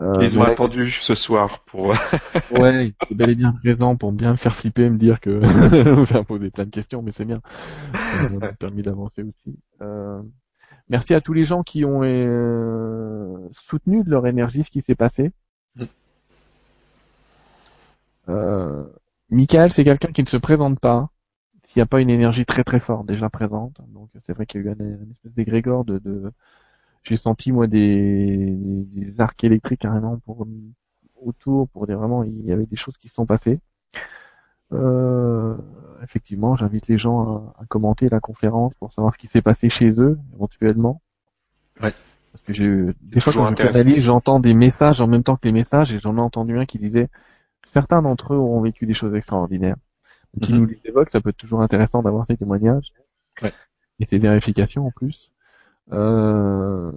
Euh, 0.01 0.15
Ils 0.21 0.39
ont 0.39 0.43
attendu 0.43 0.91
ce 0.91 1.15
soir 1.15 1.61
pour. 1.67 1.89
ouais, 2.59 2.87
ils 2.87 2.95
étaient 3.03 3.15
bel 3.15 3.31
et 3.31 3.35
bien 3.35 3.53
présents 3.53 3.97
pour 3.97 4.13
bien 4.13 4.33
me 4.33 4.37
faire 4.37 4.57
flipper, 4.57 4.89
me 4.91 4.99
dire 4.99 5.21
que 5.21 5.31
vous 5.95 6.07
faire 6.07 6.25
poser 6.25 6.51
plein 6.51 6.65
de 6.65 6.71
questions, 6.71 7.03
mais 7.03 7.13
c'est 7.13 7.27
bien. 7.27 7.41
Ça 7.95 8.31
m'a 8.31 8.53
permis 8.55 8.83
d'avancer 8.83 9.23
aussi. 9.23 9.59
Euh... 9.83 10.21
Merci 10.91 11.13
à 11.13 11.21
tous 11.21 11.35
les 11.35 11.45
gens 11.45 11.63
qui 11.63 11.85
ont 11.85 12.01
euh, 12.03 13.37
soutenu 13.53 14.03
de 14.05 14.11
leur 14.11 14.27
énergie 14.27 14.65
ce 14.65 14.71
qui 14.71 14.81
s'est 14.81 14.95
passé. 14.95 15.33
Euh, 18.29 18.85
Michael, 19.31 19.71
c'est 19.71 19.85
quelqu'un 19.85 20.13
qui 20.13 20.23
ne 20.23 20.29
se 20.29 20.37
présente 20.37 20.81
pas 20.81 21.11
s'il 21.65 21.81
n'y 21.81 21.83
a 21.83 21.87
pas 21.87 22.01
une 22.01 22.11
énergie 22.11 22.47
très 22.47 22.65
très 22.65 22.81
forte 22.81 23.07
déjà 23.07 23.29
présente. 23.29 23.77
Donc 23.89 24.09
c'est 24.27 24.33
vrai 24.33 24.47
qu'il 24.47 24.63
y 24.63 24.65
a 24.65 24.69
eu 24.69 24.71
un, 24.71 25.11
espèce 25.11 25.35
d'égrégore 25.35 25.85
de, 25.85 25.99
de... 25.99 26.33
j'ai 27.05 27.17
senti 27.17 27.53
moi 27.53 27.67
des, 27.67 28.57
des, 28.57 29.21
arcs 29.21 29.45
électriques 29.45 29.81
carrément 29.81 30.19
pour 30.21 30.47
autour 31.21 31.69
pour 31.69 31.87
dire 31.87 31.99
vraiment 31.99 32.25
il 32.25 32.45
y 32.47 32.53
avait 32.53 32.67
des 32.67 32.77
choses 32.77 32.97
qui 32.97 33.09
se 33.09 33.15
sont 33.15 33.27
passées. 33.27 33.61
Euh, 34.73 35.57
effectivement, 36.03 36.57
j'invite 36.57 36.89
les 36.89 36.99
gens 36.99 37.55
à, 37.59 37.63
à, 37.63 37.67
commenter 37.67 38.09
la 38.09 38.21
conférence 38.21 38.75
pour 38.75 38.93
savoir 38.93 39.15
ce 39.15 39.19
qui 39.19 39.27
s'est 39.27 39.43
passé 39.43 39.71
chez 39.71 39.91
eux 39.91 40.19
éventuellement. 40.35 41.01
Ouais. 41.83 41.93
Parce 42.33 42.45
que 42.45 42.53
j'ai 42.53 42.95
des 43.03 43.21
fois 43.21 43.33
quand 43.33 43.55
je 43.57 44.01
j'entends 44.01 44.41
des 44.41 44.55
messages 44.55 45.01
en 45.01 45.07
même 45.07 45.23
temps 45.23 45.37
que 45.37 45.47
les 45.47 45.53
messages 45.53 45.93
et 45.93 45.99
j'en 46.01 46.17
ai 46.17 46.21
entendu 46.21 46.59
un 46.59 46.67
qui 46.67 46.79
disait 46.79 47.09
certains 47.79 48.03
d'entre 48.03 48.35
eux 48.35 48.39
ont 48.39 48.61
vécu 48.61 48.87
des 48.87 48.95
choses 48.95 49.15
extraordinaires 49.15 49.77
qui 50.43 50.53
mhm. 50.53 50.59
nous 50.59 50.67
les 50.67 50.81
évoquent. 50.85 51.11
Ça 51.11 51.21
peut 51.21 51.31
être 51.31 51.37
toujours 51.37 51.63
intéressant 51.63 52.03
d'avoir 52.03 52.27
ces 52.27 52.37
témoignages 52.37 52.93
ouais. 53.43 53.53
et 54.01 54.05
ces 54.05 54.19
vérifications 54.19 54.87
en 54.87 54.91
plus. 54.91 55.31
Euh... 55.93 56.91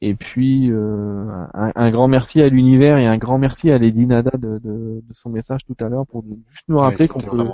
Et 0.00 0.14
puis 0.14 0.70
euh, 0.70 1.26
un, 1.54 1.72
un, 1.74 1.90
grand 1.90 2.06
merci 2.06 2.40
à 2.40 2.48
l'univers 2.48 2.98
et 2.98 3.06
un 3.06 3.18
grand 3.18 3.36
merci 3.36 3.68
à 3.72 3.78
Lady 3.78 4.06
Nada 4.06 4.30
de, 4.38 4.60
de, 4.60 5.02
de 5.02 5.14
son 5.14 5.28
message 5.28 5.64
tout 5.66 5.76
à 5.80 5.88
l'heure 5.88 6.06
pour 6.06 6.22
juste 6.52 6.68
nous 6.68 6.78
rappeler 6.78 7.08
qu'on 7.08 7.18
peut 7.18 7.44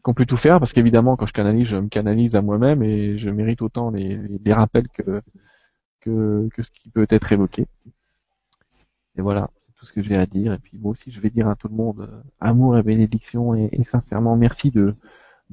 qu'on 0.00 0.14
peut 0.14 0.24
tout 0.24 0.38
faire 0.38 0.58
parce 0.58 0.72
qu'évidemment 0.72 1.16
quand 1.16 1.26
je 1.26 1.34
canalise 1.34 1.68
je 1.68 1.76
me 1.76 1.88
canalise 1.88 2.34
à 2.34 2.40
moi-même 2.40 2.82
et 2.82 3.18
je 3.18 3.28
mérite 3.28 3.60
autant 3.60 3.90
les, 3.90 4.18
les, 4.42 4.54
rappels 4.54 4.88
que, 4.88 5.20
que 6.00 6.48
que 6.54 6.62
ce 6.62 6.70
qui 6.70 6.88
peut 6.88 7.06
être 7.10 7.30
évoqué. 7.30 7.66
Et 9.18 9.20
voilà 9.20 9.50
ce 9.86 9.92
que 9.92 10.02
j'ai 10.02 10.16
à 10.16 10.26
dire. 10.26 10.52
Et 10.52 10.58
puis 10.58 10.78
moi 10.78 10.92
aussi, 10.92 11.10
je 11.10 11.20
vais 11.20 11.30
dire 11.30 11.48
à 11.48 11.56
tout 11.56 11.68
le 11.68 11.74
monde 11.74 12.00
euh, 12.00 12.22
amour 12.40 12.76
et 12.76 12.82
bénédiction 12.82 13.54
et, 13.54 13.70
sincèrement 13.84 14.36
merci 14.36 14.70
de 14.70 14.94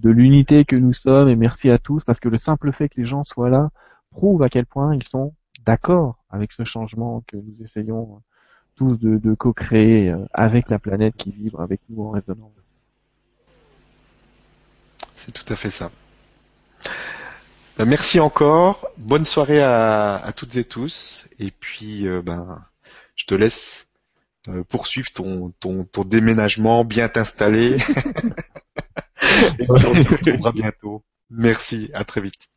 l'unité 0.04 0.66
que 0.66 0.76
nous 0.76 0.94
sommes 0.94 1.30
et 1.30 1.36
merci 1.36 1.70
à 1.70 1.78
tous 1.78 2.04
parce 2.04 2.20
que 2.20 2.30
le 2.30 2.38
simple 2.38 2.72
fait 2.72 2.90
que 2.90 3.00
les 3.00 3.08
gens 3.08 3.24
soient 3.24 3.50
là 3.50 3.70
prouve 4.12 4.44
à 4.44 4.50
quel 4.50 4.66
point 4.66 4.96
ils 4.96 5.08
sont 5.08 5.34
d'accord 5.66 6.24
avec 6.30 6.52
ce 6.52 6.64
changement 6.64 7.24
que 7.28 7.38
nous 7.38 7.56
essayons 7.64 8.22
tous 8.76 8.98
de, 8.98 9.36
co-créer 9.36 10.10
euh, 10.10 10.26
avec 10.34 10.70
la 10.70 10.80
planète 10.80 11.16
qui 11.16 11.32
vibre 11.32 11.62
avec 11.62 11.82
nous 11.90 12.04
en 12.04 12.12
résonance. 12.12 12.52
C'est 15.16 15.32
tout 15.32 15.52
à 15.52 15.56
fait 15.56 15.70
ça. 15.70 15.92
Ben, 17.78 17.86
merci 17.86 18.20
encore. 18.20 18.88
Bonne 18.98 19.26
soirée 19.26 19.62
à, 19.62 20.32
toutes 20.36 20.56
et 20.56 20.64
tous. 20.64 21.28
Et 21.40 21.52
puis, 21.52 22.08
euh, 22.08 22.22
ben, 22.22 22.64
je 23.16 23.26
te 23.26 23.36
laisse 23.36 23.88
euh, 23.88 23.93
poursuivre 24.70 25.10
ton, 25.14 25.52
ton, 25.60 25.86
ton 25.86 26.04
déménagement, 26.04 26.84
bien 26.84 27.10
t'installer. 27.10 27.78
Et 29.60 29.66
on 29.70 29.76
se 29.76 30.10
retrouvera 30.10 30.52
bientôt. 30.52 31.04
Merci, 31.30 31.90
à 31.94 32.04
très 32.04 32.22
vite. 32.22 32.48